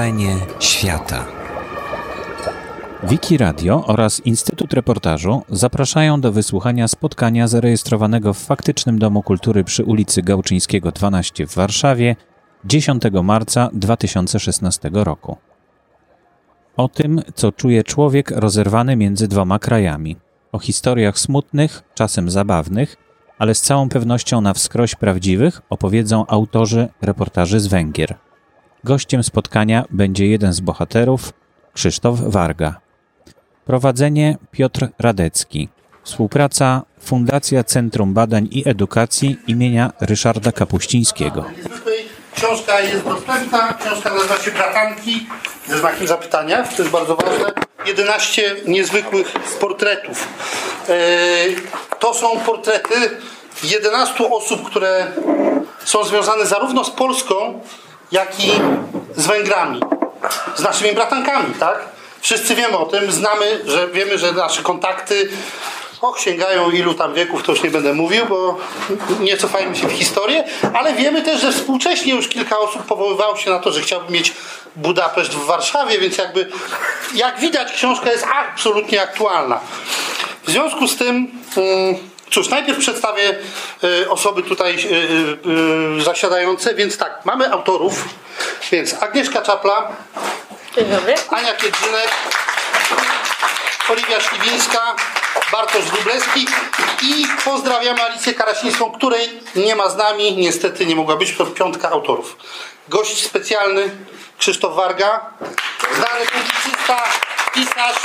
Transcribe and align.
Wrażenie 0.00 0.36
świata. 0.60 1.24
Wiki 3.02 3.36
Radio 3.36 3.84
oraz 3.86 4.20
Instytut 4.26 4.72
Reportażu 4.72 5.42
zapraszają 5.48 6.20
do 6.20 6.32
wysłuchania 6.32 6.88
spotkania 6.88 7.48
zarejestrowanego 7.48 8.34
w 8.34 8.38
faktycznym 8.38 8.98
Domu 8.98 9.22
Kultury 9.22 9.64
przy 9.64 9.84
ulicy 9.84 10.22
Gałczyńskiego 10.22 10.92
12 10.92 11.46
w 11.46 11.54
Warszawie 11.54 12.16
10 12.64 13.02
marca 13.22 13.70
2016 13.72 14.90
roku. 14.92 15.36
O 16.76 16.88
tym, 16.88 17.22
co 17.34 17.52
czuje 17.52 17.82
człowiek 17.84 18.30
rozerwany 18.30 18.96
między 18.96 19.28
dwoma 19.28 19.58
krajami. 19.58 20.16
O 20.52 20.58
historiach 20.58 21.18
smutnych, 21.18 21.82
czasem 21.94 22.30
zabawnych, 22.30 22.96
ale 23.38 23.54
z 23.54 23.60
całą 23.60 23.88
pewnością 23.88 24.40
na 24.40 24.54
wskroś 24.54 24.94
prawdziwych 24.94 25.62
opowiedzą 25.70 26.26
autorzy 26.26 26.88
reportaży 27.02 27.60
z 27.60 27.66
Węgier. 27.66 28.29
Gościem 28.84 29.22
spotkania 29.22 29.84
będzie 29.90 30.26
jeden 30.26 30.52
z 30.52 30.60
bohaterów, 30.60 31.32
Krzysztof 31.74 32.20
Warga. 32.20 32.80
Prowadzenie 33.64 34.38
Piotr 34.50 34.88
Radecki. 34.98 35.68
Współpraca 36.02 36.82
Fundacja 37.00 37.64
Centrum 37.64 38.14
Badań 38.14 38.48
i 38.50 38.68
Edukacji 38.68 39.36
imienia 39.46 39.92
Ryszarda 40.00 40.52
Kapuścińskiego. 40.52 41.44
Książka 42.34 42.80
jest 42.80 43.04
dostępna, 43.04 43.74
książka 43.74 44.14
nazywa 44.14 44.38
się 44.38 44.50
Bratanki 44.50 45.26
ze 45.68 45.78
znakiem 45.78 46.06
zapytania, 46.06 46.62
to 46.62 46.82
jest 46.82 46.92
bardzo 46.92 47.16
ważne. 47.16 47.52
11 47.86 48.56
niezwykłych 48.66 49.32
portretów. 49.60 50.28
E, 50.88 50.94
to 51.98 52.14
są 52.14 52.40
portrety 52.40 52.94
11 53.62 54.30
osób, 54.30 54.66
które 54.66 55.06
są 55.84 56.04
związane 56.04 56.46
zarówno 56.46 56.84
z 56.84 56.90
Polską, 56.90 57.60
jak 58.12 58.40
i 58.40 58.50
z 59.16 59.26
Węgrami. 59.26 59.80
Z 60.56 60.62
naszymi 60.62 60.92
bratankami, 60.92 61.54
tak? 61.54 61.78
Wszyscy 62.20 62.54
wiemy 62.54 62.78
o 62.78 62.86
tym, 62.86 63.12
znamy, 63.12 63.60
że 63.66 63.88
wiemy, 63.88 64.18
że 64.18 64.32
nasze 64.32 64.62
kontakty 64.62 65.28
och, 66.00 66.20
sięgają 66.20 66.70
ilu 66.70 66.94
tam 66.94 67.14
wieków, 67.14 67.42
to 67.42 67.52
już 67.52 67.62
nie 67.62 67.70
będę 67.70 67.94
mówił, 67.94 68.26
bo 68.26 68.58
nie 69.20 69.36
cofajmy 69.36 69.76
się 69.76 69.88
w 69.88 69.92
historię, 69.92 70.44
ale 70.74 70.94
wiemy 70.94 71.22
też, 71.22 71.40
że 71.40 71.52
współcześnie 71.52 72.14
już 72.14 72.28
kilka 72.28 72.58
osób 72.58 72.82
powoływało 72.82 73.36
się 73.36 73.50
na 73.50 73.58
to, 73.58 73.72
że 73.72 73.80
chciałby 73.80 74.12
mieć 74.12 74.32
Budapeszt 74.76 75.30
w 75.30 75.44
Warszawie, 75.44 75.98
więc 75.98 76.18
jakby, 76.18 76.50
jak 77.14 77.40
widać, 77.40 77.72
książka 77.72 78.12
jest 78.12 78.26
absolutnie 78.34 79.02
aktualna. 79.02 79.60
W 80.44 80.50
związku 80.50 80.88
z 80.88 80.96
tym, 80.96 81.30
mm, 81.56 82.09
cóż, 82.30 82.48
najpierw 82.48 82.78
przedstawię 82.78 83.38
y, 83.84 84.10
osoby 84.10 84.42
tutaj 84.42 84.74
y, 84.74 85.98
y, 85.98 86.02
zasiadające, 86.02 86.74
więc 86.74 86.98
tak, 86.98 87.24
mamy 87.24 87.52
autorów, 87.52 88.04
więc 88.72 88.94
Agnieszka 89.02 89.42
Czapla, 89.42 89.92
Dzień 90.76 90.84
dobry. 90.84 91.14
Ania 91.30 91.54
Kiedrzynek, 91.54 92.08
Oliwia 93.88 94.20
Śliwińska, 94.20 94.96
Bartosz 95.52 95.84
Wróblewski 95.84 96.46
i 97.02 97.26
pozdrawiamy 97.44 98.02
Alicję 98.02 98.34
Karasińską, 98.34 98.90
której 98.90 99.40
nie 99.56 99.76
ma 99.76 99.88
z 99.88 99.96
nami, 99.96 100.36
niestety 100.36 100.86
nie 100.86 100.96
mogła 100.96 101.16
być, 101.16 101.36
to 101.36 101.46
piątka 101.46 101.90
autorów. 101.90 102.36
Gość 102.88 103.26
specjalny 103.26 103.90
Krzysztof 104.38 104.74
Warga, 104.74 105.30
znany 105.94 106.26
publicysta, 106.26 107.04
pisarz 107.54 107.96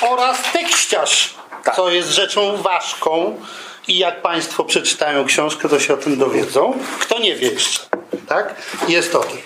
oraz 0.00 0.38
tekściarz, 0.52 1.34
co 1.76 1.90
jest 1.90 2.08
rzeczą 2.08 2.56
ważką 2.56 3.40
i 3.88 3.98
jak 3.98 4.22
Państwo 4.22 4.64
przeczytają 4.64 5.24
książkę, 5.24 5.68
to 5.68 5.80
się 5.80 5.94
o 5.94 5.96
tym 5.96 6.18
dowiedzą. 6.18 6.78
Kto 7.00 7.18
nie 7.18 7.36
wie 7.36 7.50
jeszcze, 7.50 7.80
tak? 8.28 8.54
Jest 8.88 9.14
o 9.14 9.20
tym. 9.20 9.38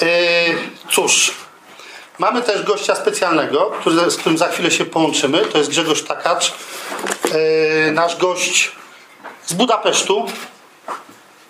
Yy, 0.00 0.08
cóż, 0.90 1.34
Mamy 2.18 2.42
też 2.42 2.62
gościa 2.62 2.94
specjalnego, 2.94 3.72
który, 3.80 4.10
z 4.10 4.16
którym 4.16 4.38
za 4.38 4.48
chwilę 4.48 4.70
się 4.70 4.84
połączymy. 4.84 5.38
To 5.38 5.58
jest 5.58 5.70
Grzegorz 5.70 6.02
Takacz, 6.02 6.52
yy, 7.24 7.92
nasz 7.92 8.16
gość 8.16 8.72
z 9.46 9.52
Budapesztu. 9.52 10.26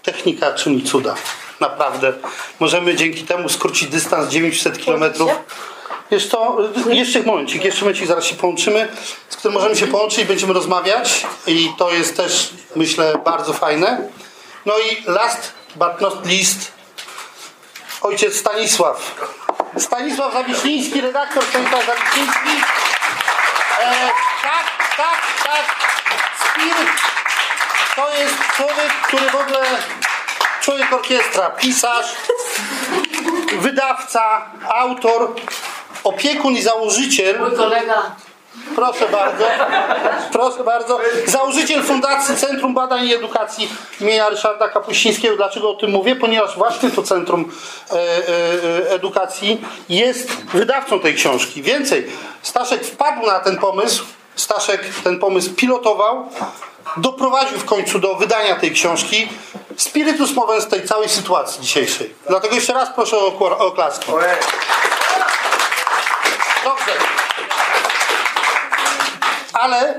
Technika 0.03 0.53
czyni 0.53 0.83
cuda. 0.83 1.15
Naprawdę. 1.61 2.13
Możemy 2.61 2.97
dzięki 2.97 3.23
temu 3.23 3.49
skrócić 3.49 3.89
dystans 3.89 4.29
900 4.29 4.85
km. 4.85 5.05
Wiesz 6.13 6.29
co, 6.29 6.57
jeszcze 6.91 7.23
momencik, 7.23 7.65
jeszcze 7.65 7.81
momencik, 7.81 8.07
zaraz 8.07 8.25
się 8.25 8.35
połączymy, 8.35 8.89
z 9.29 9.37
którym 9.37 9.55
możemy 9.55 9.77
się 9.77 9.87
połączyć 9.87 10.19
i 10.19 10.25
będziemy 10.25 10.53
rozmawiać 10.53 11.27
i 11.47 11.73
to 11.79 11.91
jest 11.91 12.17
też, 12.17 12.51
myślę, 12.77 13.19
bardzo 13.25 13.53
fajne. 13.53 14.09
No 14.67 14.75
i 14.79 15.11
last 15.11 15.53
but 15.77 16.01
not 16.01 16.27
least, 16.27 16.73
ojciec 18.03 18.37
Stanisław. 18.37 19.15
Stanisław 19.79 20.33
Zawiśliński, 20.33 21.01
redaktor 21.01 21.45
Stanisław 21.45 21.87
Zawiśliński. 21.87 22.65
E, 23.81 24.11
tak, 24.43 24.97
tak, 24.97 25.21
tak. 25.45 25.77
Spirit 26.51 26.89
to 27.97 28.09
jest 28.19 28.35
człowiek, 28.57 28.93
który 29.07 29.31
w 29.31 29.35
ogóle 29.35 29.67
człowiek 30.61 30.93
orkiestra, 30.93 31.51
pisarz, 31.51 32.07
wydawca, 33.59 34.51
autor, 34.69 35.35
opiekun 36.05 36.53
i 36.55 36.63
założyciel. 36.63 37.39
Mój 37.39 37.57
kolega. 37.57 38.17
Proszę 38.75 39.09
bardzo. 39.09 39.45
Proszę 40.33 40.65
bardzo. 40.65 41.01
Założyciel 41.27 41.83
Fundacji 41.83 42.37
Centrum 42.37 42.75
Badań 42.75 43.07
i 43.07 43.15
Edukacji 43.15 43.69
imienia 44.01 44.29
Ryszarda 44.29 44.69
Kapuścińskiego. 44.69 45.37
Dlaczego 45.37 45.71
o 45.71 45.75
tym 45.75 45.91
mówię? 45.91 46.17
Ponieważ 46.17 46.57
właśnie 46.57 46.91
to 46.91 47.03
Centrum 47.03 47.53
e, 47.91 47.95
e, 47.95 48.91
Edukacji 48.91 49.65
jest 49.89 50.33
wydawcą 50.45 51.01
tej 51.01 51.15
książki. 51.15 51.63
Więcej, 51.63 52.07
Staszek 52.43 52.85
wpadł 52.85 53.27
na 53.27 53.41
ten 53.41 53.59
pomysł, 53.59 54.05
Staszek 54.37 54.85
ten 55.05 55.19
pomysł 55.19 55.55
pilotował, 55.55 56.29
doprowadził 56.97 57.59
w 57.59 57.65
końcu 57.65 57.99
do 57.99 58.15
wydania 58.15 58.57
tej 58.57 58.71
książki. 58.71 59.29
Spiritus 59.77 60.35
movens 60.35 60.67
tej 60.67 60.83
całej 60.83 61.09
sytuacji 61.09 61.63
dzisiejszej. 61.63 62.15
Dlatego 62.29 62.55
jeszcze 62.55 62.73
raz 62.73 62.89
proszę 62.95 63.17
o, 63.17 63.39
o 63.39 63.59
oklaski. 63.59 64.13
Dobrze 66.65 66.93
ale 69.53 69.95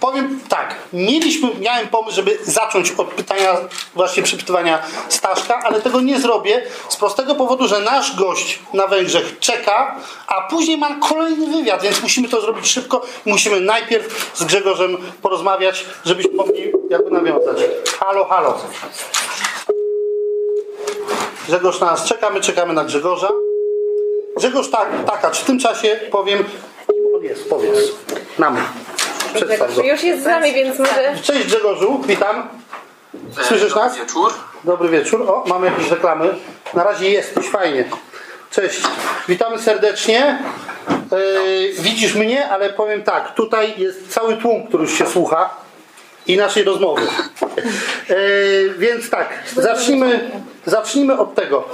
powiem 0.00 0.40
tak, 0.48 0.74
mieliśmy, 0.92 1.48
miałem 1.60 1.88
pomysł, 1.88 2.16
żeby 2.16 2.38
zacząć 2.42 2.90
od 2.90 3.08
pytania, 3.08 3.56
właśnie 3.94 4.22
przypytywania 4.22 4.82
Staszka, 5.08 5.60
ale 5.64 5.80
tego 5.80 6.00
nie 6.00 6.20
zrobię 6.20 6.62
z 6.88 6.96
prostego 6.96 7.34
powodu, 7.34 7.68
że 7.68 7.80
nasz 7.80 8.16
gość 8.16 8.58
na 8.72 8.86
Węgrzech 8.86 9.38
czeka, 9.38 10.00
a 10.26 10.40
później 10.40 10.78
ma 10.78 10.94
kolejny 11.08 11.46
wywiad, 11.46 11.82
więc 11.82 12.02
musimy 12.02 12.28
to 12.28 12.40
zrobić 12.40 12.66
szybko. 12.66 13.02
Musimy 13.24 13.60
najpierw 13.60 14.30
z 14.34 14.44
Grzegorzem 14.44 14.96
porozmawiać, 15.22 15.84
żebyśmy 16.04 16.34
mogli 16.34 16.72
jakby 16.90 17.10
nawiązać. 17.10 17.56
Halo, 18.00 18.24
halo. 18.24 18.58
Grzegorz 21.48 21.80
na 21.80 21.86
nas 21.86 22.04
czeka, 22.04 22.30
my 22.30 22.40
czekamy 22.40 22.74
na 22.74 22.84
Grzegorza. 22.84 23.28
Grzegorz 24.36 24.70
tak, 24.70 24.88
taka, 25.06 25.30
czy 25.30 25.42
w 25.42 25.46
tym 25.46 25.58
czasie 25.58 26.00
powiem, 26.10 26.44
on 27.16 27.22
jest, 27.22 27.48
powiedz 27.48 27.78
nam. 28.38 28.56
Go. 29.76 29.82
Już 29.82 30.02
jest 30.02 30.22
z 30.22 30.26
nami, 30.26 30.52
więc 30.52 30.78
może... 30.78 31.14
Cześć 31.22 31.46
Grzegorzu, 31.46 32.00
witam. 32.06 32.48
Słyszysz 33.42 33.74
nas? 33.74 33.92
Dobry 33.92 34.04
wieczór. 34.04 34.32
Dobry 34.64 34.88
wieczór. 34.88 35.22
O, 35.22 35.44
mamy 35.46 35.66
jakieś 35.66 35.90
reklamy. 35.90 36.34
Na 36.74 36.84
razie 36.84 37.10
jesteś, 37.10 37.48
fajnie. 37.48 37.84
Cześć, 38.50 38.80
witamy 39.28 39.58
serdecznie. 39.58 40.38
Yy, 41.12 41.72
widzisz 41.78 42.14
mnie, 42.14 42.48
ale 42.48 42.70
powiem 42.70 43.02
tak, 43.02 43.34
tutaj 43.34 43.74
jest 43.76 44.08
cały 44.08 44.36
tłum, 44.36 44.66
który 44.66 44.82
już 44.82 44.98
się 44.98 45.06
słucha 45.06 45.50
i 46.26 46.36
naszej 46.36 46.64
rozmowy. 46.64 47.02
Yy, 48.08 48.74
więc 48.78 49.10
tak, 49.10 49.28
zacznijmy, 49.56 50.30
zacznijmy 50.66 51.18
od 51.18 51.34
tego. 51.34 51.64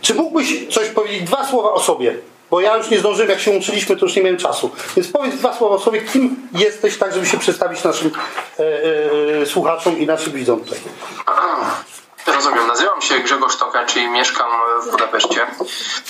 Czy 0.00 0.14
mógłbyś 0.14 0.68
coś 0.70 0.88
powiedzieć, 0.88 1.22
dwa 1.22 1.46
słowa 1.46 1.72
o 1.72 1.80
sobie? 1.80 2.14
Bo 2.50 2.60
ja 2.60 2.76
już 2.76 2.90
nie 2.90 2.98
zdążyłem, 2.98 3.30
jak 3.30 3.40
się 3.40 3.50
łączyliśmy, 3.50 3.96
to 3.96 4.06
już 4.06 4.16
nie 4.16 4.22
miałem 4.22 4.38
czasu. 4.38 4.70
Więc 4.96 5.08
powiedz 5.08 5.34
dwa 5.34 5.56
słowa 5.56 5.74
o 5.74 5.78
sobie, 5.78 6.00
kim 6.00 6.48
jesteś, 6.52 6.98
tak 6.98 7.14
żeby 7.14 7.26
się 7.26 7.38
przedstawić 7.38 7.84
naszym 7.84 8.10
e, 8.58 8.62
e, 9.42 9.46
słuchaczom 9.46 9.98
i 9.98 10.06
naszym 10.06 10.32
widzom 10.32 10.60
tutaj. 10.60 10.78
Rozumiem. 12.26 12.66
Nazywam 12.66 13.02
się 13.02 13.18
Grzegorz 13.18 13.56
Tokacz 13.56 13.96
i 13.96 14.08
mieszkam 14.08 14.50
w 14.86 14.90
Budapeszcie. 14.90 15.46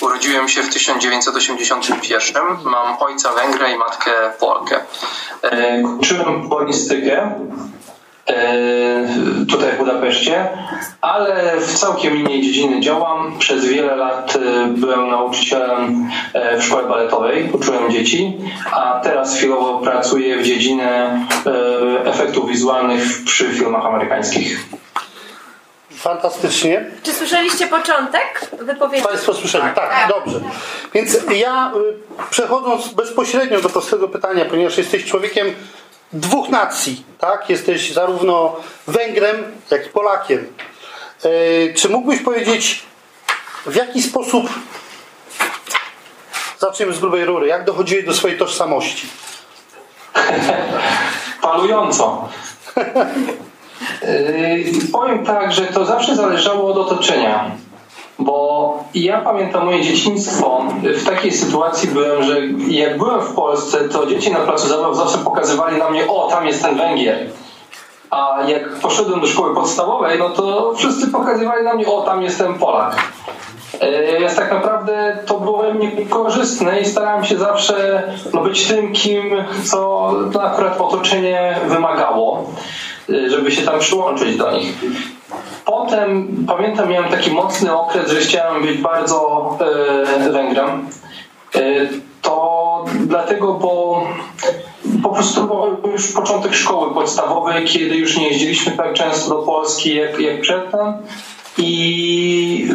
Urodziłem 0.01 0.49
się 0.49 0.63
w 0.63 0.73
1981. 0.73 2.43
Mam 2.63 2.97
ojca 2.99 3.33
Węgrę 3.33 3.71
i 3.71 3.77
matkę 3.77 4.11
Polkę. 4.39 4.81
E, 5.41 5.81
Kończyłem 5.81 6.49
polistykę 6.49 7.13
e, 7.13 7.39
tutaj 9.49 9.71
w 9.71 9.77
Budapeszcie, 9.77 10.49
ale 11.01 11.57
w 11.59 11.79
całkiem 11.79 12.17
innej 12.17 12.41
dziedzinie 12.41 12.81
działam. 12.81 13.39
Przez 13.39 13.65
wiele 13.65 13.95
lat 13.95 14.35
e, 14.35 14.67
byłem 14.67 15.09
nauczycielem 15.09 16.09
e, 16.33 16.57
w 16.57 16.63
szkole 16.63 16.87
baletowej, 16.87 17.49
uczyłem 17.53 17.91
dzieci, 17.91 18.37
a 18.71 18.99
teraz 19.03 19.37
chwilowo 19.37 19.79
pracuję 19.79 20.37
w 20.37 20.43
dziedzinie 20.43 20.91
e, 20.91 22.05
efektów 22.05 22.49
wizualnych 22.49 23.23
przy 23.25 23.53
filmach 23.53 23.85
amerykańskich. 23.85 24.59
Fantastycznie. 26.03 26.85
Czy 27.03 27.13
słyszeliście 27.13 27.67
początek 27.67 28.49
wypowiedzi? 28.61 29.03
Państwo 29.03 29.33
słyszeli, 29.33 29.65
tak, 29.75 30.09
dobrze. 30.09 30.39
Więc 30.93 31.17
ja 31.35 31.71
y, 31.75 32.29
przechodząc 32.29 32.93
bezpośrednio 32.93 33.61
do 33.61 33.69
prostego 33.69 34.07
pytania, 34.07 34.45
ponieważ 34.45 34.77
jesteś 34.77 35.05
człowiekiem 35.05 35.47
dwóch 36.13 36.49
nacji, 36.49 37.05
tak? 37.19 37.49
Jesteś 37.49 37.93
zarówno 37.93 38.55
Węgrem, 38.87 39.43
jak 39.71 39.85
i 39.85 39.89
Polakiem. 39.89 40.47
Y, 41.25 41.73
Czy 41.77 41.89
mógłbyś 41.89 42.19
powiedzieć, 42.19 42.83
w 43.65 43.75
jaki 43.75 44.01
sposób, 44.01 44.49
zacznijmy 46.59 46.93
z 46.93 46.99
grubej 46.99 47.25
rury, 47.25 47.47
jak 47.47 47.65
dochodziłeś 47.65 48.05
do 48.05 48.13
swojej 48.13 48.37
tożsamości? 48.37 49.07
palująco. 51.41 52.29
Yy, 54.01 54.63
powiem 54.91 55.25
tak, 55.25 55.53
że 55.53 55.65
to 55.67 55.85
zawsze 55.85 56.15
zależało 56.15 56.71
od 56.71 56.77
otoczenia. 56.77 57.51
Bo 58.19 58.77
ja 58.93 59.21
pamiętam 59.21 59.65
moje 59.65 59.81
dzieciństwo. 59.81 60.65
W 60.83 61.05
takiej 61.05 61.31
sytuacji 61.31 61.89
byłem, 61.89 62.23
że 62.23 62.41
jak 62.67 62.97
byłem 62.97 63.21
w 63.21 63.33
Polsce, 63.33 63.89
to 63.89 64.05
dzieci 64.05 64.31
na 64.31 64.39
placu 64.39 64.67
zabaw 64.67 64.95
zawsze 64.95 65.17
pokazywali 65.17 65.77
na 65.77 65.89
mnie, 65.89 66.07
o, 66.07 66.27
tam 66.27 66.47
jest 66.47 66.63
ten 66.63 66.77
Węgier. 66.77 67.29
A 68.09 68.37
jak 68.47 68.69
poszedłem 68.69 69.21
do 69.21 69.27
szkoły 69.27 69.55
podstawowej, 69.55 70.19
no 70.19 70.29
to 70.29 70.73
wszyscy 70.75 71.07
pokazywali 71.07 71.63
na 71.63 71.73
mnie, 71.73 71.87
o, 71.87 72.01
tam 72.01 72.21
jest 72.23 72.37
ten 72.37 72.53
Polak. 72.53 72.95
Yy, 73.81 74.19
Więc 74.19 74.35
tak 74.35 74.51
naprawdę 74.51 75.17
to 75.25 75.39
było 75.39 75.73
mnie 75.73 75.91
korzystne 76.05 76.81
i 76.81 76.85
starałem 76.85 77.25
się 77.25 77.37
zawsze 77.37 78.03
no, 78.33 78.41
być 78.41 78.67
tym, 78.67 78.93
kim, 78.93 79.43
co 79.63 80.11
akurat 80.41 80.81
otoczenie 80.81 81.59
wymagało, 81.67 82.43
yy, 83.09 83.29
żeby 83.29 83.51
się 83.51 83.61
tam 83.61 83.79
przyłączyć 83.79 84.37
do 84.37 84.51
nich. 84.51 84.73
Potem 85.65 86.27
pamiętam, 86.47 86.89
miałem 86.89 87.11
taki 87.11 87.31
mocny 87.31 87.77
okres, 87.77 88.11
że 88.11 88.19
chciałem 88.19 88.61
być 88.61 88.77
bardzo 88.77 89.49
yy, 90.23 90.31
Węgrem. 90.31 90.89
Yy, 91.55 91.89
to 92.21 92.85
dlatego, 93.07 93.53
bo 93.53 94.03
po 95.03 95.09
prostu 95.09 95.49
już 95.91 96.11
początek 96.11 96.53
szkoły 96.53 96.93
podstawowej, 96.93 97.65
kiedy 97.65 97.95
już 97.95 98.17
nie 98.17 98.27
jeździliśmy 98.27 98.71
tak 98.71 98.93
często 98.93 99.29
do 99.29 99.35
Polski 99.35 99.95
jak, 99.95 100.19
jak 100.19 100.41
przedtem. 100.41 100.93
I 101.57 102.69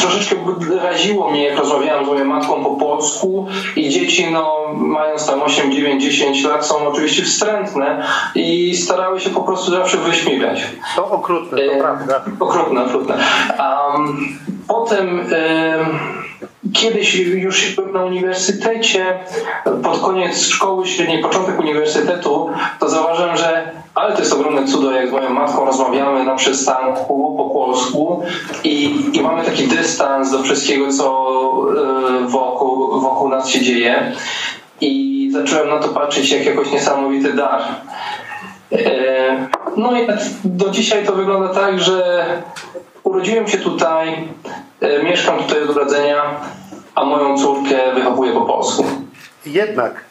troszeczkę 0.00 0.36
raziło 0.82 1.30
mnie, 1.30 1.44
jak 1.44 1.58
rozmawiałem 1.58 2.04
z 2.04 2.08
moją 2.08 2.24
matką 2.24 2.64
po 2.64 2.70
polsku 2.70 3.46
i 3.76 3.88
dzieci, 3.88 4.26
no, 4.32 4.74
mając 4.74 5.26
tam 5.26 5.42
8, 5.42 5.72
9, 5.72 6.02
10 6.02 6.44
lat, 6.44 6.66
są 6.66 6.88
oczywiście 6.88 7.22
wstrętne 7.22 8.06
i 8.34 8.76
starały 8.76 9.20
się 9.20 9.30
po 9.30 9.40
prostu 9.42 9.70
zawsze 9.70 9.96
wyśmiewać. 9.96 10.62
To 10.96 11.10
okrutne, 11.10 11.58
to 11.58 11.72
E, 11.72 11.78
prawda. 11.78 12.24
Okrutne, 12.40 12.84
okrutne. 12.84 13.14
Um, 13.14 14.38
potem 14.68 15.20
em, 15.20 16.21
kiedyś 16.72 17.14
już 17.14 17.76
na 17.92 18.04
uniwersytecie, 18.04 19.18
pod 19.82 19.98
koniec 19.98 20.40
szkoły 20.40 20.86
średniej, 20.86 21.22
początek 21.22 21.58
uniwersytetu, 21.60 22.50
to 22.80 22.88
zauważyłem, 22.88 23.36
że 23.36 23.70
ale 23.94 24.12
to 24.12 24.20
jest 24.20 24.32
ogromne 24.32 24.66
cudo, 24.66 24.92
jak 24.92 25.08
z 25.08 25.12
moją 25.12 25.30
matką 25.30 25.64
rozmawiamy 25.64 26.24
na 26.24 26.34
przystanku 26.34 27.34
po 27.36 27.50
polsku 27.50 28.22
i, 28.64 28.96
i 29.12 29.20
mamy 29.20 29.44
taki 29.44 29.68
dystans 29.68 30.30
do 30.30 30.42
wszystkiego, 30.42 30.92
co 30.92 31.28
e, 32.22 32.26
wokół, 32.28 33.00
wokół 33.00 33.28
nas 33.28 33.48
się 33.48 33.60
dzieje. 33.60 34.12
I 34.80 35.30
zacząłem 35.32 35.68
na 35.68 35.78
to 35.78 35.88
patrzeć 35.88 36.30
jak 36.30 36.46
jakoś 36.46 36.72
niesamowity 36.72 37.32
dar. 37.32 37.62
E, 38.72 39.48
No 39.76 40.00
i 40.00 40.06
do 40.44 40.70
dzisiaj 40.70 41.06
to 41.06 41.12
wygląda 41.12 41.48
tak, 41.48 41.80
że 41.80 42.24
urodziłem 43.04 43.48
się 43.48 43.58
tutaj, 43.58 44.28
mieszkam 45.04 45.38
tutaj 45.38 45.62
od 45.62 45.70
urodzenia, 45.70 46.40
a 46.94 47.04
moją 47.04 47.38
córkę 47.38 47.94
wychowuję 47.94 48.32
po 48.32 48.40
polsku. 48.40 48.84
Jednak. 49.46 50.04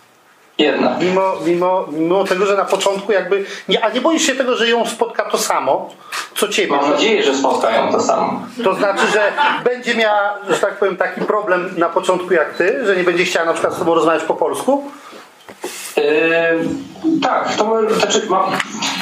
Jedna. 0.58 0.98
Mimo, 1.02 1.34
mimo, 1.46 1.86
mimo 1.92 2.24
tego, 2.24 2.46
że 2.46 2.58
na 2.58 2.66
początku 2.66 3.12
jakby... 3.12 3.46
Nie, 3.68 3.86
a 3.86 3.90
nie 3.90 4.02
boisz 4.02 4.24
się 4.24 4.36
tego, 4.36 4.56
że 4.56 4.70
ją 4.70 4.86
spotka 4.86 5.24
to 5.24 5.38
samo, 5.38 5.90
co 6.36 6.48
ciebie? 6.48 6.76
Mam 6.76 6.90
nadzieję, 6.90 7.24
że 7.24 7.36
spotkają 7.36 7.92
to 7.92 8.02
samo. 8.02 8.42
To 8.64 8.74
znaczy, 8.74 9.08
że 9.14 9.32
będzie 9.64 9.96
miała, 9.96 10.38
że 10.50 10.58
tak 10.58 10.80
powiem, 10.80 10.98
taki 10.98 11.22
problem 11.22 11.74
na 11.78 11.90
początku 11.90 12.34
jak 12.34 12.54
ty, 12.54 12.86
że 12.86 12.96
nie 12.96 13.04
będzie 13.04 13.26
chciała 13.26 13.46
na 13.46 13.54
przykład 13.54 13.74
z 13.74 13.80
tobą 13.80 13.96
rozmawiać 13.96 14.24
po 14.24 14.34
polsku? 14.34 14.84
E, 15.98 16.54
tak, 17.22 17.56
to 17.56 17.82
znaczy, 18.00 18.22
mam, 18.30 18.44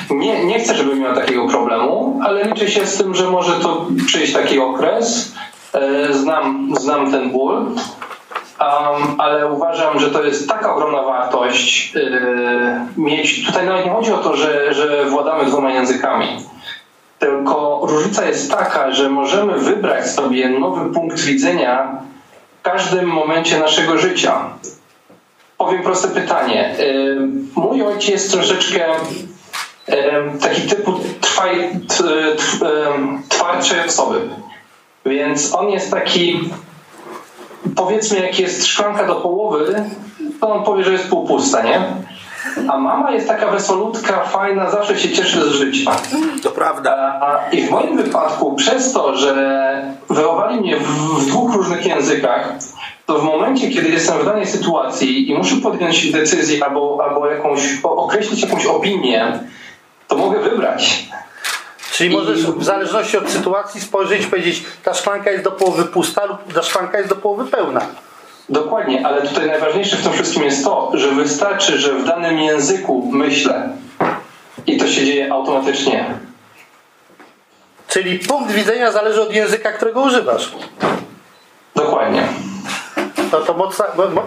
nie, 0.10 0.46
nie 0.46 0.60
chcę, 0.60 0.76
żeby 0.76 0.96
miała 0.96 1.16
takiego 1.16 1.48
problemu, 1.48 2.20
ale 2.24 2.44
liczę 2.44 2.68
się 2.68 2.86
z 2.86 2.98
tym, 2.98 3.16
że 3.16 3.30
może 3.30 3.52
to 3.52 3.88
przyjść 4.08 4.34
taki 4.34 4.60
okres. 4.60 5.32
E, 5.74 6.14
znam, 6.14 6.74
znam 6.80 7.12
ten 7.12 7.32
ból, 7.32 7.56
um, 7.56 9.16
ale 9.18 9.48
uważam, 9.48 10.00
że 10.00 10.12
to 10.12 10.24
jest 10.24 10.50
taka 10.50 10.76
ogromna 10.76 11.04
wartość 11.04 11.94
e, 11.96 12.88
mieć. 12.98 13.46
Tutaj 13.46 13.66
nawet 13.66 13.86
nie 13.86 13.92
chodzi 13.92 14.14
o 14.14 14.18
to, 14.18 14.36
że, 14.36 14.74
że 14.74 15.06
władamy 15.06 15.46
dwoma 15.46 15.72
językami. 15.72 16.28
Tylko 17.20 17.82
różnica 17.84 18.26
jest 18.26 18.52
taka, 18.52 18.92
że 18.92 19.10
możemy 19.10 19.60
wybrać 19.60 20.12
sobie 20.12 20.50
nowy 20.50 20.94
punkt 20.94 21.20
widzenia 21.20 22.02
w 22.60 22.62
każdym 22.62 23.06
momencie 23.06 23.60
naszego 23.60 23.98
życia. 23.98 24.42
Powiem 25.58 25.84
proste 25.84 26.08
pytanie. 26.08 26.76
Ym, 26.80 27.52
Mój 27.56 27.84
ojciec 27.84 28.10
jest 28.10 28.32
troszeczkę 28.32 28.86
taki 30.42 30.62
typu 30.62 31.00
trwaj, 31.22 31.70
twardszej 33.30 33.86
osoby. 33.88 34.30
Więc 35.10 35.56
on 35.56 35.70
jest 35.70 35.92
taki, 35.92 36.40
powiedzmy, 37.76 38.20
jak 38.20 38.40
jest 38.40 38.66
szklanka 38.68 39.06
do 39.08 39.16
połowy, 39.16 39.86
to 40.42 40.50
on 40.54 40.64
powie, 40.64 40.84
że 40.84 40.92
jest 40.92 41.10
półpusta, 41.10 41.64
nie? 41.64 41.82
A 42.70 42.78
mama 42.78 43.12
jest 43.12 43.28
taka 43.28 43.48
wesolutka, 43.52 44.24
fajna, 44.24 44.70
zawsze 44.72 45.00
się 45.00 45.10
cieszy 45.10 45.50
z 45.50 45.52
życia. 45.54 45.92
To 46.44 46.52
prawda. 46.52 47.20
A- 47.22 47.50
I 47.52 47.68
w 47.68 47.72
moim 47.72 47.98
wypadku, 47.98 48.56
przez 48.56 48.94
to, 48.94 49.16
że 49.18 49.34
wychowali 50.10 50.60
mnie 50.62 50.78
w, 50.78 50.88
w 51.20 51.26
dwóch 51.26 51.54
różnych 51.56 51.86
językach, 51.86 52.54
to 53.06 53.20
w 53.20 53.24
momencie, 53.24 53.70
kiedy 53.70 53.90
jestem 53.90 54.18
w 54.20 54.26
danej 54.26 54.48
sytuacji 54.48 55.32
i 55.32 55.34
muszę 55.38 55.56
podjąć 55.56 56.12
decyzję 56.12 56.66
albo, 56.66 56.98
albo 57.10 57.28
jakąś, 57.28 57.62
określić 57.84 58.42
jakąś 58.42 58.66
opinię, 58.66 59.40
to 60.08 60.18
mogę 60.18 60.40
wybrać. 60.40 61.10
Czyli 62.00 62.16
możesz 62.16 62.42
w 62.42 62.64
zależności 62.64 63.18
od 63.18 63.30
sytuacji 63.30 63.82
spojrzeć 63.82 64.24
i 64.24 64.28
powiedzieć, 64.28 64.64
ta 64.84 64.94
szklanka 64.94 65.32
jest 65.32 65.44
do 65.44 65.52
połowy 65.52 65.86
pusta 65.86 66.26
lub 66.26 66.54
ta 66.54 66.64
szklanka 66.64 66.98
jest 66.98 67.10
do 67.10 67.16
połowy 67.16 67.46
pełna. 67.46 67.82
Dokładnie, 68.50 69.08
ale 69.08 69.22
tutaj 69.22 69.48
najważniejsze 69.48 69.98
w 69.98 70.04
tym 70.04 70.14
wszystkim 70.14 70.44
jest 70.44 70.64
to, 70.64 70.92
że 70.94 71.12
wystarczy, 71.12 71.80
że 71.80 71.94
w 71.94 72.06
danym 72.06 72.40
języku 72.40 73.10
myślę 73.12 73.70
i 74.68 74.78
to 74.78 74.88
się 74.88 75.06
dzieje 75.06 75.34
automatycznie. 75.34 76.06
Czyli 77.88 78.20
punkt 78.20 78.52
widzenia 78.52 78.92
zależy 78.92 79.22
od 79.22 79.34
języka, 79.34 79.72
którego 79.72 80.02
używasz. 80.02 80.52
Dokładnie. 81.76 82.28
No 83.32 83.40
to 83.40 83.54
mocna, 83.54 83.86
bo, 83.98 84.10
mo, 84.10 84.24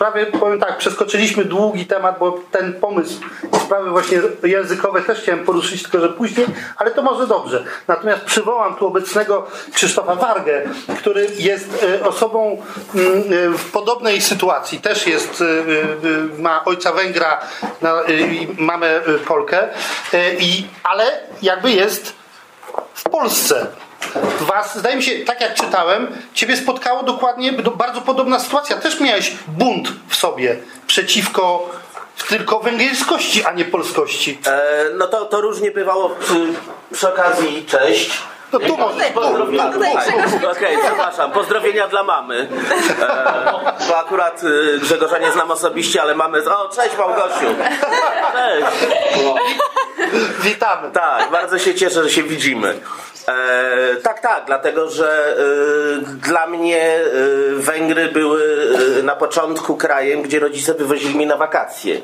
m- 0.00 0.06
prawie 0.12 0.26
powiem 0.26 0.60
tak, 0.60 0.78
przeskoczyliśmy 0.78 1.44
długi 1.44 1.86
temat, 1.86 2.18
bo 2.18 2.38
ten 2.50 2.72
pomysł 2.80 3.20
sprawy 3.64 3.90
właśnie 3.90 4.18
językowe 4.42 5.02
też 5.02 5.20
chciałem 5.22 5.44
poruszyć, 5.44 5.82
tylko 5.82 6.00
że 6.00 6.08
później, 6.08 6.46
ale 6.76 6.90
to 6.90 7.02
może 7.02 7.26
dobrze. 7.26 7.64
Natomiast 7.88 8.22
przywołam 8.24 8.74
tu 8.76 8.86
obecnego 8.86 9.46
Krzysztofa 9.74 10.14
Wargę, 10.14 10.62
który 10.98 11.26
jest 11.38 11.84
e, 12.00 12.06
osobą 12.06 12.62
mm, 12.94 13.12
e, 13.54 13.58
w 13.58 13.70
podobnej 13.72 14.20
sytuacji. 14.20 14.80
Też 14.80 15.06
jest, 15.06 15.42
e, 16.38 16.42
ma 16.42 16.64
ojca 16.64 16.92
Węgra 16.92 17.40
i 18.08 18.48
mamę 18.58 19.00
Polkę, 19.26 19.68
i, 20.38 20.66
ale 20.82 21.04
jakby 21.42 21.70
jest 21.70 22.12
w 22.94 23.02
Polsce. 23.02 23.66
Was, 24.40 24.78
zdaje 24.78 24.96
mi 24.96 25.02
się, 25.02 25.18
tak 25.24 25.40
jak 25.40 25.54
czytałem, 25.54 26.08
ciebie 26.34 26.56
spotkało 26.56 27.02
dokładnie 27.02 27.52
do- 27.52 27.70
bardzo 27.70 28.00
podobna 28.00 28.38
sytuacja. 28.40 28.76
Też 28.76 29.00
miałeś 29.00 29.32
bunt 29.48 29.88
w 30.08 30.16
sobie 30.16 30.56
przeciwko 30.86 31.70
tylko 32.28 32.60
węgierskości, 32.60 33.44
a 33.44 33.52
nie 33.52 33.64
polskości. 33.64 34.38
E, 34.46 34.84
no 34.94 35.06
to, 35.06 35.24
to 35.24 35.40
różnie 35.40 35.70
bywało 35.70 36.08
przy, 36.10 36.34
przy 36.92 37.08
okazji 37.08 37.64
cześć. 37.68 38.10
No 38.60 38.68
tu 38.68 40.50
Okej, 40.50 40.78
przepraszam. 40.86 41.32
Pozdrowienia 41.32 41.88
dla 41.88 42.02
mamy. 42.02 42.48
E, 43.00 43.88
bo 43.88 43.98
akurat 43.98 44.42
e, 44.44 44.78
Grzegorza 44.78 45.18
nie 45.18 45.32
znam 45.32 45.50
osobiście, 45.50 46.02
ale 46.02 46.14
mamy. 46.14 46.50
O, 46.50 46.68
cześć 46.68 46.98
Małgosiu. 46.98 47.54
Cześć. 48.32 48.66
witamy. 50.40 50.90
Tak, 50.90 51.30
bardzo 51.30 51.58
się 51.58 51.74
cieszę, 51.74 52.02
że 52.02 52.10
się 52.10 52.22
widzimy. 52.22 52.80
E, 53.28 53.96
tak, 54.02 54.20
tak, 54.20 54.42
dlatego 54.46 54.90
że 54.90 55.36
e, 55.36 55.42
dla 56.00 56.46
mnie 56.46 56.82
e, 56.82 57.02
Węgry 57.54 58.08
były 58.08 58.68
na 59.02 59.16
początku 59.16 59.76
krajem, 59.76 60.22
gdzie 60.22 60.40
rodzice 60.40 60.74
wywozili 60.74 61.14
mnie 61.14 61.26
na 61.26 61.36
wakacje. 61.36 62.00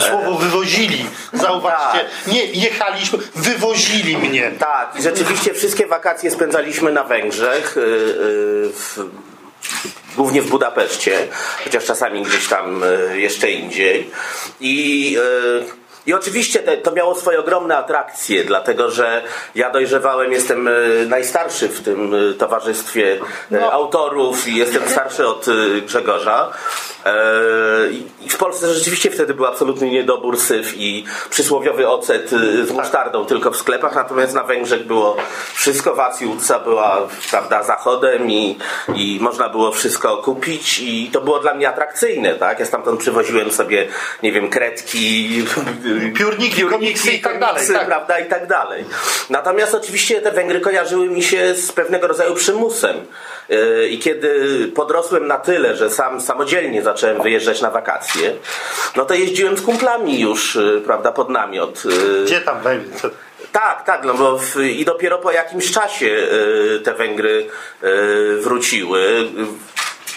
Słowo 0.00 0.38
wywozili, 0.38 1.06
zauważcie. 1.32 2.04
Nie 2.26 2.44
jechaliśmy, 2.46 3.18
wywozili 3.34 4.16
mnie. 4.16 4.52
Tak, 4.58 4.92
i 4.98 5.02
rzeczywiście 5.02 5.54
wszystkie 5.54 5.86
wakacje 5.86 6.30
spędzaliśmy 6.30 6.92
na 6.92 7.04
Węgrzech. 7.04 7.76
y, 7.76 7.80
y, 7.80 8.72
W, 8.72 8.98
głównie 10.16 10.42
w 10.42 10.48
Budapeszcie, 10.48 11.28
chociaż 11.64 11.84
czasami 11.84 12.22
gdzieś 12.22 12.48
tam 12.48 12.84
y, 12.84 13.20
jeszcze 13.20 13.50
indziej. 13.50 14.10
I, 14.60 15.16
i 16.06 16.14
oczywiście 16.14 16.60
te, 16.60 16.76
to 16.76 16.92
miało 16.92 17.14
swoje 17.14 17.40
ogromne 17.40 17.76
atrakcje, 17.76 18.44
dlatego 18.44 18.90
że 18.90 19.22
ja 19.54 19.70
dojrzewałem, 19.70 20.32
jestem 20.32 20.68
y, 20.68 21.06
najstarszy 21.08 21.68
w 21.68 21.82
tym 21.82 22.14
y, 22.14 22.34
towarzystwie 22.34 23.18
y, 23.52 23.64
autorów 23.64 24.48
i 24.48 24.56
jestem 24.56 24.88
starszy 24.88 25.26
od 25.26 25.46
Grzegorza. 25.86 26.52
E, 27.04 27.14
I 28.20 28.30
w 28.30 28.36
Polsce 28.36 28.74
rzeczywiście 28.74 29.10
wtedy 29.10 29.34
był 29.34 29.46
absolutny 29.46 29.90
niedobór 29.90 30.40
syf 30.40 30.74
i 30.76 31.04
przysłowiowy 31.30 31.88
ocet 31.88 32.30
z 32.64 32.70
musztardą 32.70 33.26
tylko 33.26 33.50
w 33.50 33.56
sklepach, 33.56 33.94
natomiast 33.94 34.34
na 34.34 34.44
Węgrzech 34.44 34.86
było 34.86 35.16
wszystko, 35.54 35.94
Waciuca 35.94 36.58
była 36.58 37.08
prawda, 37.30 37.62
zachodem 37.62 38.30
i, 38.30 38.58
i 38.94 39.18
można 39.20 39.48
było 39.48 39.72
wszystko 39.72 40.16
kupić 40.16 40.78
i 40.78 41.10
to 41.12 41.20
było 41.20 41.38
dla 41.38 41.54
mnie 41.54 41.68
atrakcyjne, 41.68 42.34
tak? 42.34 42.60
Ja 42.60 42.66
stamtąd 42.66 43.00
przywoziłem 43.00 43.50
sobie, 43.50 43.88
nie 44.22 44.32
wiem, 44.32 44.50
kredki, 44.50 45.28
Piórniki, 46.16 46.62
komiksy 46.62 47.10
i 47.12 47.20
tak 47.20 47.32
dalej. 47.40 47.54
komiksy, 47.54 47.72
Tak. 47.74 47.86
prawda, 47.86 48.18
i 48.18 48.28
tak 48.28 48.46
dalej. 48.46 48.84
Natomiast 49.30 49.74
oczywiście 49.74 50.20
te 50.20 50.32
Węgry 50.32 50.60
kojarzyły 50.60 51.08
mi 51.08 51.22
się 51.22 51.54
z 51.54 51.72
pewnego 51.72 52.06
rodzaju 52.06 52.34
przymusem. 52.34 52.96
Yy, 53.48 53.88
I 53.88 53.98
kiedy 53.98 54.48
podrosłem 54.74 55.26
na 55.26 55.38
tyle, 55.38 55.76
że 55.76 55.90
sam 55.90 56.20
samodzielnie 56.20 56.82
zacząłem 56.82 57.22
wyjeżdżać 57.22 57.60
na 57.60 57.70
wakacje, 57.70 58.32
no 58.96 59.04
to 59.04 59.14
jeździłem 59.14 59.58
z 59.58 59.62
kumplami 59.62 60.20
już, 60.20 60.54
yy, 60.54 60.80
prawda, 60.80 61.12
pod 61.12 61.28
namiot. 61.28 61.84
Yy, 61.84 62.24
Gdzie 62.24 62.40
tam? 62.40 62.56
Co- 63.02 63.10
tak, 63.52 63.84
tak, 63.84 64.04
no 64.04 64.14
bo 64.14 64.38
w, 64.38 64.56
i 64.60 64.84
dopiero 64.84 65.18
po 65.18 65.32
jakimś 65.32 65.72
czasie 65.72 66.06
y, 66.06 66.80
te 66.84 66.94
Węgry 66.94 67.46
y, 67.84 68.36
wróciły. 68.40 69.28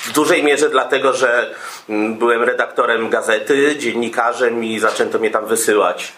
W 0.08 0.12
dużej 0.14 0.44
mierze 0.44 0.70
dlatego, 0.70 1.14
że 1.14 1.56
mm, 1.90 2.18
byłem 2.18 2.44
redaktorem 2.44 3.10
gazety, 3.10 3.76
dziennikarzem 3.80 4.64
i 4.64 4.80
zaczęto 4.80 5.20
mnie 5.20 5.32
tam 5.32 5.46
wysyłać. 5.46 6.14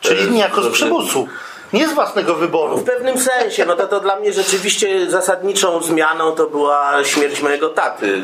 Czyli 0.00 0.22
Y, 0.22 0.30
niejako 0.30 0.62
z 0.62 0.72
przymusu. 0.72 1.28
Nie 1.72 1.88
z 1.88 1.92
własnego 1.92 2.34
wyboru. 2.34 2.76
w 2.76 2.84
pewnym 2.84 3.18
sensie, 3.18 3.66
no 3.66 3.76
to, 3.76 3.86
to 3.86 4.00
dla 4.00 4.16
mnie 4.16 4.32
rzeczywiście 4.32 5.10
zasadniczą 5.10 5.82
zmianą 5.82 6.32
to 6.32 6.46
była 6.46 7.04
śmierć 7.04 7.42
mojego 7.42 7.68
taty. 7.68 8.22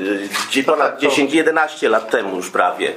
Ponad 0.66 1.00
10-11 1.00 1.90
lat 1.90 2.10
temu 2.10 2.36
już 2.36 2.50
prawie. 2.50 2.92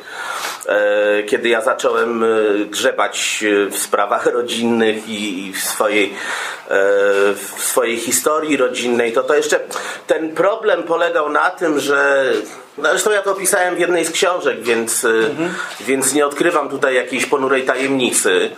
E, 0.68 1.24
Kiedy 1.24 1.50
ja 1.50 1.62
zacząłem 1.62 2.24
e, 2.24 2.28
grzebać 2.66 3.44
e, 3.44 3.70
w 3.70 3.78
sprawach 3.78 4.26
rodzinnych 4.38 5.10
i 5.10 5.54
w 5.54 5.64
swojej, 5.64 6.14
w 7.36 7.64
swojej 7.64 7.98
historii 7.98 8.58
rodzinnej, 8.58 9.14
to 9.14 9.24
to 9.24 9.36
jeszcze 9.36 9.60
ten 10.08 10.36
problem 10.36 10.84
polegał 10.84 11.30
na 11.30 11.50
tym, 11.50 11.80
że 11.80 12.32
no 12.82 12.90
zresztą 12.90 13.12
ja 13.12 13.22
to 13.22 13.32
opisałem 13.32 13.76
w 13.76 13.80
jednej 13.80 14.06
z 14.06 14.12
książek, 14.12 14.64
więc, 14.64 15.06
e, 15.06 15.10
więc 15.80 16.14
nie 16.14 16.26
odkrywam 16.26 16.70
tutaj 16.70 16.96
jakiejś 16.96 17.26
ponurej 17.26 17.66
tajemnicy. 17.66 18.52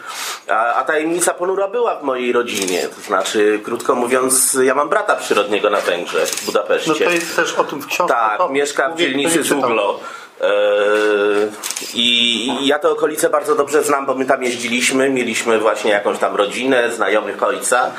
A, 0.48 0.74
a 0.74 0.84
tajemnica 0.84 1.34
ponura 1.34 1.68
była 1.68 1.96
w 1.96 2.04
mojej 2.04 2.32
rodzinie. 2.32 2.88
To 2.96 3.02
znaczy, 3.02 3.60
krótko 3.64 3.96
mówiąc, 3.96 4.58
ja 4.64 4.76
mam 4.76 4.90
brata 4.90 5.16
przyrodniego 5.16 5.70
na 5.70 5.82
Węgrzech, 5.82 6.30
w 6.30 6.46
Budapeszcie. 6.46 6.92
No 6.92 6.96
to 7.06 7.12
jest 7.12 7.36
też 7.36 7.54
o 7.54 7.64
tym 7.64 7.82
w 7.82 7.88
książce. 7.88 8.16
Tak, 8.16 8.50
mieszka 8.50 8.90
w 8.90 8.98
dzielnicy. 8.98 9.44
Zuglo. 9.44 10.00
Eee, 10.42 11.52
I 11.94 12.68
ja 12.68 12.80
te 12.80 12.90
okolice 12.90 13.30
bardzo 13.30 13.56
dobrze 13.56 13.84
znam, 13.84 14.06
bo 14.06 14.16
my 14.16 14.26
tam 14.26 14.44
jeździliśmy, 14.44 15.10
mieliśmy 15.10 15.60
właśnie 15.60 15.92
jakąś 15.92 16.18
tam 16.18 16.36
rodzinę, 16.36 16.92
znajomych 16.92 17.44
ojca. 17.44 17.92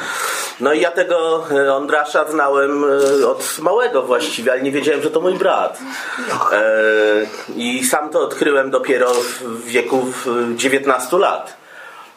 No 0.61 0.73
i 0.73 0.81
ja 0.81 0.91
tego 0.91 1.45
e, 1.51 1.75
Ondrasza 1.75 2.25
znałem 2.31 2.85
e, 2.85 3.27
od 3.29 3.59
małego 3.59 4.03
właściwie, 4.03 4.53
ale 4.53 4.63
nie 4.63 4.73
wiedziałem, 4.73 5.03
że 5.03 5.11
to 5.11 5.21
mój 5.21 5.35
brat. 5.35 5.79
Eee, 6.53 7.29
I 7.57 7.85
sam 7.85 8.11
to 8.11 8.21
odkryłem 8.21 8.71
dopiero 8.71 9.13
w 9.15 9.65
wieku 9.65 10.03
w 10.03 10.57
19 10.57 11.19
lat, 11.19 11.57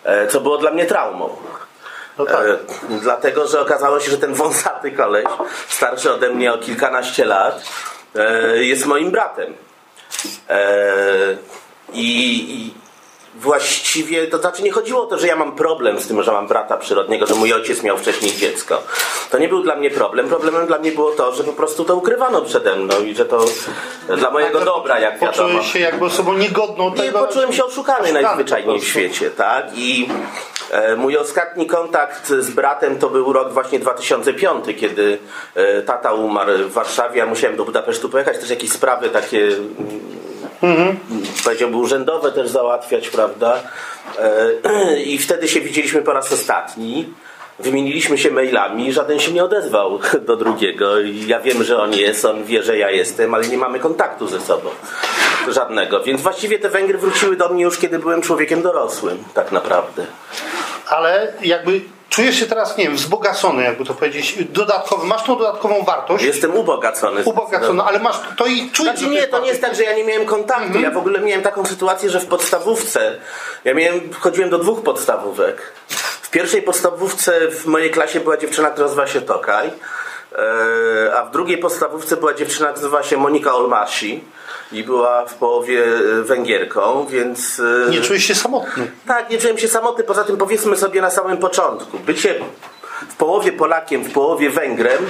e, 0.04 0.28
co 0.28 0.42
było 0.42 0.58
dla 0.58 0.72
mnie 0.72 0.86
traumą. 0.86 1.30
No 2.18 2.26
tak. 2.26 2.48
E, 2.48 2.58
dlatego, 3.02 3.48
że 3.48 3.62
okazało 3.62 4.00
się, 4.00 4.12
że 4.12 4.18
ten 4.18 4.34
wąsaty 4.34 4.92
koleś, 4.92 5.26
starszy 5.68 6.14
ode 6.14 6.30
mnie 6.30 6.54
o 6.54 6.58
kilkanaście 6.58 7.26
lat, 7.26 7.64
e, 8.16 8.64
jest 8.64 8.86
moim 8.86 9.12
bratem. 9.12 9.65
E, 10.50 11.40
I, 11.94 12.74
I 12.74 12.85
właściwie, 13.36 14.28
to 14.28 14.38
znaczy 14.38 14.64
nie 14.64 14.72
chodziło 14.72 15.04
o 15.04 15.06
to, 15.06 15.18
że 15.18 15.28
ja 15.28 15.36
mam 15.36 15.56
problem 15.56 16.00
z 16.00 16.08
tym, 16.08 16.24
że 16.24 16.32
mam 16.32 16.48
brata 16.48 16.78
przyrodniego, 16.78 17.26
że 17.26 17.36
mój 17.36 17.54
ojciec 17.54 17.84
miał 17.84 17.98
wcześniej 17.98 18.32
dziecko. 18.32 18.84
To 19.32 19.38
nie 19.38 19.50
był 19.50 19.64
dla 19.64 19.76
mnie 19.76 19.92
problem. 19.92 20.30
Problemem 20.30 20.68
dla 20.68 20.80
mnie 20.80 20.92
było 20.92 21.12
to, 21.12 21.36
że 21.36 21.44
po 21.44 21.54
prostu 21.54 21.86
to 21.86 21.96
ukrywano 21.96 22.42
przede 22.42 22.76
mną 22.76 23.00
i 23.00 23.16
że 23.16 23.26
to 23.26 23.46
dla 24.18 24.32
mojego 24.32 24.60
dobra, 24.60 25.00
jak 25.00 25.20
wiadomo. 25.20 25.48
Poczułeś 25.48 25.74
się 25.74 25.80
jakby 25.80 26.06
osobą 26.06 26.34
niegodną 26.34 26.90
Nie, 26.90 26.96
tego. 26.96 27.20
poczułem 27.20 27.54
się 27.54 27.66
oszukany 27.66 27.86
Oszukany 28.00 28.22
najzwyczajniej 28.22 28.80
w 28.80 28.88
świecie, 28.88 29.32
tak? 29.32 29.66
I 29.76 30.10
e, 30.72 30.96
mój 30.96 31.18
ostatni 31.18 31.68
kontakt 31.68 32.28
z 32.28 32.50
bratem 32.50 33.00
to 33.00 33.10
był 33.10 33.34
rok 33.34 33.54
właśnie 33.54 33.80
2005, 33.80 34.66
kiedy 34.80 35.18
e, 35.56 35.82
tata 35.82 36.14
umarł 36.14 36.52
w 36.58 36.74
Warszawie, 36.74 37.18
ja 37.18 37.26
musiałem 37.26 37.58
do 37.58 37.66
Budapesztu 37.66 38.10
pojechać, 38.10 38.40
też 38.40 38.50
jakieś 38.50 38.72
sprawy 38.72 39.10
takie 39.10 39.50
mm, 40.62 40.98
powiedziałbym 41.44 41.80
urzędowe 41.80 42.32
też 42.32 42.50
załatwiać, 42.50 43.10
prawda? 43.10 43.60
E, 44.20 45.02
I 45.12 45.18
wtedy 45.18 45.48
się 45.48 45.62
widzieliśmy 45.62 46.02
po 46.02 46.14
raz 46.14 46.34
ostatni. 46.34 47.14
Wymieniliśmy 47.60 48.18
się 48.18 48.32
mailami, 48.32 48.94
żaden 48.94 49.20
się 49.20 49.32
nie 49.32 49.44
odezwał 49.44 50.00
do 50.28 50.36
drugiego. 50.36 51.00
Ja 51.28 51.40
wiem, 51.40 51.64
że 51.64 51.82
on 51.82 51.94
jest, 51.94 52.26
on 52.26 52.44
wie, 52.44 52.64
że 52.64 52.78
ja 52.78 52.92
jestem, 52.92 53.34
ale 53.34 53.48
nie 53.48 53.58
mamy 53.58 53.80
kontaktu 53.80 54.28
ze 54.28 54.42
sobą. 54.42 54.70
Żadnego. 55.50 56.04
Więc 56.04 56.22
właściwie 56.22 56.60
te 56.60 56.70
Węgry 56.70 56.98
wróciły 56.98 57.36
do 57.36 57.50
mnie 57.50 57.64
już, 57.64 57.78
kiedy 57.78 58.00
byłem 58.00 58.22
człowiekiem 58.22 58.62
dorosłym, 58.62 59.24
tak 59.34 59.52
naprawdę. 59.52 60.06
Ale 60.88 61.34
jakby 61.44 61.82
czujesz 62.16 62.40
się 62.40 62.46
teraz, 62.46 62.78
nie 62.78 62.84
wiem, 62.84 62.96
wzbogacony, 62.96 63.64
jakby 63.64 63.86
to 63.86 63.94
powiedzieć, 63.94 64.36
dodatkowy, 64.50 65.08
masz 65.08 65.24
tą 65.24 65.38
dodatkową 65.38 65.84
wartość, 65.84 66.24
Jestem 66.24 66.56
ubogacony. 66.56 67.24
ubogacony, 67.26 67.84
ale 67.84 68.00
masz 68.00 68.20
to 68.38 68.46
i 68.46 68.72
czujesz, 68.72 69.00
Znaczy 69.00 69.10
nie, 69.16 69.28
to 69.28 69.40
nie 69.40 69.48
jest 69.48 69.62
tak, 69.62 69.76
że 69.76 69.84
ja 69.84 69.96
nie 69.96 70.04
miałem 70.04 70.26
kontaktu. 70.26 70.80
Ja 70.80 70.92
w 70.92 70.98
ogóle 70.98 71.20
miałem 71.20 71.42
taką 71.44 71.66
sytuację, 71.66 72.10
że 72.10 72.20
w 72.20 72.26
podstawówce, 72.26 73.18
ja 73.64 73.74
miałem, 73.74 74.14
chodziłem 74.20 74.50
do 74.50 74.58
dwóch 74.58 74.84
podstawówek. 74.84 75.74
W 76.22 76.30
pierwszej 76.30 76.62
podstawówce 76.62 77.52
w 77.52 77.66
mojej 77.66 77.92
klasie 77.92 78.20
była 78.20 78.38
dziewczyna, 78.38 78.70
która 78.70 78.86
nazywa 78.88 79.08
się 79.08 79.22
Tokaj, 79.22 79.72
a 81.18 81.26
w 81.26 81.32
drugiej 81.32 81.58
podstawówce 81.58 82.18
była 82.18 82.34
dziewczyna, 82.34 82.68
która 82.68 82.72
nazywa 82.72 83.04
się 83.04 83.18
Monika 83.18 83.56
Olmasi 83.56 84.24
i 84.72 84.84
była 84.84 85.26
w 85.26 85.34
połowie 85.34 85.84
e, 85.84 86.22
Węgierką, 86.22 87.06
więc... 87.10 87.62
e, 87.88 87.92
nie 87.92 88.02
czujesz 88.02 88.24
się 88.24 88.36
samotny. 88.36 88.92
tak, 89.08 89.30
nie 89.30 89.38
czułem 89.38 89.58
się 89.58 89.68
samotny. 89.68 90.04
Poza 90.04 90.24
tym 90.24 90.38
powiedzmy 90.38 90.78
sobie 90.78 91.02
na 91.02 91.10
samym 91.10 91.38
początku. 91.38 92.00
Bycie 92.00 92.36
w 93.10 93.16
połowie 93.16 93.52
Polakiem, 93.52 94.04
w 94.04 94.14
połowie 94.14 94.50
Węgrem 94.50 95.10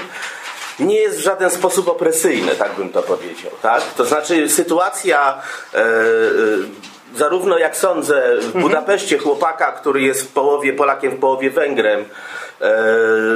nie 0.79 0.95
jest 0.95 1.17
w 1.17 1.21
żaden 1.21 1.49
sposób 1.49 1.87
opresyjne, 1.87 2.51
tak 2.51 2.75
bym 2.75 2.89
to 2.89 3.03
powiedział. 3.03 3.51
Tak? 3.61 3.81
To 3.97 4.05
znaczy 4.05 4.49
sytuacja 4.49 5.41
e, 5.73 5.79
e, 5.79 5.83
zarówno 7.15 7.57
jak 7.57 7.77
sądzę 7.77 8.37
w 8.41 8.61
Budapeszcie 8.61 9.17
chłopaka, 9.17 9.71
który 9.71 10.01
jest 10.01 10.23
w 10.23 10.33
połowie 10.33 10.73
Polakiem, 10.73 11.11
w 11.11 11.19
połowie 11.19 11.49
Węgrem 11.49 12.01
e, 12.01 12.05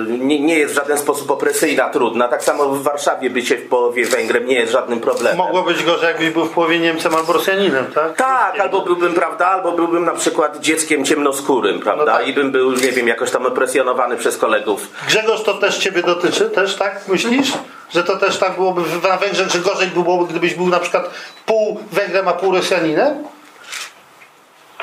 nie, 0.08 0.40
nie 0.40 0.60
jest 0.60 0.74
w 0.74 0.76
żaden 0.76 0.98
sposób 0.98 1.32
opresyjna, 1.32 1.90
trudna. 1.90 2.28
Tak 2.28 2.44
samo 2.44 2.66
w 2.66 2.84
Warszawie 2.84 3.30
bycie 3.30 3.58
w 3.58 3.68
połowie 3.70 4.06
Węgrem 4.06 4.46
nie 4.46 4.56
jest 4.56 4.72
żadnym 4.72 5.00
problemem. 5.00 5.38
Mogło 5.38 5.64
być 5.64 5.84
gorzej, 5.84 6.08
jakbyś 6.08 6.30
był 6.30 6.46
w 6.46 6.50
połowie 6.50 6.80
Niemcem 6.80 7.16
albo 7.16 7.34
Rosjaninem, 7.34 7.86
tak? 7.96 8.16
Tak, 8.16 8.60
albo 8.60 8.82
byłbym, 8.82 9.14
prawda, 9.14 9.48
albo 9.48 9.72
byłbym 9.72 10.06
na 10.06 10.12
przykład 10.14 10.60
dzieckiem 10.60 11.06
ciemnoskórym, 11.06 11.80
prawda, 11.80 12.06
No 12.06 12.12
tak. 12.12 12.28
i 12.28 12.34
bym 12.34 12.52
był, 12.52 12.72
nie 12.72 12.92
wiem, 12.92 13.08
jakoś 13.08 13.32
tam 13.32 13.46
opresjonowany 13.46 14.18
przez 14.18 14.38
kolegów. 14.38 14.88
Grzegorz, 15.08 15.44
to 15.44 15.54
też 15.54 15.78
ciebie 15.78 16.04
dotyczy, 16.04 16.50
też 16.50 16.76
tak 16.76 17.08
myślisz? 17.08 17.54
Że 17.94 18.04
to 18.04 18.18
też 18.18 18.38
tak 18.38 18.56
byłoby 18.56 18.82
na 19.10 19.18
Węgrzech, 19.18 19.50
że 19.50 19.60
gorzej 19.60 19.88
by 19.88 20.04
było, 20.04 20.26
gdybyś 20.26 20.54
był 20.54 20.68
na 20.68 20.80
przykład 20.80 21.10
pół 21.46 21.80
Węgrem, 21.92 22.28
a 22.28 22.34
pół 22.34 22.52
Rosjaninem? 22.52 23.24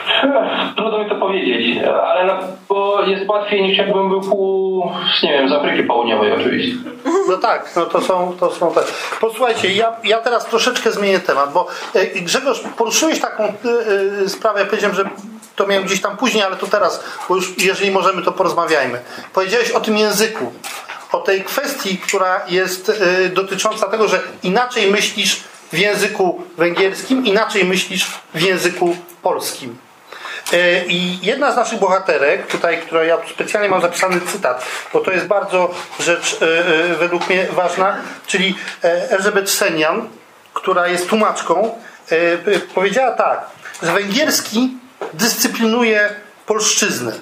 Trudno 0.77 0.99
mi 0.99 1.09
to 1.09 1.15
powiedzieć, 1.15 1.85
ale 1.85 2.25
na, 2.25 2.39
bo 2.69 3.03
jest 3.03 3.29
łatwiej 3.29 3.63
niż 3.63 3.79
jakbym 3.79 4.09
był 4.09 4.21
pół, 4.21 4.91
nie 5.23 5.33
wiem, 5.33 5.49
z 5.49 5.53
Afryki 5.53 5.83
Południowej 5.83 6.33
oczywiście. 6.33 6.77
No 7.29 7.37
tak, 7.37 7.73
no 7.77 7.87
to 7.87 8.01
są, 8.01 8.37
to 8.41 8.51
są 8.51 8.73
te. 8.73 8.81
Posłuchajcie, 9.21 9.73
ja, 9.73 9.93
ja 10.05 10.19
teraz 10.19 10.47
troszeczkę 10.47 10.93
zmienię 10.93 11.21
temat, 11.21 11.53
bo 11.53 11.67
e, 11.95 12.07
Grzegorz, 12.07 12.61
poruszyłeś 12.77 13.21
taką 13.21 13.45
e, 13.45 13.53
e, 14.25 14.29
sprawę, 14.29 14.61
ja 14.61 14.67
powiedziałem, 14.67 14.97
że 14.97 15.05
to 15.57 15.67
miałem 15.67 15.85
gdzieś 15.85 16.01
tam 16.01 16.17
później, 16.17 16.43
ale 16.45 16.57
to 16.57 16.67
teraz, 16.67 17.05
bo 17.29 17.37
już 17.37 17.59
jeżeli 17.59 17.91
możemy, 17.91 18.23
to 18.23 18.33
porozmawiajmy. 18.33 19.01
Powiedziałeś 19.33 19.71
o 19.71 19.81
tym 19.81 19.99
języku, 19.99 20.53
o 21.13 21.19
tej 21.19 21.45
kwestii, 21.45 21.99
która 21.99 22.41
jest 22.49 23.03
dotycząca 23.35 23.89
tego, 23.89 24.09
że 24.09 24.21
inaczej 24.43 24.91
myślisz 24.91 25.45
w 25.73 25.79
języku 25.79 26.43
węgierskim, 26.57 27.27
inaczej 27.27 27.65
myślisz 27.65 28.07
w 28.35 28.41
języku 28.41 28.97
polskim. 29.23 29.86
E, 30.53 30.87
I 30.87 31.19
jedna 31.23 31.53
z 31.53 31.57
naszych 31.57 31.79
bohaterek, 31.79 32.47
tutaj, 32.47 32.83
która 32.83 33.05
ja 33.05 33.17
tu 33.17 33.29
specjalnie 33.29 33.69
mam 33.69 33.81
zapisany 33.81 34.21
cytat, 34.21 34.65
bo 34.93 35.01
to 35.01 35.11
jest 35.11 35.27
bardzo 35.27 35.75
rzecz 36.01 36.39
e, 36.43 36.47
e, 36.47 36.95
według 36.95 37.29
mnie 37.29 37.47
ważna, 37.51 37.97
czyli 38.27 38.55
Elżebet 38.83 39.51
Senian, 39.51 40.09
która 40.55 40.89
jest 40.89 41.09
tłumaczką, 41.09 41.79
powiedziała 42.75 43.13
tak, 43.13 43.47
że 43.83 43.93
węgierski 43.93 44.79
dyscyplinuje 45.13 46.11
polszczyznę, 46.47 47.13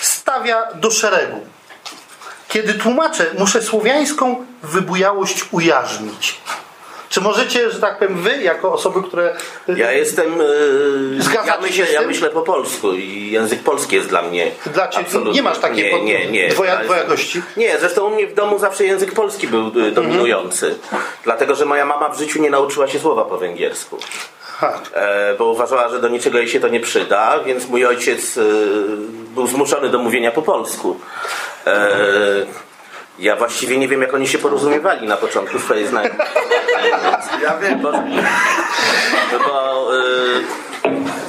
stawia 0.00 0.68
do 0.74 0.90
szeregu. 0.90 1.46
Kiedy 2.48 2.74
tłumaczę, 2.74 3.26
muszę 3.38 3.62
słowiańską 3.62 4.46
wybujałość 4.62 5.44
ujarzmić. 5.50 6.40
Czy 7.12 7.20
możecie, 7.20 7.70
że 7.70 7.80
tak 7.80 7.98
powiem, 7.98 8.16
wy, 8.22 8.42
jako 8.42 8.72
osoby, 8.72 9.02
które. 9.08 9.36
Ja 9.76 9.92
jestem. 9.92 10.40
e, 10.40 11.22
Zgadzacie 11.22 11.48
ja 11.50 11.58
myślę, 11.60 11.92
ja 11.92 12.02
myślę 12.02 12.30
po 12.30 12.40
polsku 12.42 12.92
i 12.92 13.30
język 13.30 13.60
polski 13.62 13.96
jest 13.96 14.08
dla 14.08 14.22
mnie. 14.22 14.50
Dla 14.74 14.88
ciebie 14.88 15.06
absolutnie- 15.06 15.32
nie 15.34 15.42
masz 15.42 15.58
takiej 15.58 15.84
nie, 15.84 15.90
pod- 15.90 16.02
nie, 16.02 16.26
nie. 16.30 16.48
dwoja- 16.48 16.72
Ja 16.78 16.84
dwojakości? 16.84 17.42
Nie, 17.56 17.78
zresztą 17.78 18.06
u 18.06 18.10
mnie 18.14 18.26
w 18.26 18.34
domu 18.34 18.58
zawsze 18.58 18.84
język 18.84 19.12
polski 19.12 19.48
był 19.48 19.72
e, 19.88 19.90
dominujący. 19.90 20.74
Dlatego, 21.24 21.54
że 21.54 21.64
moja 21.64 21.84
mama 21.84 22.08
w 22.08 22.18
życiu 22.18 22.42
nie 22.42 22.50
nauczyła 22.50 22.88
się 22.88 22.98
słowa 22.98 23.24
po 23.24 23.38
węgiersku. 23.38 23.98
E, 24.94 25.34
bo 25.38 25.44
uważała, 25.44 25.88
że 25.88 26.00
do 26.00 26.08
niczego 26.08 26.38
jej 26.38 26.48
się 26.48 26.60
to 26.60 26.68
nie 26.68 26.80
przyda, 26.80 27.40
więc 27.46 27.68
mój 27.68 27.86
ojciec 27.86 28.38
e, 28.38 28.42
był 29.34 29.46
zmuszony 29.46 29.88
do 29.88 29.98
mówienia 29.98 30.30
po 30.30 30.42
polsku. 30.42 31.00
E, 31.66 31.88
ja 33.18 33.36
właściwie 33.36 33.78
nie 33.78 33.88
wiem, 33.88 34.02
jak 34.02 34.14
oni 34.14 34.28
się 34.28 34.38
porozumiewali 34.38 35.08
na 35.08 35.16
początku 35.16 35.58
swojej 35.58 35.86
znajomości. 35.86 36.22
Ja 37.42 37.58
wiem, 37.58 37.80
Bo, 37.80 37.92
bo 39.38 39.96
e, 39.96 40.00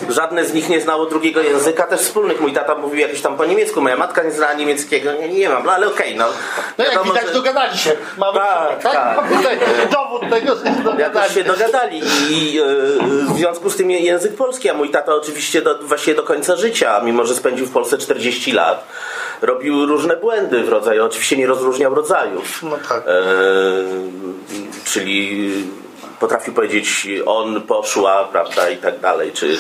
żadne 0.09 0.45
z 0.45 0.53
nich 0.53 0.69
nie 0.69 0.81
znało 0.81 1.05
drugiego 1.05 1.41
języka, 1.41 1.83
też 1.83 2.01
wspólnych. 2.01 2.41
Mój 2.41 2.53
tata 2.53 2.75
mówił 2.75 2.99
jakieś 2.99 3.21
tam 3.21 3.37
po 3.37 3.45
niemiecku, 3.45 3.81
moja 3.81 3.97
matka 3.97 4.23
nie 4.23 4.31
znała 4.31 4.53
niemieckiego, 4.53 5.13
nie, 5.13 5.29
nie 5.29 5.49
mam, 5.49 5.65
no 5.65 5.71
ale 5.71 5.87
okej, 5.87 6.15
no. 6.15 6.25
No 6.77 6.85
jak 6.85 7.03
widać, 7.03 7.27
że- 7.27 7.33
dogadali 7.33 7.77
się. 7.77 7.91
Mamy 8.17 8.39
Tak, 8.39 8.83
tak? 8.83 8.93
tak. 8.93 9.15
Mamy 9.17 9.37
tutaj 9.37 9.57
dowód 9.91 10.29
tego, 10.29 10.55
że 10.55 10.63
się 10.65 10.83
dogadali. 10.83 11.33
się 11.33 11.43
dogadali 11.43 12.01
i 12.29 12.59
e, 12.59 12.63
w 13.33 13.37
związku 13.37 13.69
z 13.69 13.75
tym 13.75 13.91
język 13.91 14.35
polski, 14.35 14.69
a 14.69 14.73
mój 14.73 14.89
tata 14.89 15.15
oczywiście 15.15 15.61
do, 15.61 15.77
właściwie 15.81 16.15
do 16.15 16.23
końca 16.23 16.55
życia, 16.55 17.01
mimo 17.03 17.25
że 17.25 17.35
spędził 17.35 17.65
w 17.65 17.71
Polsce 17.71 17.97
40 17.97 18.51
lat, 18.51 18.87
robił 19.41 19.85
różne 19.85 20.17
błędy 20.17 20.63
w 20.63 20.69
rodzaju, 20.69 21.05
oczywiście 21.05 21.37
nie 21.37 21.47
rozróżniał 21.47 21.95
rodzajów. 21.95 22.63
No 22.63 22.77
tak. 22.89 23.03
E, 23.07 23.11
czyli 24.85 25.51
potrafił 26.23 26.53
powiedzieć 26.53 27.07
on, 27.25 27.61
poszła, 27.61 28.23
prawda, 28.31 28.69
i 28.69 28.77
tak 28.77 28.99
dalej. 28.99 29.31
Czy, 29.31 29.57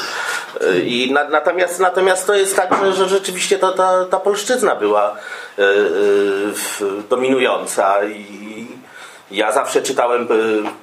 e, 0.61 0.79
i 0.79 1.11
na, 1.11 1.23
natomiast, 1.29 1.79
natomiast 1.79 2.27
to 2.27 2.33
jest 2.33 2.55
tak, 2.55 2.75
że, 2.83 2.93
że 2.93 3.09
rzeczywiście 3.09 3.59
ta, 3.59 3.71
ta, 3.71 4.05
ta 4.05 4.19
polszczyzna 4.19 4.75
była 4.75 5.09
e, 5.11 5.13
w- 5.57 7.03
dominująca 7.09 8.05
i 8.05 8.67
ja 9.31 9.51
zawsze 9.51 9.81
czytałem 9.81 10.27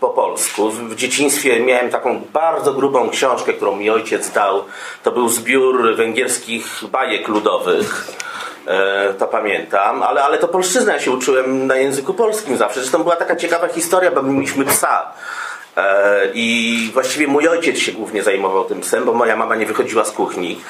po 0.00 0.08
polsku. 0.08 0.70
W 0.70 0.78
w 0.90 0.94
dzieciństwie 0.94 1.60
miałem 1.60 1.90
taką 1.90 2.22
bardzo 2.32 2.72
grubą 2.72 3.10
książkę, 3.10 3.52
którą 3.52 3.76
mi 3.76 3.90
ojciec 3.90 4.30
dał. 4.30 4.64
To 5.02 5.12
był 5.12 5.28
zbiór 5.28 5.96
węgierskich 5.96 6.66
bajek 6.92 7.28
ludowych. 7.28 8.06
E, 8.66 9.14
to 9.14 9.26
pamiętam, 9.26 10.02
ale, 10.02 10.22
ale 10.25 10.38
to 10.38 10.49
polszczyzna 10.49 10.92
ja 10.92 11.00
się 11.00 11.10
uczyłem 11.10 11.66
na 11.66 11.76
języku 11.76 12.14
polskim 12.14 12.56
zawsze. 12.56 12.80
Zresztą 12.80 13.02
była 13.02 13.16
taka 13.16 13.37
ciekawa 13.37 13.68
historia, 13.68 14.10
bo 14.10 14.22
mieliśmy 14.22 14.64
psa. 14.64 15.12
E, 15.80 16.30
I 16.34 16.90
właściwie 16.92 17.26
mój 17.26 17.49
ojciec 17.49 17.78
się 17.78 17.92
głównie 17.92 18.22
zajmował 18.22 18.64
tym 18.64 18.80
psem, 18.80 19.04
bo 19.04 19.12
moja 19.12 19.37
mama 19.37 19.56
nie 19.56 19.66
wychodziła 19.66 20.04
z 20.04 20.10
kuchni. 20.10 20.60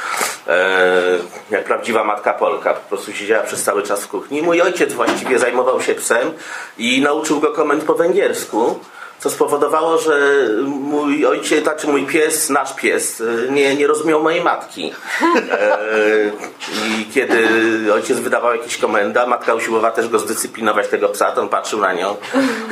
E, 0.48 1.18
jak 1.50 1.64
prawdziwa 1.64 2.04
matka 2.04 2.32
Polka. 2.32 2.74
Po 2.74 2.88
prostu 2.88 3.12
siedziała 3.12 3.42
przez 3.42 3.62
cały 3.62 3.82
czas 3.82 4.04
w 4.04 4.08
kuchni. 4.08 4.42
Mój 4.42 4.60
ojciec 4.60 4.92
właściwie 4.92 5.38
zajmował 5.38 5.80
się 5.80 5.94
psem 5.94 6.32
i 6.78 7.00
nauczył 7.00 7.40
go 7.40 7.52
komend 7.52 7.84
po 7.84 7.94
węgiersku. 7.94 8.78
Co 9.20 9.30
spowodowało, 9.30 9.98
że 9.98 10.46
mój 10.66 11.26
ojciec, 11.26 11.62
znaczy 11.62 11.86
mój 11.86 12.06
pies, 12.06 12.50
nasz 12.50 12.74
pies, 12.74 13.20
e, 13.20 13.52
nie, 13.52 13.76
nie 13.76 13.86
rozumiał 13.86 14.22
mojej 14.22 14.40
matki. 14.42 14.92
E, 15.50 16.30
I 17.00 17.04
kiedy 17.14 17.48
ojciec 17.92 18.18
wydawał 18.18 18.54
jakieś 18.54 18.76
komendy, 18.76 19.20
a 19.20 19.26
matka 19.26 19.54
usiłowała 19.54 19.92
też 19.92 20.08
go 20.08 20.18
zdyscyplinować 20.18 20.88
tego 20.88 21.08
psa, 21.08 21.32
to 21.32 21.40
on 21.40 21.48
patrzył 21.48 21.80
na 21.80 21.92
nią 21.92 22.16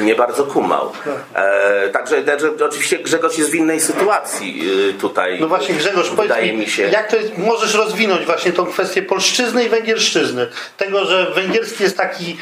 i 0.01 0.03
nie 0.03 0.15
bardzo 0.15 0.45
kumał. 0.45 0.93
E, 1.35 1.89
także, 1.89 2.25
oczywiście 2.67 2.99
Grzegorz 2.99 3.39
jest 3.39 3.51
w 3.51 3.55
innej 3.55 3.81
sytuacji 3.81 4.63
tutaj. 5.01 5.41
No 5.41 5.49
właśnie 5.49 5.75
Grzegorz, 5.75 6.11
wydaje 6.11 6.53
mi, 6.53 6.67
się. 6.67 6.83
jak 6.83 7.11
to 7.11 7.17
jest, 7.17 7.39
możesz 7.39 7.75
rozwinąć 7.75 8.27
właśnie 8.27 8.53
tą 8.53 8.67
kwestię 8.67 9.03
polszczyzny 9.03 9.65
i 9.65 9.69
węgierszczyzny? 9.69 10.49
Tego, 10.77 11.05
że 11.05 11.31
węgierski 11.35 11.83
jest 11.83 11.97
taki 11.97 12.37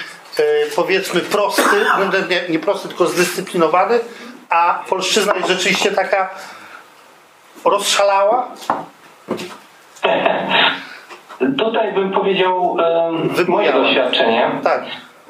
powiedzmy 0.76 1.20
prosty, 1.20 1.62
nie, 2.30 2.48
nie 2.48 2.58
prosty, 2.58 2.88
tylko 2.88 3.06
zdyscyplinowany, 3.06 4.00
a 4.50 4.84
polszczyzna 4.88 5.34
jest 5.36 5.48
rzeczywiście 5.48 5.92
taka 5.92 6.30
rozszalała? 7.64 8.48
Tutaj 11.58 11.92
bym 11.94 12.12
powiedział 12.12 12.76
e, 13.38 13.50
moje 13.50 13.72
doświadczenie. 13.72 14.50
Tak. 14.64 14.84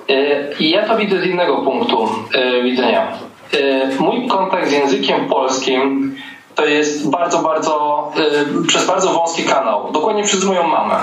E, 0.09 0.15
ja 0.61 0.87
to 0.87 0.97
widzę 0.97 1.21
z 1.21 1.25
innego 1.27 1.57
punktu 1.57 2.09
e, 2.35 2.63
widzenia. 2.63 3.13
E, 3.53 3.89
Mój 3.99 4.29
kontakt 4.29 4.69
z 4.69 4.73
językiem 4.73 5.29
polskim 5.29 6.17
to 6.55 6.67
jest 6.67 7.11
bardzo, 7.11 7.39
bardzo, 7.39 8.13
e, 8.17 8.67
przez 8.69 8.87
bardzo 8.87 9.13
wąski 9.13 9.45
kanał. 9.45 9.93
Dokładnie 9.93 10.23
przez 10.23 10.45
moją 10.45 10.63
mamę, 10.63 10.99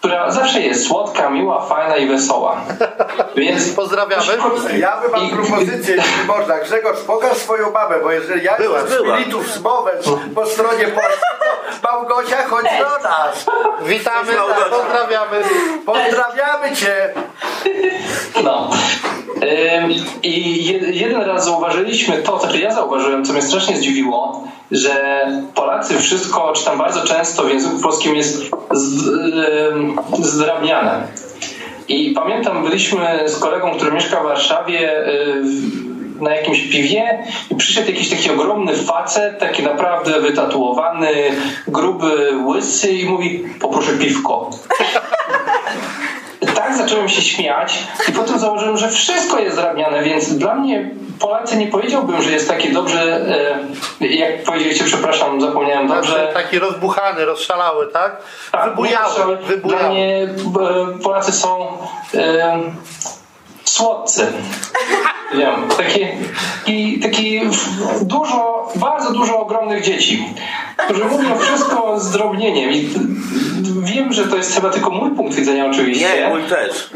która 0.00 0.30
zawsze 0.30 0.60
jest 0.60 0.86
słodka, 0.86 1.30
miła, 1.30 1.60
fajna 1.66 1.96
i 1.96 2.06
wesoła. 2.08 2.60
Więc 3.36 3.72
Pozdrawiamy. 3.74 4.24
Ja 4.78 5.00
bym 5.00 5.10
mam 5.10 5.24
I- 5.26 5.30
propozycję, 5.30 5.96
jeśli 5.96 6.24
można. 6.26 6.58
Grzegorz, 6.58 6.98
pokaż 7.06 7.36
swoją 7.36 7.70
mamę, 7.70 7.94
bo 8.02 8.10
jeżeli 8.10 8.44
ja 8.44 8.56
Była, 8.56 8.78
jestem 8.80 8.98
z 8.98 9.02
była. 9.02 9.16
Z 10.02 10.34
po 10.34 10.46
stronie 10.46 10.84
polskiej, 10.84 11.30
to 11.82 11.88
Małgosia, 11.92 12.36
chodź 12.48 12.64
do 12.64 13.08
nas. 13.08 13.46
Witamy, 13.82 14.32
Małgosia. 14.36 14.64
pozdrawiamy. 14.70 15.42
Pozdrawiamy 15.86 16.76
Cię. 16.76 17.14
No. 18.44 18.70
I 20.22 20.64
je- 20.66 20.90
jeden 20.90 21.22
raz 21.22 21.44
zauważyliśmy 21.44 22.18
to, 22.18 22.32
co 22.38 22.44
znaczy 22.44 22.58
ja 22.60 22.70
zauważyłem, 22.74 23.24
co 23.24 23.32
mnie 23.32 23.42
strasznie 23.42 23.76
zdziwiło, 23.76 24.44
że 24.70 25.26
Polacy 25.54 25.98
wszystko, 25.98 26.52
czy 26.56 26.64
tam 26.64 26.78
bardzo 26.78 27.04
często 27.04 27.42
w 27.42 27.50
języku 27.50 27.78
polskim 27.82 28.14
jest 28.14 28.50
zdrabniane. 30.22 31.02
I 31.88 32.10
pamiętam, 32.10 32.64
byliśmy 32.64 33.22
z 33.26 33.38
kolegą, 33.38 33.74
który 33.76 33.92
mieszka 33.92 34.20
w 34.20 34.24
Warszawie 34.24 35.06
y, 35.08 35.42
na 36.20 36.34
jakimś 36.34 36.60
piwie 36.60 37.24
i 37.50 37.54
przyszedł 37.54 37.88
jakiś 37.88 38.10
taki 38.10 38.30
ogromny 38.30 38.76
facet, 38.76 39.38
taki 39.38 39.62
naprawdę 39.62 40.20
wytatuowany, 40.20 41.12
gruby, 41.68 42.32
łysy 42.46 42.92
i 42.92 43.08
mówi 43.08 43.44
poproszę 43.60 43.92
piwko. 43.92 44.50
Tak 46.54 46.76
zacząłem 46.76 47.08
się 47.08 47.22
śmiać 47.22 47.78
i 48.08 48.12
potem 48.12 48.38
założyłem, 48.38 48.76
że 48.76 48.88
wszystko 48.88 49.38
jest 49.38 49.56
zdrabniane, 49.56 50.02
więc 50.02 50.34
dla 50.34 50.54
mnie 50.54 50.90
Polacy 51.20 51.56
nie 51.56 51.66
powiedziałbym, 51.66 52.22
że 52.22 52.30
jest 52.30 52.48
takie 52.48 52.72
dobrze, 52.72 53.20
e, 54.00 54.06
jak 54.06 54.44
powiedzieliście, 54.44 54.84
przepraszam, 54.84 55.40
zapomniałem 55.40 55.88
dobrze. 55.88 56.30
Taki 56.34 56.58
rozbuchany, 56.58 57.24
rozszalały, 57.24 57.86
tak? 57.86 58.16
Tak, 58.52 58.70
Wybujały, 58.70 59.14
Dla 59.36 59.46
wybujały. 59.48 59.88
mnie 59.88 60.28
e, 60.96 60.98
Polacy 61.02 61.32
są 61.32 61.78
e, 62.14 62.60
słodcy. 63.70 64.32
Nie 65.34 65.46
wiem, 65.46 65.68
takie, 65.76 66.16
taki, 66.60 67.00
taki 67.00 67.40
dużo, 68.02 68.68
bardzo 68.76 69.12
dużo 69.12 69.38
ogromnych 69.38 69.84
dzieci, 69.84 70.34
którzy 70.76 71.04
mówią 71.04 71.38
wszystko 71.38 72.00
z 72.00 72.10
drobnieniem. 72.10 72.70
I 72.70 72.90
wiem, 73.82 74.12
że 74.12 74.26
to 74.26 74.36
jest 74.36 74.54
chyba 74.54 74.70
tylko 74.70 74.90
mój 74.90 75.10
punkt 75.10 75.34
widzenia 75.34 75.66
oczywiście. 75.66 76.16
Nie, 76.16 76.28
mój 76.28 76.42
też. 76.42 76.90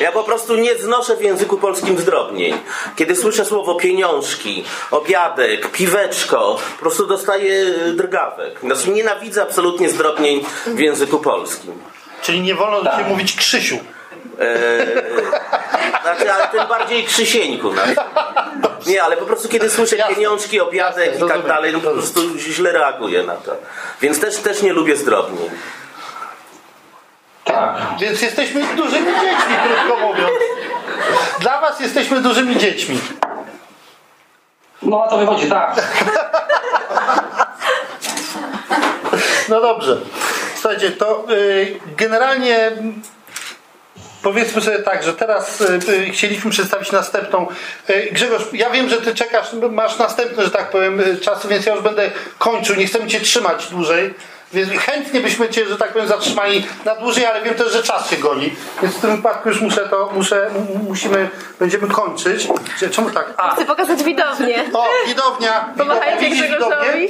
Ja 0.00 0.12
po 0.12 0.22
prostu 0.22 0.56
nie 0.56 0.78
znoszę 0.78 1.16
w 1.16 1.22
języku 1.22 1.56
polskim 1.56 1.98
zdrobnień. 1.98 2.54
Kiedy 2.96 3.16
słyszę 3.16 3.44
słowo 3.44 3.74
pieniążki, 3.74 4.64
obiadek, 4.90 5.70
piweczko, 5.70 6.58
po 6.76 6.80
prostu 6.80 7.06
dostaję 7.06 7.64
drgawek. 7.96 8.60
Znaczy 8.60 8.90
nienawidzę 8.90 9.42
absolutnie 9.42 9.90
zdrobnień 9.90 10.40
w 10.66 10.78
języku 10.78 11.18
polskim. 11.18 11.72
Czyli 12.22 12.40
nie 12.40 12.54
wolno 12.54 12.82
Tak. 12.84 13.08
mówić 13.08 13.36
Krzysiu. 13.36 13.78
Znaczy, 16.02 16.32
ale 16.32 16.48
tym 16.48 16.68
bardziej 16.68 17.04
Krzysieńku. 17.04 17.72
No. 17.72 17.82
Nie, 18.86 19.02
ale 19.02 19.16
po 19.16 19.26
prostu 19.26 19.48
kiedy 19.48 19.70
słyszę 19.70 19.96
Jasne. 19.96 20.14
pieniążki, 20.14 20.60
obiadek 20.60 21.12
Jasne, 21.12 21.26
i 21.26 21.28
tak 21.28 21.46
dalej, 21.46 21.72
no 21.72 21.80
po 21.80 21.90
prostu 21.90 22.38
źle 22.38 22.72
reaguję 22.72 23.22
na 23.22 23.34
to. 23.34 23.56
Więc 24.00 24.20
też, 24.20 24.36
też 24.36 24.62
nie 24.62 24.72
lubię 24.72 24.96
zdrobnień. 24.96 25.50
Tak. 27.44 27.76
Więc 28.00 28.22
jesteśmy 28.22 28.64
dużymi 28.76 29.06
dziećmi, 29.06 29.54
krótko 29.64 30.06
mówiąc. 30.06 30.30
Dla 31.40 31.60
was 31.60 31.80
jesteśmy 31.80 32.20
dużymi 32.20 32.56
dziećmi. 32.56 33.00
No 34.82 35.04
a 35.04 35.08
to 35.08 35.18
wychodzi 35.18 35.48
tak. 35.48 35.82
No 39.48 39.60
dobrze. 39.60 39.96
Słuchajcie, 40.54 40.90
to 40.90 41.24
y, 41.30 41.80
generalnie 41.96 42.72
powiedzmy 44.22 44.62
sobie 44.62 44.78
tak, 44.78 45.02
że 45.02 45.12
teraz 45.12 45.60
y, 45.60 45.78
y, 45.88 46.10
chcieliśmy 46.10 46.50
przedstawić 46.50 46.92
następną. 46.92 47.46
Y, 47.90 48.08
Grzegorz, 48.12 48.42
ja 48.52 48.70
wiem, 48.70 48.88
że 48.88 49.00
ty 49.00 49.14
czekasz, 49.14 49.46
masz 49.70 49.98
następny, 49.98 50.44
że 50.44 50.50
tak 50.50 50.70
powiem, 50.70 51.00
y, 51.00 51.16
czas, 51.18 51.46
więc 51.46 51.66
ja 51.66 51.74
już 51.74 51.82
będę 51.82 52.10
kończył. 52.38 52.76
Nie 52.76 52.86
chcemy 52.86 53.06
cię 53.06 53.20
trzymać 53.20 53.66
dłużej. 53.68 54.14
Więc 54.52 54.70
chętnie 54.70 55.20
byśmy 55.20 55.48
cię, 55.48 55.66
że 55.66 55.78
tak 55.78 55.92
powiem, 55.92 56.08
zatrzymali 56.08 56.66
na 56.84 56.94
dłużej, 56.94 57.26
ale 57.26 57.42
wiem 57.42 57.54
też, 57.54 57.72
że 57.72 57.82
czas 57.82 58.10
się 58.10 58.16
goni. 58.16 58.54
Więc 58.82 58.94
w 58.94 59.00
tym 59.00 59.16
wypadku 59.16 59.48
już 59.48 59.60
muszę 59.60 59.88
to, 59.88 60.10
muszę, 60.14 60.50
musimy, 60.88 61.28
będziemy 61.60 61.88
kończyć. 61.88 62.48
Czemu 62.90 63.10
tak? 63.10 63.34
A, 63.36 63.54
Chcę 63.54 63.64
pokazać 63.64 64.02
widownię. 64.02 64.64
o, 64.72 64.88
widownia. 65.06 65.74
Pomachajcie 65.78 66.30
Widzisz 66.30 66.42
widownię? 66.42 67.08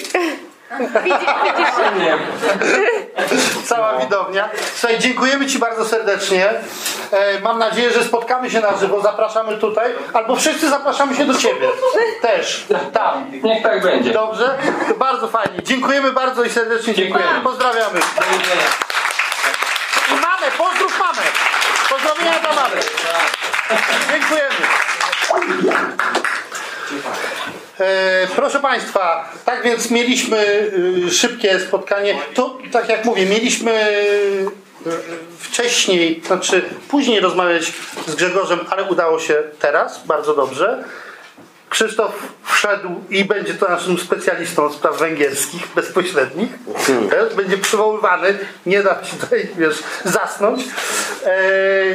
Grzegorzowi. 0.70 1.04
Widzi, 1.04 1.26
widzisz? 1.44 1.74
Nie. 1.98 2.18
Cała 3.64 3.98
widownia. 3.98 4.48
Słuchaj, 4.74 4.98
dziękujemy 4.98 5.46
Ci 5.46 5.58
bardzo 5.58 5.84
serdecznie. 5.84 6.50
E, 7.12 7.40
mam 7.40 7.58
nadzieję, 7.58 7.90
że 7.90 8.04
spotkamy 8.04 8.50
się 8.50 8.60
na 8.60 8.76
żywo. 8.76 9.00
Zapraszamy 9.00 9.56
tutaj. 9.56 9.92
Albo 10.12 10.36
wszyscy 10.36 10.68
zapraszamy 10.68 11.16
się 11.16 11.24
do 11.24 11.34
Ciebie. 11.34 11.68
Też. 12.22 12.66
Tam. 12.92 13.30
Niech 13.42 13.62
tak 13.62 13.82
będzie. 13.82 14.12
Dobrze? 14.12 14.58
Bardzo 14.98 15.28
fajnie. 15.28 15.62
Dziękujemy 15.62 16.12
bardzo 16.12 16.44
i 16.44 16.50
serdecznie 16.50 16.94
dziękujemy. 16.94 17.30
Dziękuję. 17.32 17.44
Pozdrawiamy. 17.44 18.00
I 20.10 20.14
mamę, 20.14 20.46
pozdrów 20.58 20.98
mamę. 20.98 21.22
Pozdrowienia 21.90 22.38
dla 22.38 22.52
mamy. 22.52 22.80
Dziękujemy. 24.12 24.56
E, 27.80 28.26
proszę 28.36 28.60
Państwa, 28.60 29.32
tak 29.44 29.62
więc 29.62 29.90
mieliśmy 29.90 30.70
y, 31.06 31.10
szybkie 31.10 31.60
spotkanie. 31.60 32.18
To, 32.34 32.58
tak 32.72 32.88
jak 32.88 33.04
mówię, 33.04 33.26
mieliśmy 33.26 33.90
y, 33.90 34.90
wcześniej, 35.38 36.22
znaczy 36.26 36.62
później 36.88 37.20
rozmawiać 37.20 37.72
z 38.06 38.14
Grzegorzem, 38.14 38.60
ale 38.70 38.84
udało 38.84 39.20
się 39.20 39.34
teraz, 39.58 40.06
bardzo 40.06 40.34
dobrze. 40.34 40.84
Krzysztof 41.68 42.12
wszedł 42.44 42.88
i 43.10 43.24
będzie 43.24 43.54
to 43.54 43.68
naszym 43.68 43.98
specjalistą 43.98 44.72
spraw 44.72 44.98
węgierskich 44.98 45.68
bezpośrednich. 45.74 46.48
Też 47.10 47.34
Będzie 47.34 47.58
przywoływany, 47.58 48.38
nie 48.66 48.82
da 48.82 49.04
się 49.04 49.16
tutaj, 49.16 49.48
wiesz, 49.58 49.78
zasnąć. 50.04 50.64
E, 51.24 51.30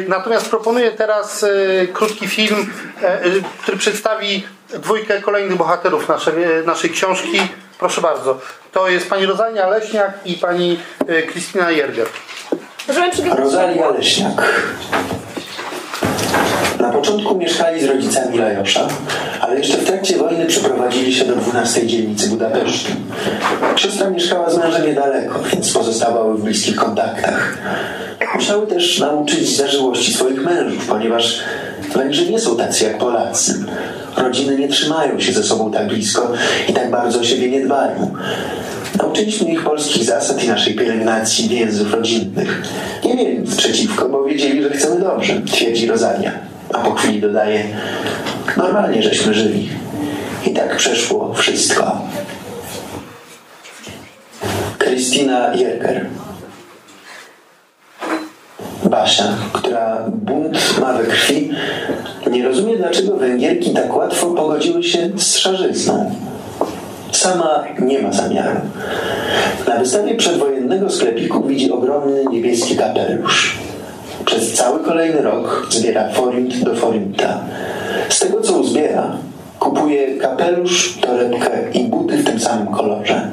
natomiast 0.08 0.50
proponuję 0.50 0.92
teraz 0.92 1.44
e, 1.44 1.48
krótki 1.88 2.28
film, 2.28 2.74
e, 3.02 3.24
e, 3.24 3.24
który 3.62 3.78
przedstawi 3.78 4.44
dwójkę 4.74 5.22
kolejnych 5.22 5.58
bohaterów 5.58 6.10
naszej, 6.10 6.34
naszej 6.66 6.90
książki. 6.90 7.40
Proszę 7.80 8.02
bardzo. 8.02 8.40
To 8.72 8.90
jest 8.90 9.10
pani 9.10 9.26
Rozalia 9.26 9.68
Leśniak 9.68 10.14
i 10.26 10.34
pani 10.34 10.80
e, 11.08 11.22
Krystyna 11.22 11.72
Jerger. 11.72 12.08
Możemy 12.88 13.12
przygotować. 13.12 13.46
Rosalia 13.46 13.90
Leśniak. 13.90 14.66
Na 16.80 16.92
początku 16.92 17.38
mieszkali 17.38 17.82
z 17.82 17.86
rodzicami 17.86 18.38
Lajosza, 18.38 18.88
ale 19.42 19.58
jeszcze 19.58 19.78
w 19.78 19.86
trakcie 19.86 20.18
wojny 20.18 20.46
przeprowadzili 20.46 21.14
się 21.14 21.26
do 21.26 21.36
12 21.36 21.88
dzielnicy 21.88 22.30
Budapesztu. 22.30 22.92
Siostra 23.76 24.10
mieszkała 24.10 24.50
z 24.50 24.58
mężem 24.58 24.86
niedaleko, 24.86 25.40
więc 25.40 25.74
pozostawały 25.74 26.36
w 26.38 26.44
bliskich 26.44 26.76
kontaktach. 26.76 27.58
Musiały 28.36 28.68
też 28.68 29.00
nauczyć 29.00 29.58
zażyłości 29.58 30.14
swoich 30.14 30.44
mężów, 30.44 30.88
ponieważ 30.88 31.44
Węgrzy 31.94 32.32
nie 32.32 32.40
są 32.40 32.58
tacy 32.58 32.84
jak 32.84 32.98
Polacy. 32.98 33.66
Rodziny 34.18 34.58
nie 34.58 34.68
trzymają 34.68 35.20
się 35.20 35.34
ze 35.34 35.44
sobą 35.44 35.72
tak 35.72 35.88
blisko 35.88 36.34
i 36.70 36.74
tak 36.74 36.92
bardzo 36.92 37.20
o 37.20 37.24
siebie 37.24 37.50
nie 37.50 37.66
dbają. 37.66 38.14
Nauczyliśmy 38.98 39.52
ich 39.52 39.64
polskich 39.64 40.04
zasad 40.04 40.44
i 40.44 40.48
naszej 40.48 40.76
pielęgnacji 40.76 41.50
więzów 41.50 41.94
rodzinnych. 41.94 42.64
Nie 43.04 43.16
nic 43.16 43.56
przeciwko, 43.56 44.10
bo 44.10 44.24
wiedzieli, 44.24 44.64
że 44.64 44.70
chcemy 44.70 45.00
dobrze, 45.00 45.42
twierdzi 45.42 45.88
Rosalia. 45.88 46.32
A 46.74 46.78
po 46.78 46.94
chwili 46.94 47.22
dodaje, 47.22 47.64
normalnie 48.58 49.04
żeśmy 49.04 49.34
żyli. 49.34 49.70
I 50.46 50.50
tak 50.50 50.78
przeszło 50.78 51.34
wszystko. 51.34 52.02
Krystyna 54.78 55.56
Jerker. 55.56 56.06
Basia, 58.90 59.24
która 59.54 60.06
bunt 60.10 60.80
ma 60.80 60.94
we 60.94 61.04
krwi, 61.04 61.52
dlaczego 62.86 63.18
Węgierki 63.18 63.72
tak 63.72 63.96
łatwo 63.96 64.28
pogodziły 64.28 64.84
się 64.84 65.10
z 65.16 65.38
szarzyzną. 65.38 66.12
Sama 67.12 67.64
nie 67.82 68.02
ma 68.02 68.12
zamiaru. 68.12 68.60
Na 69.68 69.78
wystawie 69.80 70.16
przedwojennego 70.16 70.90
sklepiku 70.90 71.44
widzi 71.44 71.72
ogromny 71.72 72.26
niebieski 72.32 72.76
kapelusz. 72.76 73.58
Przez 74.26 74.54
cały 74.54 74.80
kolejny 74.80 75.22
rok 75.22 75.68
zbiera 75.70 76.10
forint 76.10 76.64
do 76.64 76.76
forinta. 76.76 77.40
Z 78.10 78.20
tego, 78.20 78.42
co 78.42 78.54
uzbiera, 78.60 79.18
kupuje 79.60 80.18
kapelusz, 80.18 80.98
torebkę 81.02 81.50
i 81.74 81.84
buty 81.84 82.18
w 82.18 82.26
tym 82.26 82.40
samym 82.40 82.68
kolorze. 82.68 83.28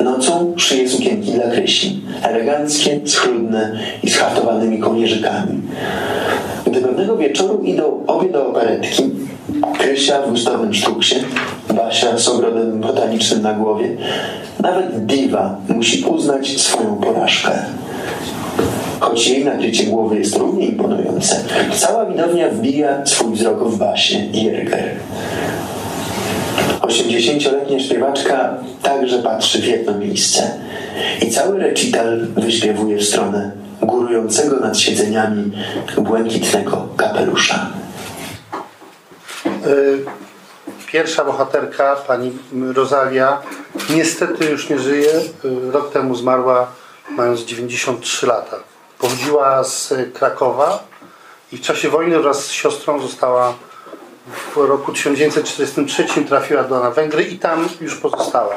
Nocą 0.00 0.54
szyje 0.56 0.88
sukienki 0.88 1.32
dla 1.32 1.50
Krysi. 1.50 2.00
Eleganckie, 2.22 3.00
schludne 3.04 3.78
i 4.02 4.10
z 4.10 4.16
haftowanymi 4.16 4.78
kołnierzykami. 4.78 5.60
Gdy 6.66 6.80
pewnego 6.80 7.16
wieczoru 7.16 7.62
idą 7.62 8.04
obie 8.06 8.28
do 8.28 8.46
operetki, 8.46 9.02
Krysia 9.78 10.22
w 10.22 10.30
gustownym 10.30 10.74
sztuksie, 10.74 11.14
Basia 11.74 12.18
z 12.18 12.28
ogrodem 12.28 12.80
botanicznym 12.80 13.42
na 13.42 13.52
głowie, 13.52 13.96
nawet 14.60 15.06
diwa 15.06 15.56
musi 15.68 16.04
uznać 16.04 16.60
swoją 16.60 16.96
porażkę. 16.96 17.50
Choć 19.00 19.28
jej 19.28 19.44
nakrycie 19.44 19.84
głowy 19.84 20.18
jest 20.18 20.36
równie 20.36 20.66
imponujące, 20.66 21.36
cała 21.72 22.06
widownia 22.06 22.48
wbija 22.48 23.06
swój 23.06 23.32
wzrok 23.32 23.68
w 23.68 23.78
Basie 23.78 24.18
Jerger. 24.32 24.90
80-letnia 26.80 27.80
śpiewaczka 27.80 28.56
także 28.82 29.18
patrzy 29.18 29.58
w 29.58 29.66
jedno 29.66 29.98
miejsce 29.98 30.50
i 31.22 31.30
cały 31.30 31.58
recital 31.58 32.26
wyśpiewuje 32.36 32.96
w 32.96 33.04
stronę 33.04 33.63
górującego 34.04 34.56
nad 34.56 34.78
siedzeniami 34.78 35.52
błękitnego 35.98 36.88
kapelusza. 36.96 37.66
Y, 39.66 40.04
Pierwsza 40.86 41.24
bohaterka, 41.24 41.96
pani 41.96 42.32
Rosalia, 42.74 43.42
niestety 43.90 44.44
już 44.44 44.68
nie 44.68 44.78
żyje. 44.78 45.12
Y, 45.44 45.72
Rok 45.72 45.92
temu 45.92 46.14
zmarła, 46.14 46.66
mając 47.10 47.40
93 47.40 48.26
lata. 48.26 48.56
Pochodziła 48.98 49.64
z 49.64 49.94
Krakowa 50.14 50.84
i 51.52 51.56
w 51.56 51.60
czasie 51.60 51.88
wojny 51.88 52.20
wraz 52.20 52.44
z 52.44 52.50
siostrą 52.50 53.00
została 53.00 53.54
w 54.26 54.56
roku 54.56 54.92
1943 54.92 56.24
trafiła 56.24 56.64
do 56.64 56.80
na 56.80 56.90
Węgry 56.90 57.22
i 57.22 57.38
tam 57.38 57.68
już 57.80 57.96
pozostała. 57.96 58.56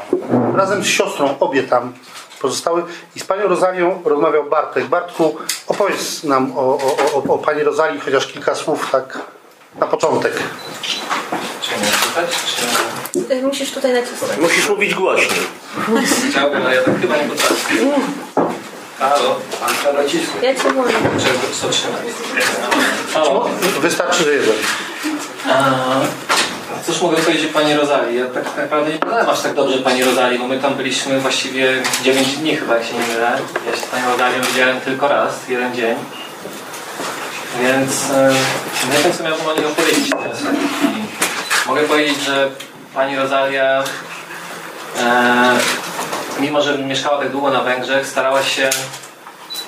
Razem 0.54 0.82
z 0.82 0.86
siostrą 0.86 1.38
obie 1.38 1.62
tam 1.62 1.92
pozostały 2.40 2.82
i 3.16 3.20
z 3.20 3.24
panią 3.24 3.48
Rozalią 3.48 4.02
rozmawiał 4.04 4.44
Bartek. 4.44 4.84
Bartku, 4.86 5.36
opowiedz 5.66 6.24
nam 6.24 6.52
o, 6.58 6.60
o, 6.60 6.96
o, 7.14 7.34
o 7.34 7.38
pani 7.38 7.62
Rozali 7.62 8.00
chociaż 8.00 8.26
kilka 8.26 8.54
słów 8.54 8.88
tak 8.92 9.18
na 9.78 9.86
początek. 9.86 10.32
Czy 11.62 11.78
mnie 11.78 11.90
słychać? 12.02 12.30
Czy... 13.26 13.42
Musisz 13.42 13.70
tutaj 13.70 13.92
nacisnąć. 13.92 14.36
Musisz 14.40 14.68
mówić 14.68 14.94
głośniej. 14.94 15.40
Chciałbym, 16.30 16.62
ale 16.62 16.74
ja 16.74 16.82
tak 16.82 17.00
chyba 17.00 17.16
nie 17.16 17.28
potrafię. 17.28 17.74
Halo? 18.98 19.40
Ja 20.42 20.54
cię 20.54 20.72
mówię. 20.72 20.92
Czego, 21.18 21.38
co 21.60 21.68
trzymać? 21.68 22.00
Halo? 23.14 23.48
Wystarczy, 23.80 24.24
że 24.24 24.32
jeden. 24.32 24.54
Cóż 26.86 27.02
mogę 27.02 27.16
powiedzieć 27.16 27.50
o 27.50 27.54
Pani 27.54 27.74
Rozali? 27.74 28.18
Ja 28.18 28.26
tak 28.26 28.44
naprawdę 28.56 28.92
nie 28.92 28.98
poznałem 28.98 29.28
aż 29.28 29.40
tak 29.40 29.54
dobrze 29.54 29.78
Pani 29.78 30.04
Rozali, 30.04 30.38
bo 30.38 30.48
my 30.48 30.58
tam 30.58 30.74
byliśmy 30.74 31.20
właściwie 31.20 31.82
9 32.02 32.36
dni 32.36 32.56
chyba, 32.56 32.74
jak 32.74 32.84
się 32.84 32.94
nie 32.94 33.06
mylę. 33.14 33.38
Ja 33.66 33.76
się 33.76 33.82
z 33.82 33.86
Panią 33.86 34.10
Rozalią 34.12 34.42
widziałem 34.42 34.80
tylko 34.80 35.08
raz, 35.08 35.48
jeden 35.48 35.74
dzień. 35.74 35.96
Więc 37.62 38.10
e, 38.10 38.34
nie 38.92 39.02
wiem, 39.02 39.12
co 39.18 39.24
miałbym 39.24 39.46
o 39.46 39.54
niej 39.54 39.66
opowiedzieć 39.66 40.10
teraz. 40.10 40.38
Mogę 41.66 41.82
powiedzieć, 41.82 42.20
że 42.20 42.50
Pani 42.94 43.16
Rosalia, 43.16 43.84
e, 45.00 45.58
mimo 46.40 46.62
że 46.62 46.78
mieszkała 46.78 47.18
tak 47.18 47.30
długo 47.30 47.50
na 47.50 47.60
Węgrzech, 47.60 48.06
starała 48.06 48.42
się 48.42 48.70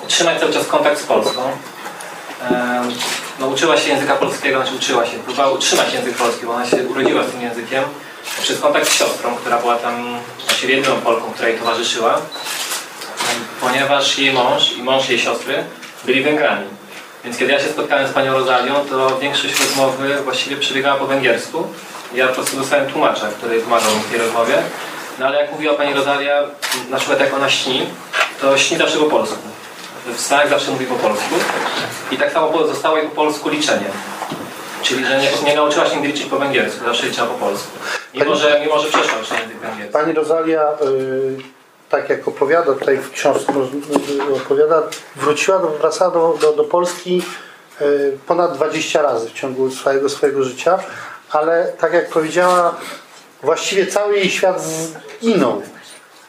utrzymać 0.03 0.39
cały 0.39 0.53
czas 0.53 0.67
kontakt 0.67 0.99
z 0.99 1.03
Polską. 1.03 1.41
No, 3.39 3.47
uczyła 3.47 3.77
się 3.77 3.89
języka 3.89 4.15
polskiego, 4.15 4.61
znaczy 4.61 4.75
uczyła 4.75 5.05
się, 5.05 5.17
próbowała 5.17 5.51
utrzymać 5.51 5.93
język 5.93 6.15
polski, 6.15 6.45
bo 6.45 6.53
ona 6.53 6.65
się 6.65 6.77
urodziła 6.77 7.23
z 7.23 7.31
tym 7.31 7.41
językiem 7.41 7.83
przez 8.41 8.59
kontakt 8.59 8.89
z 8.89 8.93
siostrą, 8.93 9.35
która 9.35 9.57
była 9.57 9.75
tam 9.75 10.19
właściwie 10.45 10.75
jedyną 10.75 10.95
Polką, 10.95 11.31
która 11.33 11.49
jej 11.49 11.59
towarzyszyła, 11.59 12.21
ponieważ 13.61 14.17
jej 14.17 14.33
mąż 14.33 14.71
i 14.71 14.83
mąż 14.83 15.09
jej 15.09 15.19
siostry 15.19 15.63
byli 16.05 16.23
Węgrami. 16.23 16.67
Więc 17.23 17.37
kiedy 17.37 17.51
ja 17.51 17.59
się 17.59 17.69
spotkałem 17.69 18.07
z 18.07 18.11
panią 18.11 18.33
Rozalią, 18.33 18.73
to 18.89 19.19
większość 19.19 19.59
rozmowy 19.59 20.15
właściwie 20.23 20.57
przebiegała 20.57 20.99
po 20.99 21.07
węgiersku. 21.07 21.67
Ja 22.13 22.27
po 22.27 22.33
prostu 22.33 22.57
dostałem 22.57 22.91
tłumacza, 22.91 23.27
który 23.27 23.59
pomagał 23.59 23.95
mi 23.95 24.01
w 24.01 24.09
tej 24.09 24.19
rozmowie. 24.19 24.57
No 25.19 25.25
ale 25.25 25.41
jak 25.41 25.51
mówiła 25.51 25.73
pani 25.73 25.93
Rosalia, 25.93 26.43
na 26.89 26.97
przykład 26.97 27.19
jak 27.19 27.33
ona 27.33 27.49
śni, 27.49 27.85
to 28.41 28.57
śni 28.57 28.77
zawsze 28.77 28.97
po 28.97 29.05
polsku. 29.05 29.37
W 30.05 30.19
Stanach 30.19 30.49
zawsze 30.49 30.71
mówi 30.71 30.85
po 30.85 30.95
polsku. 30.95 31.35
I 32.11 32.17
tak 32.17 32.31
samo 32.31 32.67
zostało 32.67 32.97
jej 32.97 33.09
po 33.09 33.15
polsku 33.15 33.49
liczenie. 33.49 33.89
Czyli, 34.83 35.05
że 35.05 35.17
nie, 35.17 35.31
nie 35.45 35.55
nauczyła 35.55 35.85
się 35.85 35.95
nigdy 35.95 36.07
liczyć 36.07 36.25
po 36.25 36.39
węgiersku, 36.39 36.85
zawsze 36.85 37.07
liczyła 37.07 37.27
po 37.27 37.33
polsku. 37.33 37.69
Mimo, 38.13 38.35
że, 38.35 38.59
mimo, 38.63 38.79
że 38.79 38.87
przeszła 38.87 39.17
już 39.17 39.29
na 39.29 39.39
język 39.39 39.57
węgierski. 39.57 39.93
Pani 39.93 40.13
Rosalia, 40.13 40.73
y, 40.81 41.37
tak 41.89 42.09
jak 42.09 42.27
opowiada 42.27 42.73
tutaj 42.73 42.97
w 42.97 43.11
książce, 43.11 43.53
y, 44.31 44.35
opowiada, 44.35 44.83
wróciła, 45.15 45.59
do, 45.59 45.67
wracała 45.67 46.11
do, 46.11 46.37
do, 46.41 46.53
do 46.53 46.63
Polski 46.63 47.23
y, 47.81 48.17
ponad 48.27 48.53
20 48.53 49.01
razy 49.01 49.29
w 49.29 49.33
ciągu 49.33 49.71
swojego, 49.71 50.09
swojego 50.09 50.43
życia, 50.43 50.79
ale 51.31 51.73
tak 51.77 51.93
jak 51.93 52.09
powiedziała, 52.09 52.75
właściwie 53.43 53.87
cały 53.87 54.17
jej 54.17 54.29
świat 54.29 54.61
zginął. 54.61 55.61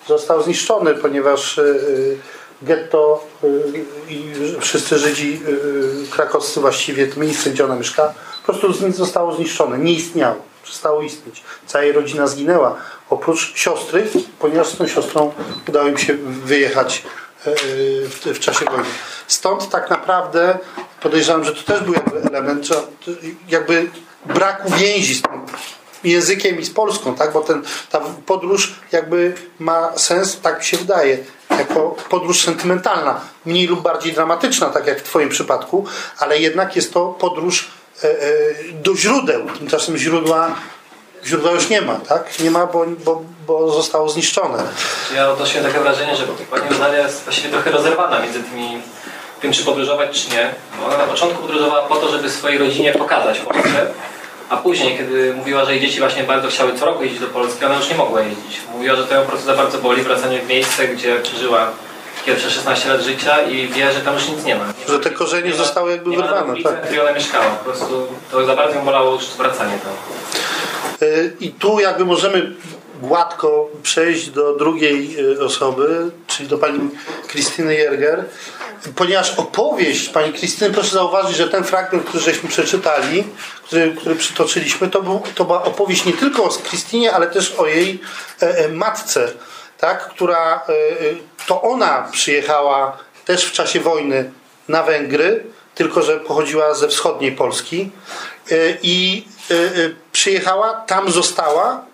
Został 0.09 0.43
zniszczony, 0.43 0.95
ponieważ 0.95 1.59
y, 1.59 2.19
getto 2.63 3.25
y, 3.45 3.85
i 4.09 4.33
wszyscy 4.61 4.99
Żydzi 4.99 5.41
y, 6.05 6.11
krakowscy 6.11 6.61
właściwie, 6.61 7.07
to 7.07 7.21
miejsce, 7.21 7.51
gdzie 7.51 7.65
ona 7.65 7.77
mieszka, 7.77 8.15
po 8.47 8.53
prostu 8.53 8.93
zostało 8.93 9.35
zniszczone, 9.35 9.79
nie 9.79 9.93
istniało, 9.93 10.37
przestało 10.63 11.03
istnieć. 11.03 11.43
Cała 11.67 11.85
jej 11.85 11.93
rodzina 11.93 12.27
zginęła, 12.27 12.77
oprócz 13.11 13.55
siostry, 13.55 14.07
ponieważ 14.39 14.69
z 14.69 14.77
tą 14.77 14.87
siostrą 14.87 15.33
udało 15.69 15.89
im 15.89 15.99
się 15.99 16.15
wyjechać 16.45 17.03
y, 17.47 17.53
w, 18.09 18.39
czasie 18.39 18.65
wojny. 18.65 18.85
Stąd 19.27 19.71
tak 19.71 19.91
naprawdę 19.91 20.59
podejrzewam, 21.03 21.45
że 21.45 21.55
to 21.55 21.63
też 21.63 21.81
był 21.81 21.95
element, 22.31 22.69
jakby 23.49 23.91
braku 24.27 24.73
więzi 24.73 25.15
z 25.15 25.23
tym 25.23 25.33
językiem 26.05 26.61
i 26.61 26.65
z 26.65 26.71
Polską, 26.71 27.15
tak? 27.15 27.33
bo 27.33 27.41
ten, 27.41 27.63
ta 27.91 28.01
podróż 28.27 28.75
jakby 28.93 29.35
ma 29.59 29.99
sens, 29.99 30.41
tak 30.41 30.59
mi 30.59 30.65
się 30.65 30.77
wydaje, 30.77 31.19
jako 31.51 31.97
podróż 32.11 32.45
sentymentalna, 32.45 33.21
mniej 33.47 33.67
lub 33.67 33.83
bardziej 33.83 34.13
dramatyczna, 34.13 34.67
tak 34.67 34.87
jak 34.87 34.99
w 34.99 35.03
Twoim 35.03 35.29
przypadku, 35.29 35.87
ale 36.19 36.39
jednak 36.39 36.77
jest 36.77 36.93
to 36.93 37.07
podróż 37.07 37.69
e, 38.05 38.09
e, 38.09 38.35
do 38.73 38.97
źródeł. 38.97 39.47
Tymczasem 39.59 39.97
źródła, 39.97 40.55
źródła 41.27 41.51
już 41.51 41.69
nie 41.69 41.81
ma, 41.81 41.95
tak? 41.95 42.39
Nie 42.41 42.51
ma, 42.51 42.67
bo, 42.67 42.85
bo, 43.05 43.23
bo 43.47 43.73
zostało 43.73 44.09
zniszczone. 44.09 44.63
Ja 45.15 45.31
odnosiłem 45.31 45.67
takie 45.67 45.81
wrażenie, 45.81 46.17
że 46.17 46.27
pani 46.51 46.69
Rosalia 46.71 46.99
jest 46.99 47.25
właściwie 47.25 47.49
trochę 47.49 47.71
rozerwana 47.71 48.21
między 48.21 48.43
tymi, 48.43 48.83
tym, 49.41 49.53
czy 49.53 49.65
podróżować, 49.65 50.23
czy 50.23 50.31
nie. 50.31 50.55
Bo 50.81 50.87
ona 50.87 50.99
na 50.99 51.05
początku 51.05 51.43
podróżowała 51.43 51.83
po 51.83 51.97
to, 51.97 52.09
żeby 52.09 52.31
swojej 52.31 52.59
rodzinie 52.59 52.93
pokazać 52.93 53.39
Polskę, 53.39 53.87
a 54.53 54.57
później, 54.57 54.99
kiedy 54.99 55.35
mówiła, 55.35 55.65
że 55.65 55.73
jej 55.73 55.81
dzieci 55.81 55.99
właśnie 55.99 56.25
bardzo 56.25 56.49
chciały 56.49 56.79
co 56.79 56.87
roku 56.87 57.03
jeździć 57.03 57.21
do 57.21 57.27
Polski, 57.27 57.65
ona 57.65 57.77
już 57.77 57.89
nie 57.89 57.95
mogła 57.95 58.21
jeździć. 58.21 58.61
Mówiła, 58.75 58.97
że 58.97 59.05
to 59.05 59.15
ją 59.15 59.21
po 59.23 59.29
prostu 59.29 59.47
za 59.47 59.55
bardzo 59.55 59.79
boli 59.79 60.03
wracanie 60.03 60.41
w 60.41 60.49
miejsce, 60.49 60.89
gdzie 60.89 61.17
przeżyła 61.21 61.71
pierwsze 62.27 62.51
16 62.51 62.89
lat 62.89 63.01
życia 63.01 63.43
i 63.43 63.69
wie, 63.69 63.93
że 63.93 64.01
tam 64.01 64.15
już 64.15 64.29
nic 64.29 64.45
nie 64.45 64.55
ma. 64.57 64.67
Nie 64.67 64.93
Że 64.95 65.01
te 65.01 65.11
korzenie 65.11 65.51
ma- 65.51 65.57
zostały 65.57 65.91
jakby 65.91 66.11
wyrwane, 66.11 66.63
tak. 66.63 66.77
w 66.77 66.81
której 66.81 67.01
ona 67.01 67.13
mieszkała. 67.13 67.45
Po 67.45 67.65
prostu 67.65 68.07
to 68.31 68.45
za 68.47 68.57
bardzo 68.57 68.79
ją 68.79 68.85
bolało 68.85 69.13
już 69.15 69.25
wracanie 69.25 69.79
tam. 69.79 69.93
Y, 71.09 71.33
I 71.41 71.51
tu 71.51 71.81
jakby 71.81 72.05
możemy 72.05 72.53
gładko 73.03 73.69
przejść 73.83 74.31
do 74.31 74.57
drugiej 74.57 75.17
y, 75.39 75.45
osoby, 75.45 76.11
czyli 76.27 76.49
do 76.49 76.59
pani 76.59 76.91
Krystyny 77.29 77.75
Jerger, 77.75 78.25
ponieważ 78.97 79.39
opowieść 79.39 80.09
pani 80.09 80.33
Krystyny, 80.33 80.75
proszę 80.75 80.91
zauważyć, 80.91 81.37
że 81.37 81.49
ten 81.49 81.65
fragment, 81.65 82.05
który 82.05 82.25
żeśmy 82.25 82.49
przeczytali, 82.49 83.25
który, 83.65 83.95
który 84.01 84.15
przytoczyliśmy, 84.15 84.89
to, 84.89 85.03
był, 85.03 85.23
to 85.35 85.45
była 85.45 85.65
opowieść 85.65 86.05
nie 86.05 86.13
tylko 86.13 86.45
o 86.45 86.49
Krystynie, 86.49 87.13
ale 87.13 87.27
też 87.27 87.55
o 87.59 87.67
jej 87.67 88.01
e, 88.43 88.47
e, 88.47 88.69
matce, 88.69 89.33
tak, 89.79 90.09
która 90.09 90.63
e, 90.69 90.73
e, 90.73 91.15
to 91.47 91.63
ona 91.63 92.09
przyjechała 92.13 92.99
też 93.25 93.45
w 93.45 93.53
czasie 93.53 93.81
wojny 93.81 94.33
na 94.69 94.83
Węgry, 94.83 95.45
tylko 95.75 96.03
że 96.03 96.21
pochodziła 96.21 96.75
ze 96.75 96.89
wschodniej 96.89 97.33
Polski 97.33 97.91
e, 98.51 98.55
i 98.83 99.25
e, 99.51 99.55
przyjechała, 100.13 100.75
tam 100.75 101.11
została 101.11 101.85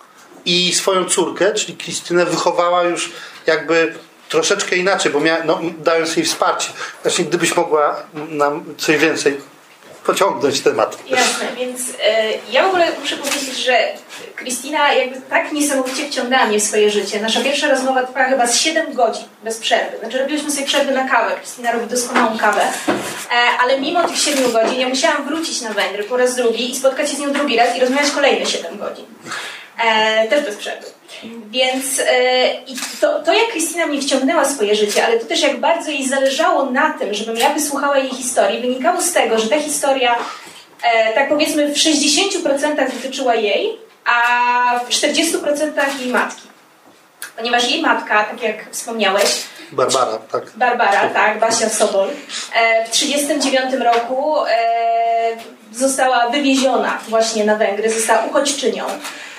i 0.44 0.74
swoją 0.74 1.04
córkę, 1.04 1.54
czyli 1.54 1.76
Krystynę, 1.76 2.26
wychowała 2.26 2.82
już 2.82 3.12
jakby 3.46 3.94
troszeczkę 4.28 4.76
inaczej, 4.76 5.12
bo 5.12 5.20
miała, 5.20 5.44
no, 5.44 5.60
dając 5.78 6.16
jej 6.16 6.26
wsparcie. 6.26 6.68
Właśnie 7.02 7.24
gdybyś 7.24 7.56
mogła 7.56 8.02
nam 8.28 8.74
coś 8.78 8.96
więcej 8.96 9.40
pociągnąć 10.08 10.60
temat. 10.60 10.98
Jasne, 11.06 11.46
więc 11.56 11.80
e, 12.02 12.32
ja 12.52 12.62
w 12.64 12.66
ogóle 12.66 12.86
muszę 13.00 13.16
powiedzieć, 13.16 13.56
że 13.56 13.88
Kristina 14.36 14.92
jakby 14.92 15.20
tak 15.20 15.52
niesamowicie 15.52 16.10
wciągnęła 16.10 16.46
mnie 16.46 16.60
w 16.60 16.62
swoje 16.62 16.90
życie. 16.90 17.20
Nasza 17.20 17.40
pierwsza 17.40 17.68
rozmowa 17.68 18.02
trwała 18.02 18.26
chyba 18.26 18.46
z 18.46 18.60
7 18.60 18.94
godzin 18.94 19.24
bez 19.44 19.58
przerwy. 19.58 19.98
Znaczy 19.98 20.18
robiłyśmy 20.18 20.50
sobie 20.50 20.66
przerwy 20.66 20.92
na 20.92 21.08
kawę. 21.08 21.36
Kristina 21.36 21.72
robi 21.72 21.86
doskonałą 21.86 22.38
kawę. 22.38 22.62
E, 22.90 23.34
ale 23.60 23.80
mimo 23.80 24.08
tych 24.08 24.18
7 24.18 24.52
godzin 24.52 24.80
ja 24.80 24.88
musiałam 24.88 25.24
wrócić 25.24 25.60
na 25.60 25.70
Węgry 25.70 26.04
po 26.04 26.16
raz 26.16 26.36
drugi 26.36 26.70
i 26.70 26.76
spotkać 26.76 27.10
się 27.10 27.16
z 27.16 27.20
nią 27.20 27.32
drugi 27.32 27.56
raz 27.56 27.76
i 27.76 27.80
rozmawiać 27.80 28.10
kolejne 28.10 28.46
7 28.46 28.78
godzin. 28.78 29.04
E, 29.84 30.28
też 30.28 30.44
bez 30.44 30.56
przerwy. 30.56 30.86
Więc 31.50 32.00
e, 32.00 32.54
i 32.54 32.76
to, 33.00 33.22
to, 33.22 33.32
jak 33.32 33.48
Krystyna 33.50 33.86
mnie 33.86 34.02
wciągnęła 34.02 34.44
w 34.44 34.52
swoje 34.52 34.74
życie, 34.74 35.06
ale 35.06 35.18
to 35.18 35.26
też 35.26 35.42
jak 35.42 35.60
bardzo 35.60 35.90
jej 35.90 36.08
zależało 36.08 36.70
na 36.70 36.90
tym, 36.90 37.14
żebym 37.14 37.36
ja 37.36 37.54
wysłuchała 37.54 37.98
jej 37.98 38.10
historii, 38.10 38.60
wynikało 38.60 39.02
z 39.02 39.12
tego, 39.12 39.38
że 39.38 39.48
ta 39.48 39.60
historia, 39.60 40.16
e, 40.82 41.12
tak 41.12 41.28
powiedzmy, 41.28 41.68
w 41.68 41.76
60% 41.76 42.92
dotyczyła 42.94 43.34
jej, 43.34 43.78
a 44.04 44.80
w 44.88 44.88
40% 44.88 46.00
jej 46.00 46.08
matki. 46.08 46.48
Ponieważ 47.36 47.70
jej 47.70 47.82
matka, 47.82 48.24
tak 48.24 48.42
jak 48.42 48.70
wspomniałeś, 48.70 49.42
Barbara, 49.72 50.18
tak. 50.32 50.50
Barbara, 50.56 51.08
tak, 51.08 51.38
Basia 51.38 51.68
Sobol. 51.68 52.08
E, 52.54 52.84
w 52.84 52.90
1939 52.90 53.84
roku 53.84 54.46
e, 54.46 55.36
została 55.72 56.28
wywieziona 56.28 56.98
właśnie 57.08 57.44
na 57.44 57.56
Węgry, 57.56 57.90
została 57.90 58.24
uchodźczynią. 58.24 58.84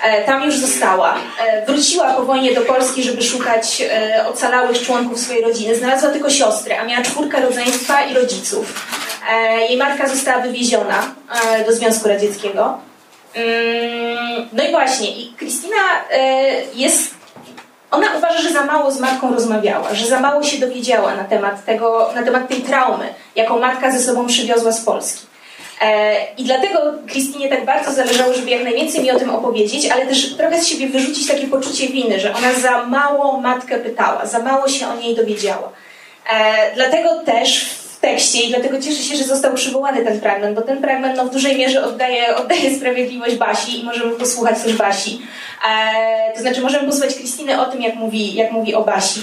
E, 0.02 0.24
tam 0.24 0.44
już 0.44 0.56
została. 0.56 1.14
E, 1.46 1.66
wróciła 1.66 2.12
po 2.14 2.22
wojnie 2.22 2.54
do 2.54 2.60
Polski, 2.60 3.02
żeby 3.02 3.22
szukać 3.22 3.82
e, 3.90 4.26
ocalałych 4.28 4.82
członków 4.82 5.20
swojej 5.20 5.42
rodziny. 5.42 5.76
Znalazła 5.76 6.10
tylko 6.10 6.30
siostrę, 6.30 6.80
a 6.80 6.84
miała 6.84 7.02
czwórkę 7.02 7.40
rodzeństwa 7.40 8.02
i 8.02 8.14
rodziców. 8.14 8.86
Jej 9.68 9.76
matka 9.76 10.08
została 10.08 10.42
wywieziona 10.42 11.14
do 11.66 11.72
Związku 11.72 12.08
Radzieckiego. 12.08 12.78
Mm, 13.34 14.48
No 14.52 14.64
i 14.64 14.70
właśnie, 14.70 15.10
i 15.10 15.34
Krystyna 15.38 15.76
jest 16.74 17.14
ona 17.90 18.06
uważa, 18.18 18.38
że 18.42 18.52
za 18.52 18.64
mało 18.64 18.90
z 18.90 19.00
matką 19.00 19.34
rozmawiała, 19.34 19.94
że 19.94 20.06
za 20.06 20.20
mało 20.20 20.42
się 20.42 20.58
dowiedziała 20.58 21.14
na 21.14 21.24
temat, 21.24 21.64
tego, 21.64 22.10
na 22.14 22.22
temat 22.22 22.48
tej 22.48 22.62
traumy, 22.62 23.14
jaką 23.36 23.58
matka 23.58 23.90
ze 23.90 24.00
sobą 24.00 24.26
przywiozła 24.26 24.72
z 24.72 24.84
Polski. 24.84 25.26
E, 25.80 26.16
I 26.38 26.44
dlatego 26.44 26.78
Krystynie 27.08 27.48
tak 27.48 27.64
bardzo 27.64 27.92
zależało, 27.92 28.34
żeby 28.34 28.50
jak 28.50 28.64
najwięcej 28.64 29.02
mi 29.02 29.10
o 29.10 29.18
tym 29.18 29.30
opowiedzieć, 29.30 29.90
ale 29.90 30.06
też 30.06 30.36
trochę 30.36 30.60
z 30.60 30.66
siebie 30.66 30.88
wyrzucić 30.88 31.28
takie 31.28 31.46
poczucie 31.46 31.88
winy, 31.88 32.20
że 32.20 32.34
ona 32.34 32.52
za 32.52 32.84
mało 32.84 33.40
matkę 33.40 33.78
pytała, 33.78 34.26
za 34.26 34.38
mało 34.38 34.68
się 34.68 34.88
o 34.88 34.96
niej 34.96 35.16
dowiedziała. 35.16 35.72
E, 36.32 36.74
dlatego 36.74 37.18
też 37.24 37.64
w 37.64 38.00
tekście 38.00 38.40
i 38.40 38.48
dlatego 38.48 38.80
cieszę 38.80 39.02
się, 39.02 39.16
że 39.16 39.24
został 39.24 39.54
przywołany 39.54 40.04
ten 40.04 40.20
fragment, 40.20 40.54
bo 40.54 40.62
ten 40.62 40.80
fragment 40.80 41.16
no, 41.16 41.24
w 41.24 41.30
dużej 41.30 41.56
mierze 41.56 41.84
oddaje, 41.84 42.36
oddaje 42.36 42.76
sprawiedliwość 42.76 43.36
Basi 43.36 43.80
i 43.80 43.84
możemy 43.84 44.12
posłuchać 44.12 44.62
też 44.62 44.76
Basi. 44.76 45.22
E, 45.70 46.32
to 46.34 46.40
znaczy 46.40 46.60
możemy 46.60 46.88
posłuchać 46.88 47.14
Krystyny 47.14 47.60
o 47.60 47.64
tym, 47.64 47.82
jak 47.82 47.94
mówi, 47.94 48.34
jak 48.34 48.52
mówi 48.52 48.74
o 48.74 48.82
Basi. 48.82 49.20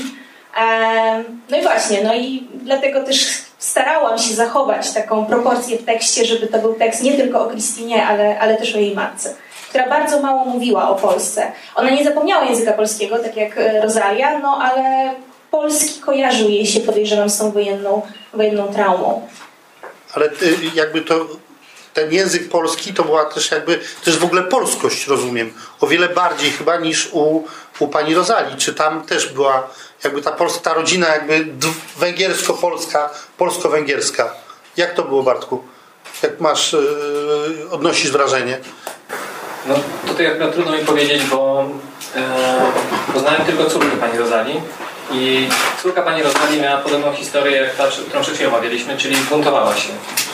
No 1.50 1.58
i 1.58 1.62
właśnie, 1.62 2.04
no 2.04 2.16
i 2.16 2.44
dlatego 2.64 3.04
też 3.04 3.47
starałam 3.60 4.20
się 4.20 4.34
zachować 4.34 4.94
taką 4.94 5.26
proporcję 5.26 5.78
w 5.78 5.86
tekście, 5.86 6.26
żeby 6.26 6.48
to 6.48 6.60
był 6.60 6.74
tekst 6.74 7.04
nie 7.04 7.14
tylko 7.14 7.42
o 7.42 7.50
Krystynie, 7.50 8.08
ale, 8.08 8.40
ale 8.40 8.58
też 8.58 8.76
o 8.76 8.80
jej 8.80 8.96
matce, 8.96 9.36
która 9.70 9.90
bardzo 9.90 10.22
mało 10.22 10.46
mówiła 10.46 10.90
o 10.90 10.96
Polsce. 10.96 11.52
Ona 11.76 11.90
nie 11.90 12.04
zapomniała 12.04 12.46
języka 12.46 12.74
polskiego, 12.74 13.20
tak 13.20 13.36
jak 13.36 13.58
e, 13.58 13.82
Rosalia, 13.82 14.40
no 14.40 14.60
ale 14.62 15.14
polski 15.52 16.02
kojarzył 16.02 16.50
jej 16.50 16.66
się, 16.66 16.80
podejrzewam, 16.80 17.30
z 17.30 17.38
tą 17.38 17.52
wojenną, 17.52 18.02
wojenną 18.34 18.74
traumą. 18.74 19.28
Ale 20.14 20.30
ty, 20.30 20.58
jakby 20.76 21.02
to 21.02 21.28
ten 21.94 22.14
język 22.14 22.50
polski 22.50 22.94
to 22.94 23.04
była 23.04 23.26
też 23.26 23.52
jakby, 23.52 23.78
to 23.78 24.10
jest 24.10 24.20
w 24.20 24.24
ogóle 24.24 24.44
polskość, 24.44 25.08
rozumiem. 25.08 25.54
O 25.82 25.88
wiele 25.88 26.10
bardziej 26.10 26.52
chyba 26.52 26.78
niż 26.78 27.10
u, 27.14 27.44
u 27.80 27.88
pani 27.88 28.16
Rozali. 28.16 28.58
Czy 28.58 28.74
tam 28.74 29.04
też 29.04 29.34
była 29.34 29.70
jakby 30.04 30.22
ta, 30.22 30.32
polska, 30.32 30.60
ta 30.60 30.74
rodzina 30.74 31.08
jakby 31.08 31.46
węgiersko-polska, 31.98 33.10
polsko-węgierska. 33.38 34.34
Jak 34.78 34.94
to 34.94 35.04
było, 35.04 35.24
Bartku? 35.24 35.64
Jak 36.24 36.40
masz, 36.40 36.74
yy, 36.74 37.70
odnosisz 37.72 38.12
wrażenie? 38.12 38.60
No 39.68 39.76
tutaj 40.08 40.28
akurat 40.28 40.54
trudno 40.54 40.72
mi 40.72 40.86
powiedzieć, 40.86 41.24
bo 41.24 41.66
e, 42.16 42.24
poznałem 43.14 43.42
tylko 43.42 43.66
córkę 43.66 43.98
pani 43.98 44.18
Rozali 44.18 44.62
i 45.12 45.50
córka 45.82 46.02
pani 46.02 46.24
Rozali 46.24 46.62
miała 46.62 46.78
podobną 46.78 47.14
historię 47.14 47.58
jak 47.58 47.76
ta, 47.76 47.84
którą 48.08 48.22
przed 48.22 48.36
chwilą 48.36 48.50
omawialiśmy, 48.50 48.98
czyli 48.98 49.16
buntowała 49.16 49.76
się. 49.76 49.90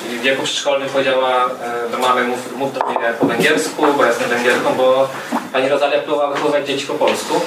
w 0.10 0.22
wieku 0.22 0.44
przedszkolnym 0.44 0.90
powiedziała 0.90 1.46
e, 1.46 1.90
do 1.90 1.98
mamy, 1.98 2.24
mów, 2.24 2.58
mów 2.58 2.74
do 2.74 2.86
mnie 2.86 3.14
po 3.20 3.26
węgiersku, 3.26 3.86
bo 3.98 4.04
ja 4.04 4.10
jestem 4.10 4.30
Węgierką, 4.30 4.74
bo 4.74 5.10
pani 5.54 5.70
Rosalia 5.70 6.00
próbowała 6.00 6.34
wychowywać 6.34 6.68
dzieci 6.68 6.86
po 6.86 6.94
polsku. 6.94 7.42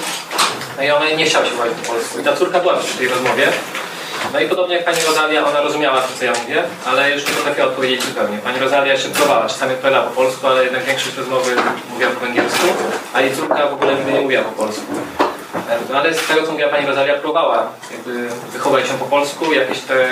No 0.77 0.83
i 0.83 0.90
ona 0.90 1.11
nie 1.11 1.25
chciała 1.25 1.44
się 1.44 1.51
wychować 1.51 1.72
po 1.83 1.92
polsku. 1.92 2.18
I 2.20 2.22
ta 2.22 2.37
córka 2.37 2.61
była 2.61 2.77
przy 2.77 2.99
tej 2.99 3.09
rozmowie. 3.09 3.49
No 4.33 4.40
i 4.40 4.48
podobnie 4.48 4.76
jak 4.76 4.85
pani 4.85 4.98
Rosalia, 5.09 5.46
ona 5.46 5.61
rozumiała 5.61 6.00
to, 6.00 6.09
co 6.18 6.24
ja 6.24 6.33
mówię, 6.42 6.62
ale 6.87 7.11
już 7.11 7.26
nie 7.26 7.33
potrafiła 7.33 7.66
odpowiedzieć 7.66 8.02
zupełnie. 8.05 8.38
Pani 8.38 8.59
Rosalia 8.59 8.92
jeszcze 8.92 9.09
próbowała, 9.09 9.48
czasami 9.48 9.72
odpowiadała 9.72 10.07
po 10.07 10.14
polsku, 10.14 10.46
ale 10.46 10.64
jednak 10.64 10.85
większość 10.85 11.16
rozmowy 11.16 11.57
mówiła 11.90 12.11
po 12.11 12.20
węgiersku, 12.20 12.66
a 13.14 13.20
jej 13.20 13.37
córka 13.37 13.66
w 13.66 13.72
ogóle 13.72 13.94
nie 13.94 14.20
mówiła 14.20 14.42
po 14.42 14.62
polsku. 14.62 14.83
No 15.90 15.98
ale 15.98 16.14
z 16.14 16.26
tego, 16.26 16.42
co 16.42 16.52
mówiła 16.52 16.68
pani 16.68 16.87
Rosalia, 16.87 17.14
próbowała 17.14 17.68
jakby 17.90 18.29
wychować 18.52 18.88
się 18.88 18.94
po 18.94 19.05
polsku, 19.05 19.52
jakieś 19.52 19.81
te 19.81 20.09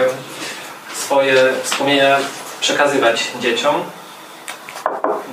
swoje 0.94 1.34
wspomnienia 1.62 2.18
przekazywać 2.60 3.30
dzieciom. 3.40 3.74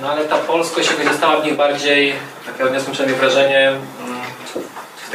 No 0.02 0.10
ale 0.12 0.24
ta 0.24 0.36
polskość 0.36 0.90
jakoś 0.90 1.06
została 1.06 1.40
w 1.40 1.44
nich 1.44 1.56
bardziej, 1.56 2.14
takie 2.46 2.64
odniosłem 2.64 2.92
przynajmniej 2.92 3.20
wrażenie, 3.20 3.72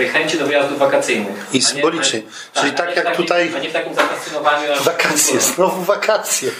chęci 0.05 0.37
do 0.37 0.45
wyjazdów 0.45 0.79
wakacyjnych. 0.79 1.45
I 1.53 1.61
symbolicznie. 1.61 2.21
Czyli 2.53 2.71
tak 2.71 2.93
w 2.93 2.95
jak 2.95 3.05
takim- 3.05 3.25
tutaj- 3.25 3.51
A 3.55 3.59
nie 3.59 3.69
w 3.69 3.73
takim 3.73 3.95
zafascynowaniu. 3.95 4.67
Wakacje, 4.83 5.39
znowu 5.39 5.81
wakacje. 5.81 6.51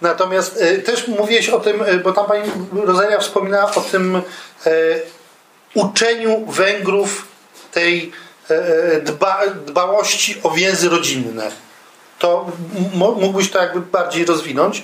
Natomiast 0.00 0.62
e, 0.62 0.78
też 0.78 1.08
mówiłeś 1.08 1.48
o 1.48 1.60
tym, 1.60 1.82
e, 1.82 1.94
bo 1.94 2.12
tam 2.12 2.26
pani 2.26 2.50
Rosalia 2.72 3.18
wspominała 3.18 3.74
o 3.74 3.80
tym 3.80 4.16
e, 4.16 4.70
uczeniu 5.74 6.46
Węgrów 6.46 7.26
tej 7.72 8.12
dba, 9.02 9.40
dbałości 9.66 10.40
o 10.42 10.50
więzy 10.50 10.88
rodzinne. 10.88 11.50
To 12.18 12.46
mógłbyś 12.94 13.50
to 13.50 13.58
jakby 13.58 13.80
bardziej 13.80 14.24
rozwinąć? 14.24 14.82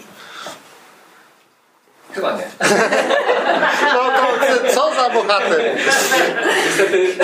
Chyba 2.15 2.33
nie. 2.37 2.45
No 3.95 4.01
to 4.11 4.71
co 4.75 4.95
za 4.95 5.11
bohater? 5.11 5.63
Niestety, 6.67 7.15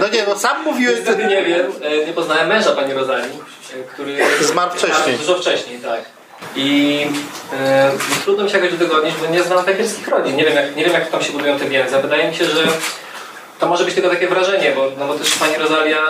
No 0.00 0.08
nie, 0.08 0.24
no 0.28 0.38
sam 0.38 0.64
mówiłeś... 0.64 0.96
niestety 0.96 1.24
nie 1.24 1.42
wiem. 1.42 1.72
E, 1.82 2.06
Nie 2.06 2.12
poznałem 2.12 2.48
męża 2.48 2.72
pani 2.72 2.94
Rozali, 2.94 3.28
e, 3.80 3.82
który... 3.92 4.18
Zmarł 4.40 4.70
wcześniej. 4.70 5.16
Dużo 5.18 5.34
wcześniej, 5.34 5.78
tak. 5.78 6.00
I 6.56 7.06
e, 7.60 7.90
trudno 8.24 8.44
mi 8.44 8.50
się 8.50 8.58
jakoś 8.58 8.72
udogodnić, 8.72 9.14
bo 9.14 9.26
nie 9.26 9.42
znam 9.42 9.64
węgierskich 9.64 10.08
rodzin. 10.08 10.36
Nie 10.36 10.44
wiem, 10.44 10.54
jak, 10.54 10.76
nie 10.76 10.84
wiem, 10.84 10.92
jak 10.92 11.10
tam 11.10 11.22
się 11.22 11.32
budują 11.32 11.58
te 11.58 11.64
więzy. 11.64 11.98
Wydaje 12.02 12.28
mi 12.30 12.36
się, 12.36 12.44
że 12.44 12.62
to 13.58 13.66
może 13.66 13.84
być 13.84 13.94
tylko 13.94 14.10
takie 14.10 14.28
wrażenie, 14.28 14.72
bo, 14.76 14.86
no 14.98 15.06
bo 15.06 15.14
też 15.14 15.34
pani 15.34 15.56
Rosalia 15.58 16.00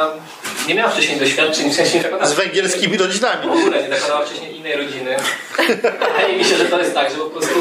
nie 0.71 0.77
miała 0.77 0.91
wcześniej 0.91 1.21
doświadczeń, 1.21 1.71
w 1.71 1.75
sensie 1.75 1.97
nie 1.97 2.03
zakładała 2.03 2.31
Z 2.31 2.35
węgierskimi 2.35 2.99
rodzinami. 2.99 3.49
w 3.49 3.53
ogóle 3.53 3.83
nie 3.83 3.89
zakładała 3.89 4.27
wcześniej 4.27 4.57
innej 4.57 4.77
rodziny. 4.77 5.17
Wydaje 5.83 6.37
mi 6.39 6.45
się, 6.45 6.57
że 6.57 6.65
to 6.65 6.79
jest 6.79 6.95
tak, 6.95 7.11
że 7.11 7.17
po 7.17 7.25
prostu 7.25 7.55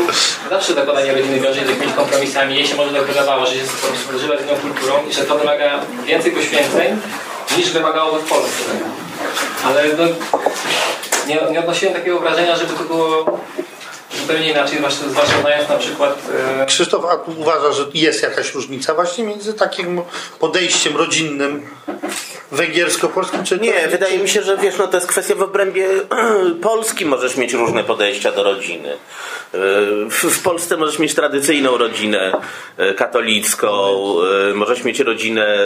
zawsze 0.50 0.74
zakładanie 0.74 1.12
rodziny 1.14 1.40
wiąże 1.40 1.60
się 1.60 1.66
z 1.66 1.70
jakimiś 1.70 1.94
kompromisami. 1.94 2.56
Jej 2.56 2.68
się 2.68 2.76
może 2.76 3.02
wydawało, 3.02 3.46
że 3.46 3.56
jest 3.56 3.72
po 3.82 3.88
prostu 3.88 4.20
żyła 4.20 4.38
z 4.38 4.42
inną 4.42 4.56
kulturą 4.56 4.94
i 5.10 5.14
że 5.14 5.24
to 5.24 5.38
wymaga 5.38 5.82
więcej 6.06 6.32
poświęceń 6.32 7.02
niż 7.58 7.70
wymagałoby 7.70 8.20
w 8.20 8.30
Polsce. 8.30 8.64
Ale 9.66 9.84
no, 9.98 10.04
nie, 11.28 11.52
nie 11.52 11.60
odnosiłem 11.60 11.94
takiego 11.94 12.20
wrażenia, 12.20 12.56
żeby 12.56 12.74
to 12.74 12.84
było 12.84 13.40
zupełnie 14.22 14.52
inaczej, 14.52 14.78
zwłaszcza, 15.10 15.42
znając 15.42 15.70
na 15.70 15.78
przykład 15.78 16.20
e, 16.62 16.66
Krzysztof, 16.66 17.06
a 17.06 17.18
tu 17.18 17.32
uważa, 17.38 17.72
że 17.72 17.86
jest 17.94 18.24
jakaś 18.24 18.54
różnica 18.54 18.94
właśnie 18.94 19.24
między 19.24 19.54
takim 19.54 20.02
podejściem 20.40 20.98
rodzinnym 20.98 21.70
węgiersko-polskim? 22.52 23.44
Czy 23.44 23.58
to- 23.58 23.64
Nie, 23.64 23.88
wydaje 23.88 24.18
mi 24.18 24.30
się, 24.30 24.42
że 24.42 24.58
wiesz, 24.58 24.78
no 24.78 24.88
to 24.88 24.98
jest 24.98 25.08
kwestia 25.08 25.36
w 25.36 25.42
obrębie 25.42 25.88
Polski 26.62 27.06
możesz 27.06 27.38
mieć 27.38 27.54
różne 27.54 27.84
podejścia 27.84 28.32
do 28.32 28.44
rodziny. 28.44 28.98
W, 30.10 30.42
Polsce 30.44 30.78
możesz 30.78 31.00
mieć 31.00 31.16
tradycyjną 31.16 31.78
rodzinę 31.78 32.32
e, 32.78 32.94
katolicką, 32.94 33.70
e, 34.50 34.54
możesz 34.54 34.84
mieć 34.84 35.00
rodzinę 35.00 35.66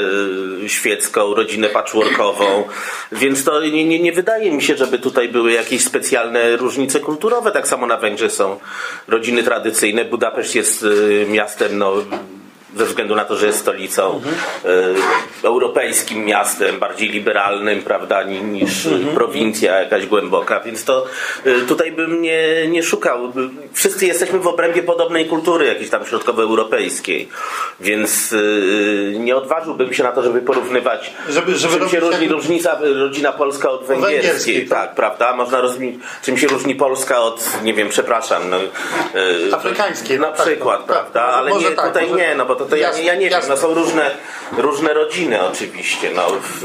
e, 0.66 0.70
świecką, 0.70 1.34
rodzinę 1.34 1.70
patchworkową, 1.70 2.64
więc 3.12 3.44
to 3.44 3.62
nie, 3.62 3.86
nie, 3.86 4.00
nie 4.00 4.12
wydaje 4.12 4.52
mi 4.52 4.62
się, 4.62 4.78
żeby 4.78 5.00
tutaj 5.00 5.30
były 5.30 5.52
jakieś 5.52 5.84
specjalne 5.84 6.58
różnice 6.58 7.00
kulturowe. 7.00 7.52
Tak 7.52 7.68
samo 7.68 7.86
na 7.88 7.98
Węgrzech 7.98 8.32
są 8.32 8.60
rodziny 9.08 9.44
tradycyjne. 9.44 10.06
Budapeszt 10.06 10.56
jest 10.56 10.86
miastem, 11.28 11.78
no 11.78 11.94
ze 12.76 12.86
względu 12.86 13.16
na 13.16 13.26
to, 13.26 13.36
że 13.36 13.46
jest 13.48 13.60
stolicą 13.60 14.22
e, 15.44 15.48
europejskim 15.48 16.26
miastem, 16.26 16.80
bardziej 16.80 17.10
liberalnym, 17.10 17.82
prawda, 17.82 18.24
ni- 18.24 18.42
niż 18.44 18.86
e, 18.86 18.90
prowincja 19.16 19.80
jakaś 19.80 20.06
głęboka, 20.06 20.60
więc 20.60 20.84
to 20.84 21.06
e, 21.46 21.52
tutaj 21.68 21.92
bym 21.92 22.22
nie, 22.22 22.68
nie 22.68 22.84
szukał. 22.84 23.34
Wszyscy 23.74 24.06
jesteśmy 24.06 24.40
w 24.40 24.48
obrębie 24.48 24.84
podobnej 24.84 25.26
kultury, 25.26 25.66
jakiejś 25.66 25.90
tam 25.90 26.06
środkowoeuropejskiej, 26.06 27.30
więc 27.80 28.34
e, 28.34 29.20
nie 29.20 29.36
odważyłbym 29.36 29.94
się 29.94 30.04
na 30.04 30.12
to, 30.12 30.24
żeby 30.24 30.42
porównywać, 30.42 31.14
Żeby- 31.30 31.56
żeby 31.56 31.80
czym 31.80 31.90
się 31.90 32.00
różni 32.00 32.22
jak- 32.24 32.32
różnica 32.32 32.80
rodzina 33.00 33.32
polska 33.32 33.70
od 33.70 33.86
węgierskiej, 33.86 34.22
węgierskiej, 34.22 34.68
tak. 34.68 34.80
tak, 34.88 34.96
prawda? 34.96 35.36
Można 35.36 35.62
rozróżnić, 35.62 35.96
czym 36.24 36.38
się 36.38 36.48
różni 36.48 36.76
Polska 36.76 37.20
od, 37.20 37.50
nie 37.64 37.74
wiem, 37.74 37.90
przepraszam, 37.90 38.50
no, 38.50 38.58
Afrykańskiej, 39.52 40.20
na 40.20 40.28
no 40.30 40.34
tak, 40.36 40.46
przykład, 40.46 40.80
no, 40.88 40.94
tak, 40.94 41.06
prawda? 41.06 41.28
no, 41.32 41.38
Ale 41.38 41.52
nie, 41.52 41.72
tak, 41.72 41.88
tutaj 41.88 42.14
nie, 42.14 42.36
no 42.36 42.46
bo 42.46 42.56
to, 42.56 42.63
to 42.66 42.76
ja, 42.76 42.88
Jasne, 42.88 43.04
ja 43.04 43.16
nie 43.16 43.22
wiem, 43.22 43.32
jasne. 43.32 43.50
no 43.50 43.58
są 43.58 43.74
różne, 43.74 44.12
różne 44.58 44.94
rodziny 44.94 45.42
oczywiście. 45.42 46.12
No, 46.16 46.28
w, 46.42 46.64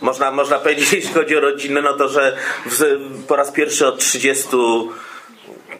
można, 0.00 0.30
można 0.30 0.58
powiedzieć, 0.58 0.92
jeśli 1.02 1.14
chodzi 1.14 1.36
o 1.36 1.40
rodzinę, 1.40 1.82
no 1.82 1.92
to, 1.92 2.08
że 2.08 2.36
w, 2.66 2.80
po 3.28 3.36
raz 3.36 3.50
pierwszy 3.50 3.86
od 3.86 3.98
30 3.98 4.48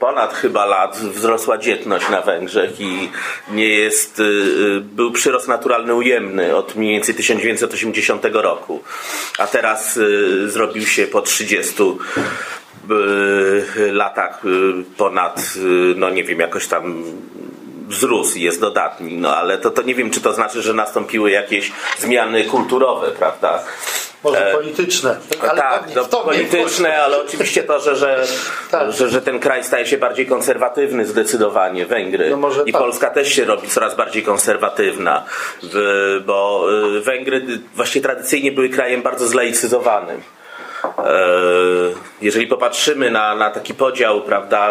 ponad 0.03 0.35
chyba 0.35 0.66
lat 0.66 0.97
wzrosła 0.97 1.59
dzietność 1.59 2.09
na 2.09 2.23
Węgrzech 2.23 2.81
i 2.81 3.11
nie 3.51 3.68
jest, 3.68 4.21
y, 4.21 4.23
y, 4.23 4.81
był 4.81 5.12
przyrost 5.12 5.49
naturalny 5.49 5.95
ujemny 5.95 6.57
od 6.57 6.77
mniej 6.77 6.92
więcej 6.92 7.14
1980 7.14 8.25
roku, 8.33 8.83
a 9.38 9.47
teraz 9.47 9.97
y, 9.97 10.51
zrobił 10.51 10.87
się 10.87 11.07
po 11.07 11.23
30 11.23 11.83
y, 12.90 13.92
latach 13.92 14.45
y, 14.45 14.49
ponad, 14.97 15.55
y, 15.57 15.95
no 15.97 16.11
nie 16.11 16.25
wiem, 16.25 16.40
jakoś 16.40 16.66
tam 16.66 17.05
wzrósł 17.92 18.38
jest 18.38 18.61
dodatni, 18.61 19.16
no 19.16 19.37
ale 19.37 19.59
to, 19.59 19.70
to 19.70 19.83
nie 19.83 19.94
wiem, 19.94 20.11
czy 20.11 20.20
to 20.20 20.33
znaczy, 20.33 20.62
że 20.62 20.74
nastąpiły 20.74 21.31
jakieś 21.31 21.72
zmiany 21.98 22.44
kulturowe, 22.44 23.11
prawda? 23.11 23.62
Może 24.24 24.48
E, 24.50 24.52
polityczne. 24.52 25.16
Ale 25.40 25.61
tak, 25.61 25.85
no, 25.96 26.05
to 26.05 26.18
nie 26.18 26.24
polityczne, 26.24 27.02
ale 27.02 27.22
oczywiście 27.22 27.62
to, 27.62 27.81
że, 27.81 27.96
że, 27.96 28.24
Tak. 28.70 28.92
że, 28.92 29.09
że 29.09 29.22
ten 29.22 29.40
kraj 29.40 29.64
staje 29.64 29.87
się 29.87 29.98
bardziej 29.98 30.26
konserwatywny 30.26 31.07
zdecydowanie, 31.07 31.87
Węgry. 31.87 32.37
No 32.37 32.50
I 32.66 32.72
tak. 32.72 32.83
Polska 32.83 33.11
też 33.11 33.35
się 33.35 33.44
robi 33.44 33.68
coraz 33.68 33.94
bardziej 33.94 34.22
konserwatywna, 34.22 35.24
bo 36.26 36.66
y, 36.96 37.00
Węgry 37.00 37.46
właśnie 37.74 38.00
tradycyjnie 38.00 38.52
były 38.52 38.68
krajem 38.68 39.02
bardzo 39.02 39.26
zlaicyzowanym. 39.26 40.20
E, 40.98 41.12
Jeżeli 42.20 42.46
popatrzymy 42.46 43.11
na, 43.11 43.35
na 43.35 43.50
taki 43.50 43.74
podział, 43.74 44.20
prawda, 44.20 44.70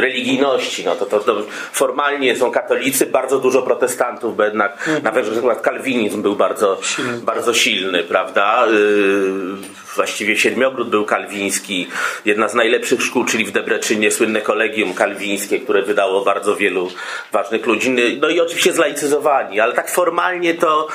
religijności, 0.00 0.84
no 0.84 0.96
to, 0.96 1.06
to, 1.06 1.20
to 1.20 1.42
formalnie 1.72 2.36
są 2.36 2.50
katolicy, 2.50 3.06
bardzo 3.06 3.38
dużo 3.38 3.62
protestantów, 3.62 4.36
bo 4.36 4.44
jednak 4.44 4.72
Mhm. 4.80 5.02
na 5.04 5.10
Węgrzech 5.10 5.34
przykład 5.34 5.60
kalwinizm 5.60 6.22
był 6.22 6.36
bardzo 6.36 6.78
silny, 6.82 7.18
bardzo 7.18 7.54
silny 7.54 8.02
prawda? 8.02 8.66
Yy, 8.66 9.80
Właściwie 9.94 10.36
Siedmiogród 10.36 10.90
był 10.90 11.04
kalwiński. 11.04 11.86
Jedna 12.24 12.48
z 12.48 12.54
najlepszych 12.54 13.02
szkół, 13.02 13.24
czyli 13.24 13.44
w 13.44 13.52
Debreczynie 13.52 14.10
słynne 14.10 14.40
kolegium 14.40 14.94
kalwińskie, 14.94 15.60
które 15.60 15.82
wydało 15.82 16.24
bardzo 16.24 16.56
wielu 16.56 16.90
ważnych 17.32 17.66
ludzi. 17.66 17.96
No 18.20 18.28
i 18.28 18.40
oczywiście 18.40 18.72
zlaicyzowani, 18.72 19.60
ale 19.60 19.72
tak 19.72 19.90
formalnie 19.90 20.54
to 20.54 20.88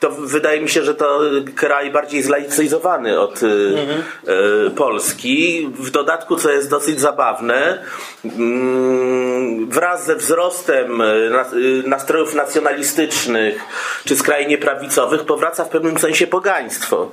to 0.00 0.10
wydaje 0.10 0.60
mi 0.60 0.68
się, 0.68 0.82
że 0.82 0.94
to 0.94 1.20
kraj 1.54 1.90
bardziej 1.90 2.22
zlaicyzowany 2.22 3.20
od 3.20 3.42
y, 3.42 3.46
y, 4.66 4.70
Polski. 4.70 5.68
W 5.74 5.90
dodatku, 5.90 6.36
co 6.36 6.50
jest 6.50 6.70
dosyć 6.70 7.00
zabawne, 7.00 7.84
mm, 8.24 9.70
wraz 9.70 10.06
ze 10.06 10.16
wzrostem 10.16 11.00
y, 11.00 11.30
na- 11.30 11.50
nastrojów 11.88 12.34
nacjonalistycznych 12.34 13.60
czy 14.04 14.16
skrajnie 14.16 14.58
prawicowych 14.58 15.24
powraca 15.24 15.64
w 15.64 15.68
pewnym 15.68 15.98
sensie 15.98 16.26
pogaństwo. 16.26 17.10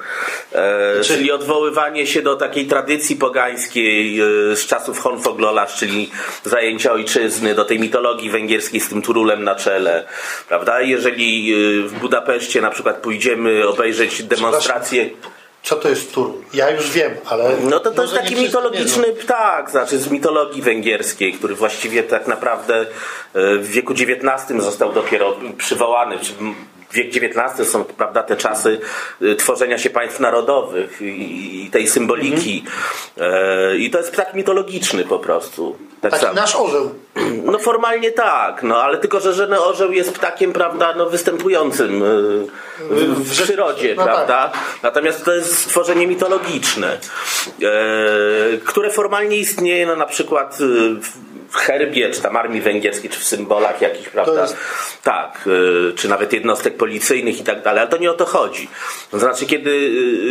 E, 0.53 1.01
czyli 1.03 1.32
odwoływanie 1.32 2.07
się 2.07 2.22
do 2.22 2.36
takiej 2.36 2.66
tradycji 2.66 3.16
pogańskiej 3.16 4.18
z 4.55 4.66
czasów 4.66 4.99
Honfoglolas, 4.99 5.76
czyli 5.76 6.12
zajęcia 6.43 6.91
ojczyzny, 6.91 7.55
do 7.55 7.66
tej 7.66 7.80
mitologii 7.80 8.30
węgierskiej 8.30 8.80
z 8.80 8.89
tym 8.89 9.01
turulem 9.01 9.43
na 9.43 9.55
czele. 9.55 10.05
Prawda? 10.47 10.82
Jeżeli 10.82 11.55
w 11.84 11.93
Budapeszcie 11.99 12.62
na 12.62 12.70
przykład 12.78 12.97
pójdziemy 12.97 13.67
obejrzeć 13.67 14.23
demonstrację 14.23 15.09
Co 15.63 15.75
to 15.75 15.89
jest 15.89 16.13
Turul? 16.13 16.43
Ja 16.53 16.69
już 16.69 16.91
wiem, 16.91 17.11
ale... 17.25 17.57
no 17.63 17.80
to 17.80 17.91
to 17.91 18.01
jest 18.01 18.13
taki 18.13 18.36
mitologiczny 18.36 19.03
ptak, 19.03 19.71
znaczy 19.71 19.97
z 19.97 20.11
mitologii 20.11 20.61
węgierskiej, 20.61 21.34
który 21.34 21.55
właściwie 21.55 22.03
tak 22.03 22.28
naprawdę 22.28 22.75
e, 22.82 22.86
w 23.57 23.67
wieku 23.67 23.93
XIX 23.93 24.63
został 24.63 24.93
dopiero 24.93 25.38
przywołany, 25.57 26.19
czy 26.19 26.34
wiek 26.92 27.08
XIX 27.08 27.70
są 27.70 27.84
prawda, 27.84 28.24
te 28.24 28.38
czasy 28.38 28.80
y, 29.22 29.36
tworzenia 29.36 29.78
się 29.78 29.90
państw 29.90 30.20
narodowych 30.20 31.02
i, 31.02 31.70
tej 31.72 31.88
symboliki. 31.88 32.64
E, 33.18 33.78
I 33.78 33.90
to 33.90 33.98
jest 33.98 34.12
ptak 34.12 34.34
mitologiczny 34.34 35.04
po 35.04 35.20
prostu. 35.20 35.78
Tak 36.02 36.12
Taki 36.12 36.26
samo. 36.26 36.36
nasz 36.36 36.56
orzeł. 36.56 36.96
No 37.44 37.60
formalnie 37.60 38.12
tak, 38.12 38.64
no 38.64 38.84
ale 38.84 38.98
tylko, 38.98 39.20
że, 39.20 39.34
że 39.34 39.48
no, 39.48 39.66
orzeł 39.66 39.92
jest 39.92 40.14
ptakiem, 40.14 40.54
prawda, 40.54 40.94
no 40.98 41.10
występującym 41.10 42.04
y, 42.04 42.48
w, 42.90 43.30
w 43.30 43.32
przyrodzie, 43.32 43.96
no 43.96 44.04
prawda? 44.04 44.52
Natomiast 44.84 45.26
to 45.26 45.34
jest 45.34 45.58
stworzenie 45.58 46.08
mitologiczne, 46.08 46.88
e, 46.94 48.58
które 48.66 48.90
formalnie 48.90 49.38
istnieje, 49.38 49.86
no 49.86 49.96
na 49.96 50.06
przykład 50.06 50.62
y, 50.62 50.66
w 51.02 51.26
w 51.50 51.56
herbie, 51.56 52.10
czy 52.12 52.22
tam 52.22 52.38
armii 52.38 52.62
węgierskiej, 52.62 53.10
czy 53.10 53.20
w 53.20 53.24
symbolach 53.24 53.82
jakichś, 53.82 54.10
prawda? 54.10 54.41
jest- 54.41 54.58
Tak, 55.04 55.48
y, 55.48 55.93
czy 55.95 56.08
nawet 56.10 56.34
jednostek 56.34 56.78
policyjnych 56.78 57.39
i 57.39 57.43
tak 57.43 57.62
dalej, 57.64 57.82
ale 57.82 57.89
to 57.89 57.98
nie 57.98 58.12
o 58.12 58.14
to 58.14 58.26
chodzi. 58.26 58.70
To 59.12 59.20
znaczy, 59.20 59.45
kiedy 59.45 59.70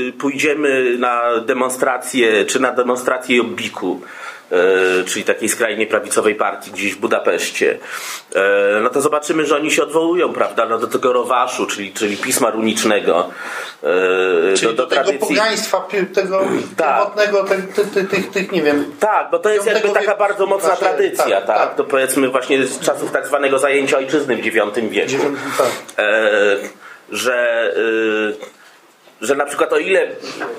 y, 0.09 0.13
pójdziemy 0.19 0.99
na 0.99 1.41
demonstrację, 1.41 2.45
czy 2.45 2.61
na 2.61 2.73
demonstrację 2.73 3.37
Jobbiku, 3.37 4.01
czyli 5.07 5.25
takiej 5.25 5.49
skrajnie 5.49 5.87
prawicowej 5.87 6.35
partii 6.35 6.71
gdzieś 6.71 6.95
w 6.95 6.99
Budapeszcie, 6.99 7.79
e, 8.35 8.81
no 8.83 8.91
to 8.91 9.01
zobaczymy, 9.01 9.47
że 9.47 9.57
oni 9.57 9.71
się 9.71 9.83
odwołują, 9.83 10.33
prawda, 10.33 10.67
no 10.67 10.79
do 10.79 10.87
tego 10.87 11.13
rowaszu, 11.13 11.67
czyli, 11.67 11.93
czyli 11.93 12.17
pisma 12.17 12.51
runicznego, 12.51 13.31
e, 13.83 14.57
Czyli 14.57 14.75
do, 14.75 14.87
tego 14.87 15.13
pogaństwa, 15.13 15.81
pi- 15.81 16.07
tego 16.07 16.45
Tak. 16.77 17.15
tych, 17.49 17.75
tych, 17.75 17.91
tych, 17.91 18.09
tych, 18.09 18.31
tych, 18.31 18.53
nie 18.53 18.63
wiem. 18.63 18.93
Tak, 19.01 19.31
bo 19.31 19.39
to 19.39 19.49
jest 19.51 19.67
jakby 19.67 19.89
taka 19.89 20.01
wieku. 20.01 20.19
bardzo 20.19 20.47
mocna 20.47 20.67
Znaczy, 20.69 20.81
tradycja, 20.83 21.25
tak, 21.25 21.47
tak, 21.47 21.59
tak. 21.59 21.75
To 21.75 21.85
powiedzmy 21.85 22.29
właśnie 22.29 22.67
z 22.67 22.81
czasów 22.81 23.13
tak 23.13 23.27
zwanego 23.27 23.59
zajęcia 23.59 23.97
ojczyzny 23.97 24.37
w 24.37 24.39
IX 24.47 24.55
wieku. 24.91 25.09
Dziewiątym, 25.09 25.39
tak. 25.59 25.67
E, 25.99 26.57
że, 27.11 27.73
e, 27.77 28.56
że 29.21 29.35
na 29.35 29.47
przykład 29.47 29.73
o 29.73 29.79
ile 29.79 30.07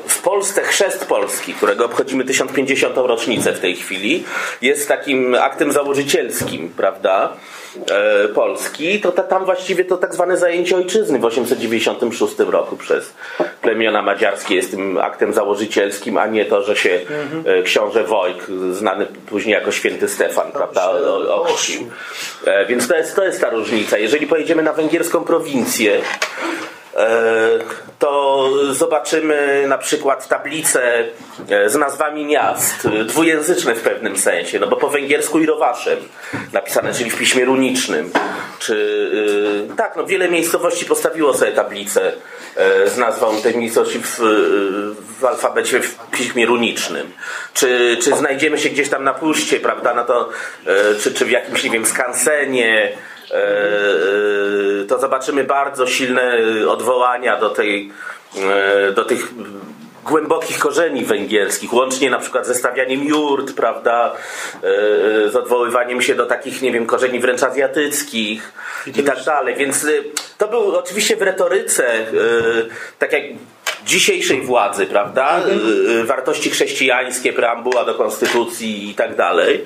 w 0.08 0.22
Polsce 0.22 0.62
chrzest 0.62 1.06
polski, 1.06 1.54
którego 1.54 1.86
obchodzimy 1.86 2.24
1050. 2.24 2.98
rocznicę 2.98 3.54
w 3.54 3.60
tej 3.60 3.76
chwili, 3.76 4.24
jest 4.62 4.88
takim 4.88 5.36
aktem 5.36 5.72
założycielskim, 5.72 6.70
prawda, 6.78 7.34
e, 7.90 8.28
Polski, 8.28 9.02
to 9.02 9.12
ta, 9.12 9.24
tam 9.24 9.46
właściwie 9.46 9.86
to 9.86 9.98
tak 9.98 10.14
zwane 10.14 10.38
zajęcie 10.38 10.76
ojczyzny 10.76 11.20
w 11.20 11.26
896 11.26 12.40
roku 12.40 12.78
przez 12.78 13.14
plemiona 13.62 14.02
madziarskie 14.02 14.56
jest 14.56 14.72
tym 14.72 14.98
aktem 14.98 15.34
założycielskim, 15.34 16.18
a 16.18 16.28
nie 16.28 16.46
to, 16.46 16.64
że 16.64 16.76
się 16.76 17.00
e, 17.46 17.64
książę 17.64 18.04
Wojk, 18.04 18.48
znany 18.72 19.06
później 19.06 19.54
jako 19.54 19.72
święty 19.72 20.08
Stefan, 20.08 20.52
prawda, 20.52 20.90
ochrzcił. 21.30 21.90
E, 22.46 22.66
Więc 22.66 22.88
to 22.88 22.96
jest, 22.96 23.16
to 23.16 23.24
jest 23.24 23.42
ta 23.42 23.50
różnica. 23.50 23.98
Jeżeli 23.98 24.28
pojedziemy 24.28 24.64
na 24.64 24.74
węgierską 24.74 25.24
prowincję, 25.24 26.02
to 28.00 28.50
zobaczymy 28.72 29.66
na 29.68 29.78
przykład 29.78 30.28
tablice 30.28 31.04
e, 31.50 31.70
z 31.70 31.76
nazwami 31.76 32.26
miast, 32.26 32.86
e, 32.86 33.04
dwujęzyczne 33.04 33.76
w 33.76 33.82
pewnym 33.82 34.18
sensie, 34.18 34.60
no 34.60 34.68
bo 34.68 34.76
po 34.76 34.90
węgiersku 34.90 35.40
i 35.40 35.46
rowaszem 35.46 35.98
napisane, 36.54 36.94
czyli 36.94 37.10
w 37.10 37.18
piśmie 37.18 37.46
runicznym. 37.46 38.12
Czy, 38.60 39.10
e, 39.72 39.76
tak, 39.76 39.96
no 39.96 40.06
wiele 40.06 40.30
miejscowości 40.30 40.86
postawiło 40.86 41.34
sobie 41.34 41.52
tablice 41.52 42.12
e, 42.56 42.90
z 42.90 42.98
nazwą 42.98 43.42
tej 43.42 43.58
miejscowości 43.58 44.00
w, 44.00 44.20
e, 44.20 44.24
w 45.20 45.26
alfabecie 45.26 45.80
w 45.80 45.98
piśmie 46.12 46.46
runicznym. 46.46 47.12
Czy, 47.54 47.98
czy 48.02 48.16
znajdziemy 48.16 48.58
się 48.58 48.70
gdzieś 48.70 48.90
tam 48.90 49.04
na 49.04 49.14
puście, 49.14 49.60
prawda, 49.60 49.94
no 49.94 50.04
to, 50.04 50.30
e, 50.66 50.96
czy, 50.96 51.14
czy 51.14 51.26
w 51.26 51.32
jakimś, 51.32 51.64
nie 51.64 51.70
wiem, 51.70 51.86
skansenie, 51.86 52.92
e, 53.32 53.36
e, 53.36 54.47
to 54.88 55.00
zobaczymy 55.00 55.44
bardzo 55.44 55.88
silne 55.88 56.38
odwołania 56.68 57.40
do 57.40 57.50
tej, 57.50 57.92
e, 58.38 58.92
do 58.92 59.06
tych 59.06 59.28
głębokich 60.06 60.60
korzeni 60.60 61.06
węgierskich, 61.06 61.74
łącznie 61.74 62.10
na 62.10 62.20
przykład 62.20 62.48
ze 62.48 62.56
stawianiem 62.56 63.04
jurt, 63.04 63.54
prawda, 63.54 64.14
e, 64.56 64.60
z 65.30 65.36
odwoływaniem 65.36 66.02
się 66.02 66.16
do 66.16 66.26
takich, 66.26 66.62
nie 66.62 66.72
wiem, 66.72 66.86
korzeni 66.86 67.20
wręcz 67.20 67.44
azjatyckich 67.44 68.54
i 68.96 69.04
tak 69.04 69.24
dalej. 69.24 69.56
Więc 69.56 69.88
to 70.38 70.48
był 70.48 70.76
oczywiście 70.76 71.16
w 71.16 71.22
retoryce, 71.22 71.88
tak 73.00 73.14
jak 73.14 73.24
dzisiejszej 73.88 74.42
władzy, 74.42 74.86
prawda? 74.86 75.40
Y, 76.02 76.04
Wartości 76.04 76.50
chrześcijańskie, 76.50 77.34
preambuła 77.34 77.86
do 77.86 77.96
konstytucji 77.96 78.90
i 78.90 78.96
tak 78.96 79.16
dalej. 79.16 79.66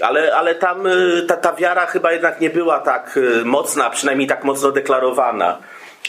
Ale, 0.00 0.34
ale 0.34 0.54
tam 0.54 0.86
y, 0.86 1.22
ta, 1.28 1.36
ta 1.36 1.52
wiara 1.52 1.86
chyba 1.86 2.12
jednak 2.12 2.40
nie 2.40 2.50
była 2.50 2.78
tak 2.78 3.16
y, 3.16 3.44
mocna, 3.44 3.90
przynajmniej 3.90 4.28
tak 4.28 4.44
mocno 4.44 4.72
deklarowana. 4.72 5.58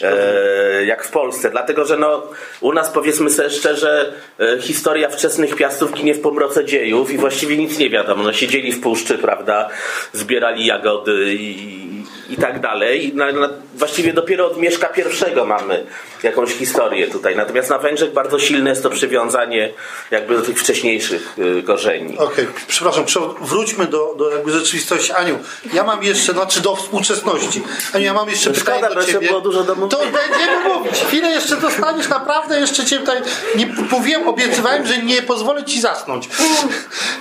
E, 0.02 0.84
jak 0.84 1.04
w 1.04 1.10
Polsce, 1.10 1.50
dlatego 1.50 1.84
że 1.84 1.96
no, 1.96 2.22
u 2.60 2.72
nas 2.72 2.90
powiedzmy 2.90 3.30
sobie 3.30 3.50
szczerze, 3.50 4.12
e, 4.40 4.60
historia 4.60 5.08
wczesnych 5.08 5.56
piastów 5.56 5.92
ginie 5.92 6.14
w 6.14 6.20
pomroce 6.20 6.64
dziejów 6.64 7.10
i 7.10 7.18
właściwie 7.18 7.56
nic 7.56 7.78
nie 7.78 7.90
wiadomo. 7.90 8.22
No, 8.22 8.32
siedzieli 8.32 8.72
w 8.72 8.80
puszczy, 8.80 9.18
prawda, 9.18 9.68
zbierali 10.12 10.66
jagody 10.66 11.34
i, 11.34 12.02
i 12.28 12.36
tak 12.36 12.60
dalej. 12.60 13.12
Na, 13.14 13.32
na, 13.32 13.48
właściwie 13.74 14.12
dopiero 14.12 14.46
od 14.46 14.56
Mieszka 14.56 14.88
I 14.96 15.46
mamy 15.46 15.86
jakąś 16.22 16.50
historię 16.52 17.06
tutaj. 17.08 17.36
Natomiast 17.36 17.70
na 17.70 17.78
Węgrzech 17.78 18.12
bardzo 18.12 18.38
silne 18.38 18.70
jest 18.70 18.82
to 18.82 18.90
przywiązanie 18.90 19.72
jakby 20.10 20.36
do 20.36 20.42
tych 20.42 20.60
wcześniejszych 20.60 21.38
y, 21.38 21.62
korzeni. 21.62 22.18
Okej, 22.18 22.46
przepraszam, 22.68 23.04
prze- 23.04 23.34
wróćmy 23.40 23.86
do, 23.86 24.14
do 24.18 24.30
jakby 24.30 24.52
rzeczywistości. 24.52 25.12
Aniu, 25.12 25.38
ja 25.72 25.84
mam 25.84 26.02
jeszcze, 26.02 26.32
znaczy 26.32 26.60
do 26.60 26.76
współczesności. 26.76 27.62
Aniu, 27.94 28.04
ja 28.04 28.14
mam 28.14 28.30
jeszcze 28.30 28.50
No 28.50 28.56
pytanie 28.56 28.78
szkoda, 28.84 28.94
do 29.00 29.04
ciebie. 29.06 29.28
było 29.28 29.40
dużo 29.40 29.64
do 29.64 29.74
To 29.74 29.98
będziemy 29.98 30.68
mówić. 30.74 30.92
Chwilę 30.94 31.30
jeszcze 31.30 31.56
dostaniesz, 31.56 32.08
naprawdę 32.08 32.60
jeszcze 32.60 32.84
cię 32.84 32.98
tutaj 32.98 33.20
nie 33.56 33.66
mówiłem, 33.90 34.28
obiecywałem, 34.28 34.86
że 34.86 34.98
nie 34.98 35.22
pozwolę 35.22 35.64
ci 35.64 35.80
zasnąć. 35.80 36.28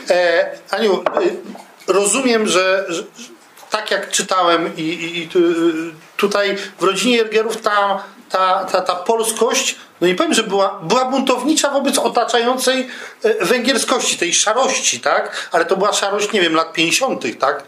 E, 0.09 0.49
Aniu, 0.69 1.03
y, 1.87 1.93
rozumiem, 1.93 2.47
że, 2.47 2.85
że 2.89 3.03
tak 3.71 3.91
jak 3.91 4.11
czytałem 4.11 4.77
i, 4.77 4.81
i, 4.81 5.19
i 5.19 5.27
tu, 5.27 5.39
tutaj 6.17 6.57
w 6.79 6.83
rodzinie 6.83 7.17
Jergerów 7.17 7.61
ta, 7.61 8.03
ta, 8.29 8.65
ta, 8.65 8.81
ta 8.81 8.95
polskość, 8.95 9.75
no 10.01 10.07
nie 10.07 10.15
powiem, 10.15 10.33
że 10.33 10.43
była, 10.43 10.79
była 10.83 11.05
buntownicza 11.05 11.69
wobec 11.69 11.97
otaczającej 11.97 12.87
e, 13.23 13.45
węgierskości, 13.45 14.17
tej 14.17 14.33
szarości, 14.33 14.99
tak? 14.99 15.49
Ale 15.51 15.65
to 15.65 15.77
była 15.77 15.93
szarość, 15.93 16.31
nie 16.31 16.41
wiem, 16.41 16.55
lat 16.55 16.73
50., 16.73 17.39
tak? 17.39 17.63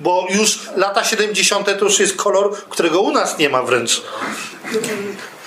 Bo 0.00 0.26
już 0.30 0.60
lata 0.76 1.04
70. 1.04 1.78
to 1.78 1.84
już 1.84 2.00
jest 2.00 2.16
kolor, 2.16 2.56
którego 2.68 3.00
u 3.00 3.12
nas 3.12 3.38
nie 3.38 3.48
ma 3.48 3.62
wręcz. 3.62 4.02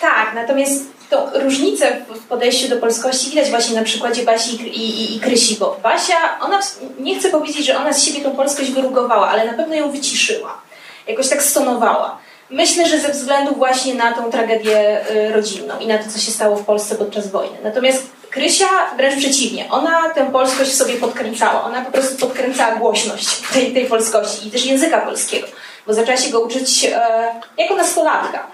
Tak, 0.02 0.32
natomiast 0.36 0.84
to 1.10 1.30
różnicę 1.34 2.06
w 2.10 2.28
podejściu 2.28 2.70
do 2.70 2.78
polskości 2.78 3.30
widać 3.30 3.50
właśnie 3.50 3.76
na 3.76 3.84
przykładzie 3.84 4.24
Basi 4.24 4.56
i, 4.56 4.78
i, 4.78 5.16
i 5.16 5.20
Krysi, 5.20 5.56
bo 5.56 5.80
Basia, 5.84 6.40
ona, 6.42 6.60
nie 7.00 7.20
chcę 7.20 7.30
powiedzieć, 7.30 7.66
że 7.66 7.78
ona 7.78 7.94
z 7.94 8.04
siebie 8.04 8.22
tą 8.22 8.32
polskość 8.32 8.72
wyrugowała, 8.72 9.30
ale 9.30 9.46
na 9.46 9.54
pewno 9.54 9.76
ją 9.76 9.92
wyciszyła. 9.92 10.62
Jakoś 11.08 11.30
tak 11.30 11.44
stonowała. 11.44 12.18
Myślę, 12.50 12.88
że 12.88 13.00
ze 13.00 13.10
względu 13.10 13.56
właśnie 13.56 13.96
na 13.96 14.14
tą 14.14 14.32
tragedię 14.32 15.10
y, 15.12 15.34
rodzinną 15.34 15.80
i 15.80 15.88
na 15.88 15.98
to, 15.98 16.04
co 16.10 16.20
się 16.20 16.32
stało 16.32 16.56
w 16.56 16.66
Polsce 16.66 16.96
podczas 16.96 17.32
wojny. 17.32 17.58
Natomiast 17.64 18.04
Krysia 18.30 18.96
wręcz 18.98 19.20
przeciwnie. 19.20 19.66
Ona 19.72 20.10
tę 20.10 20.32
polskość 20.32 20.72
w 20.72 20.76
sobie 20.76 20.94
podkręcała. 20.94 21.64
Ona 21.64 21.82
po 21.82 21.92
prostu 21.92 22.18
podkręcała 22.18 22.76
głośność 22.76 23.28
tej, 23.54 23.74
tej 23.74 23.86
polskości 23.86 24.48
i 24.48 24.52
też 24.52 24.66
języka 24.66 25.02
polskiego, 25.02 25.48
bo 25.88 25.94
zaczęła 25.94 26.18
się 26.18 26.30
go 26.30 26.40
uczyć 26.40 26.86
e, 26.86 27.42
jako 27.58 27.76
nastolatka. 27.76 28.48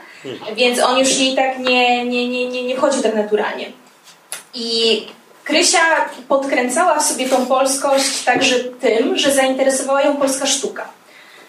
Więc 0.56 0.80
on 0.80 1.00
już 1.00 1.18
jej 1.18 1.36
tak 1.36 1.60
nie, 1.60 2.06
nie, 2.06 2.30
nie, 2.30 2.48
nie, 2.48 2.64
nie 2.64 2.76
wchodził 2.76 3.02
tak 3.02 3.16
naturalnie. 3.16 3.72
I 4.54 5.02
Krysia 5.44 5.80
podkręcała 6.28 7.00
w 7.00 7.04
sobie 7.04 7.30
tą 7.30 7.46
polskość 7.46 8.24
także 8.24 8.56
tym, 8.60 9.18
że 9.18 9.32
zainteresowała 9.32 10.02
ją 10.02 10.16
polska 10.16 10.46
sztuka. 10.46 10.86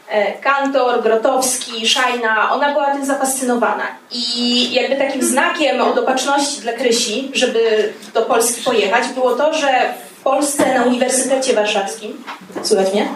E, 0.09 0.33
Kantor, 0.33 1.03
Grotowski, 1.03 1.89
Szajna, 1.89 2.53
ona 2.53 2.72
była 2.72 2.91
tym 2.91 3.07
zafascynowana. 3.07 3.87
I 4.11 4.72
jakby 4.72 4.97
takim 4.97 5.22
znakiem 5.22 5.81
od 5.81 5.99
opatrzności 5.99 6.61
dla 6.61 6.72
Krysi, 6.72 7.31
żeby 7.35 7.93
do 8.14 8.22
Polski 8.22 8.62
pojechać, 8.62 9.09
było 9.09 9.35
to, 9.35 9.55
że 9.55 9.95
w 10.18 10.22
Polsce 10.22 10.75
na 10.75 10.85
Uniwersytecie 10.85 11.55
Warszawskim, 11.55 12.25
słychać 12.62 12.93
mnie? 12.93 13.09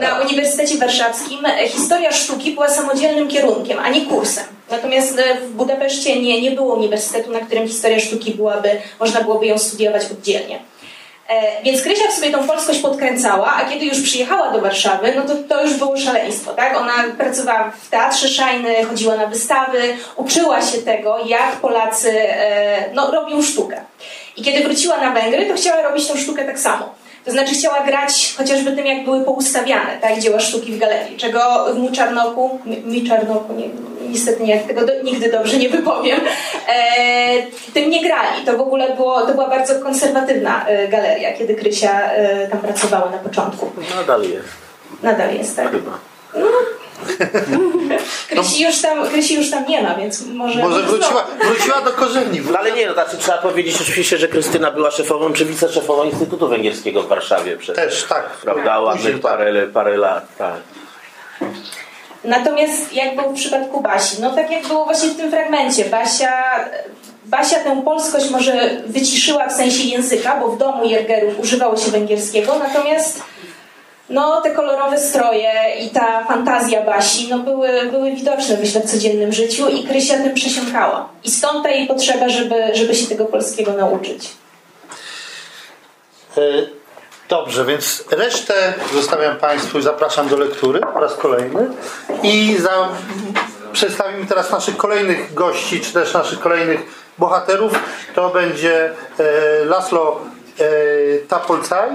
Na 0.00 0.20
Uniwersytecie 0.20 0.78
Warszawskim 0.78 1.38
historia 1.68 2.12
sztuki 2.12 2.52
była 2.52 2.68
samodzielnym 2.68 3.28
kierunkiem, 3.28 3.78
a 3.78 3.88
nie 3.88 4.06
kursem. 4.06 4.44
Natomiast 4.72 5.18
e, 5.18 5.34
w 5.34 5.50
Budapeszcie 5.50 6.22
nie, 6.22 6.42
nie 6.42 6.50
było 6.50 6.74
uniwersytetu, 6.74 7.30
na 7.30 7.40
którym 7.40 7.68
historia 7.68 8.00
sztuki 8.00 8.34
byłaby, 8.34 8.70
można 9.00 9.20
byłoby 9.20 9.46
ją 9.46 9.58
studiować 9.58 10.02
oddzielnie. 10.10 10.58
E, 11.28 11.62
Więc 11.62 11.82
Krysia 11.82 12.08
w 12.08 12.12
sobie 12.12 12.30
tą 12.30 12.46
polskość 12.46 12.78
podkręcała, 12.80 13.54
a 13.54 13.64
kiedy 13.70 13.84
już 13.86 14.00
przyjechała 14.00 14.50
do 14.50 14.60
Warszawy, 14.60 15.12
no 15.16 15.22
to 15.22 15.34
to 15.48 15.62
już 15.62 15.74
było 15.74 15.96
szaleństwo, 15.96 16.52
tak? 16.52 16.76
Ona 16.76 16.92
pracowała 17.18 17.72
w 17.82 17.90
teatrze 17.90 18.28
Szajny, 18.28 18.84
chodziła 18.84 19.16
na 19.16 19.26
wystawy, 19.26 19.96
uczyła 20.16 20.62
się 20.62 20.78
tego, 20.78 21.18
jak 21.26 21.56
Polacy 21.56 22.20
e, 22.20 22.90
no, 22.94 23.10
robią 23.10 23.42
sztukę. 23.42 23.80
I 24.36 24.42
kiedy 24.42 24.64
wróciła 24.64 24.96
na 24.96 25.10
Węgry, 25.10 25.46
to 25.46 25.54
chciała 25.54 25.82
robić 25.82 26.08
tą 26.08 26.16
sztukę 26.16 26.44
tak 26.44 26.58
samo. 26.58 27.01
To 27.24 27.30
znaczy 27.30 27.54
chciała 27.54 27.80
grać 27.80 28.34
chociażby 28.38 28.72
tym, 28.72 28.86
jak 28.86 29.04
były 29.04 29.24
poustawiane 29.24 29.98
tak, 30.00 30.18
dzieła 30.18 30.40
sztuki 30.40 30.72
w 30.72 30.78
galerii, 30.78 31.16
czego 31.16 31.64
w 31.74 31.78
Muczarnoku, 31.78 32.58
Mi- 32.64 32.80
Mi 32.80 33.08
Czarnoku, 33.08 33.52
nie, 33.54 33.68
niestety 34.08 34.42
nie, 34.44 34.60
tego 34.60 34.86
do, 34.86 35.02
nigdy 35.02 35.32
dobrze 35.32 35.56
nie 35.56 35.68
wypowiem, 35.68 36.20
e, 36.68 37.42
tym 37.74 37.90
nie 37.90 38.02
grali. 38.02 38.44
To 38.46 38.52
w 38.58 38.60
ogóle 38.60 38.96
było, 38.96 39.26
to 39.26 39.32
była 39.32 39.48
bardzo 39.48 39.80
konserwatywna 39.80 40.66
e, 40.66 40.88
galeria, 40.88 41.32
kiedy 41.32 41.54
Krysia 41.54 42.12
e, 42.12 42.48
tam 42.48 42.58
pracowała 42.58 43.10
na 43.10 43.18
początku. 43.18 43.72
Nadal 43.96 44.22
jest. 44.22 44.48
Nadal 45.02 45.34
jest, 45.34 45.56
tak? 45.56 45.70
Chyba. 45.70 45.98
Krysi 48.28 48.62
już 48.62 48.80
tam, 48.80 49.08
Krysi 49.08 49.34
już 49.34 49.50
tam 49.50 49.66
nie 49.68 49.82
ma, 49.82 49.94
więc 49.94 50.26
może... 50.26 50.62
Może 50.62 50.82
wróciła, 50.82 51.26
wróciła 51.44 51.80
do 51.80 51.90
korzeni. 51.90 52.40
No 52.50 52.58
ale 52.58 52.72
nie, 52.72 52.86
no 52.86 52.92
znaczy 52.92 53.16
trzeba 53.16 53.38
powiedzieć 53.38 53.80
oczywiście, 53.80 54.18
że 54.18 54.28
Krystyna 54.28 54.70
była 54.70 54.90
szefową 54.90 55.32
czy 55.32 55.44
wiceszefową 55.44 56.04
Instytutu 56.04 56.48
Węgierskiego 56.48 57.02
w 57.02 57.08
Warszawie 57.08 57.56
przez 57.56 57.76
Też, 57.76 58.04
tak. 58.04 58.28
prawda, 58.28 58.80
ładnych 58.80 59.12
tak. 59.12 59.22
parę, 59.22 59.66
parę 59.66 59.96
lat. 59.96 60.36
Tak. 60.38 60.56
Natomiast 62.24 62.92
jak 62.92 63.16
było 63.16 63.30
w 63.30 63.34
przypadku 63.34 63.80
Basi? 63.80 64.20
No 64.20 64.30
tak 64.30 64.50
jak 64.50 64.66
było 64.66 64.84
właśnie 64.84 65.08
w 65.08 65.16
tym 65.16 65.30
fragmencie. 65.30 65.84
Basia, 65.84 66.30
Basia 67.24 67.60
tę 67.60 67.82
polskość 67.84 68.30
może 68.30 68.70
wyciszyła 68.86 69.48
w 69.48 69.52
sensie 69.52 69.82
języka, 69.82 70.36
bo 70.40 70.48
w 70.48 70.58
domu 70.58 70.84
Jergerów 70.84 71.40
używało 71.40 71.76
się 71.76 71.90
węgierskiego, 71.90 72.58
natomiast 72.58 73.22
no, 74.10 74.40
te 74.40 74.50
kolorowe 74.50 74.98
stroje 74.98 75.52
i 75.80 75.90
ta 75.90 76.24
fantazja 76.24 76.82
Basi 76.82 77.28
no, 77.30 77.38
były, 77.38 77.68
były 77.90 78.12
widoczne 78.12 78.56
myślę 78.60 78.80
w 78.80 78.90
codziennym 78.90 79.32
życiu 79.32 79.68
i 79.68 79.84
Krysia 79.84 80.14
tym 80.14 80.34
przesiąkała. 80.34 81.08
I 81.24 81.30
stąd 81.30 81.62
ta 81.62 81.70
jej 81.70 81.86
potrzeba, 81.86 82.28
żeby, 82.28 82.54
żeby 82.74 82.94
się 82.94 83.06
tego 83.06 83.24
polskiego 83.24 83.72
nauczyć. 83.72 84.30
E, 86.36 86.40
Dobrze, 87.32 87.64
więc 87.64 88.04
resztę 88.10 88.54
zostawiam 88.94 89.36
Państwu 89.36 89.78
i 89.78 89.82
zapraszam 89.82 90.28
do 90.28 90.36
lektury 90.36 90.80
po 90.80 91.00
raz 91.00 91.14
kolejny. 91.14 91.70
I 92.22 92.56
za, 92.58 92.88
przedstawimy 93.72 94.26
teraz 94.26 94.50
naszych 94.50 94.76
kolejnych 94.76 95.34
gości, 95.34 95.80
czy 95.80 95.92
też 95.92 96.14
naszych 96.14 96.40
kolejnych 96.40 96.80
bohaterów. 97.18 97.72
To 98.14 98.30
będzie 98.30 98.84
e, 98.84 99.64
Laszlo 99.64 100.20
e, 100.60 100.64
Tapolcaj, 101.28 101.90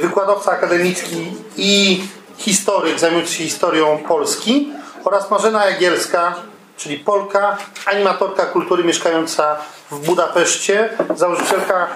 wykładowca 0.00 0.50
akademicki 0.50 1.32
i 1.56 2.04
historyk 2.36 2.98
zajmujący 2.98 3.32
się 3.32 3.44
historią 3.44 3.98
Polski 4.08 4.72
oraz 5.04 5.30
Marzena 5.30 5.66
Jagielska, 5.66 6.34
czyli 6.76 6.98
Polka, 6.98 7.56
animatorka 7.86 8.46
kultury 8.46 8.84
mieszkająca 8.84 9.56
w 9.90 10.06
Budapeszcie, 10.06 10.88
założycielka 11.16 11.86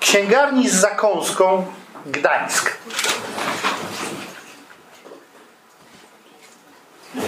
księgarni 0.00 0.68
z 0.68 0.74
zakąską 0.74 1.64
Gdańsk. 2.06 2.76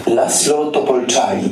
Laszlo 0.06 0.70
Topolczaj. 0.70 1.50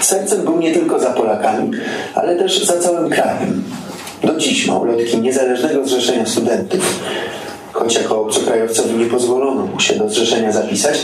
Sercem 0.00 0.44
był 0.44 0.58
nie 0.58 0.74
tylko 0.74 0.98
za 0.98 1.10
Polakami, 1.10 1.70
ale 2.14 2.36
też 2.36 2.64
za 2.66 2.78
całym 2.78 3.10
krajem. 3.10 3.79
Do 4.24 4.36
dziś 4.36 4.66
ma 4.66 4.78
ulotki 4.78 5.18
Niezależnego 5.18 5.84
Zrzeszenia 5.84 6.26
Studentów. 6.26 7.00
Choć 7.72 7.94
jako 7.94 8.20
obcokrajowcowi 8.20 8.94
nie 8.94 9.06
pozwolono 9.06 9.66
mu 9.66 9.80
się 9.80 9.94
do 9.94 10.08
zrzeszenia 10.08 10.52
zapisać, 10.52 11.00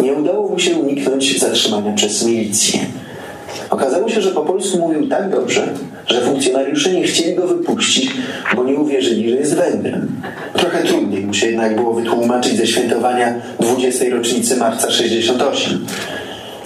nie 0.00 0.12
udało 0.12 0.48
mu 0.48 0.58
się 0.58 0.76
uniknąć 0.76 1.38
zatrzymania 1.38 1.92
przez 1.92 2.26
milicję. 2.26 2.80
Okazało 3.70 4.08
się, 4.08 4.22
że 4.22 4.30
po 4.30 4.40
polsku 4.40 4.78
mówił 4.78 5.08
tak 5.08 5.30
dobrze, 5.30 5.68
że 6.06 6.20
funkcjonariusze 6.20 6.92
nie 6.92 7.02
chcieli 7.02 7.34
go 7.34 7.46
wypuścić, 7.46 8.10
bo 8.56 8.64
nie 8.64 8.74
uwierzyli, 8.74 9.30
że 9.30 9.36
jest 9.36 9.54
Węgrem. 9.54 10.22
Trochę 10.54 10.84
trudniej 10.84 11.26
mu 11.26 11.34
się 11.34 11.46
jednak 11.46 11.76
było 11.76 11.94
wytłumaczyć 11.94 12.56
ze 12.56 12.66
świętowania 12.66 13.34
20. 13.60 14.04
rocznicy 14.10 14.56
marca 14.56 14.90
68. 14.90 15.86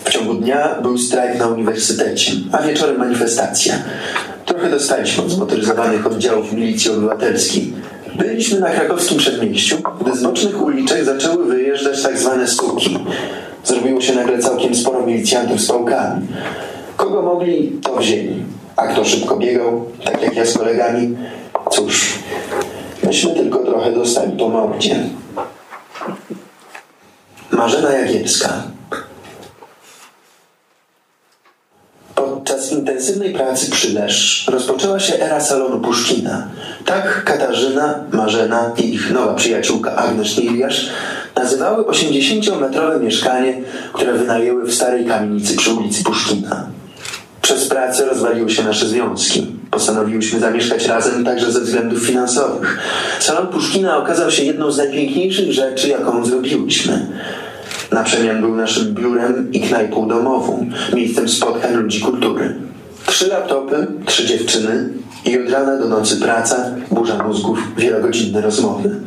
W 0.05 0.11
ciągu 0.11 0.35
dnia 0.35 0.79
był 0.83 0.99
strajk 0.99 1.39
na 1.39 1.47
uniwersytecie, 1.47 2.33
a 2.53 2.63
wieczorem 2.63 2.99
manifestacja. 2.99 3.75
Trochę 4.45 4.71
dostaliśmy 4.71 5.25
od 5.25 5.31
zmotoryzowanych 5.31 6.07
oddziałów 6.07 6.53
milicji 6.53 6.91
obywatelskiej. 6.91 7.73
Byliśmy 8.19 8.61
na 8.61 8.71
krakowskim 8.71 9.19
przedmieściu, 9.19 9.77
gdy 10.01 10.17
z 10.17 10.23
bocznych 10.23 10.63
uliczek 10.63 11.05
zaczęły 11.05 11.45
wyjeżdżać 11.45 12.03
tak 12.03 12.19
zwane 12.19 12.49
suki. 12.49 12.99
Zrobiło 13.65 14.01
się 14.01 14.15
nagle 14.15 14.39
całkiem 14.39 14.75
sporo 14.75 15.07
milicjantów 15.07 15.61
z 15.61 15.67
pałkami. 15.67 16.27
Kogo 16.97 17.23
mogli, 17.23 17.81
to 17.83 17.97
wzięli. 17.97 18.45
A 18.77 18.87
kto 18.87 19.05
szybko 19.05 19.37
biegał, 19.37 19.85
tak 20.05 20.23
jak 20.23 20.37
ja 20.37 20.47
z 20.47 20.59
kolegami, 20.59 21.17
cóż, 21.71 22.19
myśmy 23.03 23.35
tylko 23.35 23.59
trochę 23.59 23.93
dostali 23.93 24.39
po 24.39 24.49
mordzie. 24.49 24.97
Marzena 27.51 27.93
Jagielska 27.93 28.63
Podczas 32.15 32.73
intensywnej 32.85 33.33
pracy 33.33 33.71
przy 33.71 33.93
Lesz 33.93 34.47
rozpoczęła 34.49 35.01
się 35.01 35.21
era 35.21 35.41
salonu 35.41 35.81
Puszkina. 35.81 36.49
Tak 36.85 37.25
Katarzyna, 37.25 38.05
Marzena 38.13 38.73
i 38.77 38.95
ich 38.95 39.11
nowa 39.11 39.35
przyjaciółka 39.35 39.97
Agnes 39.97 40.39
Niewiasz 40.39 40.91
nazywały 41.37 41.85
80-metrowe 41.85 43.01
mieszkanie, 43.01 43.61
które 43.93 44.13
wynajęły 44.13 44.65
w 44.65 44.75
starej 44.75 45.07
kamienicy 45.07 45.57
przy 45.57 45.73
ulicy 45.73 46.05
Puszkina. 46.05 46.67
Przez 47.43 47.69
pracę 47.69 48.05
rozwaliły 48.05 48.51
się 48.51 48.65
nasze 48.65 48.87
związki. 48.87 49.47
Postanowiłyśmy 49.71 50.41
zamieszkać 50.41 50.87
razem 50.87 51.25
także 51.25 51.53
ze 51.53 51.61
względów 51.61 52.03
finansowych. 52.03 52.79
Salon 53.21 53.47
Puszkina 53.47 53.99
okazał 53.99 54.31
się 54.31 54.45
jedną 54.45 54.71
z 54.71 54.77
najpiękniejszych 54.77 55.53
rzeczy, 55.53 55.89
jaką 55.89 56.25
zrobiłyśmy. 56.25 57.07
Na 57.93 58.05
przemian 58.05 58.41
był 58.41 58.57
naszym 58.57 58.95
biurem 58.95 59.53
i 59.53 59.61
knajpą 59.61 60.09
domową, 60.09 60.71
miejscem 60.95 61.29
spotkań 61.29 61.75
ludzi 61.75 62.01
kultury. 62.01 62.55
Trzy 63.07 63.29
laptopy, 63.29 63.87
trzy 64.07 64.27
dziewczyny 64.27 64.89
i 65.25 65.39
od 65.39 65.51
rana 65.51 65.77
do 65.77 65.85
nocy 65.85 66.17
praca, 66.17 66.75
burza 66.91 67.23
mózgów, 67.23 67.59
wielogodzinne 67.77 68.41
rozmowy. 68.41 69.01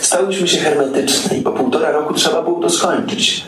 Stałyśmy 0.00 0.48
się 0.48 0.58
hermetyczne 0.58 1.38
i 1.38 1.42
po 1.42 1.52
półtora 1.52 1.90
roku 1.90 2.14
trzeba 2.14 2.42
było 2.42 2.60
to 2.60 2.70
skończyć. 2.70 3.44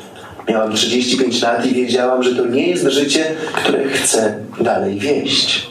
Miałam 0.48 0.72
35 0.72 1.42
lat 1.42 1.66
i 1.66 1.74
wiedziałam, 1.74 2.22
że 2.22 2.34
to 2.34 2.46
nie 2.46 2.68
jest 2.68 2.84
życie, 2.84 3.34
które 3.52 3.88
chcę 3.88 4.38
dalej 4.60 4.98
wieść. 4.98 5.70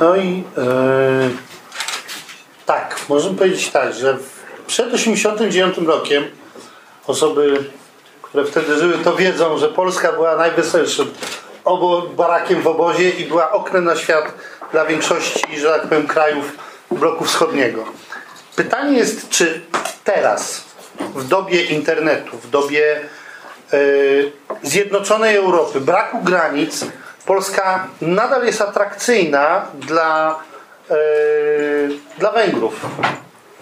No 0.00 0.16
i 0.16 0.44
e, 0.58 1.30
tak, 2.66 3.00
możemy 3.08 3.36
powiedzieć 3.36 3.68
tak, 3.68 3.94
że 3.94 4.16
przed 4.66 4.94
89 4.94 5.78
rokiem 5.78 6.24
osoby, 7.06 7.64
które 8.36 8.62
wtedy 8.62 8.78
żyły, 8.78 8.98
to 8.98 9.16
wiedzą, 9.16 9.58
że 9.58 9.68
Polska 9.68 10.12
była 10.12 10.36
najweselszym 10.36 11.14
obo, 11.64 12.02
barakiem 12.02 12.62
w 12.62 12.66
obozie 12.66 13.10
i 13.10 13.24
była 13.24 13.50
oknem 13.50 13.84
na 13.84 13.96
świat 13.96 14.34
dla 14.72 14.84
większości, 14.84 15.60
że 15.60 15.70
tak 15.70 15.82
powiem, 15.82 16.06
krajów 16.06 16.52
bloku 16.90 17.24
wschodniego. 17.24 17.84
Pytanie 18.56 18.98
jest, 18.98 19.28
czy 19.28 19.60
teraz, 20.04 20.64
w 21.14 21.28
dobie 21.28 21.64
internetu, 21.64 22.36
w 22.36 22.50
dobie 22.50 23.00
e, 23.72 23.78
zjednoczonej 24.62 25.36
Europy, 25.36 25.80
braku 25.80 26.22
granic, 26.22 26.84
Polska 27.26 27.88
nadal 28.00 28.46
jest 28.46 28.60
atrakcyjna 28.60 29.66
dla, 29.74 30.38
e, 30.90 30.94
dla 32.18 32.32
Węgrów. 32.32 32.86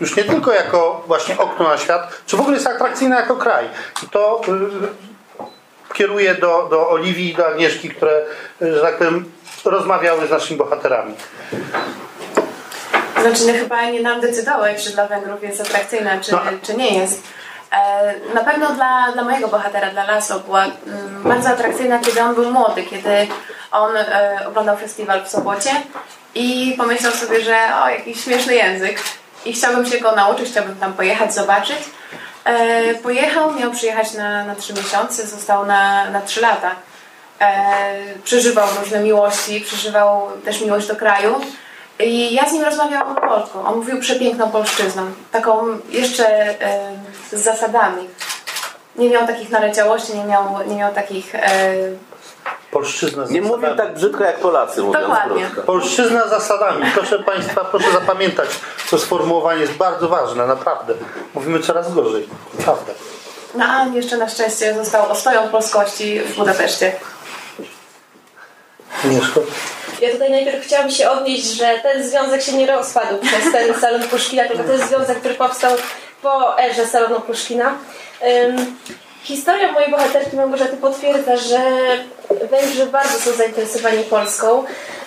Już 0.01 0.17
nie 0.17 0.25
tylko 0.25 0.53
jako 0.53 1.03
właśnie 1.07 1.39
okno 1.39 1.69
na 1.69 1.79
świat, 1.79 2.09
czy 2.27 2.37
w 2.37 2.41
ogóle 2.41 2.57
jest 2.57 2.67
atrakcyjna 2.67 3.21
jako 3.21 3.37
kraj. 3.37 3.69
I 4.03 4.09
to 4.09 4.41
y, 5.91 5.95
kieruję 5.95 6.35
do, 6.35 6.67
do 6.71 6.91
Oliwii 6.91 7.31
i 7.31 7.35
do 7.35 7.47
Agnieszki, 7.47 7.91
które, 7.91 8.23
y, 8.63 8.75
że 8.75 8.81
tak 8.81 8.99
powiem, 8.99 9.33
rozmawiały 9.65 10.27
z 10.27 10.31
naszymi 10.31 10.59
bohaterami. 10.59 11.15
Znaczy, 13.21 13.47
no 13.47 13.53
chyba 13.53 13.85
nie 13.91 14.03
nam 14.03 14.21
decydować, 14.21 14.85
czy 14.85 14.91
dla 14.91 15.07
Węgrów 15.07 15.43
jest 15.43 15.61
atrakcyjna, 15.61 16.21
czy, 16.21 16.33
No. 16.33 16.41
czy 16.63 16.75
nie 16.77 16.99
jest. 16.99 17.23
E, 17.73 18.15
Na 18.35 18.45
pewno 18.45 18.71
dla, 18.73 19.13
dla 19.13 19.25
mojego 19.25 19.49
bohatera, 19.49 19.91
dla 19.91 20.05
Lasso, 20.05 20.41
była 20.41 20.65
mm, 20.65 21.23
bardzo 21.25 21.49
atrakcyjna, 21.49 21.99
kiedy 21.99 22.23
on 22.23 22.35
był 22.35 22.51
młody, 22.51 22.83
kiedy 22.83 23.27
on 23.71 23.97
e, 23.97 24.41
oglądał 24.49 24.77
festiwal 24.77 25.25
w 25.25 25.29
Sobocie 25.29 25.71
i 26.35 26.75
pomyślał 26.79 27.13
sobie, 27.13 27.41
że 27.41 27.57
o, 27.85 27.89
jakiś 27.89 28.25
śmieszny 28.25 28.55
język 28.55 28.99
i 29.45 29.53
chciałbym 29.53 29.87
się 29.87 29.99
go 29.99 30.13
nauczyć, 30.13 30.49
chciałbym 30.51 30.77
tam 30.77 30.93
pojechać, 30.93 31.35
zobaczyć. 31.35 31.79
E, 32.45 32.95
pojechał, 32.95 33.55
miał 33.55 33.71
przyjechać 33.71 34.13
na, 34.13 34.45
na 34.45 34.55
trzy 34.55 34.73
miesiące, 34.75 35.27
został 35.27 35.67
na, 35.67 36.11
na 36.11 36.21
trzy 36.21 36.41
lata. 36.41 36.71
E, 37.41 37.95
przeżywał 38.25 38.69
różne 38.81 39.01
miłości, 39.01 39.61
przeżywał 39.61 40.29
też 40.45 40.61
miłość 40.61 40.87
do 40.87 40.97
kraju. 40.97 41.41
I 42.01 42.35
ja 42.35 42.49
z 42.49 42.53
nim 42.53 42.65
rozmawiałam 42.65 43.17
polską. 43.17 43.67
On 43.67 43.77
mówił 43.77 44.01
przepiękną 44.01 44.51
polszczyzną, 44.51 45.03
taką 45.33 45.79
jeszcze 45.91 46.27
e, 46.63 46.93
z 47.33 47.43
zasadami. 47.43 48.09
Nie 48.97 49.11
miał 49.11 49.27
takich 49.27 49.51
naleciałości, 49.51 50.19
nie 50.19 50.25
miał, 50.25 50.59
nie 50.67 50.77
miał 50.77 50.95
takich 50.95 51.35
e, 51.35 51.41
Polszczyzna 52.75 53.25
Nie 53.31 53.43
mówię 53.43 53.75
tak 53.77 53.95
brzydko 53.95 54.25
jak 54.25 54.39
Polacy, 54.39 54.83
mówiąc 54.83 55.07
Dokładnie. 55.07 55.45
krótko. 55.45 55.63
Polszczyzna 55.63 56.27
z 56.27 56.31
zasadami. 56.31 56.85
Proszę 56.95 57.19
Państwa, 57.19 57.65
proszę 57.65 57.93
zapamiętać, 57.93 58.49
to 58.91 58.99
sformułowanie 58.99 59.61
jest 59.61 59.73
bardzo 59.73 60.09
ważne, 60.09 60.47
naprawdę. 60.47 60.95
Mówimy 61.35 61.61
coraz 61.61 61.95
gorzej. 61.95 62.29
Prawda. 62.65 62.93
No 63.55 63.65
a 63.65 63.87
jeszcze 63.87 64.17
na 64.17 64.29
szczęście 64.29 64.75
został 64.75 65.11
ostoją 65.11 65.49
polskości 65.49 66.21
w 66.21 66.37
Budapeszcie. 66.37 66.93
Mieszko? 69.05 69.41
Ja 70.01 70.13
tutaj 70.13 70.31
najpierw 70.31 70.65
chciałam 70.65 70.91
się 70.91 71.11
odnieść, 71.11 71.45
że 71.45 71.79
ten 71.83 72.09
związek 72.09 72.43
się 72.43 72.53
nie 72.53 72.67
rozpadł 72.67 73.19
przez 73.19 73.53
ten 73.53 73.81
salon 73.81 74.03
Puszkina, 74.03 74.49
tylko 74.49 74.65
to 74.65 74.73
jest 74.73 74.89
związek, 74.89 75.19
który 75.19 75.35
powstał 75.35 75.77
po 76.23 76.59
erze 76.59 76.87
salonu 76.87 77.21
Puszkina. 77.21 77.75
Historia 79.25 79.73
mojej 79.73 79.91
bohaterki 79.91 80.37
Małgorzaty 80.37 80.77
potwierdza, 80.77 81.37
że 81.37 81.59
Węgrzy 82.51 82.87
bardzo 82.87 83.19
są 83.19 83.33
zainteresowani 83.33 84.05
Polską. 84.05 84.65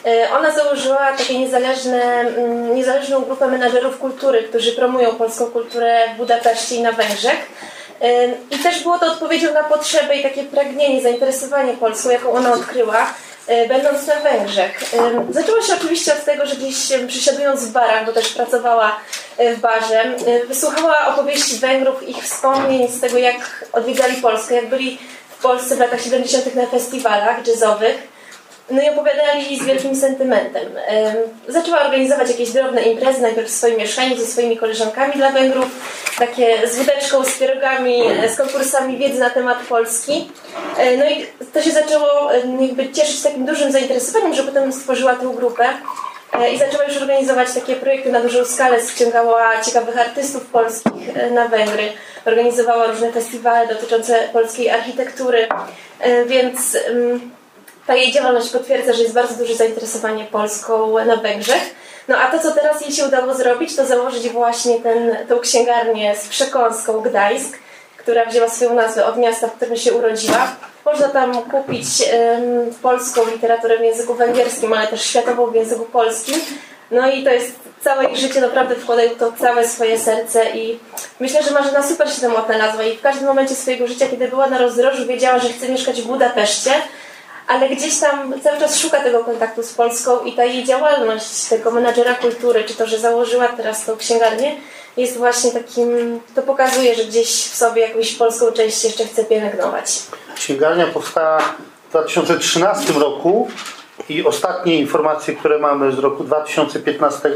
Y, 0.08 0.30
Ona 0.38 0.52
założyła 0.52 1.12
takie 1.18 1.40
niezależne, 1.40 2.02
mm, 2.04 2.76
niezależną 2.76 3.22
grupę 3.22 3.48
menadżerów 3.48 4.00
kultury, 4.00 4.44
którzy 4.44 4.72
promują 4.72 5.12
polską 5.16 5.46
kulturę 5.46 6.08
w 6.14 6.18
Budapeszcie 6.18 6.76
i 6.76 6.82
na 6.82 6.92
Węgrzech. 6.92 7.48
Ym, 8.04 8.34
I 8.52 8.64
też 8.64 8.84
było 8.84 9.00
to 9.00 9.06
odpowiedzią 9.06 9.54
na 9.54 9.64
potrzeby 9.64 10.16
i 10.16 10.24
takie 10.24 10.44
pragnienie, 10.44 11.02
zainteresowanie 11.02 11.74
Polską, 11.74 12.10
jaką 12.10 12.32
ona 12.32 12.54
odkryła, 12.54 13.14
będąc 13.68 14.08
na 14.08 14.16
Węgrzech. 14.16 14.80
Zaczęło 15.30 15.62
się 15.62 15.74
oczywiście 15.74 16.14
od 16.14 16.26
tego, 16.26 16.46
że 16.46 16.56
gdzieś 16.56 16.92
ym, 16.92 17.08
przysiadując 17.08 17.66
w 17.66 17.72
barach, 17.72 18.06
bo 18.06 18.14
też 18.14 18.30
pracowała 18.30 19.00
y, 19.40 19.56
w 19.56 19.60
barze, 19.60 20.16
wysłuchała 20.48 21.08
opowieści 21.08 21.56
Węgrów, 21.56 22.08
ich 22.10 22.24
wspomnień 22.24 22.88
z 22.88 23.02
tego, 23.02 23.18
jak 23.18 23.66
odwiedzali 23.74 24.22
Polskę, 24.22 24.56
jak 24.56 24.70
byli 24.70 25.00
w 25.30 25.42
Polsce 25.42 25.76
w 25.76 25.80
latach 25.80 26.02
70. 26.02 26.56
na 26.56 26.66
festiwalach 26.66 27.48
jazzowych. 27.48 28.17
No 28.70 28.82
i 28.82 28.90
opowiadali 28.90 29.60
z 29.60 29.66
wielkim 29.66 29.96
sentymentem. 29.96 30.64
Ym, 30.68 31.16
Zaczęła 31.54 31.82
organizować 31.82 32.30
jakieś 32.30 32.50
drobne 32.52 32.82
imprezy, 32.82 33.22
najpierw 33.22 33.48
w 33.48 33.52
swoim 33.52 33.78
mieszkaniu 33.78 34.18
ze 34.18 34.26
swoimi 34.26 34.58
koleżankami 34.58 35.14
dla 35.14 35.32
Węgrów, 35.32 35.66
takie 36.20 36.68
z 36.68 36.76
wódeczką, 36.78 37.24
z 37.24 37.38
pierogami, 37.40 38.02
e, 38.24 38.30
z 38.30 38.38
konkursami 38.38 38.98
wiedzy 38.98 39.20
na 39.20 39.30
temat 39.30 39.58
Polski. 39.70 40.32
E, 40.78 40.98
No 40.98 41.10
i 41.10 41.26
to 41.54 41.62
się 41.62 41.72
zaczęło 41.72 42.32
jakby 42.60 42.92
cieszyć 42.92 43.24
takim 43.24 43.46
dużym 43.46 43.72
zainteresowaniem, 43.72 44.34
że 44.34 44.44
potem 44.44 44.74
stworzyła 44.74 45.16
tę 45.16 45.32
grupę 45.36 45.66
e, 46.34 46.52
i 46.52 46.58
zaczęła 46.60 46.84
już 46.84 46.98
organizować 46.98 47.54
takie 47.54 47.76
projekty 47.76 48.12
na 48.12 48.22
dużą 48.22 48.46
skalę, 48.46 48.78
ściągała 48.96 49.62
ciekawych 49.62 49.98
artystów 50.00 50.46
polskich 50.46 51.32
na 51.32 51.48
Węgry, 51.48 51.84
organizowała 52.26 52.88
różne 52.88 53.12
festiwale 53.12 53.68
dotyczące 53.68 54.30
polskiej 54.34 54.70
architektury, 54.70 55.48
więc 56.26 56.78
ta 57.88 57.96
jej 57.96 58.12
działalność 58.12 58.50
potwierdza, 58.50 58.94
że 58.94 59.02
jest 59.02 59.16
bardzo 59.16 59.36
duże 59.36 59.56
zainteresowanie 59.56 60.26
Polską 60.26 61.06
na 61.06 61.16
Węgrzech. 61.16 61.76
No 62.08 62.18
a 62.18 62.32
to, 62.32 62.40
co 62.40 62.52
teraz 62.52 62.82
jej 62.82 62.92
się 62.92 63.06
udało 63.06 63.34
zrobić, 63.34 63.76
to 63.76 63.86
założyć 63.86 64.30
właśnie 64.30 64.80
ten, 64.80 65.18
tą 65.30 65.40
księgarnię 65.40 66.16
z 66.16 66.28
przekąską 66.28 67.02
Gdańsk, 67.02 67.58
która 67.98 68.26
wzięła 68.26 68.50
swoją 68.50 68.74
nazwę 68.74 69.06
od 69.06 69.18
miasta, 69.18 69.48
w 69.48 69.54
którym 69.54 69.78
się 69.78 69.94
urodziła. 69.94 70.48
Można 70.86 71.10
tam 71.10 71.42
kupić 71.44 71.88
em, 72.12 72.42
polską 72.82 73.22
literaturę 73.32 73.78
w 73.78 73.82
języku 73.82 74.14
węgierskim, 74.14 74.74
ale 74.74 74.88
też 74.88 75.02
światową 75.02 75.48
w 75.52 75.56
języku 75.56 75.86
polskim. 75.86 76.36
No 76.92 77.12
i 77.12 77.24
to 77.24 77.30
jest 77.30 77.52
całe 77.82 78.06
ich 78.06 78.18
życie, 78.18 78.42
naprawdę 78.42 78.76
wkładają 78.76 79.10
to 79.16 79.32
całe 79.32 79.68
swoje 79.68 80.00
serce 80.00 80.50
i 80.50 80.80
myślę, 81.20 81.44
że 81.44 81.52
Marzena 81.52 81.84
super 81.84 82.14
się 82.14 82.22
tam 82.22 82.36
odnalazła 82.36 82.84
i 82.84 82.98
w 82.98 83.02
każdym 83.02 83.28
momencie 83.28 83.56
swojego 83.56 83.88
życia, 83.88 84.08
kiedy 84.12 84.28
była 84.28 84.48
na 84.48 84.58
rozdrożu, 84.58 85.06
wiedziała, 85.06 85.40
że 85.40 85.50
chce 85.50 85.70
mieszkać 85.70 86.02
w 86.02 86.08
Budapeszcie, 86.08 86.72
ale 87.48 87.70
gdzieś 87.70 88.00
tam 88.00 88.42
cały 88.42 88.60
czas 88.60 88.80
szuka 88.80 89.00
tego 89.00 89.24
kontaktu 89.24 89.64
z 89.64 89.74
Polską 89.74 90.20
i 90.20 90.34
ta 90.34 90.46
jej 90.46 90.66
działalność 90.66 91.44
tego 91.50 91.72
menadżera 91.72 92.16
kultury, 92.16 92.64
czy 92.64 92.74
to, 92.74 92.88
że 92.88 93.00
założyła 93.00 93.48
teraz 93.48 93.86
tą 93.86 93.98
księgarnię, 93.98 94.56
jest 94.98 95.18
właśnie 95.18 95.52
takim, 95.52 96.20
to 96.36 96.42
pokazuje, 96.42 96.96
że 96.96 97.06
gdzieś 97.06 97.30
w 97.30 97.56
sobie 97.56 97.82
jakąś 97.82 98.16
polską 98.16 98.52
część 98.52 98.84
jeszcze 98.84 99.06
chce 99.06 99.24
pielęgnować. 99.24 100.00
Księgarnia 100.36 100.88
powstała 100.88 101.40
w 101.40 101.90
2013 101.90 102.94
roku 102.94 103.48
i 104.10 104.26
ostatnie 104.26 104.76
informacje, 104.76 105.36
które 105.36 105.60
mamy 105.60 105.92
z 105.92 106.00
roku 106.00 106.24
2015 106.24 107.30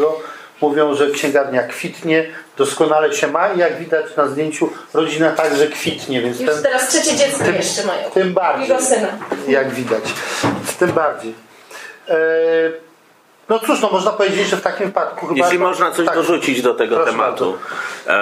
mówią, 0.61 0.95
że 0.95 1.09
księgarnia 1.11 1.63
kwitnie, 1.63 2.25
doskonale 2.57 3.13
się 3.13 3.27
ma 3.27 3.53
i 3.53 3.57
jak 3.59 3.77
widać 3.79 4.05
na 4.17 4.27
zdjęciu 4.27 4.69
rodzina 4.93 5.31
także 5.31 5.67
kwitnie, 5.67 6.21
więc 6.21 6.39
Już 6.39 6.49
ten, 6.51 6.63
teraz 6.63 6.87
trzecie 6.87 7.15
dziecko 7.17 7.45
jeszcze 7.45 7.83
mają. 7.83 8.09
tym 8.11 8.33
bardziej, 8.33 8.81
syna. 8.81 9.07
jak 9.47 9.69
widać, 9.69 10.03
tym 10.79 10.91
bardziej. 10.91 11.33
E, 12.09 12.15
no 13.51 13.59
cóż, 13.59 13.81
no 13.81 13.89
można 13.91 14.11
powiedzieć, 14.11 14.47
że 14.47 14.57
w 14.57 14.61
takim 14.61 14.85
wypadku 14.85 15.27
chyba... 15.27 15.45
Jeśli 15.45 15.59
można 15.59 15.91
coś 15.91 16.05
tak. 16.05 16.15
dorzucić 16.15 16.61
do 16.61 16.73
tego 16.73 17.05
tematu. 17.05 17.57
E, 18.07 18.19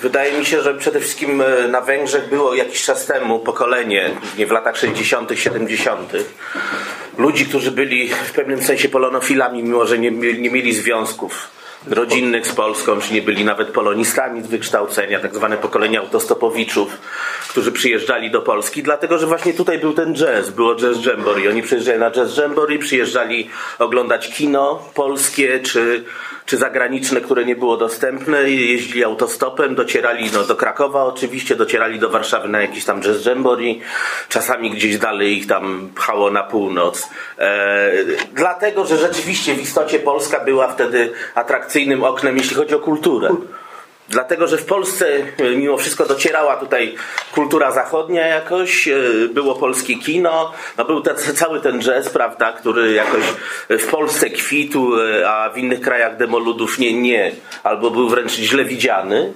wydaje 0.00 0.38
mi 0.38 0.44
się, 0.44 0.62
że 0.62 0.74
przede 0.74 1.00
wszystkim 1.00 1.40
e, 1.40 1.68
na 1.68 1.80
Węgrzech 1.80 2.28
było 2.28 2.54
jakiś 2.54 2.84
czas 2.84 3.06
temu 3.06 3.38
pokolenie, 3.38 4.10
nie 4.38 4.46
w 4.46 4.50
latach 4.50 4.76
60., 4.76 5.30
70., 5.34 6.12
ludzi, 7.18 7.46
którzy 7.46 7.70
byli 7.70 8.08
w 8.08 8.32
pewnym 8.32 8.62
sensie 8.62 8.88
polonofilami, 8.88 9.62
mimo 9.62 9.86
że 9.86 9.98
nie, 9.98 10.10
nie 10.10 10.50
mieli 10.50 10.74
związków 10.74 11.48
rodzinnych 11.86 12.46
z 12.46 12.52
Polską, 12.52 13.00
czy 13.00 13.14
nie 13.14 13.22
byli 13.22 13.44
nawet 13.44 13.68
polonistami 13.68 14.42
z 14.42 14.46
wykształcenia, 14.46 15.20
tak 15.20 15.34
zwane 15.34 15.56
pokolenie 15.56 16.00
autostopowiczów, 16.00 16.98
którzy 17.48 17.72
przyjeżdżali 17.72 18.30
do 18.30 18.42
Polski, 18.42 18.82
dlatego 18.82 19.18
że 19.18 19.26
właśnie 19.26 19.54
tutaj 19.54 19.78
był 19.78 19.92
ten 19.92 20.14
jazz, 20.14 20.50
było 20.50 20.76
jazz 20.76 21.04
jamboree. 21.04 21.48
Oni 21.48 21.62
przyjeżdżali 21.62 21.98
na 21.98 22.10
jazz 22.10 22.36
jamboree, 22.36 22.78
przyjeżdżali 22.78 23.50
oglądać 23.78 24.34
kino 24.34 24.82
polskie, 24.94 25.60
czy, 25.60 26.04
czy 26.46 26.56
zagraniczne, 26.56 27.20
które 27.20 27.44
nie 27.44 27.56
było 27.56 27.76
dostępne, 27.76 28.50
jeździli 28.50 29.04
autostopem, 29.04 29.74
docierali 29.74 30.30
no, 30.34 30.44
do 30.44 30.56
Krakowa 30.56 31.04
oczywiście, 31.04 31.56
docierali 31.56 31.98
do 31.98 32.10
Warszawy 32.10 32.48
na 32.48 32.60
jakiś 32.60 32.84
tam 32.84 33.02
jazz 33.02 33.24
jamboree, 33.24 33.80
czasami 34.28 34.70
gdzieś 34.70 34.98
dalej 34.98 35.36
ich 35.38 35.46
tam 35.46 35.90
pchało 35.94 36.30
na 36.30 36.42
północ. 36.42 37.08
E, 37.38 37.90
dlatego, 38.34 38.86
że 38.86 38.96
rzeczywiście 38.96 39.54
w 39.54 39.62
istocie 39.62 39.98
Polska 39.98 40.40
była 40.40 40.68
wtedy 40.68 41.12
atrakcyjnym 41.76 42.04
oknem, 42.04 42.36
jeśli 42.36 42.56
chodzi 42.56 42.74
o 42.74 42.78
kulturę. 42.78 43.30
Dlatego, 44.08 44.46
że 44.46 44.56
w 44.58 44.64
Polsce 44.64 45.06
e, 45.38 45.56
mimo 45.56 45.76
wszystko 45.76 46.06
docierała 46.06 46.56
tutaj 46.56 46.94
kultura 47.34 47.72
zachodnia 47.72 48.26
jakoś, 48.26 48.88
e, 48.88 48.94
było 49.32 49.54
polskie 49.54 49.94
kino, 49.94 50.52
no 50.78 50.84
był 50.84 51.00
ten, 51.00 51.16
cały 51.42 51.60
ten 51.60 51.80
jazz, 51.82 52.08
prawda, 52.08 52.52
który 52.52 52.92
jakoś 52.92 53.22
w 53.68 53.86
Polsce 53.86 54.30
kwitł, 54.30 55.00
e, 55.00 55.30
a 55.30 55.50
w 55.50 55.58
innych 55.58 55.80
krajach 55.80 56.16
demoludów 56.16 56.78
nie, 56.78 56.92
nie, 56.92 57.32
albo 57.62 57.90
był 57.90 58.08
wręcz 58.08 58.32
źle 58.32 58.64
widziany. 58.64 59.32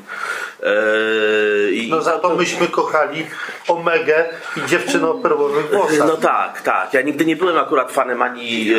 E, 0.63 1.71
i- 1.73 1.91
No 1.91 2.03
za 2.03 2.19
to 2.19 2.35
myśmy 2.35 2.67
kochali 2.69 3.27
Omegę 3.69 4.29
i 4.57 4.69
dziewczynę 4.69 5.09
o 5.11 5.15
perłowych 5.15 5.71
włosach. 5.71 6.07
no 6.09 6.17
tak, 6.17 6.63
tak. 6.63 6.95
Ja 6.95 7.03
nigdy 7.03 7.25
nie 7.25 7.37
byłem 7.37 7.59
akurat 7.59 7.93
fanem 7.93 8.23
ani, 8.23 8.71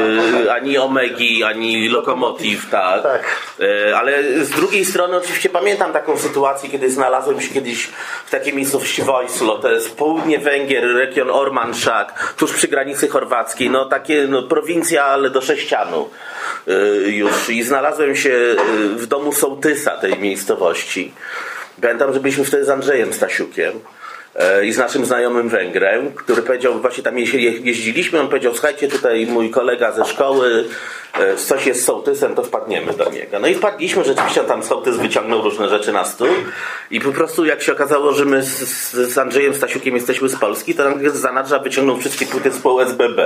e, 0.46 0.54
ani 0.54 0.78
Omegi, 0.78 1.44
ani 1.44 1.90
Lokomotiv, 1.90 2.70
tak. 2.70 3.04
E, 3.60 3.98
Ale 3.98 4.24
z 4.46 4.50
drugiej 4.50 4.86
strony 4.86 5.18
oczywiście 5.18 5.50
pamiętam 5.50 5.94
taką 5.94 6.18
sytuację, 6.18 6.70
kiedy 6.70 6.92
znalazłem 6.92 7.42
się 7.42 7.54
kiedyś 7.54 7.90
w 8.26 8.30
takiej 8.32 8.54
miejscowości 8.54 9.02
Wojslo, 9.02 9.58
to 9.58 9.72
jest 9.72 9.98
południe 9.98 10.40
Węgier, 10.40 10.84
region 10.96 11.30
Ormanszak, 11.32 12.34
tuż 12.38 12.54
przy 12.54 12.68
granicy 12.68 13.08
chorwackiej, 13.08 13.70
no 13.70 13.86
takie 13.86 14.26
no, 14.30 14.44
prowincja, 14.44 15.06
ale 15.06 15.30
do 15.30 15.42
sześcianu 15.42 16.10
e, 16.68 16.72
już. 17.10 17.50
I 17.50 17.64
znalazłem 17.64 18.16
się 18.16 18.56
w 18.96 19.06
domu 19.08 19.34
sołtysa 19.34 19.92
tej 19.92 20.20
miejscowości. 20.20 21.14
Pamiętam, 21.82 22.14
że 22.14 22.20
byliśmy 22.20 22.46
wtedy 22.46 22.66
z 22.66 22.70
Andrzejem 22.70 23.14
Stasiukiem 23.14 23.74
i 24.64 24.72
z 24.74 24.78
naszym 24.78 25.06
znajomym 25.06 25.50
Węgrem, 25.50 26.12
który 26.12 26.42
powiedział, 26.42 26.80
właśnie 26.80 27.04
tam 27.04 27.20
je- 27.20 27.42
je- 27.42 27.60
jeździliśmy, 27.60 28.20
on 28.20 28.28
powiedział, 28.28 28.54
słuchajcie, 28.54 28.88
tutaj 28.88 29.26
mój 29.28 29.50
kolega 29.50 29.92
ze 29.92 30.06
szkoły, 30.06 30.66
e, 31.20 31.36
coś 31.38 31.66
jest 31.66 31.82
z 31.82 31.86
sołtysem, 31.86 32.36
to 32.36 32.44
wpadniemy 32.44 32.94
do 32.94 33.10
niego. 33.10 33.40
No 33.40 33.48
i 33.48 33.56
wpadliśmy, 33.56 34.04
rzeczywiście 34.04 34.42
tam 34.42 34.64
sołtys 34.64 34.98
wyciągnął 34.98 35.42
różne 35.42 35.70
rzeczy 35.70 35.92
na 35.92 36.06
stół 36.06 36.28
i 36.92 37.00
po 37.02 37.12
prostu 37.12 37.46
jak 37.46 37.62
się 37.62 37.72
okazało, 37.72 38.14
że 38.14 38.26
my 38.26 38.44
z, 38.44 38.92
z, 38.92 39.18
Andrzejem 39.18 39.56
Stasiukiem 39.56 39.96
jesteśmy 39.96 40.30
z 40.30 40.36
Polski, 40.36 40.76
to 40.76 40.84
z 41.14 41.16
zanadrza 41.16 41.60
wyciągnął 41.60 41.98
wszystkie 41.98 42.26
płyty 42.26 42.52
z 42.52 42.58
POSBB. 42.58 43.20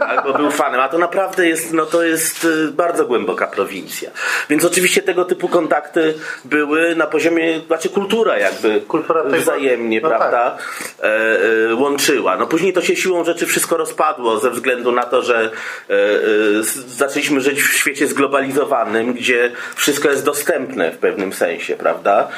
Albo 0.00 0.32
był 0.32 0.50
fanem, 0.50 0.80
a 0.80 0.88
to 0.88 0.98
naprawdę 0.98 1.48
jest, 1.48 1.72
no 1.72 1.86
to 1.86 2.02
jest 2.02 2.44
y, 2.44 2.72
bardzo 2.72 3.06
głęboka 3.06 3.46
prowincja. 3.46 4.10
Więc 4.50 4.64
oczywiście 4.64 5.02
tego 5.02 5.24
typu 5.24 5.48
kontakty 5.48 6.14
były 6.44 6.96
na 6.96 7.06
poziomie, 7.06 7.60
znaczy 7.66 7.88
kultura 7.88 8.38
jakby 8.38 8.80
Kultura 8.80 9.22
wzajemnie, 9.24 10.00
no 10.00 10.08
prawda, 10.08 10.26
e, 10.26 10.29
e, 10.38 11.74
łączyła. 11.74 12.36
No 12.36 12.46
później 12.46 12.72
to 12.72 12.82
się 12.82 12.96
siłą 12.96 13.24
rzeczy 13.24 13.46
wszystko 13.46 13.76
rozpadło 13.76 14.38
ze 14.38 14.50
względu 14.50 14.92
na 14.92 15.02
to, 15.02 15.22
że 15.22 15.50
e, 15.90 15.92
e, 15.92 16.62
zaczęliśmy 16.86 17.40
żyć 17.40 17.62
w 17.62 17.72
świecie 17.72 18.06
zglobalizowanym, 18.06 19.12
gdzie 19.12 19.52
wszystko 19.74 20.10
jest 20.10 20.24
dostępne 20.24 20.92
w 20.92 20.98
pewnym 20.98 21.32
sensie, 21.32 21.76
prawda? 21.76 22.28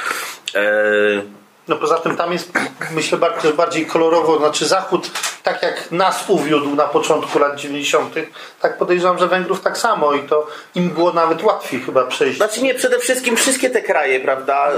No 1.73 1.79
poza 1.79 1.99
tym 1.99 2.17
tam 2.17 2.33
jest, 2.33 2.53
myślę, 2.91 3.19
bardziej, 3.19 3.53
bardziej 3.53 3.87
kolorowo, 3.87 4.39
znaczy 4.39 4.67
Zachód 4.67 5.11
tak 5.43 5.63
jak 5.63 5.93
nas 5.93 6.25
uwiódł 6.29 6.75
na 6.75 6.85
początku 6.85 7.39
lat 7.39 7.57
90., 7.57 8.15
tak 8.61 8.79
podejrzewam, 8.79 9.19
że 9.19 9.29
Węgrów 9.29 9.61
tak 9.61 9.79
samo 9.79 10.15
i 10.15 10.23
to 10.23 10.47
im 10.75 10.91
było 10.91 11.13
nawet 11.13 11.43
łatwiej 11.43 11.81
chyba 11.81 12.05
przejść. 12.05 12.37
Znaczy 12.37 12.63
nie, 12.63 12.75
przede 12.75 12.99
wszystkim 12.99 13.37
wszystkie 13.37 13.71
te 13.71 13.83
kraje, 13.83 14.21
prawda, 14.21 14.73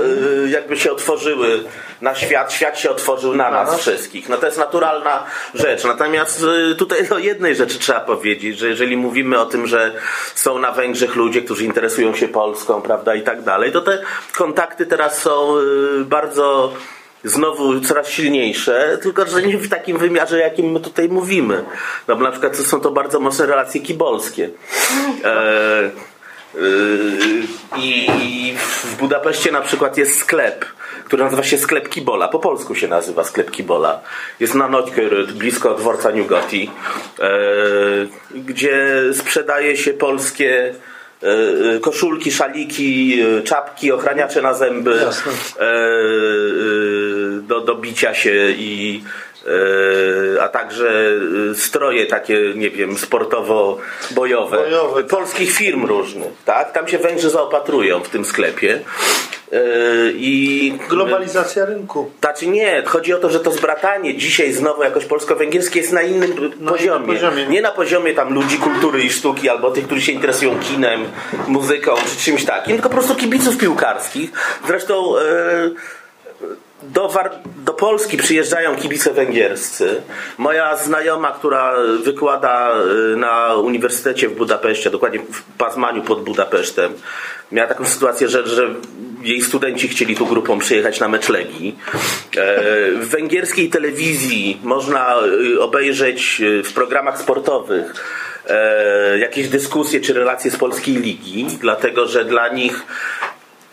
y, 0.44 0.50
jakby 0.50 0.76
się 0.76 0.92
otworzyły 0.92 1.64
na 2.00 2.14
świat, 2.14 2.52
świat 2.52 2.78
się 2.78 2.90
otworzył 2.90 3.34
na 3.34 3.50
nas 3.50 3.78
wszystkich. 3.78 4.28
No 4.28 4.36
to 4.36 4.46
jest 4.46 4.58
naturalna 4.58 5.26
rzecz. 5.54 5.84
Natomiast 5.84 6.42
y, 6.72 6.74
tutaj 6.74 7.08
o 7.10 7.18
jednej 7.18 7.56
rzeczy 7.56 7.78
trzeba 7.78 8.00
powiedzieć, 8.00 8.58
że 8.58 8.68
jeżeli 8.68 8.96
mówimy 8.96 9.40
o 9.40 9.46
tym, 9.46 9.66
że 9.66 9.92
są 10.34 10.58
na 10.58 10.72
Węgrzech 10.72 11.16
ludzie, 11.16 11.42
którzy 11.42 11.64
interesują 11.64 12.14
się 12.14 12.28
Polską, 12.28 12.82
prawda, 12.82 13.14
i 13.14 13.22
tak 13.22 13.42
dalej, 13.42 13.72
to 13.72 13.80
te 13.80 14.02
kontakty 14.36 14.86
teraz 14.86 15.18
są 15.18 15.56
y, 16.00 16.04
bardzo 16.04 16.72
znowu 17.24 17.80
coraz 17.80 18.08
silniejsze, 18.08 18.98
tylko 19.02 19.26
że 19.26 19.42
nie 19.42 19.58
w 19.58 19.68
takim 19.68 19.98
wymiarze, 19.98 20.38
jakim 20.38 20.72
my 20.72 20.80
tutaj 20.80 21.08
mówimy. 21.08 21.64
No 22.08 22.16
bo 22.16 22.22
na 22.22 22.30
przykład 22.30 22.56
są 22.56 22.80
to 22.80 22.90
bardzo 22.90 23.20
mocne 23.20 23.46
relacje 23.46 23.80
kibolskie. 23.80 24.50
E, 25.24 25.90
Yy, 26.54 27.42
I 27.78 28.54
w 28.58 28.96
Budapeszcie 28.96 29.52
na 29.52 29.60
przykład 29.60 29.98
jest 29.98 30.18
sklep, 30.18 30.64
który 31.04 31.24
nazywa 31.24 31.42
się 31.42 31.58
sklep 31.58 31.88
Kibola. 31.88 32.28
Po 32.28 32.38
polsku 32.38 32.74
się 32.74 32.88
nazywa 32.88 33.24
sklep 33.24 33.50
Kibola. 33.50 34.00
Jest 34.40 34.54
na 34.54 34.68
Notkerud, 34.68 35.32
blisko 35.32 35.74
dworca 35.74 36.10
Newgoti, 36.10 36.70
gdzie 38.34 39.02
sprzedaje 39.12 39.76
się 39.76 39.92
polskie 39.92 40.74
yy, 41.22 41.80
koszulki, 41.80 42.32
szaliki, 42.32 43.18
czapki, 43.44 43.92
ochraniacze 43.92 44.42
na 44.42 44.54
zęby 44.54 45.00
do, 47.42 47.60
do 47.60 47.74
bicia 47.74 48.14
się 48.14 48.50
i 48.50 49.02
a 50.40 50.48
także 50.48 51.10
stroje 51.54 52.06
takie, 52.06 52.38
nie 52.54 52.70
wiem, 52.70 52.96
sportowo-bojowe 52.96 54.56
Bojowe. 54.56 55.04
polskich 55.04 55.52
firm 55.52 55.84
różnych, 55.86 56.32
tak? 56.44 56.72
Tam 56.72 56.88
się 56.88 56.98
Węgrzy 56.98 57.30
zaopatrują 57.30 58.00
w 58.00 58.08
tym 58.08 58.24
sklepie. 58.24 58.80
I 60.14 60.74
Globalizacja 60.88 61.64
rynku. 61.64 62.10
znaczy 62.20 62.46
nie, 62.46 62.82
chodzi 62.86 63.12
o 63.14 63.18
to, 63.18 63.30
że 63.30 63.40
to 63.40 63.50
zbratanie 63.50 64.16
dzisiaj 64.16 64.52
znowu 64.52 64.82
jakoś 64.82 65.04
polsko-węgierskie 65.04 65.80
jest 65.80 65.92
na 65.92 66.02
innym 66.02 66.32
poziomie. 66.68 67.06
poziomie. 67.06 67.46
Nie 67.46 67.62
na 67.62 67.70
poziomie 67.70 68.14
tam 68.14 68.34
ludzi 68.34 68.58
kultury 68.58 69.02
i 69.02 69.10
sztuki, 69.10 69.48
albo 69.48 69.70
tych, 69.70 69.86
którzy 69.86 70.02
się 70.02 70.12
interesują 70.12 70.58
kinem, 70.60 71.04
muzyką 71.46 71.94
czy 72.10 72.24
czymś 72.24 72.44
takim, 72.44 72.74
tylko 72.74 72.88
po 72.88 72.94
prostu 72.94 73.14
kibiców 73.14 73.58
piłkarskich. 73.58 74.30
Zresztą 74.66 75.18
e, 75.18 75.22
do, 76.92 77.12
do 77.56 77.72
Polski 77.72 78.16
przyjeżdżają 78.16 78.76
kibice 78.76 79.12
węgierscy. 79.12 80.02
Moja 80.38 80.76
znajoma, 80.76 81.32
która 81.32 81.74
wykłada 82.04 82.72
y, 83.12 83.16
na 83.16 83.54
Uniwersytecie 83.54 84.28
w 84.28 84.34
Budapeszcie, 84.34 84.90
dokładnie 84.90 85.18
w 85.18 85.42
Pazmaniu 85.58 86.02
pod 86.02 86.24
Budapesztem, 86.24 86.92
miała 87.52 87.68
taką 87.68 87.84
sytuację, 87.84 88.28
że, 88.28 88.46
że 88.46 88.74
jej 89.22 89.42
studenci 89.42 89.88
chcieli 89.88 90.16
tu 90.16 90.26
grupą 90.26 90.58
przyjechać 90.58 91.00
na 91.00 91.08
mecz 91.08 91.28
Legii. 91.28 91.78
E, 92.36 92.60
W 92.92 93.08
węgierskiej 93.08 93.68
telewizji 93.68 94.60
można 94.62 95.14
y, 95.56 95.60
obejrzeć 95.60 96.40
y, 96.40 96.62
w 96.62 96.72
programach 96.72 97.20
sportowych 97.20 97.94
e, 98.46 99.18
jakieś 99.18 99.48
dyskusje 99.48 100.00
czy 100.00 100.12
relacje 100.12 100.50
z 100.50 100.56
polskiej 100.56 100.94
ligi, 100.94 101.46
dlatego 101.60 102.06
że 102.06 102.24
dla 102.24 102.48
nich 102.48 102.82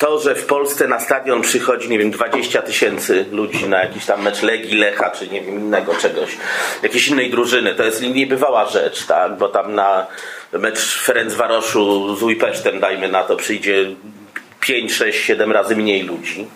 to, 0.02 0.20
że 0.20 0.36
w 0.36 0.45
Polsce 0.45 0.88
na 0.88 0.99
stadion 0.99 1.41
przychodzi, 1.41 1.89
nie 1.89 1.99
wiem, 1.99 2.12
20 2.12 2.62
tysięcy 2.62 3.26
ludzi 3.32 3.70
na 3.70 3.84
jakiś 3.84 4.06
tam 4.06 4.22
mecz 4.22 4.41
Legii, 4.41 4.78
Lecha, 4.78 5.10
czy 5.10 5.28
nie 5.28 5.41
wiem, 5.41 5.56
innego 5.56 5.95
czegoś, 5.95 6.38
jakiejś 6.84 7.08
innej 7.08 7.30
drużyny, 7.30 7.76
to 7.76 7.84
jest 7.84 8.02
niebywała 8.02 8.66
rzecz, 8.66 9.06
tak? 9.06 9.38
Bo 9.38 9.49
tam 9.49 9.76
na 9.76 10.08
mecz 10.54 11.02
Ferencvaroszu 11.02 12.16
z 12.16 12.24
Ujpesztem, 12.24 12.80
dajmy 12.80 13.08
na 13.08 13.24
to, 13.24 13.36
przyjdzie 13.36 13.86
5, 14.60 14.93
6, 14.93 15.26
7 15.26 15.52
razy 15.52 15.76
mniej 15.76 16.04
ludzi. 16.04 16.47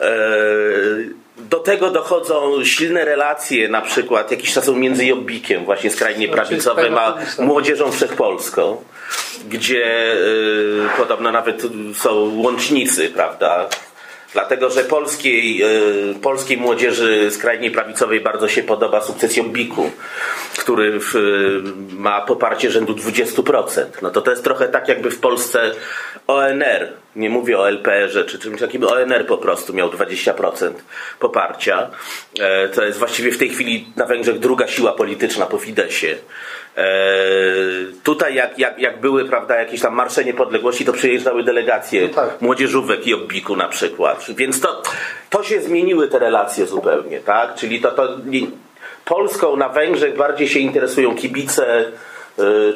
Eee, 0.00 1.23
Do 1.36 1.58
tego 1.58 1.90
dochodzą 1.90 2.64
silne 2.64 3.04
relacje, 3.04 3.68
na 3.68 3.82
przykład 3.82 4.30
jakiś 4.30 4.52
czas 4.52 4.68
między 4.68 5.06
Jobbikiem, 5.06 5.64
właśnie 5.64 5.90
skrajnie 5.90 6.28
prawicowym, 6.28 6.98
a 6.98 7.16
młodzieżą 7.38 7.92
wszechpolską, 7.92 8.84
gdzie 9.48 10.14
y, 10.14 10.88
podobno 10.96 11.32
nawet 11.32 11.62
są 11.94 12.40
łącznicy, 12.42 13.08
prawda? 13.08 13.68
Dlatego, 14.32 14.70
że 14.70 14.84
polskiej, 14.84 15.62
y, 16.10 16.14
polskiej 16.22 16.56
młodzieży 16.56 17.30
skrajnie 17.30 17.70
prawicowej 17.70 18.20
bardzo 18.20 18.48
się 18.48 18.62
podoba 18.62 19.00
sukces 19.00 19.36
Jobbiku, 19.36 19.90
który 20.58 21.00
w, 21.00 21.12
ma 21.92 22.20
poparcie 22.20 22.70
rzędu 22.70 22.94
20%. 22.94 23.84
No 24.02 24.10
to 24.10 24.20
to 24.20 24.30
jest 24.30 24.44
trochę 24.44 24.68
tak, 24.68 24.88
jakby 24.88 25.10
w 25.10 25.20
Polsce 25.20 25.72
ONR, 26.26 27.03
nie 27.16 27.30
mówię 27.30 27.58
o 27.58 27.68
LPR-ze 27.68 28.24
czy 28.24 28.38
czymś 28.38 28.60
takim, 28.60 28.84
ONR 28.84 29.26
po 29.26 29.38
prostu 29.38 29.74
miał 29.74 29.88
20% 29.90 30.70
poparcia. 31.20 31.90
E, 32.40 32.68
To 32.68 32.84
jest 32.84 32.98
właściwie 32.98 33.32
w 33.32 33.38
tej 33.38 33.48
chwili 33.50 33.88
na 33.96 34.06
Węgrzech 34.06 34.38
druga 34.38 34.66
siła 34.68 34.92
polityczna 34.92 35.46
po 35.46 35.58
Fidesie. 35.58 36.16
E, 36.76 36.84
Tutaj 38.02 38.34
jak, 38.34 38.58
jak, 38.58 38.78
jak 38.78 39.00
były 39.00 39.24
prawda, 39.24 39.56
jakieś 39.56 39.80
tam 39.80 39.94
marsze 39.94 40.24
niepodległości, 40.24 40.84
to 40.84 40.92
przyjeżdżały 40.92 41.42
delegacje 41.44 42.08
młodzieżówek 42.40 43.06
i 43.06 43.14
obbiku 43.14 43.56
na 43.56 43.68
przykład. 43.68 44.26
Więc 44.28 44.60
to, 44.60 44.82
to 45.30 45.42
się 45.42 45.60
zmieniły 45.60 46.08
te 46.08 46.18
relacje 46.18 46.66
zupełnie, 46.66 47.20
tak? 47.20 47.54
Czyli 47.54 47.80
to, 47.80 47.90
to 47.90 48.08
Polską 49.04 49.56
na 49.56 49.68
Węgrzech 49.68 50.16
bardziej 50.16 50.48
się 50.48 50.58
interesują 50.58 51.16
kibice 51.16 51.84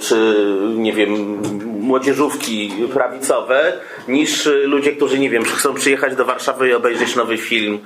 czy 0.01 0.37
nie 0.77 0.93
wiem, 0.93 1.41
młodzieżówki 1.81 2.73
prawicowe, 2.93 3.73
niż 4.09 4.47
ludzie, 4.65 4.93
którzy 4.93 5.19
nie 5.19 5.31
wiem, 5.31 5.45
chcą 5.45 5.75
przyjechać 5.75 6.17
do 6.17 6.25
Warszawy 6.25 6.69
i 6.69 6.75
obejrzeć 6.75 7.17
nowy 7.17 7.39
film. 7.39 7.79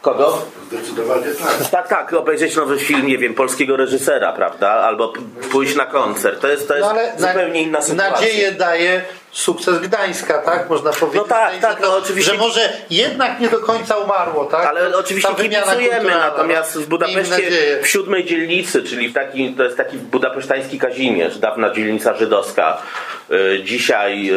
Kogo? 0.00 0.42
Zdecydowanie 0.68 1.26
tak. 1.26 1.70
Tak, 1.70 1.88
tak, 1.88 2.12
obejrzeć 2.12 2.56
nowy 2.56 2.78
film, 2.78 3.06
nie 3.06 3.18
wiem, 3.18 3.34
polskiego 3.34 3.76
reżysera, 3.76 4.32
prawda? 4.32 4.70
Albo 4.70 5.12
pójść 5.50 5.76
na 5.76 5.86
koncert. 5.86 6.40
To 6.40 6.48
jest, 6.48 6.68
to 6.68 6.74
jest 6.74 6.86
No 6.86 6.90
ale 6.90 7.12
na- 7.18 7.32
zupełnie 7.32 7.62
inna 7.62 7.82
sytuacja. 7.82 8.10
Nadzieję 8.10 8.52
daje 8.52 9.02
sukces 9.34 9.78
Gdańska, 9.78 10.38
tak? 10.38 10.70
Można 10.70 10.92
powiedzieć. 10.92 11.22
No 11.22 11.28
tak, 11.28 11.54
że 11.54 11.60
tak, 11.60 11.80
no 11.80 11.96
oczywiście. 11.96 12.32
Że 12.32 12.38
może 12.38 12.72
jednak 12.90 13.40
nie 13.40 13.48
do 13.48 13.58
końca 13.58 13.96
umarło, 13.96 14.44
tak? 14.44 14.66
Ale 14.66 14.96
oczywiście 14.96 15.34
kibicujemy, 15.34 16.10
natomiast 16.10 16.72
w 16.72 16.76
miejmy 16.76 16.88
Budapeszcie 16.88 17.80
w 17.82 17.88
siódmej 17.88 18.24
dzielnicy, 18.24 18.82
czyli 18.82 19.08
w 19.08 19.14
takim, 19.14 19.54
to 19.54 19.64
jest 19.64 19.76
taki 19.76 19.96
budapesztański 19.98 20.78
Kazimierz, 20.78 21.38
dawna 21.38 21.70
dzielnica 21.70 22.16
żydowska. 22.16 22.82
Y, 23.30 23.62
Dzisiaj, 23.64 24.30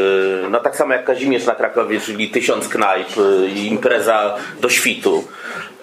y, 0.45 0.49
no 0.49 0.59
tak 0.59 0.75
samo 0.75 0.93
jak 0.93 1.05
Kazimierz 1.05 1.45
na 1.45 1.55
Krakowie, 1.55 1.99
czyli 1.99 2.29
tysiąc 2.29 2.67
knajp 2.67 3.17
y, 3.17 3.47
i 3.47 3.67
impreza 3.67 4.35
do 4.61 4.69
świtu. 4.69 5.27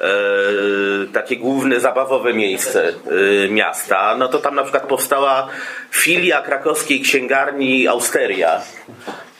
Y, 0.01 1.12
Takie 1.12 1.36
główne 1.36 1.80
zabawowe 1.80 2.34
miejsce 2.34 2.92
y, 3.12 3.49
miasta. 3.51 4.16
No 4.18 4.28
to 4.28 4.38
tam 4.38 4.55
na 4.55 4.62
przykład 4.62 4.86
powstała 4.86 5.49
filia 5.90 6.42
krakowskiej 6.42 7.01
księgarni 7.01 7.88
Austeria. 7.88 8.61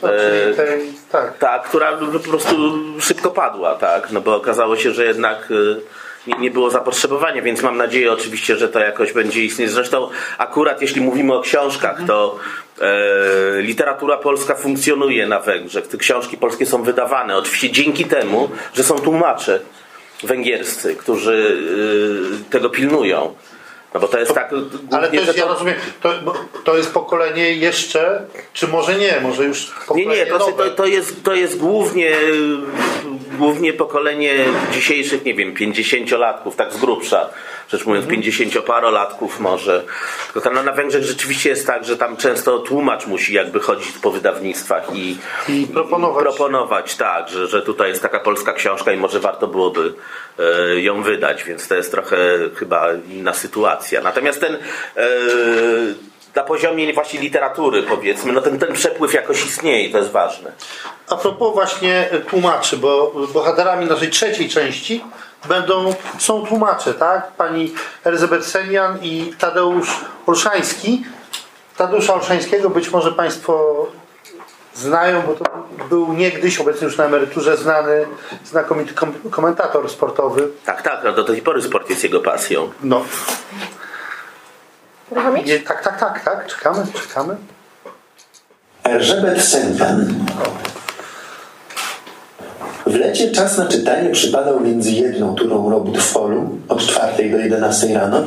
No, 0.03 0.15
E, 0.15 0.55
tej, 0.55 0.93
tak. 1.13 1.39
tak, 1.39 1.63
która 1.63 1.93
po 1.97 2.19
prostu 2.19 2.79
szybko 3.01 3.31
padła, 3.31 3.75
tak, 3.75 4.11
no 4.11 4.21
bo 4.21 4.37
okazało 4.37 4.77
się, 4.77 4.93
że 4.93 5.05
jednak 5.05 5.49
nie, 6.27 6.35
nie 6.39 6.51
było 6.51 6.71
zapotrzebowania, 6.71 7.43
więc 7.43 7.63
mam 7.63 7.77
nadzieję 7.77 8.13
oczywiście, 8.13 8.57
że 8.57 8.69
to 8.69 8.79
jakoś 8.81 9.13
będzie 9.13 9.45
istnieć. 9.45 9.71
Zresztą 9.71 10.09
akurat 10.39 10.83
jeśli 10.83 11.01
mówimy 11.01 11.35
o 11.35 11.41
książkach, 11.41 11.99
to 12.07 12.39
e, 12.81 13.63
literatura 13.63 14.17
polska 14.17 14.55
funkcjonuje 14.55 15.27
na 15.27 15.41
Węgrzech. 15.41 15.87
Te 15.87 15.97
książki 15.97 16.37
polskie 16.37 16.67
są 16.67 16.83
wydawane 16.83 17.37
oczywiście 17.37 17.71
dzięki 17.71 18.05
temu, 18.05 18.51
że 18.75 18.85
są 18.85 18.99
tłumacze 18.99 19.61
węgierscy, 20.23 20.97
którzy 20.97 21.59
y, 22.47 22.51
tego 22.51 22.71
pilnują. 22.71 23.35
No 23.95 24.01
bo 24.01 24.09
to 24.09 24.19
jest 24.19 24.35
tak... 24.35 24.51
Ale 24.53 25.09
głównie, 25.09 25.19
też 25.19 25.27
że 25.37 25.41
ja 25.41 25.47
to- 25.47 25.53
rozumiem, 25.53 25.75
to, 26.03 26.13
to 26.65 26.77
jest 26.77 26.93
pokolenie 26.93 27.53
jeszcze, 27.53 28.27
czy 28.53 28.69
może 28.69 28.95
nie, 28.95 29.21
może 29.21 29.45
już 29.45 29.69
Nie, 29.69 29.75
pokolenie 29.87 30.25
nie, 30.25 30.27
to, 30.27 30.39
nowe. 30.39 30.53
to, 30.53 30.71
to, 30.71 30.87
jest, 30.87 31.25
to 31.25 31.35
jest 31.35 31.59
głównie, 31.59 32.17
głównie 33.39 33.73
pokolenie 33.73 34.45
dzisiejszych, 34.73 35.25
nie 35.25 35.35
wiem, 35.35 35.55
50-latków, 35.55 36.55
tak 36.57 36.73
z 36.73 36.77
grubsza. 36.77 37.31
Rzecz 37.75 37.87
mówiąc, 37.87 38.07
50-parolatków 38.07 39.41
może. 39.41 39.85
Tylko 40.25 40.41
tam 40.41 40.55
no, 40.55 40.63
na 40.63 40.73
Węgrzech 40.73 41.05
rzeczywiście 41.05 41.51
jest 41.51 41.67
tak, 41.67 41.85
że 41.85 41.97
tam 41.97 42.17
często 42.17 42.59
tłumacz 42.59 43.07
musi 43.07 43.35
jakby 43.35 43.61
chodzić 43.61 43.99
po 43.99 44.11
wydawnictwach 44.11 44.97
i, 44.97 45.19
I 45.49 45.67
proponować. 45.67 46.25
proponować 46.25 46.97
tak, 46.97 47.29
że, 47.29 47.47
że 47.47 47.63
tutaj 47.63 47.89
jest 47.89 48.03
taka 48.03 48.21
polska 48.21 48.53
książka 48.53 48.93
i 48.93 48.97
może 48.97 49.21
warto 49.21 49.47
byłoby 49.47 49.95
e, 50.39 50.81
ją 50.81 51.03
wydać, 51.03 51.45
więc 51.45 51.69
to 51.69 51.75
jest 51.75 51.91
trochę 51.91 52.17
chyba 52.57 52.89
inna 53.11 53.35
sytuacja. 53.35 54.01
Natomiast 54.01 54.41
ten 54.41 54.55
e, 54.55 54.59
na 56.35 56.43
poziomie 56.43 56.93
właśnie 56.93 57.21
literatury 57.21 57.83
powiedzmy, 57.83 58.33
no 58.33 58.41
ten, 58.41 58.59
ten 58.59 58.73
przepływ 58.73 59.15
jakoś 59.15 59.47
istnieje 59.47 59.91
to 59.91 59.99
jest 59.99 60.11
ważne. 60.11 60.53
A 61.09 61.17
propos 61.17 61.55
właśnie 61.55 62.09
tłumaczy, 62.31 62.77
bo 62.77 63.13
bohaterami 63.35 63.87
naszej 63.87 64.11
trzeciej 64.11 64.49
części 64.49 65.05
będą, 65.49 65.95
są 66.19 66.47
tłumacze, 66.47 66.95
tak? 66.95 67.33
Pani 67.33 67.75
Elizabeth 68.05 68.47
Senian 68.47 68.99
i 69.03 69.35
Tadeusz 69.39 70.05
Olszański. 70.27 71.05
Tadeusza 71.77 72.15
Olszańskiego 72.15 72.71
być 72.71 72.91
może 72.91 73.13
Państwo 73.13 73.87
znają, 74.75 75.23
bo 75.23 75.35
to 75.35 75.45
był 75.89 76.13
niegdyś, 76.13 76.59
obecnie 76.59 76.85
już 76.85 76.97
na 76.97 77.05
emeryturze, 77.05 77.57
znany, 77.57 78.07
znakomity 78.45 78.95
kom 78.95 79.15
komentator 79.31 79.91
sportowy. 79.91 80.49
Tak, 80.65 80.83
tak, 80.83 81.05
no 81.05 81.13
do 81.13 81.25
tej 81.25 81.43
pory 81.43 81.63
sport 81.63 81.91
jest 81.91 82.05
jego 82.05 82.21
pasją. 82.21 82.71
No. 82.83 83.05
Nie, 85.45 85.61
tak, 85.61 85.85
tak, 85.85 86.01
tak, 86.01 86.25
tak, 86.25 86.47
czekamy, 86.47 86.87
czekamy. 86.93 87.37
Erzebet 88.85 89.43
Senkan. 89.43 90.27
W 92.95 92.97
lecie 92.97 93.31
czas 93.31 93.59
na 93.59 93.67
czytanie 93.67 94.11
przypadał 94.11 94.61
między 94.61 94.93
jedną 94.93 95.35
turą 95.35 95.71
robót 95.71 95.99
w 95.99 96.13
polu 96.15 96.59
od 96.69 96.87
4 96.87 97.31
do 97.31 97.39
11 97.39 97.95
rano, 97.95 98.23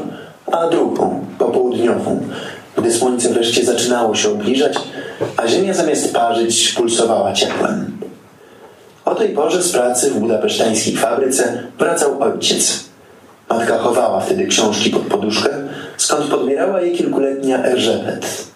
a 0.51 0.69
drugą, 0.69 1.25
popołudniową, 1.37 2.19
gdy 2.77 2.91
słońce 2.91 3.29
wreszcie 3.29 3.65
zaczynało 3.65 4.15
się 4.15 4.29
obniżać, 4.29 4.77
a 5.37 5.47
ziemia 5.47 5.73
zamiast 5.73 6.13
parzyć 6.13 6.73
pulsowała 6.73 7.33
ciepłem. 7.33 7.97
O 9.05 9.15
tej 9.15 9.29
porze 9.29 9.63
z 9.63 9.71
pracy 9.71 10.11
w 10.11 10.19
budapesztańskiej 10.19 10.95
fabryce 10.95 11.63
wracał 11.79 12.23
ojciec. 12.23 12.83
Matka 13.49 13.77
chowała 13.77 14.19
wtedy 14.19 14.47
książki 14.47 14.89
pod 14.89 15.01
poduszkę, 15.01 15.49
skąd 15.97 16.25
podbierała 16.25 16.81
je 16.81 16.91
kilkuletnia 16.91 17.63
Erzebet. 17.65 18.47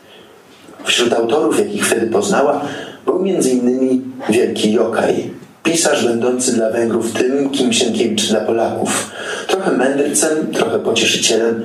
Wśród 0.83 1.13
autorów, 1.13 1.59
jakich 1.59 1.87
wtedy 1.87 2.07
poznała, 2.07 2.61
był 3.05 3.19
m.in. 3.19 4.01
wielki 4.29 4.71
Jokaj, 4.71 5.40
pisarz 5.63 6.05
będący 6.05 6.53
dla 6.53 6.69
Węgrów 6.69 7.13
tym, 7.13 7.49
kim 7.49 7.73
Sienkiewicz 7.73 8.27
dla 8.27 8.39
Polaków. 8.39 9.11
Trochę 9.47 9.71
mędrcem, 9.71 10.51
trochę 10.53 10.79
pocieszycielem, 10.79 11.63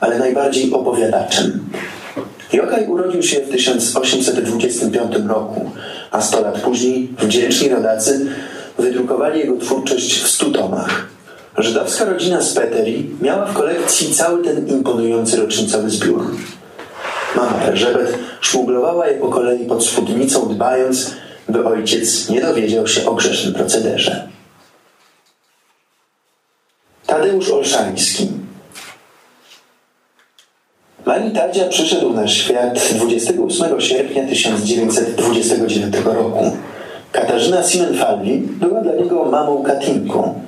ale 0.00 0.18
najbardziej 0.18 0.72
opowiadaczem. 0.72 1.60
Jokaj 2.52 2.86
urodził 2.86 3.22
się 3.22 3.40
w 3.40 3.50
1825 3.50 5.16
roku, 5.28 5.70
a 6.10 6.20
100 6.20 6.40
lat 6.40 6.60
później 6.60 7.08
wdzięczni 7.18 7.68
rodacy 7.68 8.26
wydrukowali 8.78 9.40
jego 9.40 9.56
twórczość 9.56 10.22
w 10.22 10.28
stu 10.28 10.52
tomach. 10.52 11.06
Żydowska 11.58 12.04
rodzina 12.04 12.42
z 12.42 12.54
Peteri 12.54 13.10
miała 13.22 13.46
w 13.46 13.54
kolekcji 13.54 14.14
cały 14.14 14.44
ten 14.44 14.68
imponujący 14.68 15.36
rocznicowy 15.36 15.90
zbiór. 15.90 16.36
Mama 17.36 17.66
Erzebet 17.66 18.18
szmuglowała 18.40 19.08
je 19.08 19.14
po 19.14 19.28
kolei 19.28 19.66
pod 19.66 19.84
spódnicą, 19.84 20.48
dbając, 20.48 21.10
by 21.48 21.64
ojciec 21.64 22.28
nie 22.28 22.40
dowiedział 22.40 22.86
się 22.86 23.06
o 23.06 23.14
grzesznym 23.14 23.54
procederze. 23.54 24.28
Tadeusz 27.06 27.50
Olszański 27.50 28.28
Mani 31.06 31.30
Tadzia 31.30 31.68
przyszedł 31.68 32.12
na 32.12 32.28
świat 32.28 32.78
28 32.94 33.80
sierpnia 33.80 34.26
1929 34.28 35.94
roku. 36.04 36.56
Katarzyna 37.12 37.62
Simenfalli 37.62 38.38
była 38.38 38.80
dla 38.80 38.92
niego 38.92 39.24
mamą 39.24 39.62
Katinką. 39.62 40.40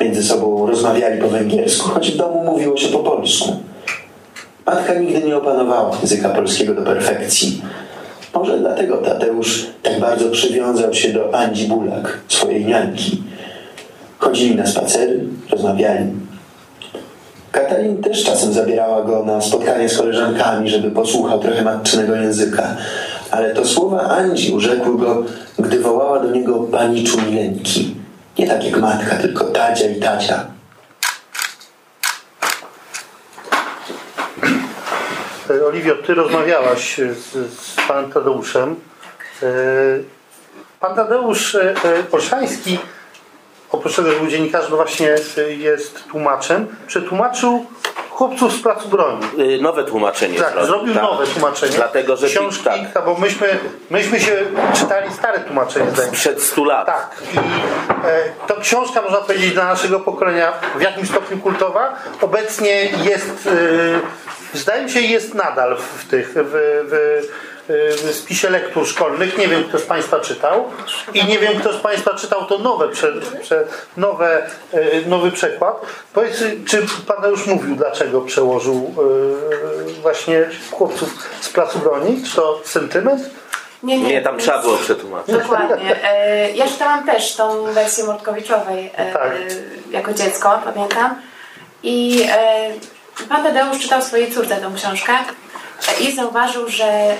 Między 0.00 0.22
sobą 0.24 0.66
rozmawiali 0.66 1.20
po 1.20 1.28
węgiersku, 1.28 1.88
choć 1.88 2.10
w 2.10 2.16
domu 2.16 2.44
mówiło 2.44 2.76
się 2.76 2.88
po 2.88 2.98
polsku. 2.98 3.56
Matka 4.66 4.94
nigdy 4.94 5.22
nie 5.22 5.36
opanowała 5.36 5.96
języka 6.00 6.28
polskiego 6.28 6.74
do 6.74 6.82
perfekcji. 6.82 7.62
Może 8.34 8.58
dlatego 8.58 8.96
Tadeusz 8.96 9.66
tak 9.82 10.00
bardzo 10.00 10.30
przywiązał 10.30 10.94
się 10.94 11.12
do 11.12 11.34
Andzi 11.34 11.68
Bulak, 11.68 12.18
swojej 12.28 12.66
nianki. 12.66 13.22
Chodzili 14.18 14.56
na 14.56 14.66
spacery, 14.66 15.20
rozmawiali. 15.50 16.06
Katalin 17.52 18.02
też 18.02 18.24
czasem 18.24 18.52
zabierała 18.52 19.02
go 19.02 19.24
na 19.24 19.40
spotkanie 19.40 19.88
z 19.88 19.98
koleżankami, 19.98 20.70
żeby 20.70 20.90
posłuchał 20.90 21.40
trochę 21.40 21.62
matczynego 21.62 22.16
języka. 22.16 22.76
Ale 23.30 23.54
to 23.54 23.64
słowa 23.64 24.00
Andzi 24.00 24.52
urzekły 24.52 24.98
go, 24.98 25.24
gdy 25.58 25.80
wołała 25.80 26.20
do 26.20 26.30
niego 26.30 26.54
pani 26.54 27.04
Czumileńki. 27.04 27.94
Nie 28.38 28.46
tak 28.46 28.64
jak 28.64 28.80
matka, 28.80 29.16
tylko 29.16 29.44
Tadzia 29.44 29.88
i 29.88 30.00
Tacia. 30.00 30.57
Oliwio, 35.66 35.94
ty 35.94 36.14
rozmawiałaś 36.14 36.96
z, 36.96 37.52
z 37.60 37.76
panem 37.88 38.12
Tadeuszem. 38.12 38.76
E, 39.42 39.46
Pan 40.80 40.94
Tadeusz 40.96 41.54
e, 41.54 41.74
Olszański, 42.12 42.78
oprócz 43.70 43.96
tego, 43.96 44.10
że 44.12 44.18
był 44.18 44.26
dziennikarzem, 44.26 44.70
no 44.70 44.76
właśnie 44.76 45.14
e, 45.38 45.52
jest 45.52 46.04
tłumaczem, 46.10 46.66
przetłumaczył 46.86 47.66
chłopców 48.10 48.52
z 48.52 48.62
Placu 48.62 48.88
Broni. 48.88 49.20
Nowe 49.62 49.84
tłumaczenie 49.84 50.38
Tak, 50.38 50.64
zrobił 50.66 50.94
tak. 50.94 51.02
nowe 51.02 51.26
tłumaczenie. 51.26 51.72
Dlatego, 51.76 52.16
że 52.16 52.26
Książki, 52.26 52.64
tak, 52.64 53.04
bo 53.04 53.14
myśmy, 53.14 53.58
myśmy 53.90 54.20
się 54.20 54.36
czytali 54.74 55.12
stare 55.12 55.40
tłumaczenie. 55.40 55.90
zdaje 55.90 56.10
mi 56.10 56.16
się. 56.16 56.20
przed 56.20 56.42
100 56.42 56.64
lat. 56.64 56.86
Tak. 56.86 57.16
I 57.34 57.38
e, 58.06 58.22
to 58.46 58.60
książka, 58.60 59.02
można 59.02 59.18
powiedzieć, 59.18 59.52
dla 59.52 59.64
naszego 59.64 60.00
pokolenia 60.00 60.52
w 60.78 60.80
jakimś 60.82 61.08
stopniu 61.08 61.38
kultowa. 61.38 61.94
Obecnie 62.20 62.84
jest, 62.84 63.46
e, 63.46 64.27
zdaje 64.54 64.84
mi 64.84 64.90
się, 64.90 65.00
jest 65.00 65.34
nadal 65.34 65.76
w, 65.76 65.80
w 65.80 66.08
tych, 66.08 66.28
w, 66.34 66.34
w, 66.90 67.22
w 67.68 68.14
spisie 68.14 68.50
lektur 68.50 68.86
szkolnych. 68.86 69.38
Nie 69.38 69.48
wiem, 69.48 69.64
kto 69.64 69.78
z 69.78 69.82
Państwa 69.82 70.20
czytał. 70.20 70.64
I 71.14 71.24
nie 71.24 71.38
wiem, 71.38 71.60
kto 71.60 71.72
z 71.72 71.80
Państwa 71.80 72.14
czytał 72.14 72.44
to 72.44 72.58
nowe, 72.58 72.88
prze, 72.88 73.12
prze, 73.42 73.64
nowe, 73.96 74.46
e, 74.72 75.08
nowy 75.08 75.30
przekład. 75.30 75.80
Powiedz, 76.14 76.42
czy 76.66 76.86
Pan 77.06 77.30
już 77.30 77.46
mówił, 77.46 77.76
dlaczego 77.76 78.20
przełożył 78.20 78.94
e, 79.88 80.02
właśnie 80.02 80.48
chłopców 80.70 81.28
z 81.40 81.48
Placu 81.48 81.78
Broni? 81.78 82.22
Czy 82.24 82.36
to 82.36 82.60
sentyment? 82.64 83.22
Nie, 83.82 83.98
nie. 83.98 84.08
Nie, 84.08 84.22
tam 84.22 84.38
trzeba 84.38 84.62
było 84.62 84.76
przetłumaczyć. 84.76 85.34
Dokładnie. 85.34 86.04
E, 86.04 86.50
Ja 86.50 86.68
czytałam 86.68 87.06
też 87.06 87.36
tą 87.36 87.62
wersję 87.72 88.04
Mordkowiczowej 88.04 88.90
e, 88.96 89.12
Tak. 89.12 89.32
jako 89.90 90.14
dziecko, 90.14 90.62
pamiętam. 90.64 91.14
I 91.82 92.26
e, 92.30 92.70
pan 93.28 93.42
Tadeusz 93.42 93.78
czytał 93.78 94.02
swojej 94.02 94.32
córce 94.32 94.56
tą 94.56 94.74
książkę 94.74 95.12
i 96.00 96.12
zauważył, 96.12 96.68
że 96.68 96.84
e, 96.84 97.16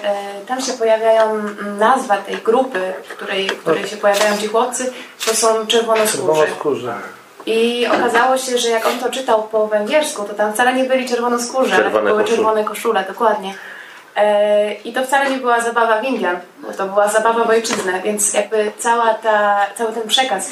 tam 0.46 0.60
się 0.60 0.72
pojawiają 0.72 1.42
nazwa 1.78 2.16
tej 2.16 2.36
grupy, 2.36 2.92
w 3.08 3.16
której, 3.16 3.48
w 3.48 3.58
której 3.58 3.86
się 3.86 3.96
pojawiają 3.96 4.36
ci 4.38 4.46
chłopcy, 4.46 4.92
to 5.26 5.34
są 5.34 5.66
czerwonoskórzy. 5.66 6.40
Czerwonoskórzy. 6.40 6.92
I 7.46 7.86
okazało 7.86 8.38
się, 8.38 8.58
że 8.58 8.68
jak 8.68 8.86
on 8.86 8.98
to 8.98 9.10
czytał 9.10 9.42
po 9.42 9.66
węgiersku, 9.66 10.24
to 10.24 10.34
tam 10.34 10.52
wcale 10.52 10.74
nie 10.74 10.84
byli 10.84 11.08
czerwonoskórzy, 11.08 11.74
ale 11.74 11.90
to 11.90 11.90
były 11.90 12.22
koszule. 12.22 12.36
czerwone 12.36 12.64
koszule, 12.64 13.04
dokładnie. 13.08 13.54
E, 14.16 14.72
I 14.72 14.92
to 14.92 15.04
wcale 15.04 15.30
nie 15.30 15.36
była 15.36 15.60
zabawa 15.60 16.00
w 16.00 16.04
Indian, 16.04 16.36
bo 16.58 16.72
to 16.72 16.86
była 16.86 17.08
zabawa 17.08 17.44
w 17.44 17.50
ojczyznę, 17.50 18.00
więc 18.04 18.32
jakby 18.32 18.72
cała 18.78 19.14
ta, 19.14 19.66
cały 19.76 19.92
ten 19.92 20.08
przekaz 20.08 20.50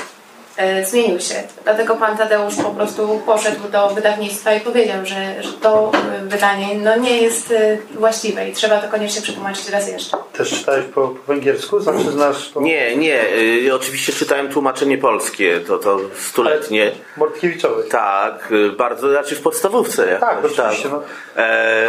zmienił 0.84 1.20
się. 1.20 1.34
Dlatego 1.64 1.96
pan 1.96 2.16
Tadeusz 2.16 2.56
po 2.56 2.70
prostu 2.70 3.22
poszedł 3.26 3.68
do 3.72 3.88
wydawnictwa 3.88 4.54
i 4.54 4.60
powiedział, 4.60 5.06
że, 5.06 5.42
że 5.42 5.52
to 5.52 5.92
e, 5.94 6.24
wydanie 6.24 6.66
no, 6.74 6.96
nie 6.96 7.22
jest 7.22 7.50
e, 7.50 7.78
właściwe 7.94 8.48
i 8.48 8.52
trzeba 8.52 8.80
to 8.80 8.88
koniecznie 8.88 9.22
przetłumaczyć 9.22 9.68
raz 9.68 9.88
jeszcze. 9.88 10.16
Też 10.32 10.50
czytałeś 10.50 10.84
po, 10.84 11.08
po 11.08 11.22
węgiersku? 11.26 11.80
Znaczy 11.80 12.10
znasz 12.10 12.50
to? 12.50 12.60
Nie, 12.60 12.96
nie. 12.96 13.20
y, 13.66 13.74
Oczywiście 13.74 14.12
czytałem 14.12 14.48
tłumaczenie 14.48 14.98
polskie, 14.98 15.60
to, 15.60 15.78
to 15.78 16.00
stuletnie. 16.18 16.92
Mordkiewiczowej. 17.16 17.88
Tak, 17.88 18.48
bardzo, 18.76 19.10
znaczy 19.10 19.34
w 19.36 19.40
podstawówce. 19.40 20.06
Jakoś, 20.10 20.20
Tak, 20.20 20.44
oczywiście, 20.44 20.88
no. 20.88 21.02
E, 21.36 21.88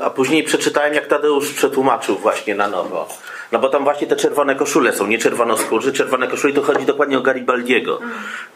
a 0.00 0.10
później 0.10 0.42
przeczytałem, 0.42 0.94
jak 0.94 1.06
Tadeusz 1.06 1.52
przetłumaczył 1.52 2.18
właśnie 2.18 2.54
na 2.54 2.68
nowo. 2.68 3.08
No 3.52 3.58
bo 3.58 3.68
tam 3.68 3.84
właśnie 3.84 4.06
te 4.06 4.16
czerwone 4.16 4.54
koszule 4.54 4.92
są, 4.92 5.06
nie 5.06 5.18
czerwonoskórzy. 5.18 5.92
Czerwone 5.92 6.28
koszule 6.28 6.52
to 6.52 6.62
chodzi 6.62 6.86
dokładnie 6.86 7.18
o 7.18 7.20
Garibaldiego. 7.20 8.00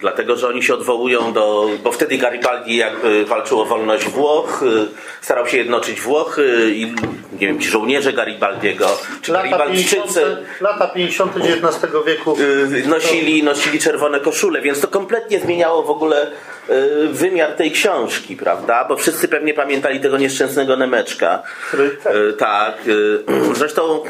Dlatego, 0.01 0.37
że 0.37 0.49
oni 0.49 0.63
się 0.63 0.75
odwołują 0.75 1.33
do... 1.33 1.69
Bo 1.85 1.93
wtedy 1.93 2.19
Garibaldi 2.19 2.77
jakby 2.77 3.25
walczył 3.25 3.61
o 3.61 3.65
wolność 3.65 4.09
Włoch, 4.09 4.63
y, 4.63 4.87
starał 5.21 5.47
się 5.47 5.57
jednoczyć 5.57 6.01
Włochy 6.01 6.73
i 6.75 6.95
nie 7.41 7.47
wiem, 7.47 7.61
ci 7.61 7.69
żołnierze 7.69 8.13
Garibaldiego, 8.13 8.87
czy 9.23 9.33
Lata 9.33 9.49
50, 9.49 9.59
Garibaldczycy 9.59 10.37
lata 10.61 10.89
50 10.89 11.33
XIX 11.37 11.93
wieku. 12.07 12.37
y, 12.41 12.89
nosili, 12.89 13.43
nosili 13.43 13.79
czerwone 13.79 14.21
koszule, 14.21 14.61
więc 14.61 14.81
to 14.81 14.89
kompletnie 14.89 15.41
zmieniało 15.41 15.83
w 15.83 15.91
ogóle 15.91 16.27
y, 16.71 17.09
wymiar 17.09 17.53
tej 17.53 17.71
książki, 17.71 18.37
prawda? 18.37 18.85
Bo 18.89 18.97
wszyscy 18.97 19.29
pewnie 19.29 19.55
pamiętali 19.55 20.01
tego 20.01 20.19
nieszczęsnego 20.19 20.77
Nemeczka. 20.77 21.43
Który, 21.69 21.91
tak. 21.91 22.13
Tak. 22.39 22.79
Zresztą 23.59 24.03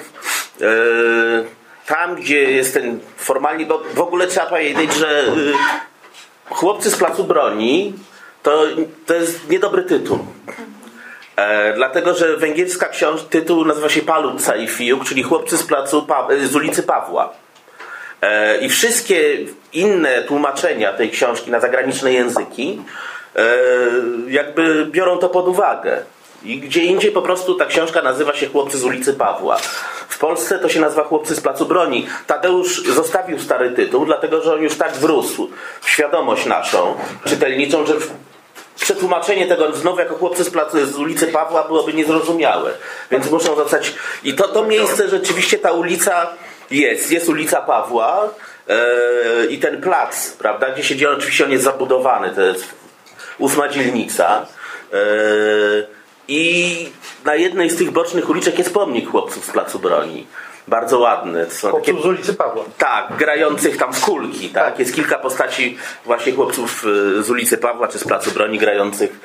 tam, 1.86 2.14
gdzie 2.14 2.50
jest 2.50 2.74
ten 2.74 3.00
formalnie, 3.16 3.66
bo 3.66 3.82
w 3.94 4.00
ogóle 4.00 4.26
trzeba 4.26 4.46
powiedzieć, 4.46 4.94
że 4.94 5.22
y, 5.22 5.52
chłopcy 6.50 6.90
z 6.90 6.96
placu 6.96 7.24
broni 7.24 7.94
to, 8.42 8.64
to 9.06 9.14
jest 9.14 9.50
niedobry 9.50 9.82
tytuł. 9.82 10.18
E, 11.36 11.72
dlatego, 11.72 12.14
że 12.14 12.36
węgierska 12.36 12.88
książka, 12.88 13.28
tytuł 13.30 13.64
nazywa 13.64 13.88
się 13.88 14.02
Palut 14.02 14.42
Saifiuk, 14.42 15.04
czyli 15.04 15.22
chłopcy 15.22 15.56
z 15.56 15.62
placu, 15.62 16.02
pa, 16.02 16.28
z 16.44 16.56
ulicy 16.56 16.82
Pawła. 16.82 17.32
E, 18.22 18.58
I 18.58 18.68
wszystkie 18.68 19.36
inne 19.72 20.22
tłumaczenia 20.22 20.92
tej 20.92 21.10
książki 21.10 21.50
na 21.50 21.60
zagraniczne 21.60 22.12
języki 22.12 22.82
e, 23.36 23.42
jakby 24.28 24.86
biorą 24.90 25.18
to 25.18 25.28
pod 25.28 25.48
uwagę. 25.48 26.02
I 26.46 26.60
gdzie 26.60 26.82
indziej 26.82 27.12
po 27.12 27.22
prostu 27.22 27.54
ta 27.54 27.66
książka 27.66 28.02
nazywa 28.02 28.34
się 28.34 28.46
Chłopcy 28.48 28.78
z 28.78 28.84
ulicy 28.84 29.14
Pawła. 29.14 29.56
W 30.08 30.18
Polsce 30.18 30.58
to 30.58 30.68
się 30.68 30.80
nazywa 30.80 31.04
Chłopcy 31.04 31.34
z 31.34 31.40
Placu 31.40 31.66
Broni. 31.66 32.06
Tadeusz 32.26 32.82
zostawił 32.82 33.40
stary 33.40 33.70
tytuł, 33.70 34.06
dlatego 34.06 34.42
że 34.42 34.54
on 34.54 34.62
już 34.62 34.74
tak 34.74 34.92
wrósł 34.92 35.50
w 35.80 35.90
świadomość 35.90 36.46
naszą, 36.46 36.96
czytelniczą, 37.24 37.86
że 37.86 37.94
przetłumaczenie 38.80 39.46
tego 39.46 39.72
znowu 39.72 39.98
jako 39.98 40.14
chłopcy 40.14 40.44
z, 40.44 40.50
placu, 40.50 40.86
z 40.86 40.98
ulicy 40.98 41.26
Pawła 41.26 41.64
byłoby 41.64 41.92
niezrozumiałe. 41.92 42.70
Więc 43.10 43.30
muszą 43.30 43.56
zostać. 43.56 43.94
I 44.24 44.34
to, 44.34 44.48
to 44.48 44.64
miejsce 44.64 45.08
rzeczywiście 45.08 45.58
ta 45.58 45.72
ulica 45.72 46.26
jest. 46.70 47.12
Jest 47.12 47.28
ulica 47.28 47.62
Pawła 47.62 48.28
e, 48.68 49.46
i 49.46 49.58
ten 49.58 49.80
plac, 49.80 50.30
prawda, 50.30 50.70
gdzie 50.70 50.84
się 50.84 50.96
dzieje, 50.96 51.10
oczywiście 51.10 51.44
on 51.44 51.50
jest 51.50 51.64
zabudowany, 51.64 52.30
to 52.30 52.42
jest 52.42 52.64
ósma 53.38 53.68
dzielnica. 53.68 54.46
E, 54.92 55.95
I 56.28 56.88
na 57.24 57.34
jednej 57.34 57.70
z 57.70 57.76
tych 57.76 57.90
bocznych 57.90 58.30
uliczek 58.30 58.58
jest 58.58 58.74
pomnik 58.74 59.10
chłopców 59.10 59.44
z 59.44 59.50
Placu 59.50 59.78
Broni. 59.78 60.26
Bardzo 60.68 60.98
ładny. 60.98 61.50
Są 61.50 61.72
takie, 61.72 61.92
Chłopców 61.92 62.02
z 62.02 62.06
ulicy 62.06 62.34
Pawła. 62.34 62.64
tak, 62.78 63.16
grających 63.18 63.76
tam 63.76 63.92
w 63.92 64.00
kulki, 64.00 64.48
tak? 64.48 64.78
Jest 64.78 64.94
kilka 64.94 65.18
postaci 65.18 65.78
właśnie 66.04 66.32
chłopców 66.32 66.84
y, 67.18 67.22
z 67.22 67.30
ulicy 67.30 67.58
Pawła 67.58 67.88
czy 67.88 67.98
z 67.98 68.04
Placu 68.04 68.30
Broni 68.30 68.58
grających 68.58 69.10
y, 69.10 69.16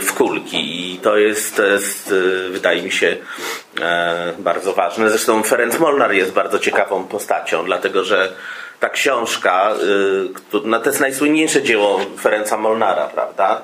w 0.00 0.14
kulki 0.14 0.92
i 0.94 0.98
to 0.98 1.16
jest, 1.16 1.56
to 1.56 1.62
jest 1.66 2.12
y, 2.12 2.48
wydaje 2.50 2.82
mi 2.82 2.92
się 2.92 3.16
bardzo 4.38 4.72
ważne. 4.72 5.10
Zresztą 5.10 5.42
Ferenc 5.42 5.78
Molnar 5.78 6.12
jest 6.12 6.32
bardzo 6.32 6.58
ciekawą 6.58 7.04
postacią, 7.04 7.64
dlatego 7.64 8.04
że 8.04 8.32
ta 8.80 8.88
książka, 8.88 9.74
no 10.64 10.80
to 10.80 10.90
jest 10.90 11.00
najsłynniejsze 11.00 11.62
dzieło 11.62 12.00
Ferenca 12.20 12.56
Molnara, 12.56 13.06
prawda? 13.06 13.62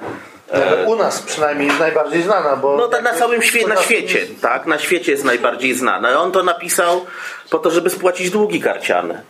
Ale 0.52 0.86
U 0.86 0.96
nas 0.96 1.22
przynajmniej 1.22 1.68
jest 1.68 1.80
najbardziej 1.80 2.22
znana, 2.22 2.56
bo... 2.56 2.76
No 2.76 2.88
tak 2.88 3.02
na 3.02 3.12
całym 3.12 3.42
świecie, 3.42 3.68
na 3.68 3.76
świecie, 3.76 4.26
tak, 4.40 4.66
na 4.66 4.78
świecie 4.78 5.12
jest 5.12 5.24
najbardziej 5.24 5.74
znane. 5.74 6.18
On 6.18 6.32
to 6.32 6.42
napisał 6.42 7.06
po 7.50 7.58
to, 7.58 7.70
żeby 7.70 7.90
spłacić 7.90 8.30
długi 8.30 8.60
karciane. 8.60 9.22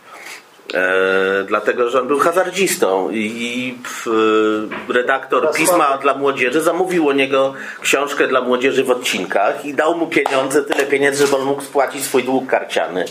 E, 0.73 1.43
dlatego, 1.43 1.89
że 1.89 2.01
on 2.01 2.07
był 2.07 2.19
hazardzistą 2.19 3.09
i 3.11 3.77
e, 4.07 4.93
redaktor 4.93 5.51
pisma 5.55 5.97
dla 5.97 6.13
młodzieży 6.13 6.61
zamówił 6.61 7.09
o 7.09 7.13
niego 7.13 7.53
książkę 7.81 8.27
dla 8.27 8.41
młodzieży 8.41 8.83
w 8.83 8.91
odcinkach 8.91 9.65
i 9.65 9.73
dał 9.73 9.97
mu 9.97 10.07
pieniądze, 10.07 10.63
tyle 10.63 10.85
pieniędzy, 10.85 11.25
żeby 11.25 11.37
on 11.37 11.45
mógł 11.45 11.61
spłacić 11.61 12.03
swój 12.03 12.23
dług 12.23 12.47
karciany. 12.47 13.05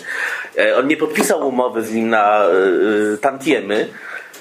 E, 0.59 0.77
on 0.77 0.87
nie 0.87 0.97
podpisał 0.97 1.49
umowy 1.49 1.83
z 1.83 1.93
nim 1.93 2.09
na 2.09 2.45
e, 2.45 2.49
e, 3.15 3.19
tantiemy, 3.19 3.89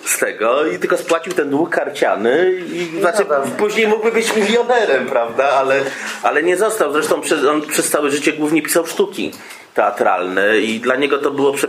z 0.06 0.18
tego 0.18 0.66
i 0.66 0.80
tylko 0.80 0.97
spłacił 0.97 1.34
ten 1.34 1.49
dług 1.49 1.70
karciany 1.70 2.51
i 2.74 2.99
znaczy, 2.99 3.26
później 3.58 3.88
mógłby 3.88 4.12
być 4.12 4.36
milionerem, 4.36 5.06
prawda? 5.06 5.49
Ale, 5.49 5.82
ale 6.24 6.43
nie 6.43 6.58
został. 6.58 6.93
Zresztą 6.93 7.22
przez, 7.22 7.45
on 7.45 7.62
przez 7.62 7.89
całe 7.89 8.12
życie 8.12 8.34
głównie 8.34 8.62
pisał 8.62 8.86
sztuki 8.86 9.32
teatralne 9.74 10.58
i 10.58 10.80
dla 10.80 10.95
niego 10.95 11.18
to 11.18 11.32
było 11.32 11.53
prze, 11.53 11.68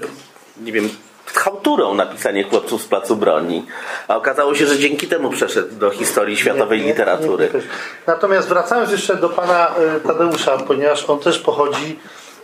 nie 0.60 0.72
wiem, 0.72 0.88
chałturą 1.34 1.94
napisanie 1.94 2.44
chłopców 2.44 2.82
z 2.82 2.86
placu 2.86 3.16
broni. 3.16 3.66
A 4.08 4.16
okazało 4.16 4.54
się, 4.54 4.66
że 4.66 4.78
dzięki 4.78 5.06
temu 5.06 5.30
przeszedł 5.30 5.74
do 5.74 5.90
historii 5.90 6.36
światowej 6.36 6.78
Nie, 6.78 6.84
nie, 6.84 6.90
literatury. 6.92 7.50
nie, 7.54 7.60
nie. 7.60 7.66
Natomiast 8.06 8.48
wracając 8.48 8.90
jeszcze 8.90 9.16
do 9.16 9.28
pana 9.28 9.74
y, 9.96 10.00
Tadeusza, 10.00 10.58
ponieważ 10.58 11.04
on 11.10 11.18
też 11.20 11.38
pochodzi 11.38 11.98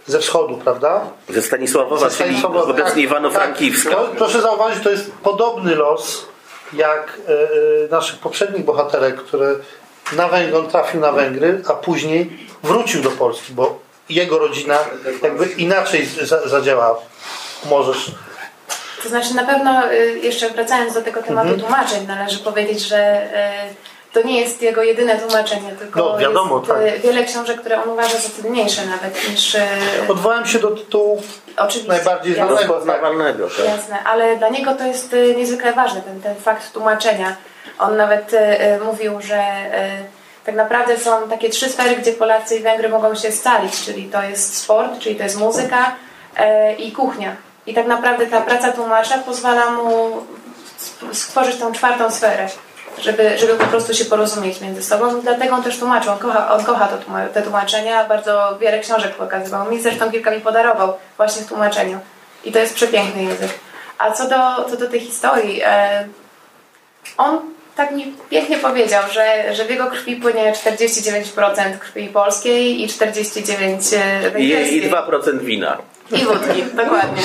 ze 0.07 0.19
wschodu, 0.19 0.57
prawda? 0.57 1.01
Ze 1.29 1.43
Stanisławowa, 1.43 1.97
Ze 2.11 2.17
czyli 2.17 2.31
Stanisławowa, 2.31 2.71
obecnie 2.71 2.85
tak, 2.85 2.97
Iwano-Frankiwska. 2.97 3.91
tak. 3.91 3.99
No, 3.99 4.15
proszę 4.19 4.41
zauważyć, 4.41 4.85
to 4.85 4.91
jest 4.91 5.13
podobny 5.13 5.75
los 5.75 6.27
jak 6.73 7.19
y, 7.29 7.33
y, 7.33 7.89
naszych 7.91 8.19
poprzednich 8.19 8.65
bohaterek, 8.65 9.17
które 9.17 9.55
na 10.13 10.29
Węgry, 10.29 10.59
on 10.59 10.69
trafił 10.69 11.01
na 11.01 11.13
Węgry, 11.13 11.63
a 11.69 11.73
później 11.73 12.39
wrócił 12.63 13.03
do 13.03 13.11
Polski, 13.11 13.53
bo 13.53 13.79
jego 14.09 14.39
rodzina 14.39 14.79
jakby 15.23 15.47
inaczej 15.47 16.07
za, 16.07 16.49
zadziałała. 16.49 16.99
Możesz 17.65 18.11
To 19.03 19.09
znaczy 19.09 19.35
na 19.35 19.45
pewno 19.45 19.93
y, 19.93 20.19
jeszcze 20.19 20.51
wracając 20.51 20.95
do 20.95 21.03
tego 21.03 21.23
tematu 21.23 21.49
Mhm. 21.49 21.61
tłumaczeń, 21.61 22.07
należy 22.07 22.39
powiedzieć, 22.39 22.81
że 22.81 23.29
to 24.13 24.23
nie 24.23 24.41
jest 24.41 24.63
jego 24.63 24.83
jedyne 24.83 25.19
tłumaczenie, 25.19 25.73
tylko 25.79 26.01
No, 26.01 26.19
wiadomo, 26.19 26.57
jest 26.59 26.69
tak. 26.69 26.83
y, 26.83 26.99
wiele 27.01 27.25
książek, 27.25 27.61
które 27.61 27.83
on 27.83 27.89
uważa 27.89 28.19
za 28.19 28.43
cenniejsze 28.43 28.87
nawet 28.87 29.29
niż... 29.31 29.55
y, 29.55 29.61
Odwołałem 30.09 30.47
się 30.47 30.59
do 30.59 30.71
tytułu 30.71 31.23
Oczywiście. 31.57 31.93
najbardziej 31.93 32.35
znanego. 32.35 32.57
Rozpoznawalnego, 32.59 33.49
tak. 33.49 33.67
Jasne, 33.67 34.05
ale 34.05 34.37
dla 34.37 34.49
niego 34.49 34.75
to 34.75 34.85
jest 34.85 35.13
y, 35.13 35.35
niezwykle 35.37 35.73
ważny, 35.73 36.03
ten, 36.03 36.21
ten 36.23 36.37
fakt 36.37 36.73
tłumaczenia. 36.73 37.37
On 37.79 37.97
nawet 37.97 38.31
mówił, 38.85 39.21
że 39.21 39.39
y, 39.39 40.45
tak 40.47 40.55
naprawdę 40.55 40.99
są 40.99 41.29
takie 41.29 41.49
trzy 41.51 41.69
sfery, 41.69 41.97
gdzie 41.97 42.13
Polacy 42.13 42.57
i 42.57 42.63
Węgry 42.63 42.89
mogą 42.89 43.15
się 43.15 43.33
scalić, 43.33 43.85
czyli 43.85 44.05
to 44.05 44.23
jest 44.23 44.57
sport, 44.57 44.99
czyli 44.99 45.17
to 45.17 45.23
jest 45.23 45.39
muzyka 45.39 45.93
y, 46.71 46.73
i 46.75 46.93
kuchnia. 46.93 47.37
I 47.67 47.75
tak 47.75 47.87
naprawdę 47.87 48.27
ta 48.27 48.41
praca 48.41 48.73
tłumacza 48.73 49.19
pozwala 49.19 49.71
mu 49.71 50.11
stworzyć 51.13 51.57
tą 51.57 51.73
czwartą 51.73 52.11
sferę, 52.11 52.49
żeby, 52.99 53.39
żeby 53.39 53.55
po 53.55 53.65
prostu 53.65 53.95
się 53.95 54.05
porozumieć 54.05 54.61
między 54.61 54.83
sobą. 54.83 55.21
Dlatego 55.21 55.55
on 55.55 55.63
też 55.63 55.79
tłumaczył, 55.79 56.13
on 56.13 56.19
kocha, 56.19 56.55
on 56.55 56.65
kocha 56.65 56.89
to 56.89 56.99
te 57.35 57.43
tłumaczenia, 57.43 58.05
bardzo 58.05 58.59
wiele 58.61 58.79
książek 58.79 59.15
pokazywał. 59.15 59.71
Mi 59.71 59.81
zresztą 59.81 60.11
kilka 60.11 60.31
mi 60.31 60.41
podarował 60.41 60.97
właśnie 61.17 61.43
w 61.43 61.49
tłumaczeniu. 61.49 61.99
I 62.45 62.53
to 62.53 62.59
jest 62.59 62.75
przepiękny 62.75 63.23
język. 63.23 63.51
A 63.99 64.11
co 64.11 64.29
do, 64.29 64.71
co 64.71 64.77
do 64.77 64.89
tej 64.89 65.01
historii, 65.01 65.61
e, 65.65 66.09
on 67.17 67.41
tak 67.77 67.91
mi 67.91 68.15
pięknie 68.31 68.59
powiedział, 68.59 69.03
że, 69.13 69.55
że 69.55 69.65
w 69.65 69.71
jego 69.71 69.87
krwi 69.87 70.17
płynie 70.17 70.53
49% 70.53 71.79
krwi 71.79 72.09
polskiej 72.09 72.83
i 72.83 72.89
49% 72.89 73.97
e, 73.97 74.29
I, 74.29 74.31
węgierskiej. 74.31 74.87
I 74.87 74.91
2% 74.91 75.41
wina. 75.41 75.79
I 76.13 76.25
wódki, 76.25 76.63
dokładnie. 76.63 77.23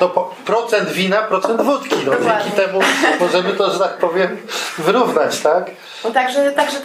No, 0.00 0.08
po, 0.08 0.34
procent 0.44 0.88
wina, 0.88 1.22
procent 1.22 1.62
wódki. 1.62 1.96
No, 2.06 2.12
Dokładnie. 2.12 2.44
dzięki 2.44 2.56
temu 2.56 2.80
możemy 3.20 3.52
to, 3.52 3.70
że 3.70 3.78
tak 3.78 3.98
powiem, 3.98 4.36
wyrównać, 4.78 5.40
tak? 5.40 5.70
No 6.04 6.10
także, 6.10 6.52
także 6.52 6.78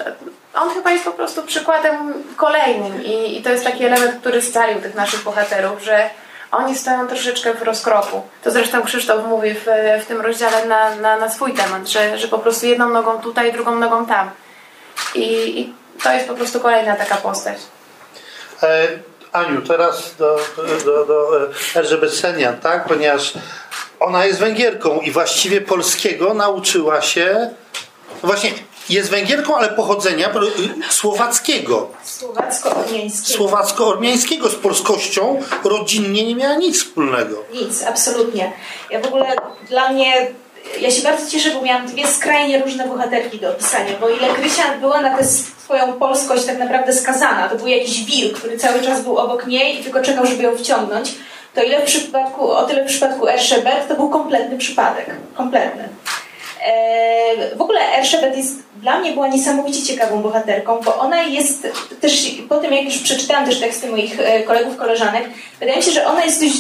on 0.54 0.70
chyba 0.70 0.91
jest 0.91 1.06
po 1.06 1.12
prostu 1.12 1.43
przykładem 1.43 2.14
kolejnym 2.36 3.04
i, 3.04 3.38
i 3.38 3.43
to 3.43 3.50
jest 3.50 3.64
taki 3.64 3.86
element, 3.86 4.16
który 4.22 4.41
scalił 4.41 4.82
tych 4.82 4.95
naszych 4.95 5.24
bohaterów, 5.24 5.84
że 5.84 6.10
oni 6.52 6.76
stoją 6.76 7.08
troszeczkę 7.08 7.54
w 7.54 7.62
rozkroku. 7.62 8.22
To 8.43 8.52
zresztą 8.52 8.82
Krzysztof 8.84 9.26
mówi 9.26 9.54
w, 9.54 9.66
w 10.04 10.06
tym 10.06 10.22
rozdziale 10.22 10.66
na, 10.66 10.95
na, 10.95 11.18
na 11.18 11.30
swój 11.30 11.54
temat, 11.54 11.88
że, 11.88 12.18
że 12.18 12.28
po 12.28 12.39
prostu 12.39 12.66
jedną 12.66 12.89
nogą 12.89 13.22
tutaj, 13.22 13.54
drugą 13.54 13.76
nogą 13.76 14.06
tam. 14.06 14.30
I, 15.16 15.60
I 15.60 15.74
to 16.04 16.12
jest 16.14 16.28
po 16.28 16.34
prostu 16.34 16.60
kolejna 16.60 16.95
taka 16.95 17.16
postać. 17.16 17.58
E, 19.34 19.36
Aniu, 19.38 19.62
teraz 19.62 20.16
do, 20.20 20.40
do, 20.86 21.06
do 21.06 21.46
e, 21.46 21.80
Elżbiet 21.80 22.14
Senian, 22.14 22.60
tak? 22.60 22.88
Ponieważ 22.88 23.34
ona 24.00 24.26
jest 24.26 24.40
Węgierką 24.40 25.00
i 25.00 25.12
właściwie 25.12 25.62
polskiego 25.62 26.34
nauczyła 26.34 27.02
się. 27.02 27.50
No 28.24 28.28
właśnie, 28.30 28.52
jest 28.90 29.10
Węgierką, 29.10 29.56
ale 29.58 29.70
pochodzenia 29.70 30.30
pro- 30.30 30.48
słowackiego. 30.90 31.90
Słowacko-ormiańskiego. 32.04 33.38
Słowacko-ormiańskiego 33.38 34.50
z 34.50 34.56
polskością 34.56 35.42
rodzinnie 35.64 36.26
nie 36.28 36.36
miała 36.36 36.56
nic 36.56 36.84
wspólnego. 36.84 37.44
Nic, 37.54 37.84
absolutnie. 37.84 38.54
Ja 38.92 39.02
w 39.02 39.06
ogóle 39.06 39.36
dla 39.70 39.90
mnie, 39.92 40.28
ja 40.82 40.91
się 40.91 41.01
bardzo 41.01 41.32
cieszę, 41.32 41.49
bo 41.51 41.62
miałam 41.62 41.88
dwie 41.88 42.07
skrajnie 42.07 42.60
różne 42.60 42.88
bohaterki 42.88 43.39
do 43.39 43.49
opisania, 43.49 43.91
bo 44.01 44.10
ile 44.10 44.28
Krysia 44.28 44.78
była 44.82 45.01
na 45.01 45.18
tę 45.18 45.24
swoją 45.24 45.93
polskość 45.93 46.45
tak 46.45 46.57
naprawdę 46.57 46.93
skazana, 46.93 47.49
to 47.49 47.55
był 47.55 47.68
jakiś 47.68 48.05
wir, 48.05 48.34
który 48.34 48.57
cały 48.57 48.82
czas 48.82 49.01
był 49.01 49.18
obok 49.18 49.47
niej 49.47 49.80
i 49.80 49.84
tylko 49.84 50.01
czekał, 50.01 50.26
żeby 50.26 50.43
ją 50.43 50.57
wciągnąć, 50.57 51.12
to 51.55 51.64
ile 51.64 51.82
w 51.82 51.86
przypadku, 51.86 52.51
o 52.51 52.64
tyle 52.64 52.84
w 52.84 52.88
przypadku 52.88 53.28
Erszebet 53.28 53.88
to 53.88 53.95
był 53.95 54.10
kompletny 54.10 54.57
przypadek. 54.57 55.16
Kompletny. 55.36 55.89
E, 56.66 57.55
W 57.55 57.62
ogóle 57.62 57.80
Erszebet 57.97 58.38
jest, 58.38 58.55
dla 58.76 58.99
mnie 58.99 59.12
była 59.12 59.28
niesamowicie 59.28 59.84
ciekawą 59.84 60.22
bohaterką, 60.22 60.82
bo 60.86 60.97
ona 60.97 61.22
jest 61.22 61.68
też, 62.01 62.32
po 62.49 62.57
tym 62.57 62.74
jak 62.74 62.86
już 62.86 62.97
przeczytałam 62.97 63.45
też 63.45 63.60
teksty 63.60 63.89
moich 63.89 64.20
e, 64.20 64.43
kolegów, 64.43 64.78
koleżanek, 64.78 65.24
wydaje 65.60 65.78
mi 65.78 65.84
się, 65.84 65.91
że 65.91 66.07
ona 66.07 66.26
jest 66.26 66.41
dość 66.41 66.57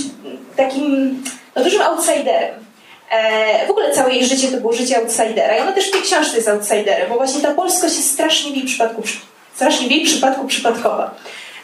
takim 0.55 1.23
no, 1.55 1.63
dużym 1.63 1.81
outsiderem. 1.81 2.68
E, 3.11 3.67
W 3.67 3.69
ogóle 3.71 3.91
całe 3.91 4.11
jej 4.13 4.25
życie 4.25 4.47
to 4.47 4.57
było 4.57 4.73
życie 4.73 4.97
outsidera 4.97 5.57
i 5.57 5.59
ona 5.61 5.71
też 5.71 5.87
w 5.87 5.91
tej 5.91 6.01
książce 6.01 6.35
jest 6.37 6.47
outsiderem, 6.49 7.09
bo 7.09 7.15
właśnie 7.15 7.41
ta 7.41 7.51
polskość 7.51 7.95
jest 7.97 8.13
strasznie 8.13 8.51
w 8.51 8.55
jej 8.55 8.65
przypadku, 8.65 9.01
przy- 9.01 9.19
strasznie 9.55 9.87
w 9.87 9.91
jej 9.91 10.05
przypadku 10.05 10.47
przypadkowa. 10.47 11.11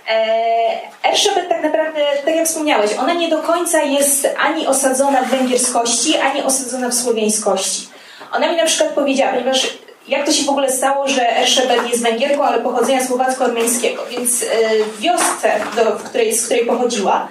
E, 0.09 1.09
Erszebet 1.09 1.49
tak 1.49 1.63
naprawdę, 1.63 2.01
tak 2.25 2.35
jak 2.35 2.45
wspomniałeś, 2.47 2.91
ona 2.93 3.13
nie 3.13 3.29
do 3.29 3.37
końca 3.37 3.81
jest 3.81 4.29
ani 4.39 4.67
osadzona 4.67 5.21
w 5.21 5.29
węgierskości, 5.29 6.17
ani 6.17 6.43
osadzona 6.43 6.89
w 6.89 6.93
słowiańskości. 6.93 7.87
Ona 8.33 8.51
mi 8.51 8.57
na 8.57 8.65
przykład 8.65 8.93
powiedziała, 8.93 9.31
ponieważ 9.31 9.67
jak 10.07 10.25
to 10.25 10.31
się 10.31 10.43
w 10.43 10.49
ogóle 10.49 10.71
stało, 10.71 11.07
że 11.07 11.37
Erszebet 11.37 11.89
jest 11.89 12.03
Węgierką, 12.03 12.43
ale 12.43 12.61
pochodzenia 12.61 13.05
słowacko-ormiańskiego, 13.05 14.01
więc 14.11 14.43
e, 14.43 14.45
w 14.83 15.01
wiosce, 15.01 15.51
do, 15.75 15.85
w 15.95 16.03
której, 16.03 16.33
z 16.35 16.45
której 16.45 16.65
pochodziła, 16.65 17.27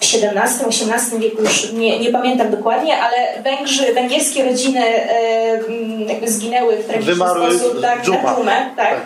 w 0.00 0.04
XVII-XVIII 0.04 1.20
wieku 1.20 1.42
już 1.42 1.72
nie, 1.72 2.00
nie 2.00 2.10
pamiętam 2.10 2.50
dokładnie, 2.50 2.98
ale 2.98 3.42
Węgrzy, 3.42 3.94
węgierskie 3.94 4.44
rodziny 4.44 4.80
e, 4.86 5.58
jakby 6.08 6.30
zginęły 6.30 6.76
w 6.76 6.86
tragiczny 6.86 7.14
Wymarły 7.14 7.58
sposób 7.58 7.80
tak, 7.82 8.02
dżuma. 8.02 8.22
na 8.22 8.36
dżumę. 8.36 8.70
Tak. 8.76 8.96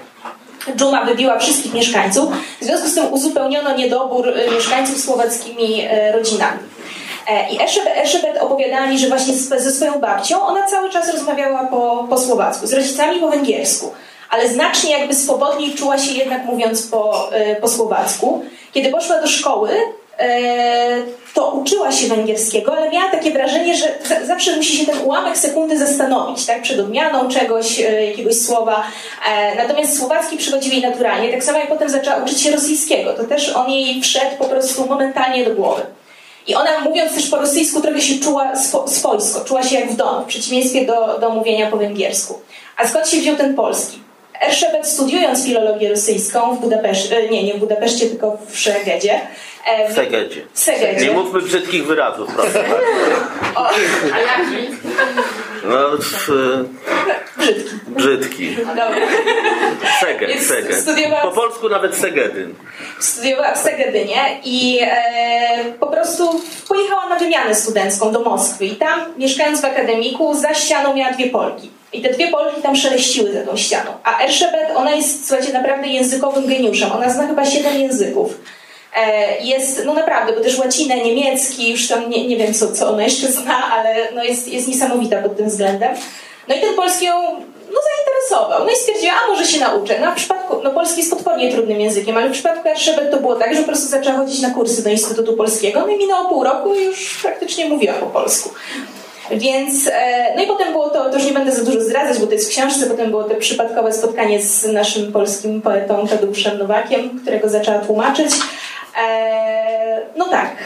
Dżuma 0.76 1.04
wybiła 1.04 1.38
wszystkich 1.38 1.74
mieszkańców. 1.74 2.32
W 2.60 2.64
związku 2.64 2.88
z 2.88 2.94
tym 2.94 3.12
uzupełniono 3.12 3.76
niedobór 3.76 4.28
e, 4.28 4.50
mieszkańców 4.50 4.98
słowackimi 5.00 5.80
e, 5.80 6.12
rodzinami. 6.12 6.58
E, 7.28 7.50
I 7.50 7.62
Eszebet, 7.62 7.92
Eszebet 7.96 8.36
opowiadała 8.36 8.86
mi, 8.86 8.98
że 8.98 9.08
właśnie 9.08 9.34
ze 9.34 9.72
swoją 9.72 10.00
babcią 10.00 10.42
ona 10.42 10.66
cały 10.66 10.90
czas 10.90 11.12
rozmawiała 11.12 11.64
po, 11.64 12.06
po 12.10 12.18
słowacku, 12.18 12.66
z 12.66 12.72
rodzicami 12.72 13.20
po 13.20 13.28
węgiersku, 13.28 13.92
ale 14.30 14.48
znacznie 14.48 14.98
jakby 14.98 15.14
swobodniej 15.14 15.74
czuła 15.74 15.98
się 15.98 16.12
jednak 16.12 16.44
mówiąc 16.44 16.86
po, 16.86 17.32
e, 17.32 17.56
po 17.56 17.68
słowacku. 17.68 18.44
Kiedy 18.72 18.90
poszła 18.90 19.20
do 19.20 19.26
szkoły, 19.26 19.70
e, 19.70 20.01
to 21.34 21.50
uczyła 21.50 21.92
się 21.92 22.06
węgierskiego, 22.08 22.76
ale 22.76 22.90
miała 22.90 23.10
takie 23.10 23.30
wrażenie, 23.30 23.76
że 23.76 23.86
za- 24.08 24.26
zawsze 24.26 24.56
musi 24.56 24.76
się 24.76 24.86
ten 24.86 24.98
ułamek 25.04 25.38
sekundy 25.38 25.78
zastanowić, 25.78 26.46
tak, 26.46 26.62
przed 26.62 26.80
odmianą 26.80 27.28
czegoś, 27.28 27.80
e, 27.80 28.06
jakiegoś 28.06 28.34
słowa. 28.36 28.82
E, 29.28 29.54
Natomiast 29.56 29.98
słowacki 29.98 30.36
przychodził 30.36 30.72
jej 30.72 30.82
naturalnie, 30.82 31.32
tak 31.32 31.44
samo 31.44 31.58
jak 31.58 31.68
potem 31.68 31.88
zaczęła 31.90 32.16
uczyć 32.16 32.40
się 32.40 32.50
rosyjskiego, 32.50 33.12
to 33.12 33.24
też 33.24 33.48
on 33.48 33.70
jej 33.70 34.02
wszedł 34.02 34.36
po 34.38 34.44
prostu 34.44 34.86
momentalnie 34.86 35.44
do 35.44 35.54
głowy. 35.54 35.82
I 36.46 36.54
ona 36.54 36.80
mówiąc 36.80 37.14
też 37.14 37.28
po 37.30 37.36
rosyjsku 37.36 37.80
trochę 37.80 38.00
się 38.00 38.18
czuła 38.18 38.56
swo, 38.56 38.88
swojsko, 38.88 39.44
czuła 39.44 39.62
się 39.62 39.80
jak 39.80 39.90
w 39.90 39.96
domu, 39.96 40.22
w 40.22 40.26
przeciwieństwie 40.26 40.86
do, 40.86 41.18
do 41.18 41.30
mówienia 41.30 41.66
po 41.70 41.76
węgiersku. 41.76 42.38
A 42.76 42.88
skąd 42.88 43.08
się 43.08 43.16
wziął 43.16 43.36
ten 43.36 43.54
polski? 43.54 43.98
Erszebet 44.46 44.86
studiując 44.88 45.44
filologię 45.44 45.88
rosyjską 45.90 46.56
w 46.56 46.60
Budapeszcie, 46.60 47.28
nie, 47.30 47.42
nie 47.42 47.54
w 47.54 47.58
Budapeszcie, 47.58 48.06
tylko 48.06 48.38
w 48.50 48.58
Szegedzie. 48.58 49.20
W 49.90 49.94
Segedzie. 49.94 50.42
W 50.52 50.58
Segedzie. 50.60 51.06
Nie 51.06 51.10
mówmy 51.12 51.40
brzydkich 51.42 51.86
wyrazów, 51.86 52.30
proszę. 52.36 52.64
O, 53.54 53.68
A 54.14 54.18
jaki? 54.20 54.68
No, 55.64 55.76
w, 55.98 56.28
brzydki. 57.38 57.70
brzydki. 57.88 58.56
Dobra. 58.56 58.90
Seged, 60.00 60.28
Więc 60.28 60.46
Seged. 60.46 60.76
studiowałam- 60.76 61.22
Po 61.22 61.30
polsku 61.30 61.68
nawet 61.68 61.94
Segedyn. 61.96 62.54
Studiowała 63.00 63.54
w 63.54 63.58
Segedynie 63.58 64.40
i 64.44 64.78
e, 64.82 65.64
po 65.80 65.86
prostu 65.86 66.40
pojechała 66.68 67.08
na 67.08 67.18
wymianę 67.18 67.54
studencką 67.54 68.12
do 68.12 68.20
Moskwy 68.20 68.66
i 68.66 68.76
tam 68.76 69.00
mieszkając 69.18 69.60
w 69.60 69.64
akademiku 69.64 70.34
za 70.34 70.54
ścianą 70.54 70.94
miała 70.94 71.12
dwie 71.12 71.30
Polki. 71.30 71.70
I 71.92 72.02
te 72.02 72.10
dwie 72.12 72.28
Polki 72.28 72.62
tam 72.62 72.76
szeleściły 72.76 73.32
za 73.32 73.40
tą 73.46 73.56
ścianą. 73.56 73.90
A 74.04 74.22
Erszebet, 74.24 74.68
ona 74.74 74.90
jest, 74.90 75.28
słuchajcie, 75.28 75.52
naprawdę 75.52 75.86
językowym 75.88 76.46
geniuszem. 76.46 76.92
Ona 76.92 77.10
zna 77.10 77.26
chyba 77.26 77.44
siedem 77.46 77.80
języków. 77.80 78.34
E, 78.96 79.38
jest, 79.40 79.84
no 79.84 79.94
naprawdę, 79.94 80.32
bo 80.32 80.40
też 80.40 80.58
łacinę, 80.58 80.96
niemiecki, 80.96 81.70
już 81.70 81.88
tam 81.88 82.10
nie, 82.10 82.26
nie 82.28 82.36
wiem, 82.36 82.54
co, 82.54 82.72
co 82.72 82.88
ona 82.88 83.02
jeszcze 83.02 83.26
zna, 83.26 83.70
ale 83.70 84.12
no 84.14 84.24
jest, 84.24 84.48
jest 84.48 84.68
niesamowita 84.68 85.22
pod 85.22 85.36
tym 85.36 85.48
względem. 85.48 85.94
No 86.48 86.54
i 86.54 86.60
ten 86.60 86.74
polski 86.74 87.04
ją 87.04 87.14
no, 87.72 87.78
zainteresował. 87.90 88.64
No 88.64 88.72
i 88.72 88.76
stwierdziła, 88.76 89.12
a 89.24 89.28
może 89.30 89.46
się 89.46 89.60
nauczę. 89.60 90.00
No 90.00 90.12
w 90.12 90.14
przypadku, 90.14 90.60
no 90.64 90.70
polski 90.70 90.98
jest 90.98 91.10
potwornie 91.10 91.52
trudnym 91.52 91.80
językiem, 91.80 92.16
ale 92.16 92.28
w 92.28 92.32
przypadku 92.32 92.68
Erszebet 92.68 93.10
to 93.10 93.16
było 93.16 93.34
tak, 93.34 93.54
że 93.54 93.60
po 93.60 93.66
prostu 93.66 93.88
zaczęła 93.88 94.16
chodzić 94.16 94.40
na 94.40 94.50
kursy 94.50 94.84
do 94.84 94.90
Instytutu 94.90 95.36
Polskiego, 95.36 95.80
no 95.80 95.88
i 95.88 95.98
minęło 95.98 96.28
pół 96.28 96.44
roku 96.44 96.74
i 96.74 96.84
już 96.84 97.18
praktycznie 97.22 97.68
mówiła 97.68 97.94
po 97.94 98.06
polsku. 98.06 98.50
Więc, 99.30 99.88
e, 99.92 100.34
no 100.36 100.42
i 100.42 100.46
potem 100.46 100.72
było 100.72 100.90
to, 100.90 101.10
to 101.10 101.16
już 101.16 101.26
nie 101.26 101.32
będę 101.32 101.52
za 101.52 101.64
dużo 101.64 101.80
zdradzać, 101.80 102.18
bo 102.18 102.26
to 102.26 102.32
jest 102.32 102.46
w 102.46 102.50
książce, 102.50 102.86
potem 102.86 103.10
było 103.10 103.24
to 103.24 103.34
przypadkowe 103.34 103.92
spotkanie 103.92 104.42
z 104.42 104.64
naszym 104.64 105.12
polskim 105.12 105.62
poetą 105.62 106.06
Tadeuszem 106.08 106.58
Nowakiem, 106.58 107.20
którego 107.20 107.48
zaczęła 107.48 107.78
tłumaczyć. 107.78 108.30
E, 108.96 110.06
no 110.16 110.28
tak. 110.28 110.56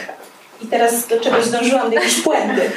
I 0.61 0.67
teraz 0.67 1.07
do 1.07 1.19
czegoś 1.19 1.49
dążyłam, 1.49 1.89
do 1.89 1.95
jakiejś 1.95 2.21
puenty. 2.21 2.71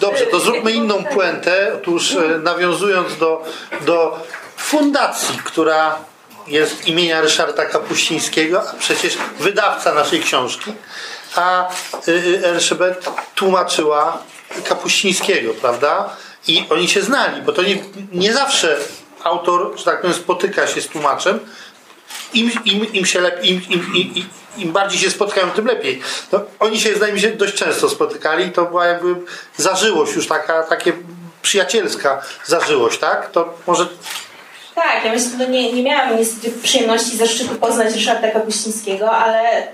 Dobrze, 0.00 0.26
to 0.26 0.40
zróbmy 0.40 0.72
inną 0.72 1.04
puentę. 1.04 1.72
Otóż 1.74 2.12
e, 2.12 2.38
nawiązując 2.38 3.16
do, 3.16 3.44
do 3.80 4.18
fundacji, 4.56 5.38
która 5.44 5.98
jest 6.46 6.88
imienia 6.88 7.20
Ryszarda 7.20 7.64
Kapuścińskiego, 7.64 8.70
a 8.70 8.76
przecież 8.76 9.18
wydawca 9.38 9.94
naszej 9.94 10.20
książki, 10.20 10.72
a 11.34 11.68
y, 12.08 12.12
y, 12.12 12.46
Elżbet 12.46 13.10
tłumaczyła 13.34 14.22
Kapuścińskiego, 14.64 15.54
prawda? 15.54 16.16
I 16.48 16.66
oni 16.70 16.88
się 16.88 17.02
znali, 17.02 17.42
bo 17.42 17.52
to 17.52 17.62
nie, 17.62 17.78
nie 18.12 18.32
zawsze 18.32 18.76
autor, 19.24 19.78
że 19.78 19.84
tak 19.84 20.00
powiem, 20.00 20.16
spotyka 20.16 20.66
się 20.66 20.80
z 20.80 20.88
tłumaczem. 20.88 21.40
Im, 22.34 22.50
im, 22.64 22.92
im 22.92 23.06
się 23.06 23.20
lepiej, 23.20 23.50
im, 23.50 23.62
im, 23.70 23.94
im, 23.94 24.28
im, 24.56 24.72
bardziej 24.72 25.00
się 25.00 25.10
spotkają, 25.10 25.50
tym 25.50 25.66
lepiej. 25.66 26.00
No, 26.32 26.40
oni 26.60 26.80
się, 26.80 26.94
zdaje 26.94 27.12
mi 27.12 27.20
się, 27.20 27.30
dość 27.30 27.54
często 27.54 27.88
spotykali 27.88 28.52
to 28.52 28.64
była 28.64 28.86
jakby 28.86 29.14
zażyłość 29.56 30.14
już 30.14 30.26
taka, 30.28 30.62
takie 30.62 30.92
przyjacielska 31.42 32.22
zażyłość, 32.46 32.98
tak? 32.98 33.30
To 33.30 33.54
może 33.66 33.86
Tak, 34.74 35.04
ja 35.04 35.12
myślę, 35.12 35.30
że 35.38 35.48
nie, 35.48 35.72
nie 35.72 35.82
miałam 35.82 36.16
niestety 36.16 36.50
przyjemności 36.62 37.16
zaszczytu 37.16 37.54
poznać 37.54 37.94
Ryszarda 37.94 38.30
Kapuścińskiego, 38.30 39.10
ale 39.10 39.62
y, 39.62 39.68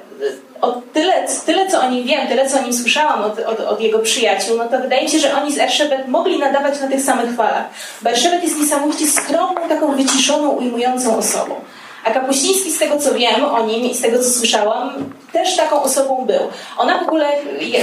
o 0.60 0.82
tyle, 0.92 1.28
tyle, 1.46 1.70
co 1.70 1.80
o 1.80 1.90
nim 1.90 2.06
wiem, 2.06 2.28
tyle, 2.28 2.50
co 2.50 2.58
o 2.58 2.62
nim 2.62 2.72
słyszałam 2.72 3.22
od, 3.22 3.38
od, 3.38 3.60
od 3.60 3.80
jego 3.80 3.98
przyjaciół, 3.98 4.56
no 4.56 4.68
to 4.68 4.78
wydaje 4.78 5.02
mi 5.02 5.10
się, 5.10 5.18
że 5.18 5.34
oni 5.34 5.52
z 5.52 5.58
Erszebet 5.58 6.08
mogli 6.08 6.38
nadawać 6.38 6.80
na 6.80 6.88
tych 6.88 7.02
samych 7.02 7.36
falach. 7.36 7.64
Bo 8.02 8.10
Erszebet 8.10 8.44
jest 8.44 8.60
niesamowicie 8.60 9.06
skromną, 9.06 9.68
taką 9.68 9.96
wyciszoną, 9.96 10.50
ujmującą 10.50 11.18
osobą. 11.18 11.60
A 12.04 12.10
Kapuściński, 12.10 12.72
z 12.72 12.78
tego 12.78 12.98
co 12.98 13.14
wiem 13.14 13.44
o 13.44 13.66
nim 13.66 13.84
i 13.84 13.94
z 13.94 14.00
tego 14.00 14.18
co 14.18 14.30
słyszałam, 14.30 15.10
też 15.34 15.56
taką 15.56 15.82
osobą 15.82 16.24
był. 16.26 16.40
Ona 16.78 16.98
w 16.98 17.02
ogóle, 17.02 17.26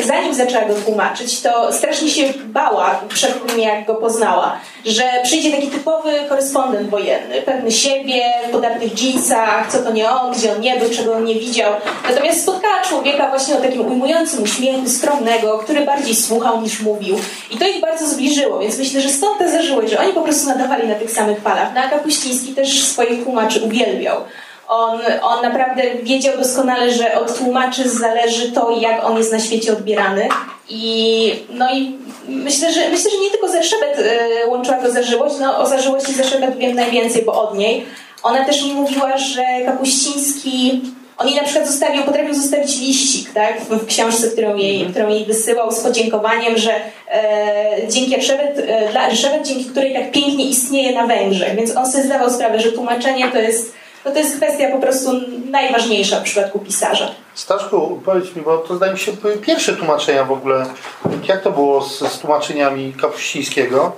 zanim 0.06 0.34
zaczęła 0.34 0.66
go 0.66 0.74
tłumaczyć, 0.74 1.42
to 1.42 1.74
strasznie 1.74 2.10
się 2.10 2.24
bała 2.46 3.02
przed 3.10 3.48
tym, 3.48 3.60
jak 3.60 3.86
go 3.86 3.96
poznała, 3.96 4.60
że 4.86 5.04
przyjdzie 5.24 5.52
taki 5.52 5.68
typowy 5.68 6.12
korespondent 6.30 6.90
wojenny, 6.90 7.42
pewny 7.42 7.72
siebie, 7.72 8.24
w 8.48 8.52
podartych 8.52 8.94
dżinsach, 8.94 9.72
co 9.72 9.84
to 9.84 9.92
nie 9.92 10.10
on, 10.10 10.34
gdzie 10.34 10.54
on 10.54 10.62
nie 10.62 10.76
był, 10.76 10.90
czego 10.90 11.14
on 11.14 11.24
nie 11.26 11.36
widział. 11.36 11.74
Natomiast 12.10 12.42
spotkała 12.42 12.82
człowieka 12.82 13.30
właśnie 13.30 13.56
o 13.56 13.62
takim 13.62 13.88
ujmującym 13.88 14.44
uśmiechu, 14.44 14.90
skromnego, 14.90 15.58
który 15.58 15.86
bardziej 15.86 16.16
słuchał 16.16 16.62
niż 16.62 16.82
mówił. 16.82 17.20
I 17.52 17.58
to 17.58 17.68
ich 17.68 17.82
bardzo 17.82 18.08
zbliżyło, 18.08 18.60
więc 18.60 18.78
myślę, 18.78 19.02
że 19.02 19.10
stąd 19.10 19.40
ta 19.40 19.52
zażyłość, 19.52 19.92
że 19.92 20.00
oni 20.00 20.14
po 20.14 20.22
prostu 20.22 20.50
nadawali 20.50 20.88
na 20.88 20.96
tych 20.96 21.12
samych 21.12 21.42
falach. 21.42 21.70
No 21.76 21.82
a 21.82 21.90
Kapuściński 21.90 22.54
też 22.54 22.84
swoich 22.84 23.24
tłumaczy 23.24 23.62
uwielbiał. 23.62 24.18
On, 24.72 25.00
on 25.22 25.42
naprawdę 25.42 25.84
wiedział 26.04 26.38
doskonale, 26.38 26.92
że 26.92 27.20
od 27.20 27.38
tłumaczy 27.38 27.90
zależy 27.90 28.52
to, 28.52 28.72
jak 28.80 29.06
on 29.06 29.18
jest 29.18 29.32
na 29.32 29.40
świecie 29.40 29.74
odbierany. 29.74 30.30
I, 30.70 31.34
no 31.50 31.74
i 31.74 31.98
myślę, 32.28 32.74
że, 32.74 32.90
myślę, 32.90 33.12
że 33.12 33.18
nie 33.18 33.30
tylko 33.30 33.48
Zerszebet 33.48 34.00
y, 34.00 34.50
łączyła 34.50 34.78
go 34.78 34.92
zażyłość. 34.92 35.36
No, 35.40 35.58
o 35.58 35.66
zażyłości 35.66 36.14
Zerszebet 36.14 36.58
wiem 36.58 36.76
najwięcej, 36.76 37.24
bo 37.26 37.50
od 37.50 37.58
niej. 37.58 37.86
Ona 38.24 38.46
też 38.46 38.64
mi 38.64 38.74
mówiła, 38.74 39.18
że 39.18 39.44
Kapuściński 39.66 40.82
on 41.18 41.28
jej 41.28 41.36
na 41.36 41.44
przykład 41.44 41.68
zostawił, 41.68 42.04
potrafił 42.04 42.34
zostawić 42.34 42.80
liścik 42.80 43.34
tak, 43.34 43.62
w, 43.62 43.86
książce, 43.86 44.28
którą 44.28 44.56
jej, 44.56 44.86
którą 44.86 45.10
jej 45.10 45.26
wysyłał 45.26 45.72
z 45.72 45.80
podziękowaniem, 45.80 46.58
że 46.58 46.72
e, 47.12 47.88
dzięki 47.88 48.16
Erszebet, 48.16 48.60
e, 48.68 48.92
dla 48.92 49.08
Erszebet, 49.08 49.48
dzięki 49.48 49.66
której 49.66 49.94
tak 49.94 50.12
pięknie 50.12 50.46
istnieje 50.46 50.94
na 50.94 51.08
Węgrzech. 51.08 51.56
Więc 51.56 51.78
on 51.78 51.92
sobie 51.92 52.04
zdawał 52.04 52.30
sprawę, 52.30 52.60
że 52.60 52.72
tłumaczenie 52.72 53.28
to 53.32 53.38
jest, 53.38 53.74
no 54.06 54.12
to 54.12 54.18
jest 54.20 54.38
kwestia 54.38 54.72
po 54.72 54.78
prostu 54.80 55.12
najważniejsza 55.52 56.20
w 56.20 56.24
przypadku 56.24 56.60
pisarza. 56.60 57.08
Staszku, 57.34 58.02
powiedz 58.06 58.36
mi, 58.36 58.42
bo 58.42 58.58
to 58.58 58.76
zdaje 58.76 58.94
mi 58.94 59.00
się 59.00 59.14
były 59.14 59.38
pierwsze 59.38 59.74
tłumaczenia 59.74 60.24
w 60.26 60.32
ogóle. 60.32 60.66
Jak 61.28 61.42
to 61.42 61.52
było 61.52 61.82
z, 61.84 62.00
z 62.00 62.20
tłumaczeniami 62.20 62.94
Kapuścińskiego? 63.02 63.92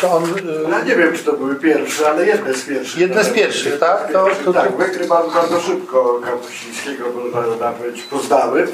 Czy 0.00 0.08
on, 0.08 0.24
y, 0.24 0.70
Ja 0.70 0.80
nie 0.84 0.96
wiem, 0.96 1.16
czy 1.16 1.24
to 1.24 1.32
były 1.32 1.54
pierwsze, 1.54 2.08
ale 2.10 2.26
jedne 2.26 2.54
z 2.54 2.64
pierwszych. 2.64 3.00
Jedne 3.00 3.24
z 3.24 3.30
pierwszych, 3.30 3.78
tak? 3.78 4.12
To- 4.12 4.28
to- 4.44 4.52
tak, 4.52 4.76
Węgry 4.76 5.06
bardzo, 5.06 5.30
bardzo 5.30 5.60
szybko 5.60 6.20
Kapuścińskiego, 6.24 7.04
można 7.34 7.72
powiedzieć, 7.72 8.02
poznały. 8.02 8.68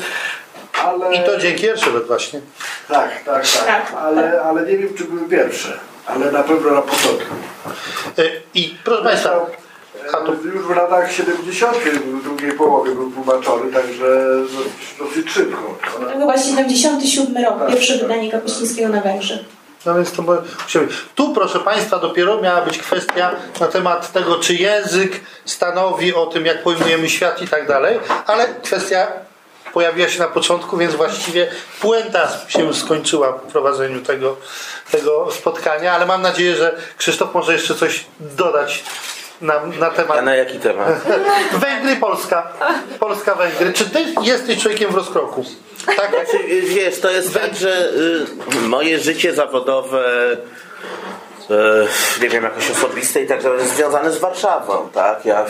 Ale... 0.84 1.14
I 1.14 1.24
to 1.24 1.36
dzięki 1.38 1.68
Erszebet 1.68 2.06
właśnie. 2.06 2.40
Tak, 2.88 3.24
tak, 3.24 3.46
tak. 3.66 3.92
Ale, 3.98 4.42
ale 4.42 4.62
nie 4.66 4.78
wiem, 4.78 4.94
czy 4.98 5.04
były 5.04 5.28
pierwsze. 5.28 5.78
Ale 6.06 6.32
na 6.32 6.42
pewno 6.42 6.70
na 6.70 6.82
początku. 6.82 7.34
Y, 8.18 8.42
I 8.54 8.74
proszę 8.84 9.04
Państwa, 9.04 9.46
E, 10.12 10.46
Już 10.54 10.66
w 10.66 10.70
latach 10.70 11.12
70. 11.12 11.76
w 11.76 12.22
drugiej 12.22 12.52
połowie 12.52 12.94
był 12.94 13.10
tłumaczony, 13.10 13.72
także 13.72 14.26
dosyć, 14.98 15.30
szybko. 15.30 15.78
To 16.00 16.18
chyba 16.18 16.38
77 16.38 17.44
rok, 17.44 17.54
pierwsze 17.68 17.98
wydanie 17.98 18.30
Kapuścińskiego 18.32 18.88
na 18.88 19.00
Węgrzech. 19.00 19.40
No 19.86 19.94
więc 19.94 20.12
to 20.12 20.22
musimy- 20.64 20.88
Tu, 21.14 21.34
proszę 21.34 21.60
Państwa, 21.60 21.98
dopiero 21.98 22.40
miała 22.40 22.60
być 22.60 22.78
kwestia 22.78 23.30
na 23.60 23.66
temat 23.66 24.12
tego, 24.12 24.38
czy 24.38 24.54
język 24.54 25.20
stanowi 25.44 26.14
o 26.14 26.26
tym, 26.26 26.46
jak 26.46 26.62
pojmujemy 26.62 27.08
świat 27.08 27.42
i 27.42 27.48
tak 27.48 27.68
dalej, 27.68 27.98
ale 28.26 28.46
kwestia 28.62 29.06
pojawiła 29.72 30.08
się 30.08 30.18
na 30.18 30.28
początku, 30.28 30.76
więc 30.76 30.94
właściwie 30.94 31.48
puenta 31.80 32.28
się 32.48 32.74
skończyła 32.74 33.32
w 33.32 33.40
prowadzeniu 33.40 34.00
tego, 34.02 34.36
tego 34.90 35.28
spotkania, 35.30 35.92
ale 35.92 36.06
mam 36.06 36.22
nadzieję, 36.22 36.56
że 36.56 36.76
Krzysztof 36.98 37.34
może 37.34 37.52
jeszcze 37.52 37.74
coś 37.74 38.04
dodać 38.20 38.84
na, 39.40 39.66
na 39.66 39.90
temat. 39.90 40.18
A 40.18 40.22
na 40.22 40.34
jaki 40.34 40.58
temat? 40.58 40.88
Węgry, 41.52 41.96
Polska. 41.96 42.52
Polska, 43.00 43.34
Węgry. 43.34 43.72
Czy 43.72 43.90
ty 43.90 44.04
jesteś 44.22 44.62
człowiekiem 44.62 44.90
w 44.90 44.94
rozkroku? 44.94 45.44
Tak? 45.86 46.10
Znaczy, 46.10 46.44
wiesz, 46.62 47.00
to 47.00 47.10
jest 47.10 47.34
tak, 47.34 47.54
że 47.54 47.90
y, 48.56 48.68
moje 48.68 48.98
życie 48.98 49.34
zawodowe 49.34 50.04
nie 52.22 52.28
wiem, 52.28 52.44
jakoś 52.44 52.70
osobiste 52.70 53.22
i 53.22 53.26
tak 53.26 53.42
dalej, 53.42 53.66
związane 53.76 54.12
z 54.12 54.18
Warszawą, 54.18 54.88
tak? 54.94 55.24
Ja 55.24 55.42
y, 55.42 55.46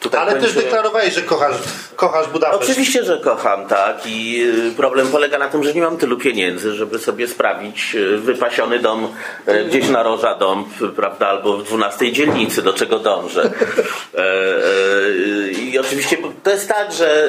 tutaj 0.00 0.20
Ale 0.20 0.40
też 0.40 0.54
deklarowałeś, 0.54 1.14
że 1.14 1.22
kochasz, 1.22 1.56
kochasz 1.96 2.28
Budapeszt. 2.28 2.62
Oczywiście, 2.62 3.04
że 3.04 3.18
kocham, 3.18 3.66
tak. 3.66 3.96
I 4.06 4.44
y, 4.72 4.76
problem 4.76 5.08
polega 5.08 5.38
na 5.38 5.48
tym, 5.48 5.64
że 5.64 5.74
nie 5.74 5.82
mam 5.82 5.96
tylu 5.96 6.16
pieniędzy, 6.16 6.74
żeby 6.74 6.98
sobie 6.98 7.28
sprawić 7.28 7.96
wypasiony 8.18 8.78
dom 8.78 9.08
gdzieś 9.68 9.88
na 9.88 10.02
Roża 10.02 10.34
dom, 10.34 10.64
prawda, 10.96 11.28
albo 11.28 11.56
w 11.56 11.64
12 11.64 12.12
dzielnicy, 12.12 12.62
do 12.62 12.72
czego 12.72 12.98
dążę. 12.98 13.50
E, 14.14 14.20
e, 14.20 15.50
I 15.50 15.78
oczywiście 15.78 16.16
to 16.42 16.50
jest 16.50 16.68
tak, 16.68 16.92
że 16.92 17.28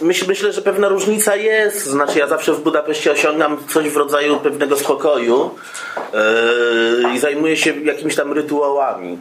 myśl, 0.00 0.24
myślę, 0.28 0.52
że 0.52 0.62
pewna 0.62 0.88
różnica 0.88 1.36
jest. 1.36 1.86
Znaczy, 1.86 2.18
ja 2.18 2.26
zawsze 2.26 2.52
w 2.52 2.60
Budapeszcie 2.60 3.12
osiągam 3.12 3.56
coś 3.68 3.88
w 3.88 3.96
rodzaju 3.96 4.40
pewnego 4.40 4.76
spokoju 4.76 5.31
y, 5.34 7.14
i 7.14 7.18
zajmuję 7.18 7.56
się 7.56 7.80
jakimiś 7.80 8.16
tam 8.16 8.32
rytuałami. 8.32 9.18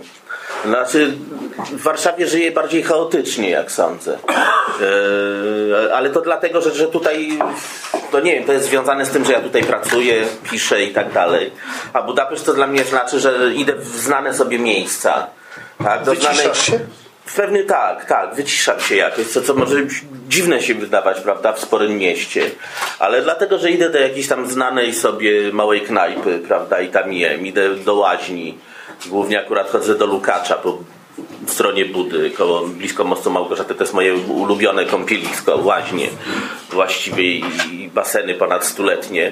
Znaczy, 0.66 1.14
w 1.72 1.84
Warszawie 1.84 2.28
żyje 2.28 2.52
bardziej 2.52 2.84
chaotycznie, 2.84 3.50
jak 3.50 3.72
sądzę. 3.72 4.18
E, 5.88 5.96
ale 5.96 6.10
to 6.10 6.22
dlatego, 6.22 6.62
że, 6.62 6.72
że 6.72 6.88
tutaj, 6.88 7.40
to 8.12 8.20
nie 8.20 8.36
wiem, 8.36 8.44
to 8.44 8.54
jest 8.54 8.66
związane 8.66 9.06
z 9.06 9.10
tym, 9.10 9.26
że 9.26 9.34
ja 9.34 9.42
tutaj 9.42 9.64
pracuję, 9.64 10.26
piszę 10.52 10.84
i 10.84 10.94
tak 10.94 11.14
dalej. 11.14 11.52
A 11.94 12.02
Budapeszt 12.02 12.46
to 12.46 12.54
dla 12.54 12.68
mnie 12.68 12.84
znaczy, 12.84 13.20
że 13.20 13.54
idę 13.56 13.74
w 13.76 13.86
znane 13.86 14.34
sobie 14.34 14.60
miejsca. 14.60 15.28
Tak, 15.84 16.04
do 16.04 16.12
znanej- 16.12 16.56
się? 16.56 16.80
W 17.26 17.36
pewnym 17.36 17.68
tak, 17.68 18.06
tak, 18.06 18.36
wyciszam 18.36 18.80
się 18.80 18.96
jakoś, 18.96 19.28
co, 19.28 19.42
co 19.42 19.54
może 19.54 19.76
dziwne 20.30 20.62
się 20.62 20.74
wydawać, 20.74 21.20
prawda, 21.20 21.54
w 21.54 21.60
sporym 21.60 21.98
mieście. 21.98 22.52
Ale 23.00 23.22
dlatego, 23.22 23.58
że 23.58 23.72
idę 23.72 23.90
do 23.90 24.00
jakiejś 24.00 24.28
tam 24.28 24.48
znanej 24.48 24.94
sobie 24.94 25.54
małej 25.54 25.82
knajpy, 25.82 26.40
prawda, 26.48 26.82
i 26.82 26.90
tam 26.90 27.14
jem, 27.14 27.48
idę 27.48 27.76
do 27.76 27.96
łaźni. 27.96 28.58
Głównie 29.06 29.40
akurat 29.40 29.70
chodzę 29.70 29.96
do 29.96 30.06
Lukacza 30.06 30.56
po 30.56 30.78
stronie 31.48 31.86
Budy, 31.86 32.32
koło, 32.32 32.62
blisko 32.62 33.04
Mostu 33.04 33.32
Małgorzaty. 33.32 33.76
To 33.76 33.84
jest 33.84 33.94
moje 33.94 34.14
ulubione 34.16 34.86
kąpielisko, 34.86 35.58
łaźnie 35.64 36.10
właściwie 36.70 37.24
i 37.24 37.90
baseny 37.94 38.34
ponad 38.34 38.66
stuletnie. 38.66 39.32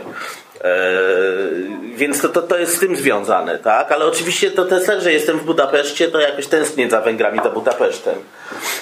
Eee, 0.64 1.96
więc 1.96 2.22
to, 2.22 2.30
to, 2.30 2.42
to 2.42 2.58
jest 2.58 2.76
z 2.76 2.80
tym 2.80 2.96
związane, 2.96 3.58
tak? 3.58 3.92
Ale 3.92 4.06
oczywiście 4.06 4.52
to, 4.52 4.66
to 4.66 4.76
jest 4.76 4.88
tak, 4.88 5.02
że 5.02 5.14
jestem 5.14 5.40
w 5.40 5.44
Budapeszcie, 5.44 6.08
to 6.08 6.20
jakoś 6.20 6.48
tęsknię 6.48 6.90
za 6.90 7.02
Węgrami, 7.02 7.40
za 7.44 7.50
Budapesztem. 7.50 8.16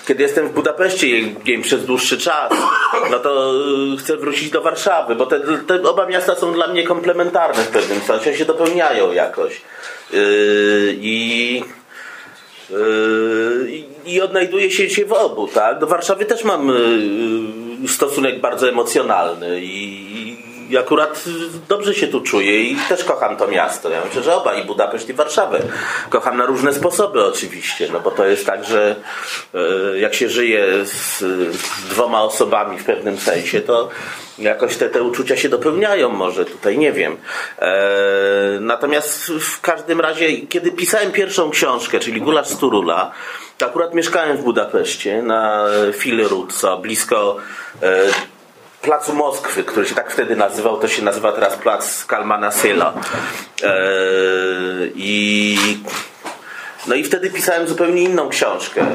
Kiedy 0.08 0.24
jestem 0.24 0.50
w 0.50 0.54
Budapeszcie 0.54 1.08
wiem, 1.46 1.62
przez 1.62 1.86
dłuższy 1.86 2.18
czas, 2.18 2.54
no 3.12 3.20
to 3.20 3.54
y, 3.94 3.98
chcę 3.98 4.18
wrócić 4.18 4.50
do 4.50 4.62
Warszawy, 4.62 5.16
bo 5.16 5.26
te, 5.26 5.40
te 5.68 5.82
oba 5.84 6.06
miasta 6.06 6.36
są 6.36 6.54
dla 6.54 6.68
mnie 6.68 6.84
komplementarne 6.84 7.64
w 7.64 7.68
pewnym 7.68 8.02
sensie, 8.02 8.38
się 8.38 8.46
dopełniają 8.46 9.12
jakoś. 9.12 9.62
Yy, 10.14 10.20
I 11.00 11.64
Yy, 12.70 13.84
i 14.06 14.22
odnajduję 14.22 14.72
się, 14.72 14.90
się 14.90 15.06
w 15.06 15.14
obu, 15.14 15.48
tak? 15.48 15.80
Do 15.80 15.88
Warszawy 15.88 16.26
też 16.26 16.44
mam 16.44 16.68
yy, 17.82 17.88
stosunek 17.88 18.42
bardzo 18.42 18.70
emocjonalny 18.70 19.60
i 19.62 20.17
i 20.70 20.78
akurat 20.78 21.24
dobrze 21.70 21.94
się 21.94 22.08
tu 22.08 22.22
czuję 22.22 22.62
i 22.62 22.76
też 22.90 23.04
kocham 23.04 23.38
to 23.38 23.48
miasto. 23.48 23.90
Ja 23.90 24.02
myślę, 24.06 24.24
że 24.24 24.36
oba, 24.36 24.54
i 24.54 24.66
Budapeszt, 24.66 25.10
i 25.10 25.14
Warszawę. 25.14 25.60
Kocham 26.10 26.38
na 26.38 26.46
różne 26.46 26.74
sposoby 26.74 27.26
oczywiście, 27.26 27.90
no 27.94 28.00
bo 28.00 28.12
to 28.12 28.26
jest 28.26 28.46
tak, 28.46 28.66
że 28.66 28.96
yy, 29.54 30.00
jak 30.00 30.14
się 30.14 30.30
żyje 30.30 30.86
z 30.86 31.24
dwoma 31.90 32.24
osobami 32.24 32.78
w 32.78 32.84
pewnym 32.84 33.18
sensie, 33.18 33.62
to 33.62 33.90
jakoś 34.40 34.78
te, 34.78 34.90
te 34.90 35.04
uczucia 35.04 35.38
się 35.38 35.50
dopełniają 35.50 36.10
może, 36.10 36.46
tutaj 36.46 36.78
nie 36.78 36.92
wiem. 36.92 37.18
E, 37.60 38.58
natomiast 38.62 39.32
w 39.32 39.62
każdym 39.62 40.02
razie, 40.02 40.38
kiedy 40.38 40.72
pisałem 40.72 41.12
pierwszą 41.12 41.50
książkę, 41.50 42.00
czyli 42.00 42.22
Gulasz 42.22 42.48
z 42.48 42.58
Turula, 42.58 43.12
to 43.58 43.66
akurat 43.66 43.94
mieszkałem 43.94 44.38
w 44.38 44.44
Budapeszcie 44.44 45.22
na 45.22 45.66
Filerud, 45.94 46.54
co 46.54 46.78
blisko 46.78 47.38
e, 47.84 48.04
Placu 48.88 49.14
Moskwy, 49.14 49.64
który 49.64 49.86
się 49.86 49.96
tak 49.96 50.12
wtedy 50.12 50.36
nazywał, 50.36 50.80
to 50.80 50.88
się 50.88 51.04
nazywa 51.04 51.32
teraz 51.32 51.56
Plac 51.56 52.06
Kalmana 52.06 52.52
Syla. 52.52 52.94
E, 53.64 53.74
I 54.96 55.58
no 56.88 56.96
i 56.96 57.04
wtedy 57.04 57.30
pisałem 57.30 57.68
zupełnie 57.68 58.04
inną 58.04 58.30
książkę. 58.30 58.86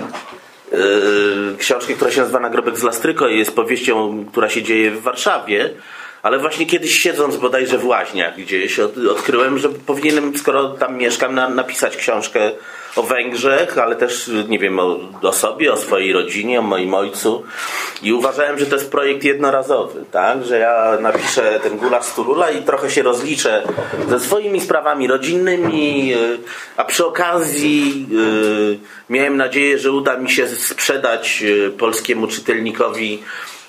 Yy, 0.73 1.57
książkę, 1.59 1.95
która 1.95 2.11
się 2.11 2.21
nazywa 2.21 2.41
Nagrobek 2.41 2.79
z 2.79 2.83
Lastryko 2.83 3.29
i 3.29 3.39
jest 3.39 3.55
powieścią, 3.55 4.25
która 4.31 4.49
się 4.49 4.63
dzieje 4.63 4.91
w 4.91 5.03
Warszawie. 5.03 5.71
Ale 6.23 6.39
właśnie 6.39 6.67
kiedyś 6.67 6.99
siedząc 6.99 7.37
bodajże 7.37 7.79
w 7.79 7.87
Łaźniach 7.87 8.37
gdzieś 8.37 8.79
od, 8.79 8.99
odkryłem, 8.99 9.59
że 9.59 9.69
powinienem, 9.69 10.39
skoro 10.39 10.69
tam 10.69 10.99
mieszkam, 10.99 11.35
na, 11.35 11.49
napisać 11.49 11.97
książkę 11.97 12.51
o 12.97 13.03
Węgrzech, 13.03 13.79
ale 13.79 13.97
też, 13.97 14.31
nie 14.49 14.59
wiem, 14.59 14.79
o, 14.79 14.99
o 15.23 15.33
sobie, 15.33 15.73
o 15.73 15.77
swojej 15.77 16.13
rodzinie, 16.13 16.59
o 16.59 16.63
moim 16.63 16.95
ojcu. 16.95 17.43
I 18.03 18.13
uważałem, 18.13 18.59
że 18.59 18.67
to 18.67 18.77
jest 18.77 18.91
projekt 18.91 19.25
jednorazowy, 19.25 20.05
tak? 20.11 20.45
Że 20.45 20.59
ja 20.59 20.99
napiszę 21.01 21.61
ten 21.63 21.79
gulasz 21.79 22.13
Turula 22.15 22.51
i 22.51 22.63
trochę 22.63 22.91
się 22.91 23.03
rozliczę 23.03 23.63
ze 24.09 24.21
swoimi 24.21 24.61
sprawami 24.61 25.07
rodzinnymi, 25.07 26.09
yy, 26.09 26.39
a 26.77 26.85
przy 26.85 27.07
okazji 27.07 28.07
yy, 28.11 28.79
miałem 29.11 29.37
nadzieję, 29.37 29.79
że 29.79 29.93
uda 29.93 30.19
mi 30.19 30.31
się 30.31 30.49
sprzedać 30.49 31.41
yy, 31.41 31.71
polskiemu 31.71 32.27
czytelnikowi 32.27 33.23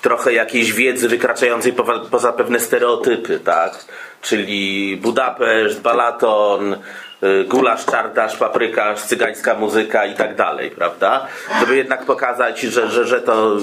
trochę 0.04 0.32
jakiejś 0.32 0.72
wiedzy 0.72 1.08
wykraczającej 1.08 1.72
poza, 1.72 1.98
poza 2.10 2.32
pewne 2.32 2.60
stereotypy, 2.60 3.40
tak? 3.40 3.84
Czyli 4.22 4.96
Budapeszt, 5.02 5.80
Balaton, 5.80 6.72
y, 7.22 7.44
gulasz, 7.44 7.86
czardasz, 7.86 8.36
paprykarz, 8.36 9.00
cygańska 9.02 9.54
muzyka 9.54 10.06
i 10.06 10.14
tak 10.14 10.34
dalej, 10.34 10.70
prawda? 10.70 11.26
Żeby 11.60 11.76
jednak 11.76 12.04
pokazać, 12.04 12.60
że, 12.60 12.90
że, 12.90 13.06
że 13.06 13.20
to 13.20 13.56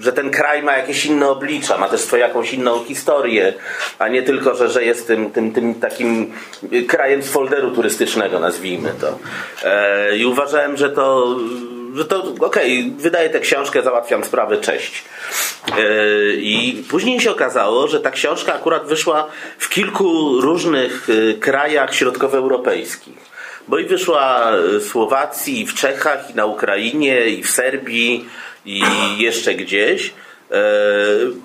że 0.00 0.12
ten 0.12 0.30
kraj 0.30 0.62
ma 0.62 0.76
jakieś 0.76 1.06
inne 1.06 1.28
oblicza, 1.28 1.78
ma 1.78 1.88
też 1.88 2.00
swoją 2.00 2.26
jakąś 2.26 2.52
inną 2.52 2.84
historię, 2.84 3.54
a 3.98 4.08
nie 4.08 4.22
tylko, 4.22 4.54
że, 4.54 4.68
że 4.68 4.84
jest 4.84 5.06
tym, 5.06 5.30
tym, 5.30 5.52
tym 5.52 5.74
takim 5.74 6.32
krajem 6.88 7.22
z 7.22 7.30
folderu 7.30 7.70
turystycznego, 7.70 8.38
nazwijmy 8.38 8.92
to. 9.00 9.18
E, 9.64 10.16
I 10.16 10.26
uważałem, 10.26 10.76
że 10.76 10.90
to, 10.90 11.36
że 11.96 12.04
to 12.04 12.34
okej, 12.40 12.92
wydaję 12.98 13.30
tę 13.30 13.40
książkę, 13.40 13.82
załatwiam 13.82 14.24
sprawę, 14.24 14.56
cześć. 14.56 15.04
E, 15.78 15.82
I 16.32 16.84
później 16.90 17.20
się 17.20 17.30
okazało, 17.30 17.88
że 17.88 18.00
ta 18.00 18.10
książka 18.10 18.54
akurat 18.54 18.86
wyszła 18.86 19.26
w 19.58 19.68
kilku 19.68 20.40
różnych 20.40 21.08
e, 21.10 21.34
krajach 21.34 21.94
środkowoeuropejskich. 21.94 23.36
Bo 23.68 23.78
i 23.78 23.84
wyszła 23.84 24.52
w 24.80 24.84
Słowacji, 24.84 25.60
i 25.60 25.66
w 25.66 25.74
Czechach, 25.74 26.30
i 26.30 26.34
na 26.34 26.46
Ukrainie, 26.46 27.26
i 27.26 27.42
w 27.42 27.50
Serbii, 27.50 28.28
i 28.64 28.82
jeszcze 29.18 29.54
gdzieś. 29.54 30.12
E, 30.50 30.62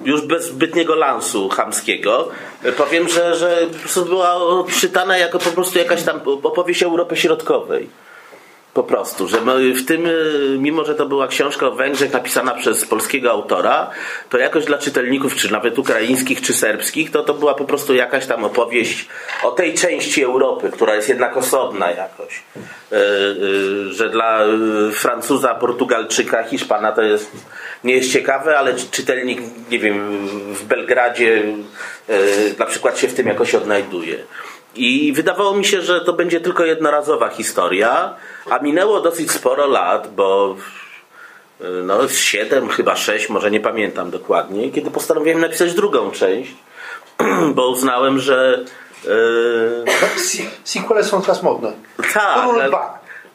już 0.06 0.22
bez 0.22 0.46
zbytniego 0.46 0.96
lansu 0.96 1.50
chamskiego. 1.50 2.30
E, 2.64 2.72
powiem, 2.72 3.10
że, 3.10 3.36
że 3.36 3.68
była 4.06 4.40
czytana 4.80 5.18
jako 5.18 5.40
po 5.40 5.50
prostu 5.50 5.78
jakaś 5.78 6.04
tam 6.04 6.22
opowieść 6.44 6.84
Europy 6.84 7.16
Środkowej. 7.16 7.90
Po 8.74 8.84
prostu, 8.84 9.28
że 9.28 9.38
w 9.76 9.86
tym, 9.86 10.06
y, 10.06 10.58
mimo 10.60 10.86
że 10.86 10.96
to 10.96 11.06
była 11.06 11.28
książka 11.28 11.68
o 11.68 11.72
Węgrzech 11.72 12.14
napisana 12.14 12.54
przez 12.54 12.86
polskiego 12.86 13.32
autora, 13.32 13.90
to 14.30 14.38
jakoś 14.38 14.66
dla 14.66 14.78
czytelników, 14.78 15.36
czy 15.36 15.52
nawet 15.52 15.80
ukraińskich, 15.80 16.42
czy 16.42 16.54
serbskich, 16.54 17.12
to 17.12 17.24
to 17.24 17.34
była 17.34 17.54
po 17.54 17.66
prostu 17.66 17.94
jakaś 17.96 18.26
tam 18.26 18.44
opowieść 18.44 19.08
o 19.44 19.52
tej 19.52 19.74
części 19.74 20.24
Europy, 20.24 20.70
która 20.72 20.96
jest 20.96 21.10
jednak 21.10 21.38
osobna 21.38 21.92
jakoś. 21.92 22.44
Y, 22.92 22.96
y, 22.96 23.94
Że 23.94 24.10
dla 24.10 24.40
Francuza, 24.94 25.56
Portugalczyka, 25.56 26.44
Hiszpana 26.44 26.92
to 26.92 27.02
jest 27.02 27.32
nie 27.84 27.96
jest 27.96 28.12
ciekawe, 28.12 28.58
ale 28.58 28.76
czytelnik, 28.92 29.42
nie 29.70 29.80
wiem, 29.80 30.28
w 30.54 30.64
Belgradzie 30.64 31.44
na 32.60 32.66
przykład 32.66 33.00
się 33.00 33.08
w 33.08 33.14
tym 33.14 33.28
jakoś 33.28 33.56
odnajduje. 33.56 34.18
I 34.76 35.14
wydawało 35.14 35.54
mi 35.54 35.66
się, 35.66 35.82
że 35.82 36.02
to 36.02 36.14
będzie 36.14 36.42
tylko 36.42 36.66
jednorazowa 36.66 37.30
historia, 37.30 38.16
a 38.50 38.60
minęło 38.60 39.02
dosyć 39.02 39.32
sporo 39.32 39.68
lat, 39.68 40.14
bo 40.16 40.56
y, 41.62 41.66
no, 41.84 42.08
z 42.08 42.18
siedem, 42.18 42.70
chyba 42.70 42.96
sześć, 42.96 43.30
może 43.30 43.52
nie 43.52 43.60
pamiętam 43.60 44.12
dokładnie, 44.12 44.72
kiedy 44.72 44.92
postanowiłem 44.92 45.42
napisać 45.42 45.74
drugą 45.74 46.12
część, 46.12 46.52
bo 47.56 47.70
uznałem, 47.70 48.20
że. 48.20 48.66
Yy... 49.06 49.86
Sequele 50.64 51.04
są 51.04 51.22
teraz 51.22 51.44
modne. 51.44 51.72
Tak, 52.14 52.48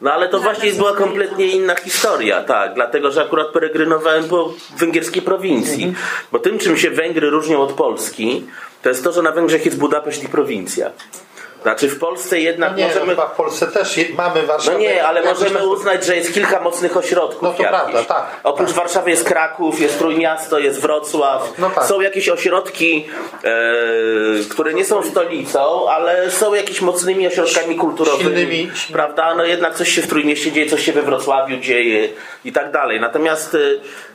no 0.01 0.13
ale 0.13 0.29
to 0.29 0.39
właśnie 0.39 0.73
była 0.73 0.93
kompletnie 0.95 1.47
inna 1.47 1.75
historia, 1.75 2.43
tak, 2.43 2.73
dlatego 2.73 3.11
że 3.11 3.21
akurat 3.21 3.47
peregrynowałem 3.47 4.23
po 4.23 4.53
węgierskiej 4.77 5.21
prowincji. 5.21 5.93
Bo 6.31 6.39
tym, 6.39 6.59
czym 6.59 6.77
się 6.77 6.89
Węgry 6.89 7.29
różnią 7.29 7.61
od 7.61 7.73
Polski, 7.73 8.45
to 8.81 8.89
jest 8.89 9.03
to, 9.03 9.11
że 9.11 9.21
na 9.21 9.31
Węgrzech 9.31 9.65
jest 9.65 9.77
Budapeszt 9.77 10.23
i 10.23 10.27
prowincja. 10.27 10.91
Znaczy 11.61 11.89
w 11.89 11.99
Polsce 11.99 12.39
jednak 12.39 12.71
No 12.71 12.77
nie, 12.77 12.87
możemy... 12.87 13.05
no, 13.05 13.11
chyba 13.11 13.27
w 13.27 13.35
Polsce 13.35 13.67
też 13.67 13.99
mamy 14.15 14.43
Warszawę. 14.43 14.77
No 14.77 14.79
nie, 14.83 15.03
ale 15.07 15.23
możemy 15.23 15.67
uznać, 15.67 16.05
że 16.05 16.15
jest 16.15 16.33
kilka 16.33 16.59
mocnych 16.61 16.97
ośrodków. 16.97 17.41
No 17.41 17.53
to 17.53 17.63
jakichś. 17.63 17.81
prawda, 17.81 18.03
tak. 18.03 18.25
Oprócz 18.43 18.71
Warszawy 18.71 19.09
jest 19.09 19.23
Kraków, 19.23 19.79
jest 19.79 19.97
Trójmiasto, 19.97 20.59
jest 20.59 20.81
Wrocław. 20.81 21.53
No 21.57 21.69
tak. 21.69 21.83
Są 21.83 22.01
jakieś 22.01 22.29
ośrodki, 22.29 23.07
e, 23.43 23.49
które 24.49 24.73
nie 24.73 24.85
są 24.85 25.03
stolicą, 25.03 25.89
ale 25.89 26.31
są 26.31 26.53
jakimiś 26.53 26.81
mocnymi 26.81 27.27
ośrodkami 27.27 27.75
kulturowymi. 27.75 28.23
Silnymi. 28.23 28.71
Prawda? 28.93 29.35
No 29.35 29.45
jednak 29.45 29.75
coś 29.75 29.89
się 29.89 30.01
w 30.01 30.07
Trójmieście 30.07 30.51
dzieje, 30.51 30.69
coś 30.69 30.85
się 30.85 30.93
we 30.93 31.01
Wrocławiu 31.01 31.57
dzieje 31.57 32.09
i 32.45 32.51
tak 32.51 32.71
dalej. 32.71 33.01
Natomiast 33.01 33.57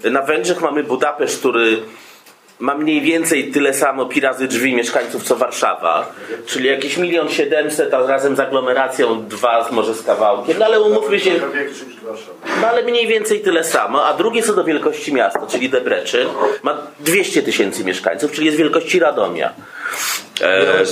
e, 0.04 0.10
na 0.10 0.22
Węgrzech 0.22 0.60
mamy 0.60 0.84
Budapeszt, 0.84 1.38
który 1.38 1.82
ma 2.62 2.74
mniej 2.74 3.00
więcej 3.00 3.50
tyle 3.50 3.74
samo 3.74 4.06
pi 4.06 4.20
razy 4.20 4.48
drzwi 4.48 4.74
mieszkańców 4.74 5.22
co 5.24 5.36
Warszawa, 5.36 6.12
czyli 6.46 6.68
jakieś 6.68 6.96
milion 6.96 7.28
siedemset, 7.28 7.94
a 7.94 8.06
razem 8.06 8.36
z 8.36 8.40
aglomeracją 8.40 9.28
dwa 9.28 9.68
może 9.70 9.94
z 9.94 10.02
kawałkiem, 10.02 10.58
no 10.58 10.64
ale 10.64 10.80
umówmy 10.80 11.20
się, 11.20 11.30
no 12.60 12.68
ale 12.68 12.82
mniej 12.82 13.06
więcej 13.06 13.40
tyle 13.40 13.64
samo, 13.64 14.06
a 14.06 14.14
drugie 14.14 14.42
co 14.42 14.54
do 14.54 14.64
wielkości 14.64 15.14
miasta, 15.14 15.46
czyli 15.46 15.70
Debrecen, 15.70 16.28
ma 16.62 16.78
200 17.00 17.42
tysięcy 17.42 17.84
mieszkańców, 17.84 18.32
czyli 18.32 18.46
jest 18.46 18.58
wielkości 18.58 18.98
Radomia. 18.98 19.52
E. 20.40 20.84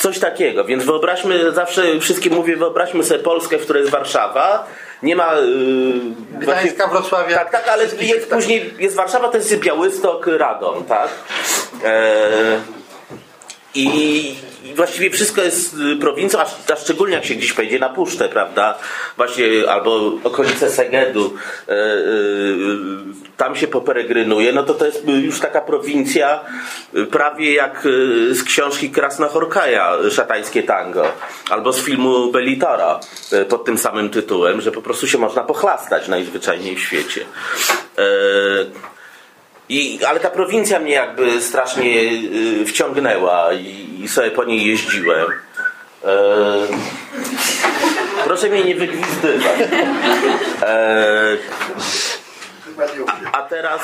coś 0.00 0.18
takiego, 0.18 0.64
więc 0.64 0.84
wyobraźmy, 0.84 1.52
zawsze 1.52 2.00
wszystkim 2.00 2.34
mówię, 2.34 2.56
wyobraźmy 2.56 3.04
sobie 3.04 3.20
Polskę, 3.20 3.58
w 3.58 3.62
której 3.62 3.80
jest 3.80 3.92
Warszawa, 3.92 4.66
nie 5.02 5.16
ma... 5.16 5.34
Yy, 5.34 6.38
Gdańska, 6.38 6.86
Wrocławia. 6.86 7.36
tak, 7.36 7.50
tak, 7.50 7.68
ale 7.68 7.82
jest 7.82 8.30
później 8.30 8.74
jest 8.78 8.96
Warszawa, 8.96 9.28
to 9.28 9.36
jest 9.36 9.58
Białystok, 9.58 10.26
Radom, 10.26 10.84
tak? 10.84 11.08
E, 11.84 12.60
i, 13.74 14.34
właściwie 14.74 15.10
wszystko 15.10 15.42
jest 15.42 15.74
y, 15.74 15.96
prowincją, 15.96 16.40
a, 16.40 16.76
szczególnie 16.76 17.14
jak 17.14 17.24
się 17.24 17.34
gdzieś 17.34 17.52
pojedzie 17.52 17.78
na 17.78 17.88
puszczę, 17.88 18.28
prawda? 18.28 18.78
Właśnie, 19.16 19.46
albo 19.68 20.12
okolice 20.24 20.70
Segedu, 20.70 21.34
e, 21.68 21.72
e, 21.72 21.76
tam 23.36 23.56
się 23.56 23.68
poperegrynuje, 23.68 24.52
no 24.52 24.62
to 24.62 24.74
to 24.74 24.86
jest 24.86 25.08
y, 25.08 25.12
już 25.12 25.40
taka 25.40 25.60
prowincja 25.60 26.40
y, 26.96 27.06
prawie 27.06 27.54
jak 27.54 27.88
z 28.30 28.42
książki 28.44 28.90
Krasna 28.90 29.28
Horkaja, 29.28 29.96
Szatańskie 30.10 30.62
Tango, 30.62 31.12
albo 31.50 31.72
z 31.72 31.80
filmu 31.80 32.32
Belitora 32.32 33.00
y, 33.32 33.44
pod 33.44 33.64
tym 33.64 33.78
samym 33.78 34.10
tytułem, 34.10 34.60
że 34.60 34.72
po 34.72 34.82
prostu 34.82 35.06
się 35.06 35.18
można 35.18 35.42
pochlastać 35.42 36.08
najzwyczajniej 36.08 36.76
w 36.76 36.80
świecie. 36.80 37.24
E, 37.98 38.02
i, 39.70 40.04
ale 40.04 40.20
ta 40.20 40.30
prowincja 40.30 40.80
mnie 40.80 40.92
jakby 40.92 41.42
strasznie 41.42 42.00
y, 42.62 42.66
wciągnęła 42.66 43.52
i, 43.52 44.00
i 44.02 44.08
sobie 44.08 44.30
po 44.30 44.44
niej 44.44 44.66
jeździłem. 44.66 45.26
E, 46.04 46.14
proszę 48.24 48.48
mnie 48.48 48.64
nie 48.64 48.74
wygwizdywać. 48.74 49.58
E, 50.62 51.36
a 53.32 53.42
teraz. 53.42 53.80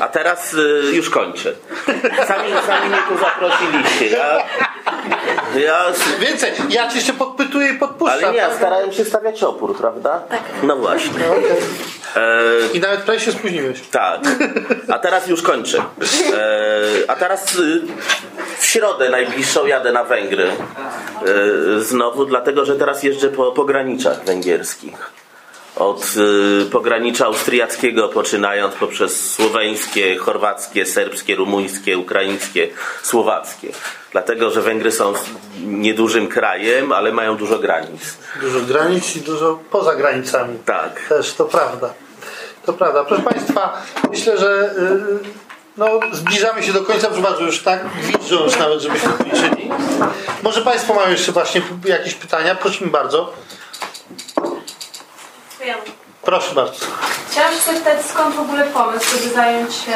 A 0.00 0.08
teraz 0.08 0.54
y, 0.54 0.82
już 0.92 1.10
kończę. 1.10 1.52
Sami, 2.26 2.50
sami 2.66 2.88
mnie 2.88 2.98
tu 3.08 3.18
zaprosiliście. 3.18 4.06
Ja, 4.06 4.38
ja, 5.66 5.78
Więcej, 6.20 6.52
ja 6.68 6.88
ci 6.88 6.96
jeszcze 6.96 7.12
podpytuję 7.12 7.68
i 7.72 7.78
podpuszczam. 7.78 8.18
ale 8.24 8.32
nie, 8.32 8.38
ja 8.38 8.54
starałem 8.56 8.92
się 8.92 9.04
stawiać 9.04 9.42
opór, 9.42 9.76
prawda? 9.76 10.20
Tak. 10.28 10.40
No 10.62 10.76
właśnie. 10.76 11.24
E, 12.16 12.42
I 12.74 12.80
nawet 12.80 13.00
prawie 13.00 13.20
się 13.20 13.32
spóźniłeś. 13.32 13.80
tak. 13.90 14.20
A 14.92 14.98
teraz 14.98 15.26
już 15.26 15.42
kończę. 15.42 15.78
E, 15.78 17.10
a 17.10 17.14
teraz 17.16 17.56
y, 17.56 17.80
w 18.58 18.64
środę 18.66 19.08
najbliższą 19.10 19.66
jadę 19.66 19.92
na 19.92 20.04
Węgry. 20.04 20.48
E, 20.48 21.80
znowu, 21.80 22.24
dlatego 22.24 22.64
że 22.64 22.76
teraz 22.76 23.02
jeżdżę 23.02 23.28
po 23.28 23.52
pograniczach 23.52 24.24
węgierskich. 24.24 25.10
Od 25.78 26.14
y, 26.62 26.66
pogranicza 26.70 27.26
austriackiego 27.26 28.08
poczynając 28.08 28.74
poprzez 28.74 29.30
słoweńskie, 29.34 30.16
chorwackie, 30.16 30.86
serbskie, 30.86 31.36
rumuńskie, 31.36 31.98
ukraińskie, 31.98 32.68
słowackie. 33.02 33.68
Dlatego, 34.12 34.50
że 34.50 34.62
Węgry 34.62 34.92
są 34.92 35.12
niedużym 35.66 36.28
krajem, 36.28 36.92
ale 36.92 37.12
mają 37.12 37.36
dużo 37.36 37.58
granic. 37.58 38.18
Dużo 38.40 38.60
granic 38.60 39.16
i 39.16 39.20
dużo 39.20 39.58
poza 39.70 39.94
granicami. 39.94 40.58
Tak. 40.64 41.00
Też, 41.08 41.34
to 41.34 41.44
prawda. 41.44 41.94
To 42.66 42.72
prawda. 42.72 43.04
Proszę 43.04 43.22
Państwa, 43.22 43.82
myślę, 44.10 44.38
że 44.38 44.74
yy, 44.78 45.18
no, 45.76 46.00
zbliżamy 46.12 46.62
się 46.62 46.72
do 46.72 46.82
końca, 46.82 47.06
proszę 47.06 47.22
bardzo, 47.22 47.42
już 47.42 47.62
tak 47.62 47.84
widzę 48.02 48.34
już 48.34 48.58
nawet, 48.58 48.80
żebyśmy 48.80 49.08
policzyli. 49.10 49.70
Może 50.42 50.60
Państwo 50.60 50.94
mają 50.94 51.10
jeszcze 51.10 51.32
właśnie 51.32 51.62
jakieś 51.84 52.14
pytania? 52.14 52.54
Prosimy 52.54 52.90
bardzo. 52.90 53.32
Proszę 56.22 56.54
bardzo. 56.54 56.86
Chciałam 57.30 57.52
się 57.52 57.60
zapytać, 57.72 58.06
skąd 58.06 58.34
w 58.36 58.40
ogóle 58.40 58.64
pomysł, 58.64 59.06
żeby 59.18 59.34
zająć 59.34 59.74
się 59.74 59.92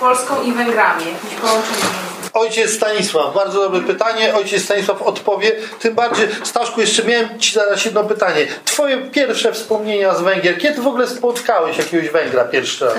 Polską 0.00 0.42
i 0.42 0.52
Węgrami, 0.52 1.04
jakimś 1.04 1.34
połączeniem? 1.40 1.86
Ojciec 2.32 2.70
Stanisław, 2.74 3.34
bardzo 3.34 3.60
dobre 3.62 3.80
pytanie. 3.80 4.34
Ojciec 4.34 4.64
Stanisław 4.64 5.02
odpowie. 5.02 5.52
Tym 5.80 5.94
bardziej, 5.94 6.28
Staszku, 6.44 6.80
jeszcze 6.80 7.04
miałem 7.04 7.38
Ci 7.40 7.54
zadać 7.54 7.84
jedno 7.84 8.04
pytanie. 8.04 8.46
Twoje 8.64 8.98
pierwsze 9.10 9.52
wspomnienia 9.52 10.14
z 10.14 10.20
Węgier. 10.22 10.58
Kiedy 10.58 10.82
w 10.82 10.86
ogóle 10.86 11.06
spotkałeś 11.08 11.78
jakiegoś 11.78 12.08
Węgra 12.10 12.44
pierwszy 12.44 12.84
raz? 12.84 12.94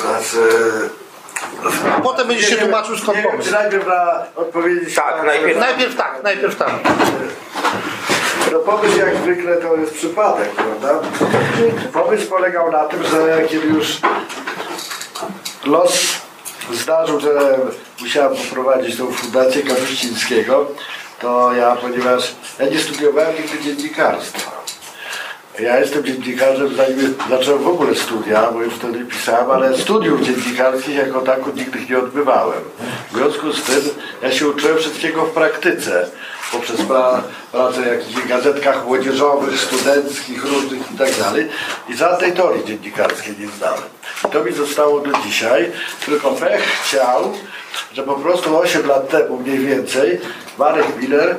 Znaczy, 0.00 0.38
Potem 2.02 2.28
będziesz 2.28 2.50
się 2.50 2.56
tłumaczył 2.56 2.98
skąd 2.98 3.18
pomysł. 3.30 3.50
najpierw 3.52 3.86
na 3.86 4.22
odpowiedzieć 4.36 4.94
Tak, 4.94 5.16
na- 5.16 5.22
najpierw- 5.24 5.58
Najpierw 5.58 5.96
tak, 5.96 6.20
najpierw 6.22 6.56
tak. 6.56 6.70
No 8.52 8.58
pomysł 8.58 8.98
jak 8.98 9.16
zwykle 9.16 9.56
to 9.56 9.76
jest 9.76 9.94
przypadek, 9.94 10.50
prawda? 10.50 11.08
Pomysł 11.92 12.28
polegał 12.28 12.72
na 12.72 12.84
tym, 12.84 13.02
że 13.02 13.42
kiedy 13.48 13.66
już 13.66 14.00
los 15.64 16.22
zdarzył, 16.72 17.20
że 17.20 17.58
musiałem 18.00 18.36
poprowadzić 18.36 18.96
tą 18.96 19.12
fundację 19.12 19.62
Kapuścińskiego, 19.62 20.66
to 21.20 21.52
ja, 21.52 21.76
ponieważ 21.76 22.34
ja 22.58 22.66
nie 22.66 22.78
studiowałem 22.78 23.34
nigdy 23.36 23.58
dziennikarstwa. 23.64 24.62
Ja 25.60 25.78
jestem 25.80 26.04
dziennikarzem, 26.04 26.74
zanim 26.76 27.14
zacząłem 27.30 27.62
w 27.62 27.68
ogóle 27.68 27.94
studia, 27.94 28.50
bo 28.52 28.62
już 28.62 28.74
wtedy 28.74 29.04
pisałem, 29.04 29.50
ale 29.50 29.78
studiów 29.78 30.22
dziennikarskich 30.22 30.94
jako 30.94 31.20
tako 31.20 31.50
nigdy 31.54 31.78
nie 31.90 31.98
odbywałem. 31.98 32.62
W 33.12 33.16
związku 33.16 33.52
z 33.52 33.62
tym 33.62 33.82
ja 34.22 34.32
się 34.32 34.48
uczyłem 34.48 34.78
wszystkiego 34.78 35.24
w 35.24 35.30
praktyce, 35.30 36.10
poprzez 36.52 36.82
pra, 36.82 37.22
pracę 37.52 37.82
w 37.82 37.86
jakichś 37.86 38.28
gazetkach 38.28 38.86
młodzieżowych, 38.86 39.60
studenckich, 39.60 40.44
różnych 40.44 40.92
i 40.92 40.98
tak 40.98 41.16
dalej. 41.18 41.48
I 41.88 41.96
żadnej 41.96 42.32
teorii 42.32 42.64
dziennikarskiej 42.64 43.34
nie 43.38 43.48
znałem. 43.48 43.82
I 44.28 44.28
to 44.28 44.44
mi 44.44 44.52
zostało 44.52 45.00
do 45.00 45.10
dzisiaj, 45.26 45.72
tylko 46.06 46.30
pech 46.30 46.62
chciał, 46.62 47.32
że 47.92 48.02
po 48.02 48.14
prostu 48.14 48.58
8 48.58 48.86
lat 48.86 49.08
temu 49.08 49.36
mniej 49.38 49.58
więcej 49.58 50.20
Marek 50.58 50.86
Miller 51.00 51.36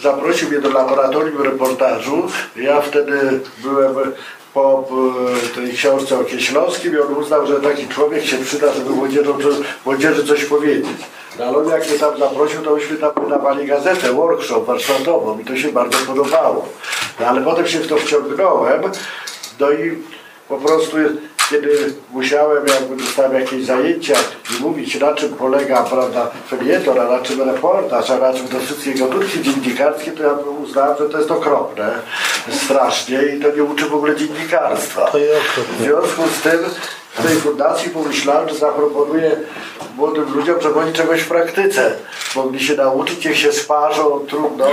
zaprosił 0.00 0.48
mnie 0.48 0.58
do 0.58 0.70
laboratorium 0.70 1.42
reportażu. 1.42 2.28
Ja 2.56 2.80
wtedy 2.80 3.40
byłem 3.58 3.94
po 4.56 4.84
e, 5.52 5.54
tej 5.54 5.72
książce 5.72 6.18
o 6.18 6.24
Kieślowskim 6.24 6.94
i 6.94 6.98
on 6.98 7.14
uznał, 7.14 7.46
że 7.46 7.60
taki 7.60 7.88
człowiek 7.88 8.24
się 8.24 8.36
przyda, 8.38 8.72
żeby 8.72 8.90
młodzieżom, 8.90 9.38
młodzieży 9.84 10.26
coś 10.26 10.44
powiedzieć. 10.44 10.96
No, 11.38 11.44
ale 11.44 11.58
on 11.58 11.68
jak 11.68 11.88
mnie 11.90 11.98
tam 11.98 12.18
zaprosił, 12.18 12.62
to 12.62 12.74
myśmy 12.74 12.96
tam 12.96 13.12
wydawali 13.24 13.66
gazetę, 13.66 14.12
workshop 14.12 14.64
warsztatową 14.64 15.38
i 15.38 15.44
to 15.44 15.56
się 15.56 15.68
bardzo 15.68 15.98
podobało. 16.06 16.68
No 17.20 17.26
ale 17.26 17.40
potem 17.40 17.66
się 17.66 17.78
w 17.78 17.88
to 17.88 17.96
wciągnąłem, 17.96 18.82
no 19.60 19.72
i 19.72 20.02
po 20.48 20.56
prostu 20.56 20.96
kiedy 21.50 21.92
musiałem, 22.12 22.66
jakby 22.66 23.04
dostałem 23.04 23.34
jakieś 23.34 23.64
zajęcia 23.64 24.14
i 24.50 24.62
mówić 24.62 25.00
na 25.00 25.14
czym 25.14 25.28
polega, 25.28 25.82
prawda, 25.82 26.30
felieton, 26.50 27.00
a 27.00 27.04
na 27.04 27.18
czym 27.18 27.42
reportaż, 27.42 28.10
a 28.10 28.18
na 28.18 28.32
czym 28.32 28.48
te 28.48 28.60
wszystkie 28.60 28.94
gatunki 28.94 29.42
dziennikarskie, 29.42 30.12
to 30.12 30.22
ja 30.22 30.32
uznałem, 30.32 30.96
że 30.98 31.08
to 31.08 31.18
jest 31.18 31.30
okropne, 31.30 31.90
strasznie 32.50 33.22
i 33.22 33.40
to 33.40 33.56
nie 33.56 33.64
uczy 33.64 33.86
w 33.86 33.94
ogóle 33.94 34.16
dziennikarstwa. 34.16 35.10
W 35.78 35.82
związku 35.82 36.22
z 36.38 36.42
tym 36.42 36.58
w 37.14 37.22
tej 37.26 37.36
fundacji 37.36 37.90
pomyślałem, 37.90 38.48
że 38.48 38.54
zaproponuję 38.54 39.36
młodym 39.96 40.34
ludziom, 40.34 40.60
żeby 40.60 40.80
oni 40.80 40.92
czegoś 40.92 41.20
w 41.20 41.28
praktyce 41.28 41.96
mogli 42.36 42.60
się 42.60 42.74
nauczyć, 42.74 43.24
niech 43.24 43.38
się 43.38 43.52
sparzą, 43.52 44.26
trudno, 44.28 44.66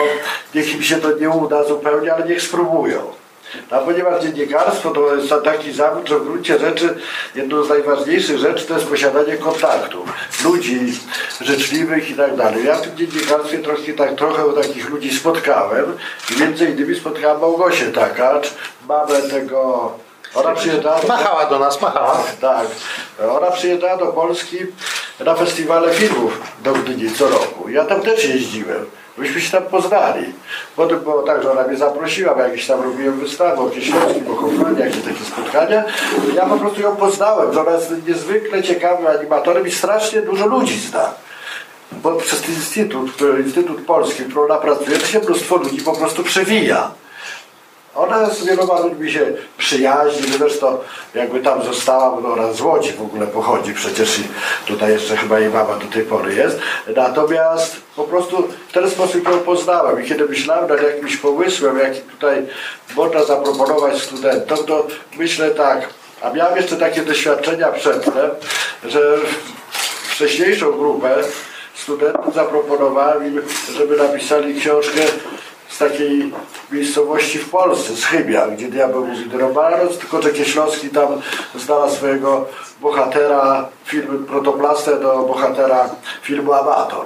niech 0.56 0.76
im 0.76 0.84
się 0.84 0.96
to 0.96 1.12
nie 1.12 1.30
uda 1.30 1.64
zupełnie, 1.64 2.14
ale 2.14 2.26
niech 2.26 2.42
spróbują. 2.42 3.23
A 3.70 3.80
ponieważ 3.80 4.24
dziennikarstwo 4.24 4.92
to 4.92 5.16
jest 5.16 5.34
taki 5.44 5.74
zawód, 5.74 6.10
że 6.10 6.20
w 6.20 6.24
gruncie 6.24 6.60
rzeczy 6.60 6.98
jedną 7.36 7.64
z 7.64 7.70
najważniejszych 7.70 8.38
rzeczy 8.38 8.66
to 8.66 8.74
jest 8.74 8.88
posiadanie 8.88 9.38
kontaktów, 9.38 10.10
ludzi 10.44 11.00
życzliwych 11.42 12.10
i 12.10 12.14
tak 12.14 12.36
dalej. 12.36 12.66
Ja 12.66 12.76
w 12.76 12.82
tym 12.82 12.98
dziennikarstwie 12.98 13.60
trochę, 13.60 13.94
tak, 13.94 14.16
trochę 14.16 14.44
takich 14.62 14.90
ludzi 14.90 15.18
spotkałem 15.18 15.98
i 16.32 16.42
między 16.42 16.66
innymi 16.66 16.96
spotkałem 16.96 17.42
Małgosię 17.42 17.86
Takacz, 17.86 18.54
mamę 18.88 19.22
tego 19.22 19.94
ona 20.36 20.52
przyjechała 20.52 21.00
Machała 21.08 21.46
do 21.46 21.60
nas, 21.60 21.82
machała. 21.82 22.24
Tak. 22.42 22.68
Ona 23.30 23.52
przyjechała 23.52 23.98
do 23.98 24.06
Polski 24.06 24.58
na 25.20 25.36
festiwale 25.36 25.94
filmów 25.94 26.42
do 26.64 26.74
Gdyni 26.74 27.12
co 27.12 27.30
roku. 27.30 27.70
Ja 27.70 27.86
tam 27.86 28.02
też 28.02 28.26
jeździłem. 28.26 28.86
Myśmy 29.18 29.42
się 29.42 29.52
tam 29.52 29.64
poznali. 29.64 30.26
Potem 30.76 31.00
było 31.00 31.24
tak, 31.24 31.44
że 31.44 31.52
ona 31.52 31.64
mnie 31.64 31.78
zaprosiła, 31.78 32.36
bo 32.36 32.42
jakieś 32.42 32.68
tam 32.68 32.82
robiłem 32.82 33.20
wystawę 33.20 33.62
o 33.62 33.70
Kieślowskim, 33.70 34.32
o 34.32 34.36
Hoffmanie, 34.36 34.80
jakieś 34.80 35.04
takie 35.04 35.26
spotkania. 35.26 35.84
Ja 36.36 36.46
po 36.46 36.58
prostu 36.58 36.82
ją 36.82 36.96
poznałem, 36.96 37.54
że 37.54 37.62
ona 37.62 37.72
jest 37.72 38.08
niezwykle 38.08 38.64
ciekawym 38.64 39.08
animatorem 39.08 39.68
i 39.68 39.72
strasznie 39.72 40.22
dużo 40.22 40.48
ludzi 40.48 40.80
zna. 40.80 41.10
Bo 41.92 42.16
przez 42.16 42.42
ten 42.42 42.56
instytut, 42.56 43.12
który, 43.12 43.44
Instytut 43.44 43.86
Polski, 43.86 44.24
w 44.24 44.30
którym 44.30 44.52
ona 44.52 44.60
pracuje, 44.60 44.98
to 44.98 45.06
się 45.06 45.20
mnóstwo 45.20 45.56
ludzi 45.56 45.82
po 45.82 45.94
prostu 45.94 46.24
przewija. 46.24 46.92
Ona 47.96 48.30
z 48.30 48.46
wieloma 48.46 48.80
ludźmi 48.80 49.12
się 49.12 49.26
przyjaźni, 49.58 50.28
zresztą 50.38 50.78
jakby 51.14 51.40
tam 51.40 51.64
została, 51.64 52.22
bo 52.22 52.34
ona 52.34 52.54
z 52.54 52.62
Łodzi 52.62 52.92
w 52.92 53.02
ogóle 53.02 53.28
pochodzi, 53.28 53.74
przecież 53.74 54.20
i 54.20 54.24
tutaj 54.68 54.92
jeszcze 54.92 55.18
chyba 55.18 55.40
jej 55.40 55.50
mama 55.50 55.76
do 55.76 55.86
tej 55.86 56.04
pory 56.04 56.36
jest. 56.36 56.60
Natomiast 56.96 57.76
po 57.96 58.04
prostu 58.04 58.48
w 58.70 58.74
ten 58.74 58.90
sposób 58.90 59.30
ją 59.30 59.40
poznałem 59.40 60.04
i 60.04 60.08
kiedy 60.08 60.26
myślałem 60.26 60.70
nad 60.70 60.84
jakimś 60.84 61.18
pomysłem, 61.18 61.80
jaki 61.80 62.02
tutaj 62.02 62.48
można 62.96 63.24
zaproponować 63.24 64.02
studentom, 64.02 64.58
to 64.58 64.88
myślę 65.18 65.52
tak, 65.52 65.90
a 66.22 66.30
miałem 66.30 66.58
jeszcze 66.58 66.78
takie 66.78 67.02
doświadczenia 67.02 67.72
przedtem, 67.72 68.30
że 68.84 69.18
wcześniejszą 70.10 70.72
grupę 70.72 71.16
studentów 71.76 72.34
zaproponowałem 72.34 73.28
im, 73.28 73.42
żeby 73.78 73.98
napisali 73.98 74.62
książkę 74.62 75.02
z 75.74 75.78
takiej 75.78 76.32
miejscowości 76.72 77.40
w 77.40 77.50
Polsce, 77.50 77.94
z 77.94 78.06
Chybia, 78.06 78.48
gdzie 78.48 78.68
diabeł 78.68 79.06
mówi 79.06 79.26
do 79.26 79.38
Romanos, 79.38 79.98
tylko 79.98 80.22
że 80.22 80.32
Kieślowski 80.32 80.90
tam 80.90 81.08
znalazł 81.56 81.96
swojego 81.96 82.46
bohatera, 82.82 83.70
film 83.86 84.26
protoplastę 84.26 85.00
do 85.00 85.24
bohatera 85.24 85.90
filmu 86.22 86.54
Amator. 86.54 87.06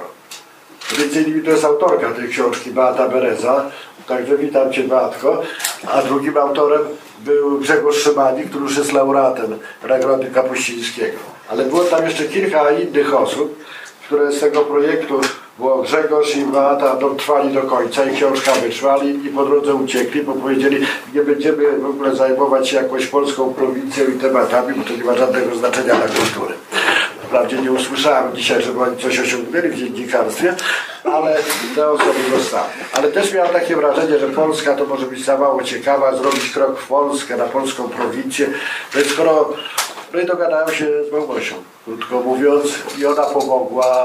Między 0.98 1.22
innymi 1.22 1.42
to 1.42 1.50
jest 1.50 1.64
autorka 1.64 2.10
tej 2.10 2.28
książki, 2.28 2.70
Beata 2.70 3.08
Bereza, 3.08 3.64
także 4.06 4.36
witam 4.36 4.72
Cię 4.72 4.84
Beatko. 4.84 5.42
A 5.92 6.02
drugim 6.02 6.36
autorem 6.38 6.80
był 7.20 7.58
Grzegorz 7.58 7.96
Szymanik, 7.96 8.48
który 8.48 8.64
już 8.64 8.76
jest 8.78 8.92
laureatem 8.92 9.58
Nagrody 9.88 10.30
Kapuścińskiego. 10.30 11.18
Ale 11.48 11.64
było 11.64 11.84
tam 11.84 12.04
jeszcze 12.04 12.24
kilka 12.24 12.70
innych 12.70 13.14
osób, 13.14 13.64
które 14.06 14.32
z 14.32 14.40
tego 14.40 14.60
projektu 14.60 15.20
bo 15.58 15.82
Grzegorz 15.82 16.36
i 16.36 16.44
Beata 16.44 16.96
dotrwali 16.96 17.54
do 17.54 17.62
końca 17.62 18.04
i 18.04 18.16
książka 18.16 18.52
ale 18.90 19.04
inni 19.04 19.28
po 19.28 19.44
drodze 19.44 19.74
uciekli, 19.74 20.22
bo 20.22 20.32
powiedzieli, 20.32 20.86
nie 21.14 21.22
będziemy 21.22 21.78
w 21.78 21.86
ogóle 21.86 22.16
zajmować 22.16 22.68
się 22.68 22.76
jakąś 22.76 23.06
polską 23.06 23.54
prowincją 23.54 24.04
i 24.04 24.18
tematami, 24.18 24.74
bo 24.74 24.84
to 24.84 24.96
nie 24.96 25.04
ma 25.04 25.14
żadnego 25.14 25.56
znaczenia 25.56 25.94
dla 25.94 26.08
kultury. 26.08 26.54
Wprawdzie 27.22 27.56
nie 27.56 27.72
usłyszałem 27.72 28.36
dzisiaj, 28.36 28.62
żeby 28.62 28.80
oni 28.80 28.96
coś 28.96 29.18
osiągnęli 29.18 29.68
w 29.68 29.74
dziennikarstwie, 29.74 30.54
ale 31.04 31.36
te 31.74 31.90
osoby 31.90 32.18
zostały. 32.38 32.66
Ale 32.92 33.08
też 33.08 33.34
miałem 33.34 33.52
takie 33.52 33.76
wrażenie, 33.76 34.18
że 34.18 34.28
Polska 34.28 34.74
to 34.74 34.86
może 34.86 35.06
być 35.06 35.24
za 35.24 35.38
mało 35.38 35.62
ciekawa, 35.62 36.16
zrobić 36.16 36.50
krok 36.50 36.80
w 36.80 36.86
Polskę, 36.86 37.36
na 37.36 37.44
polską 37.44 37.88
prowincję. 37.88 38.46
Więc 38.94 39.08
skoro 39.08 39.52
no 40.12 40.20
i 40.20 40.26
dogadałem 40.26 40.74
się 40.74 40.86
z 41.08 41.12
Małgosią, 41.12 41.54
krótko 41.84 42.20
mówiąc, 42.20 42.64
i 42.98 43.06
ona 43.06 43.22
pomogła 43.22 44.04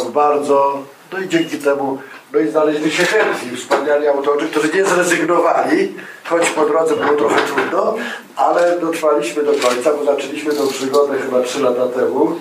bardzo, 0.00 0.82
no 1.12 1.18
i 1.18 1.28
dzięki 1.28 1.58
temu, 1.58 1.98
no 2.32 2.38
i 2.38 2.48
znaleźli 2.48 2.90
się 2.90 3.04
chętni, 3.04 3.56
wspaniali 3.56 4.08
autorzy, 4.08 4.48
którzy 4.48 4.68
nie 4.74 4.84
zrezygnowali, 4.84 5.94
choć 6.24 6.50
po 6.50 6.66
drodze 6.66 6.96
było 6.96 7.16
trochę 7.16 7.40
trudno, 7.42 7.94
ale 8.36 8.80
dotrwaliśmy 8.80 9.42
do 9.42 9.52
końca, 9.52 9.94
bo 9.94 10.04
zaczęliśmy 10.04 10.52
tę 10.52 10.66
przygodę 10.72 11.18
chyba 11.18 11.42
trzy 11.42 11.62
lata 11.62 11.88
temu, 11.88 12.38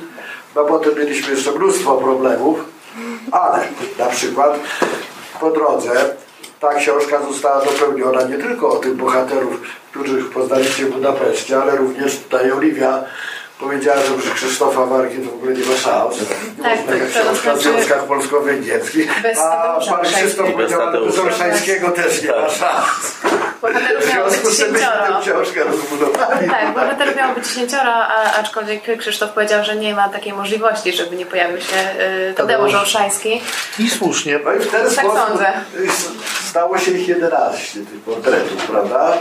no 0.55 0.65
potem 0.65 0.95
mieliśmy 0.95 1.33
jeszcze 1.33 1.51
mnóstwo 1.51 1.97
problemów, 1.97 2.59
ale 3.31 3.59
na 3.99 4.05
przykład 4.05 4.59
po 5.39 5.51
drodze 5.51 6.15
ta 6.59 6.73
książka 6.73 7.21
została 7.31 7.65
dopełniona 7.65 8.23
nie 8.23 8.37
tylko 8.37 8.69
o 8.69 8.75
tych 8.75 8.95
bohaterów, 8.95 9.61
których 9.91 10.29
poznaliście 10.29 10.85
w 10.85 10.91
Budapeszcie, 10.91 11.61
ale 11.61 11.75
również 11.75 12.19
tutaj 12.19 12.51
Oliwia 12.51 13.03
powiedziała, 13.61 13.97
że 14.01 14.17
przy 14.17 14.31
Krzysztofa 14.35 14.85
Warki 14.85 15.17
to 15.17 15.31
w 15.31 15.33
ogóle 15.33 15.53
nie 15.53 15.65
ma 15.65 15.75
szans. 15.77 16.15
Tak, 16.63 16.77
tak, 16.77 16.99
to 16.99 17.05
książka 17.11 17.53
w 17.53 17.61
znaczy- 17.61 17.61
związkach 17.61 18.03
polsko-węgierskich. 18.03 19.21
Bez 19.21 19.37
A 19.39 19.79
pan 19.89 20.01
Krzysztof 20.05 20.51
powiedział, 20.51 20.81
ale 20.81 21.01
bez. 21.01 21.19
Olszańskiego 21.19 21.89
też 21.91 22.23
nie 22.23 22.31
ma 22.31 22.49
szans. 22.49 22.85
W 23.57 23.61
Bohaterów 23.61 24.13
miało 24.13 24.25
być 24.29 24.33
związku 24.33 24.51
z 24.51 24.57
tym 24.57 24.71
myśmy 24.71 24.87
tę 24.87 24.93
dziesięcioro. 25.07 25.41
książkę 25.41 25.63
rozbudowali. 25.63 26.49
Tak, 26.49 26.73
bohaterów 26.73 27.15
miało 27.15 27.35
być 27.35 27.47
dziesięcioro, 27.47 27.91
a, 27.93 28.33
aczkolwiek 28.39 28.97
Krzysztof 28.97 29.31
powiedział, 29.31 29.63
że 29.63 29.75
nie 29.75 29.95
ma 29.95 30.09
takiej 30.09 30.33
możliwości, 30.33 30.93
żeby 30.93 31.15
nie 31.15 31.25
pojawił 31.25 31.61
się 31.61 31.75
y, 32.29 32.33
Tadeusz 32.33 32.73
Olszański. 32.73 33.41
I 33.79 33.89
słusznie. 33.89 34.39
No 34.45 34.53
i 34.53 34.59
w 34.59 34.71
ten 34.71 34.83
Tak 34.83 34.91
sposób 34.93 35.19
sądzę. 35.27 35.51
stało 36.49 36.77
się 36.77 36.91
ich 36.91 37.07
11 37.07 37.79
tych 37.79 37.99
portretów, 38.05 38.65
prawda? 38.71 39.13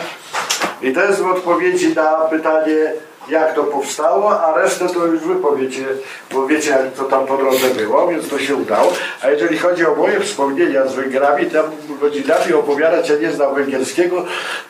I 0.83 0.93
to 0.93 1.01
jest 1.01 1.21
w 1.21 1.27
odpowiedzi 1.27 1.95
na 1.95 2.05
pytanie, 2.13 2.93
jak 3.31 3.55
to 3.55 3.65
powstało, 3.65 4.41
a 4.41 4.59
resztę 4.63 4.89
to 4.89 5.07
już 5.07 5.21
wy 5.21 5.35
powiecie, 5.35 5.85
bo 6.33 6.47
wiecie, 6.47 6.71
jak 6.71 6.93
to 6.93 7.05
tam 7.05 7.27
po 7.27 7.37
drodze 7.37 7.69
było, 7.69 8.09
więc 8.09 8.29
to 8.29 8.39
się 8.39 8.57
udało. 8.57 8.93
A 9.23 9.31
jeżeli 9.31 9.59
chodzi 9.59 9.87
o 9.87 9.95
moje 9.95 10.21
wspomnienia 10.21 10.87
z 10.87 10.95
Węgrami, 10.95 11.47
tam 11.47 11.65
godzinami 12.01 12.53
opowiadać, 12.53 13.09
ja 13.09 13.17
nie 13.17 13.33
znam 13.33 13.55
węgierskiego. 13.55 14.25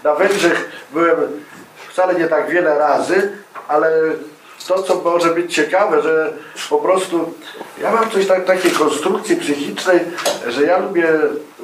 Na 0.04 0.14
Węgrzech 0.14 0.70
byłem 0.92 1.16
wcale 1.88 2.14
nie 2.14 2.26
tak 2.26 2.50
wiele 2.50 2.78
razy, 2.78 3.32
ale 3.68 3.90
to, 4.68 4.82
co 4.82 4.94
może 4.94 5.34
być 5.34 5.54
ciekawe, 5.54 6.02
że 6.02 6.32
po 6.70 6.78
prostu 6.78 7.34
ja 7.82 7.92
mam 7.92 8.10
coś 8.10 8.26
tak, 8.26 8.44
takiej 8.44 8.70
konstrukcji 8.70 9.36
psychicznej, 9.36 10.00
że 10.48 10.62
ja 10.62 10.78
lubię 10.78 11.08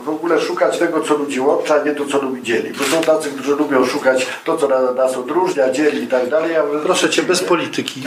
w 0.06 0.10
ogóle 0.10 0.40
szukać 0.40 0.78
tego, 0.78 1.00
co 1.00 1.14
ludzi 1.14 1.40
łączy, 1.40 1.74
a 1.74 1.84
nie 1.84 1.94
to, 1.94 2.04
co 2.06 2.22
ludzi 2.22 2.42
dzieli. 2.42 2.72
Bo 2.78 2.84
są 2.84 3.00
tacy, 3.02 3.30
którzy 3.30 3.56
lubią 3.56 3.86
szukać 3.86 4.26
to, 4.44 4.56
co 4.56 4.68
na- 4.68 4.92
nas 4.92 5.16
odróżnia, 5.16 5.70
dzieli 5.70 6.02
i 6.02 6.06
tak 6.06 6.28
dalej. 6.28 6.52
Ja 6.52 6.62
Proszę 6.82 7.10
Cię, 7.10 7.22
bez 7.22 7.42
polityki. 7.44 8.02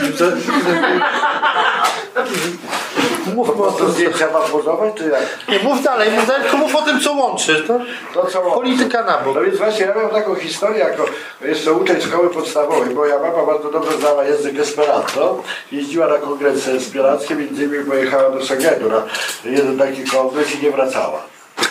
Mów 3.34 3.50
po 3.56 3.70
to 3.72 3.88
zdjęcia 3.90 4.28
mam 4.32 4.42
pozować, 4.50 4.94
czy 4.94 5.04
jak? 5.08 5.22
Nie, 5.48 5.58
mów 5.68 5.82
dalej, 5.82 6.10
mów 6.10 6.26
dalej, 6.26 6.42
tylko 6.42 6.56
mów 6.56 6.74
o 6.76 6.82
tym, 6.82 7.00
co 7.00 7.12
łączy. 7.12 7.64
To 7.66 7.78
To, 8.14 8.26
co 8.26 8.40
łączy. 8.40 8.54
polityka 8.54 9.02
na 9.04 9.18
bok. 9.18 9.34
No 9.34 9.40
więc 9.42 9.56
właśnie 9.58 9.86
ja 9.86 9.94
miałem 9.94 10.10
taką 10.10 10.34
historię 10.34 10.78
jako 10.78 11.04
jeszcze 11.42 11.72
uczeń 11.72 12.00
szkoły 12.00 12.30
podstawowej. 12.30 12.94
Moja 12.94 13.18
mama 13.18 13.46
bardzo 13.46 13.70
dobrze 13.70 13.98
znała 13.98 14.24
język 14.24 14.58
Esperanto. 14.58 15.42
Jeździła 15.72 16.06
na 16.08 16.18
kongresy 16.18 16.72
esperackie, 16.72 17.34
między 17.34 17.64
innymi 17.64 17.84
pojechała 17.84 18.30
do 18.30 18.46
Segenu 18.46 18.88
na 18.88 19.02
jeden 19.44 19.78
taki 19.78 20.04
kongres 20.04 20.54
i 20.54 20.62
nie 20.64 20.70
wracała. 20.70 21.22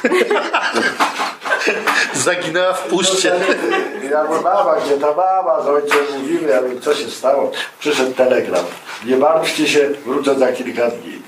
Zaginęła 2.13 2.73
w 2.73 2.87
puszcie. 2.87 3.31
Ja 4.11 4.23
mówię, 4.23 4.41
mama, 4.43 4.75
gdzie 4.85 4.97
ta 4.97 5.07
mama? 5.07 5.61
Z 5.63 5.67
ojcem 5.67 5.97
mówimy, 6.17 6.49
ja 6.49 6.61
mówię, 6.61 6.79
co 6.81 6.95
się 6.95 7.09
stało? 7.09 7.51
Przyszedł 7.79 8.13
telegram. 8.13 8.65
Nie 9.05 9.17
martwcie 9.17 9.67
się, 9.67 9.89
wrócę 10.05 10.39
za 10.39 10.51
kilka 10.51 10.87
dni. 10.89 11.21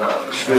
No, 0.00 0.06
myśmy 0.30 0.56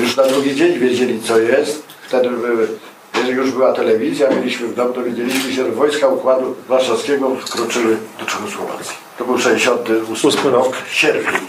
już 0.00 0.16
na 0.16 0.22
drugi 0.22 0.56
dzień 0.56 0.78
wiedzieli, 0.78 1.22
co 1.22 1.38
jest. 1.38 1.82
Wtedy 2.08 2.30
były, 2.30 2.68
jeżeli 3.14 3.36
już 3.36 3.50
była 3.50 3.72
telewizja, 3.72 4.28
byliśmy 4.28 4.68
w 4.68 4.74
domu, 4.74 4.92
dowiedzieliśmy 4.92 5.52
się, 5.52 5.64
że 5.64 5.70
wojska 5.72 6.08
Układu 6.08 6.56
Warszawskiego 6.68 7.30
wkroczyły 7.46 7.96
do 8.20 8.26
Czechosłowacji. 8.26 8.96
To 9.18 9.24
był 9.24 9.38
68 9.38 10.46
rok, 10.52 10.72
sierpień. 10.92 11.40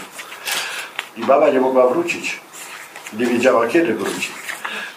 I 1.16 1.20
mama 1.20 1.48
nie 1.48 1.60
mogła 1.60 1.86
wrócić. 1.86 2.40
Nie 3.18 3.26
wiedziała, 3.26 3.68
kiedy 3.68 3.94
wróci. 3.94 4.30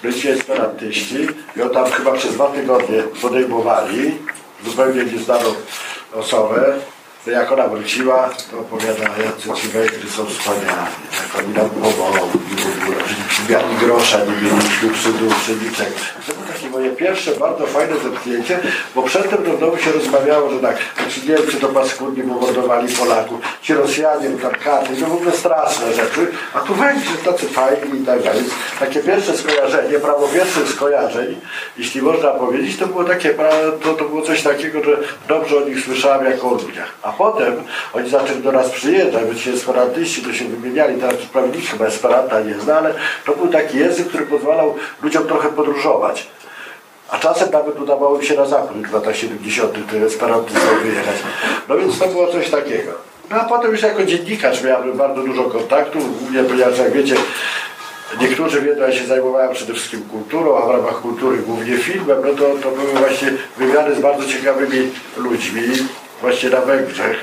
Byli 0.02 0.30
esperantyści 0.30 1.28
i 1.58 1.62
on 1.62 1.70
tam 1.70 1.86
chyba 1.86 2.12
przez 2.12 2.34
dwa 2.34 2.48
tygodnie 2.48 3.04
podejmowali 3.22 4.18
zupełnie 4.66 5.04
nieznaną 5.04 5.50
osobę. 6.14 6.80
Jak 7.28 7.52
ona 7.52 7.68
wróciła, 7.68 8.30
to 8.52 8.60
opowiada, 8.60 9.04
jacy 9.04 9.62
ci 9.62 9.68
węgry 9.68 10.10
są 10.10 10.26
wspaniali, 10.26 10.68
jak 11.12 11.40
oni 11.40 11.54
nam 11.54 11.70
pomogli 11.70 12.56
w 12.56 12.84
ogóle, 12.84 12.98
że 13.30 13.42
mieli 13.50 13.78
grosza, 13.80 14.18
nie 14.18 14.32
mieliśmy 14.32 14.90
przy 14.90 15.14
duszy, 15.14 15.52
niczego. 15.52 15.96
To 16.28 16.34
było 16.34 16.46
takie 16.54 16.70
moje 16.70 16.92
pierwsze 16.92 17.32
bardzo 17.32 17.68
fajne 17.68 17.96
zetknięcie, 18.00 18.60
bo 18.96 19.04
przedtem 19.04 19.44
w 19.44 19.60
domu 19.60 19.78
się 19.78 19.92
rozmawiało, 19.92 20.50
że 20.50 20.60
tak, 20.60 20.78
ci 21.10 21.30
Niemcy 21.30 21.58
to 21.60 21.68
paskudnie 21.68 22.24
pomordowali 22.24 22.94
Polaków, 22.94 23.40
ci 23.62 23.74
Rosjanie, 23.74 24.30
tam 24.42 24.52
Katy, 24.52 24.90
no 25.02 25.08
w 25.08 25.14
ogóle 25.14 25.32
straszne 25.32 25.94
rzeczy, 25.94 26.28
a 26.54 26.60
tu 26.60 26.76
Węgrzy 26.76 27.18
tacy 27.26 27.48
fajni 27.48 28.02
i 28.02 28.06
tak 28.06 28.24
dalej. 28.24 28.44
Takie 28.80 29.00
pierwsze 29.00 29.38
skojarzenie, 29.38 30.00
prawo 30.00 30.28
pierwszych 30.28 30.70
skojarzeń, 30.70 31.42
jeśli 31.78 32.02
można 32.02 32.32
powiedzieć, 32.32 32.78
to 32.78 32.88
było 32.88 33.04
takie, 33.04 33.36
to, 33.84 33.94
to 33.94 34.06
było 34.06 34.22
coś 34.22 34.44
takiego, 34.44 34.84
że 34.84 34.98
dobrze 35.28 35.58
o 35.58 35.68
nich 35.70 35.86
słyszałem 35.86 36.26
jako 36.26 36.50
o 36.50 36.54
ludziach. 36.54 36.96
A 37.04 37.15
potem 37.18 37.54
oni 37.94 38.10
zaczęli 38.10 38.42
do 38.42 38.52
nas 38.52 38.70
przyjeżdżać, 38.70 39.26
bo 39.26 39.36
ci 39.36 39.50
esperantyści 39.50 40.22
to 40.22 40.34
się 40.34 40.46
wymieniali, 40.46 41.02
teraz 41.02 41.16
prawie 41.16 41.50
nikt 41.50 41.68
chyba 41.68 41.86
esperanta 41.86 42.42
nie 42.42 42.54
zna, 42.54 42.78
ale 42.78 42.94
to 43.26 43.36
był 43.36 43.48
taki 43.48 43.78
język, 43.78 44.08
który 44.08 44.26
pozwalał 44.26 44.76
ludziom 45.04 45.28
trochę 45.28 45.50
podróżować. 45.50 46.28
A 47.10 47.18
czasem 47.18 47.52
nawet 47.52 47.80
udawało 47.80 48.18
mi 48.18 48.26
się 48.26 48.36
na 48.36 48.46
zachód 48.46 48.88
w 48.88 48.94
latach 48.94 49.16
70. 49.16 49.92
te 49.92 49.98
esperantystów 49.98 50.84
wyjechać. 50.84 51.16
No 51.70 51.78
więc 51.78 52.00
to 52.00 52.08
było 52.08 52.28
coś 52.28 52.50
takiego. 52.50 52.92
No 53.30 53.36
a 53.36 53.46
potem 53.46 53.72
już 53.72 53.82
jako 53.82 54.06
dziennikarz 54.06 54.64
miałem 54.64 54.98
bardzo 54.98 55.22
dużo 55.22 55.44
kontaktów, 55.44 56.20
głównie 56.20 56.44
ponieważ 56.44 56.78
jak 56.78 56.92
wiecie, 56.92 57.16
niektórzy 58.22 58.62
wiedzą, 58.62 58.82
ja 58.82 58.92
się 58.92 59.06
zajmowałem 59.06 59.54
przede 59.54 59.74
wszystkim 59.74 60.02
kulturą, 60.02 60.58
a 60.58 60.68
w 60.68 60.72
ramach 60.72 61.02
kultury 61.02 61.38
głównie 61.38 61.78
filmem, 61.78 62.18
no 62.26 62.34
to, 62.34 62.70
to 62.70 62.72
były 62.72 62.94
właśnie 62.94 63.32
wywiady 63.58 63.96
z 63.96 64.00
bardzo 64.00 64.26
ciekawymi 64.26 64.92
ludźmi, 65.18 65.62
właśnie 66.22 66.50
na 66.50 66.62
Węgrzech. 66.62 67.18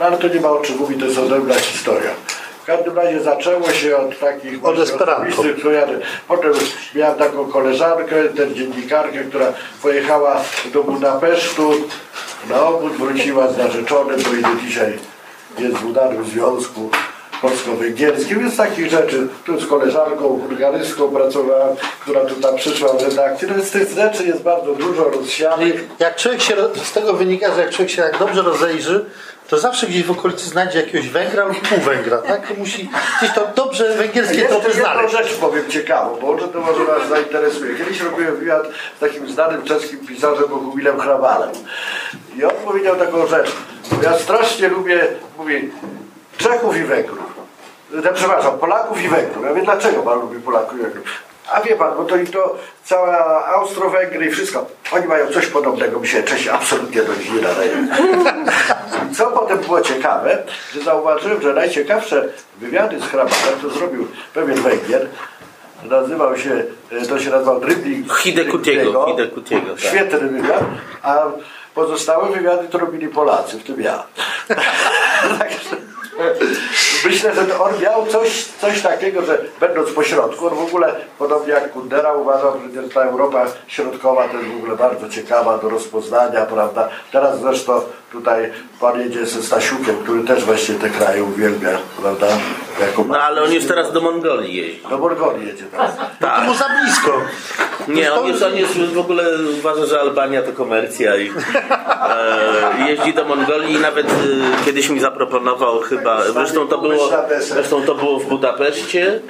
No 0.00 0.06
ale 0.06 0.18
to 0.18 0.28
nie 0.28 0.40
ma 0.40 0.50
o 0.50 0.60
czym 0.60 0.76
mówić, 0.76 1.00
to 1.00 1.06
jest 1.06 1.18
odrębna 1.18 1.54
historia. 1.54 2.10
W 2.62 2.64
każdym 2.66 2.96
razie 2.96 3.20
zaczęło 3.20 3.70
się 3.70 3.96
od 3.96 4.18
takich 4.18 4.64
Od 4.64 4.78
osobistych 4.78 5.56
przejadów. 5.56 5.96
Potem 6.28 6.52
miałem 6.94 7.18
taką 7.18 7.46
koleżankę, 7.46 8.28
też 8.28 8.52
dziennikarkę, 8.52 9.18
która 9.24 9.52
pojechała 9.82 10.40
do 10.72 10.84
Budapesztu 10.84 11.72
na 12.50 12.62
obóz, 12.62 12.92
wróciła 12.92 13.48
z 13.48 13.58
narzeczonym, 13.58 14.20
bo 14.22 14.34
i 14.34 14.42
do 14.42 14.60
dzisiaj 14.60 14.98
jest 15.58 15.76
w 15.76 15.86
udanym 15.86 16.24
związku 16.24 16.90
polsko-węgierskim, 17.42 18.38
więc 18.38 18.56
takich 18.56 18.90
rzeczy. 18.90 19.28
Tu 19.46 19.60
z 19.60 19.66
koleżanką 19.66 20.28
bulgaryską 20.28 21.08
pracowałem, 21.08 21.76
która 22.00 22.20
tutaj 22.20 22.56
przyszła 22.56 22.92
w 22.92 23.02
redakcji. 23.02 23.48
No 23.48 23.54
więc 23.54 23.70
tych 23.70 23.92
rzeczy 23.92 24.24
jest 24.24 24.42
bardzo 24.42 24.74
dużo 24.74 25.04
rozsianych. 25.04 25.84
Jak 25.98 26.16
człowiek 26.16 26.42
się, 26.42 26.56
z 26.84 26.92
tego 26.92 27.12
wynika, 27.12 27.54
że 27.54 27.60
jak 27.60 27.70
człowiek 27.70 27.90
się 27.90 28.02
tak 28.02 28.18
dobrze 28.18 28.42
rozejrzy, 28.42 29.04
to 29.48 29.58
zawsze 29.58 29.86
gdzieś 29.86 30.04
w 30.04 30.10
okolicy 30.10 30.48
znajdzie 30.48 30.80
jakiegoś 30.80 31.08
Węgra 31.08 31.44
lub 31.44 31.68
pół 31.68 31.78
Węgra, 31.78 32.18
tak? 32.18 32.58
Musi 32.58 32.90
gdzieś 33.18 33.34
to 33.34 33.48
dobrze 33.56 33.94
węgierskie 33.96 34.42
tropy 34.42 34.68
jedną 34.68 34.82
znaleźć. 34.82 35.12
rzecz 35.12 35.34
powiem 35.34 35.68
ciekawą, 35.68 36.16
bo 36.20 36.36
to 36.36 36.60
może 36.60 36.84
Was 36.84 37.08
zainteresuje. 37.08 37.74
Kiedyś 37.74 38.00
robiłem 38.00 38.36
wywiad 38.36 38.66
z 38.96 39.00
takim 39.00 39.28
znanym 39.30 39.62
czeskim 39.62 39.98
pisarzem 40.06 40.48
Bohumilem 40.48 41.00
Hrabalem. 41.00 41.50
I 42.38 42.44
on 42.44 42.50
powiedział 42.64 42.96
taką 42.96 43.26
rzecz. 43.26 43.52
Ja 44.02 44.18
strasznie 44.18 44.68
lubię, 44.68 45.06
mówi, 45.38 45.70
Czechów 46.38 46.76
i 46.76 46.82
Węgrów. 46.84 47.18
E, 48.04 48.12
Przepraszam, 48.12 48.58
Polaków 48.58 49.02
i 49.02 49.08
Węgrów. 49.08 49.44
Ja 49.44 49.54
wiem, 49.54 49.64
dlaczego 49.64 50.02
Pan 50.02 50.20
lubi 50.20 50.40
Polaków 50.40 50.78
i 50.78 50.82
Węgrów. 50.82 51.04
A 51.52 51.60
wie 51.60 51.76
Pan, 51.76 51.96
bo 51.96 52.04
to 52.04 52.16
i 52.16 52.26
to 52.26 52.56
cała 52.84 53.44
Austro-Węgry 53.46 54.26
i 54.26 54.30
wszystko. 54.30 54.66
Oni 54.92 55.06
mają 55.06 55.26
coś 55.26 55.46
podobnego, 55.46 56.00
mi 56.00 56.08
się 56.08 56.22
Czesi 56.22 56.50
absolutnie 56.50 57.02
do 57.02 57.14
nich 57.14 57.34
nie 57.34 57.40
nadają. 57.40 57.72
Co 59.16 59.26
potem 59.26 59.58
było 59.58 59.80
ciekawe, 59.80 60.42
że 60.74 60.80
zauważyłem, 60.80 61.42
że 61.42 61.54
najciekawsze 61.54 62.28
wywiady 62.58 63.00
z 63.00 63.04
Hrabalem 63.04 63.60
to 63.62 63.70
zrobił 63.70 64.08
pewien 64.34 64.62
Węgier, 64.62 65.06
nazywał 65.82 66.38
się, 66.38 66.64
e, 66.92 67.06
to 67.06 67.20
się 67.20 67.30
nazywał 67.30 67.60
Dribbling 67.60 68.14
Hidekutiego, 68.18 69.06
Hidekutiego, 69.06 69.70
tak. 69.70 69.80
Świetny 69.80 70.18
wywiad, 70.18 70.64
a 71.02 71.22
pozostałe 71.74 72.32
wywiady 72.32 72.68
to 72.68 72.78
robili 72.78 73.08
Polacy, 73.08 73.58
w 73.58 73.64
tym 73.64 73.80
ja. 73.80 74.02
Myślę, 77.04 77.34
że 77.34 77.60
on 77.60 77.80
miał 77.82 78.06
coś, 78.06 78.44
coś 78.44 78.82
takiego, 78.82 79.22
że 79.22 79.38
będąc 79.60 79.90
po 79.90 80.02
środku, 80.02 80.46
on 80.46 80.54
w 80.54 80.62
ogóle, 80.62 80.94
podobnie 81.18 81.52
jak 81.52 81.72
Kundera, 81.72 82.12
uważał, 82.12 82.52
że 82.74 82.88
ta 82.88 83.02
Europa 83.02 83.46
Środkowa 83.66 84.28
to 84.28 84.36
jest 84.36 84.48
w 84.48 84.56
ogóle 84.56 84.76
bardzo 84.76 85.08
ciekawa 85.08 85.58
do 85.58 85.68
rozpoznania, 85.68 86.46
prawda? 86.46 86.88
Teraz 87.12 87.40
zresztą 87.40 87.80
tutaj 88.12 88.52
pan 88.80 89.00
jedzie 89.00 89.26
ze 89.26 89.42
Stasiukiem, 89.42 89.96
który 90.02 90.24
też 90.24 90.44
właśnie 90.44 90.74
te 90.74 90.90
kraje 90.90 91.24
uwielbia, 91.24 91.78
prawda? 92.02 92.26
Jako 92.80 93.04
No 93.08 93.18
ale 93.20 93.42
on 93.42 93.52
już 93.52 93.64
teraz 93.64 93.92
do 93.92 94.00
Mongolii 94.00 94.56
jeździ. 94.56 94.82
do 94.90 94.98
Mongolii 94.98 95.46
jedzie 95.46 95.64
teraz. 95.70 95.92
No 96.20 96.28
to 96.28 96.40
mu 96.42 96.54
za 96.54 96.64
blisko. 96.82 97.12
Nie, 97.88 98.12
on 98.12 98.26
jest, 98.26 98.42
on 98.42 98.56
jest 98.56 98.78
w 98.78 98.98
ogóle 98.98 99.24
uważa, 99.58 99.86
że 99.86 100.00
Albania 100.00 100.42
to 100.42 100.52
komercja 100.52 101.16
i 101.16 101.30
e, 102.10 102.90
jeździ 102.90 103.14
do 103.14 103.24
Mongolii 103.24 103.74
i 103.74 103.78
nawet 103.78 104.06
e, 104.06 104.64
kiedyś 104.64 104.88
mi 104.88 105.00
zaproponował 105.00 105.80
chyba, 105.80 106.22
zresztą 106.32 106.68
to 106.68 106.78
było, 106.78 107.10
zresztą 107.40 107.82
to 107.82 107.94
było 107.94 108.18
w 108.20 108.24
Budapeszcie, 108.26 109.20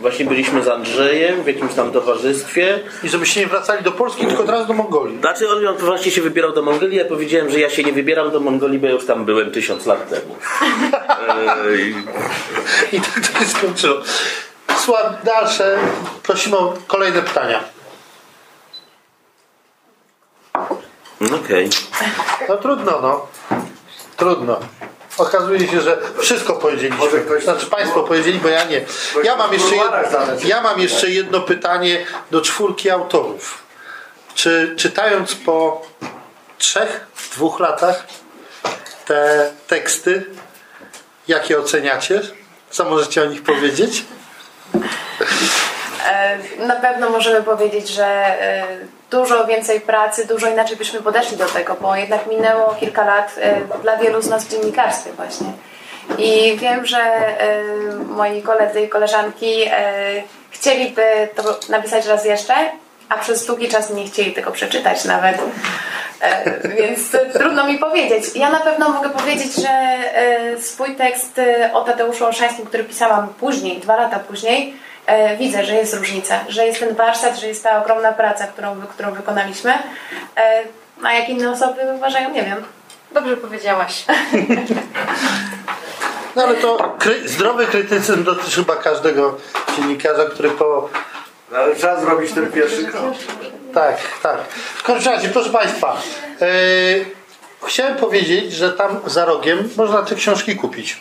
właśnie 0.00 0.24
byliśmy 0.24 0.62
z 0.62 0.68
Andrzejem 0.68 1.42
w 1.42 1.46
jakimś 1.46 1.74
tam 1.74 1.92
towarzystwie. 1.92 2.78
I 3.04 3.08
żebyście 3.08 3.40
nie 3.40 3.46
wracali 3.46 3.84
do 3.84 3.92
Polski, 3.92 4.26
tylko 4.26 4.42
teraz 4.44 4.66
do 4.66 4.74
Mongolii. 4.74 5.18
Znaczy 5.20 5.48
on, 5.50 5.66
on 5.66 5.76
właśnie 5.76 6.12
się 6.12 6.22
wybierał 6.22 6.52
do 6.52 6.62
Mongolii, 6.62 6.96
ja 6.96 7.04
powiedziałem, 7.04 7.50
że 7.50 7.60
ja 7.60 7.70
się 7.70 7.82
nie 7.82 7.92
wybieram 7.92 8.09
do 8.30 8.40
Mongolii, 8.40 8.78
bo 8.78 8.86
ja 8.86 8.92
już 8.92 9.06
tam 9.06 9.24
byłem 9.24 9.50
tysiąc 9.50 9.86
lat 9.86 10.08
temu. 10.08 10.36
E, 11.28 11.76
i- 11.76 12.04
I 12.96 13.00
tak 13.00 13.26
to 13.32 13.38
się 13.38 13.44
skończyło. 13.46 13.96
Słucham, 14.78 15.14
dalsze. 15.24 15.78
Prosimy 16.22 16.58
o 16.58 16.74
kolejne 16.86 17.22
pytania. 17.22 17.60
Okej. 21.44 21.68
No 22.48 22.56
trudno, 22.56 23.00
no. 23.02 23.26
Trudno. 24.16 24.60
Okazuje 25.18 25.68
się, 25.68 25.80
że 25.80 25.98
wszystko 26.18 26.52
powiedzieliśmy. 26.52 27.40
Znaczy 27.40 27.66
Państwo 27.66 28.02
powiedzieli, 28.02 28.38
bo 28.38 28.48
ja 28.48 28.64
nie. 28.64 28.84
Ja 29.24 29.36
mam 29.36 29.52
jeszcze 29.52 29.76
jedno, 29.76 29.96
ja 30.44 30.60
mam 30.62 30.80
jeszcze 30.80 31.10
jedno 31.10 31.40
pytanie 31.40 32.06
do 32.30 32.40
czwórki 32.40 32.90
autorów. 32.90 33.62
Czy 34.34 34.74
czytając 34.78 35.34
po 35.34 35.86
trzech, 36.58 37.06
dwóch 37.34 37.60
latach 37.60 38.04
te 39.06 39.50
teksty, 39.68 40.26
jakie 41.28 41.58
oceniacie? 41.58 42.20
Co 42.70 42.84
możecie 42.84 43.22
o 43.22 43.24
nich 43.24 43.42
powiedzieć? 43.42 44.04
E, 46.06 46.38
Na 46.66 46.76
pewno 46.76 47.10
możemy 47.10 47.42
powiedzieć, 47.42 47.88
że 47.88 48.06
e, 48.06 48.66
dużo 49.10 49.46
więcej 49.46 49.80
pracy, 49.80 50.26
dużo 50.26 50.48
inaczej 50.48 50.76
byśmy 50.76 51.02
podeszli 51.02 51.36
do 51.36 51.46
tego, 51.46 51.76
bo 51.80 51.96
jednak 51.96 52.26
minęło 52.26 52.74
kilka 52.74 53.04
lat 53.04 53.34
e, 53.38 53.60
dla 53.82 53.96
wielu 53.96 54.22
z 54.22 54.28
nas 54.28 54.44
w 54.44 54.50
dziennikarstwie 54.50 55.12
właśnie. 55.12 55.46
I 56.18 56.56
wiem, 56.56 56.86
że 56.86 57.20
moi 58.08 58.42
koledzy 58.42 58.80
i 58.80 58.88
koleżanki 58.88 59.70
chcieliby 60.50 61.28
to 61.36 61.58
napisać 61.68 62.06
raz 62.06 62.24
jeszcze, 62.24 62.54
a 63.08 63.18
przez 63.18 63.46
długi 63.46 63.68
czas 63.68 63.90
nie 63.90 64.06
chcieli 64.06 64.32
tego 64.32 64.50
przeczytać 64.50 65.04
nawet. 65.04 65.38
E, 66.20 66.68
Więc 66.68 67.00
trudno 67.32 67.66
mi 67.66 67.78
powiedzieć. 67.78 68.24
Ja 68.34 68.50
na 68.50 68.60
pewno 68.60 68.88
mogę 68.88 69.10
powiedzieć, 69.10 69.54
że 69.54 69.68
e, 69.68 70.60
swój 70.60 70.96
tekst 70.96 71.38
e, 71.38 71.70
o 71.72 71.84
Tadeuszu 71.84 72.26
Olszańskim, 72.26 72.66
który 72.66 72.84
pisałam 72.84 73.28
później, 73.28 73.80
dwa 73.80 73.96
lata 73.96 74.18
później, 74.18 74.74
e, 75.06 75.36
widzę, 75.36 75.64
że 75.64 75.74
jest 75.74 75.94
różnica, 75.94 76.40
że 76.48 76.66
jest 76.66 76.80
ten 76.80 76.94
warsztat, 76.94 77.38
że 77.38 77.46
jest 77.48 77.62
ta 77.62 77.82
ogromna 77.82 78.12
praca, 78.12 78.46
którą, 78.46 78.80
którą 78.80 79.12
wykonaliśmy. 79.12 79.72
E, 80.36 80.62
A 81.04 81.12
jak 81.12 81.28
inne 81.28 81.50
osoby 81.50 81.80
uważają, 81.96 82.30
nie 82.30 82.42
wiem. 82.42 82.64
Dobrze 83.12 83.36
powiedziałaś. 83.36 84.04
No 86.36 86.42
ale 86.42 86.54
to 86.54 86.96
kry, 86.98 87.28
zdrowy 87.28 87.66
krytycyzm 87.66 88.24
dotyczy 88.24 88.56
chyba 88.56 88.76
każdego 88.76 89.36
dziennikarza, 89.76 90.24
który 90.24 90.50
po... 90.50 90.88
No, 91.52 91.58
ale 91.58 91.76
trzeba 91.76 92.00
zrobić 92.00 92.32
ten 92.32 92.52
pierwszy 92.52 92.84
krok. 92.84 93.14
Tak, 93.74 93.96
tak. 94.22 94.36
W 94.76 94.82
każdym 94.82 95.12
razie, 95.12 95.28
proszę 95.28 95.50
Państwa, 95.50 95.96
e, 96.40 96.46
chciałem 97.66 97.96
powiedzieć, 97.96 98.52
że 98.52 98.72
tam 98.72 99.00
za 99.06 99.24
rogiem 99.24 99.68
można 99.76 100.02
te 100.02 100.14
książki 100.14 100.56
kupić. 100.56 101.00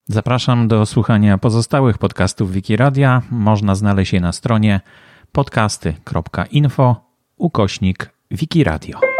Zapraszam 0.05 0.67
do 0.67 0.85
słuchania 0.85 1.37
pozostałych 1.37 1.97
podcastów 1.97 2.51
Wikiradia. 2.51 3.21
Można 3.31 3.75
znaleźć 3.75 4.13
je 4.13 4.21
na 4.21 4.31
stronie 4.31 4.81
podcasty.info 5.31 6.95
ukośnik 7.37 8.09
Wikiradio. 8.31 9.10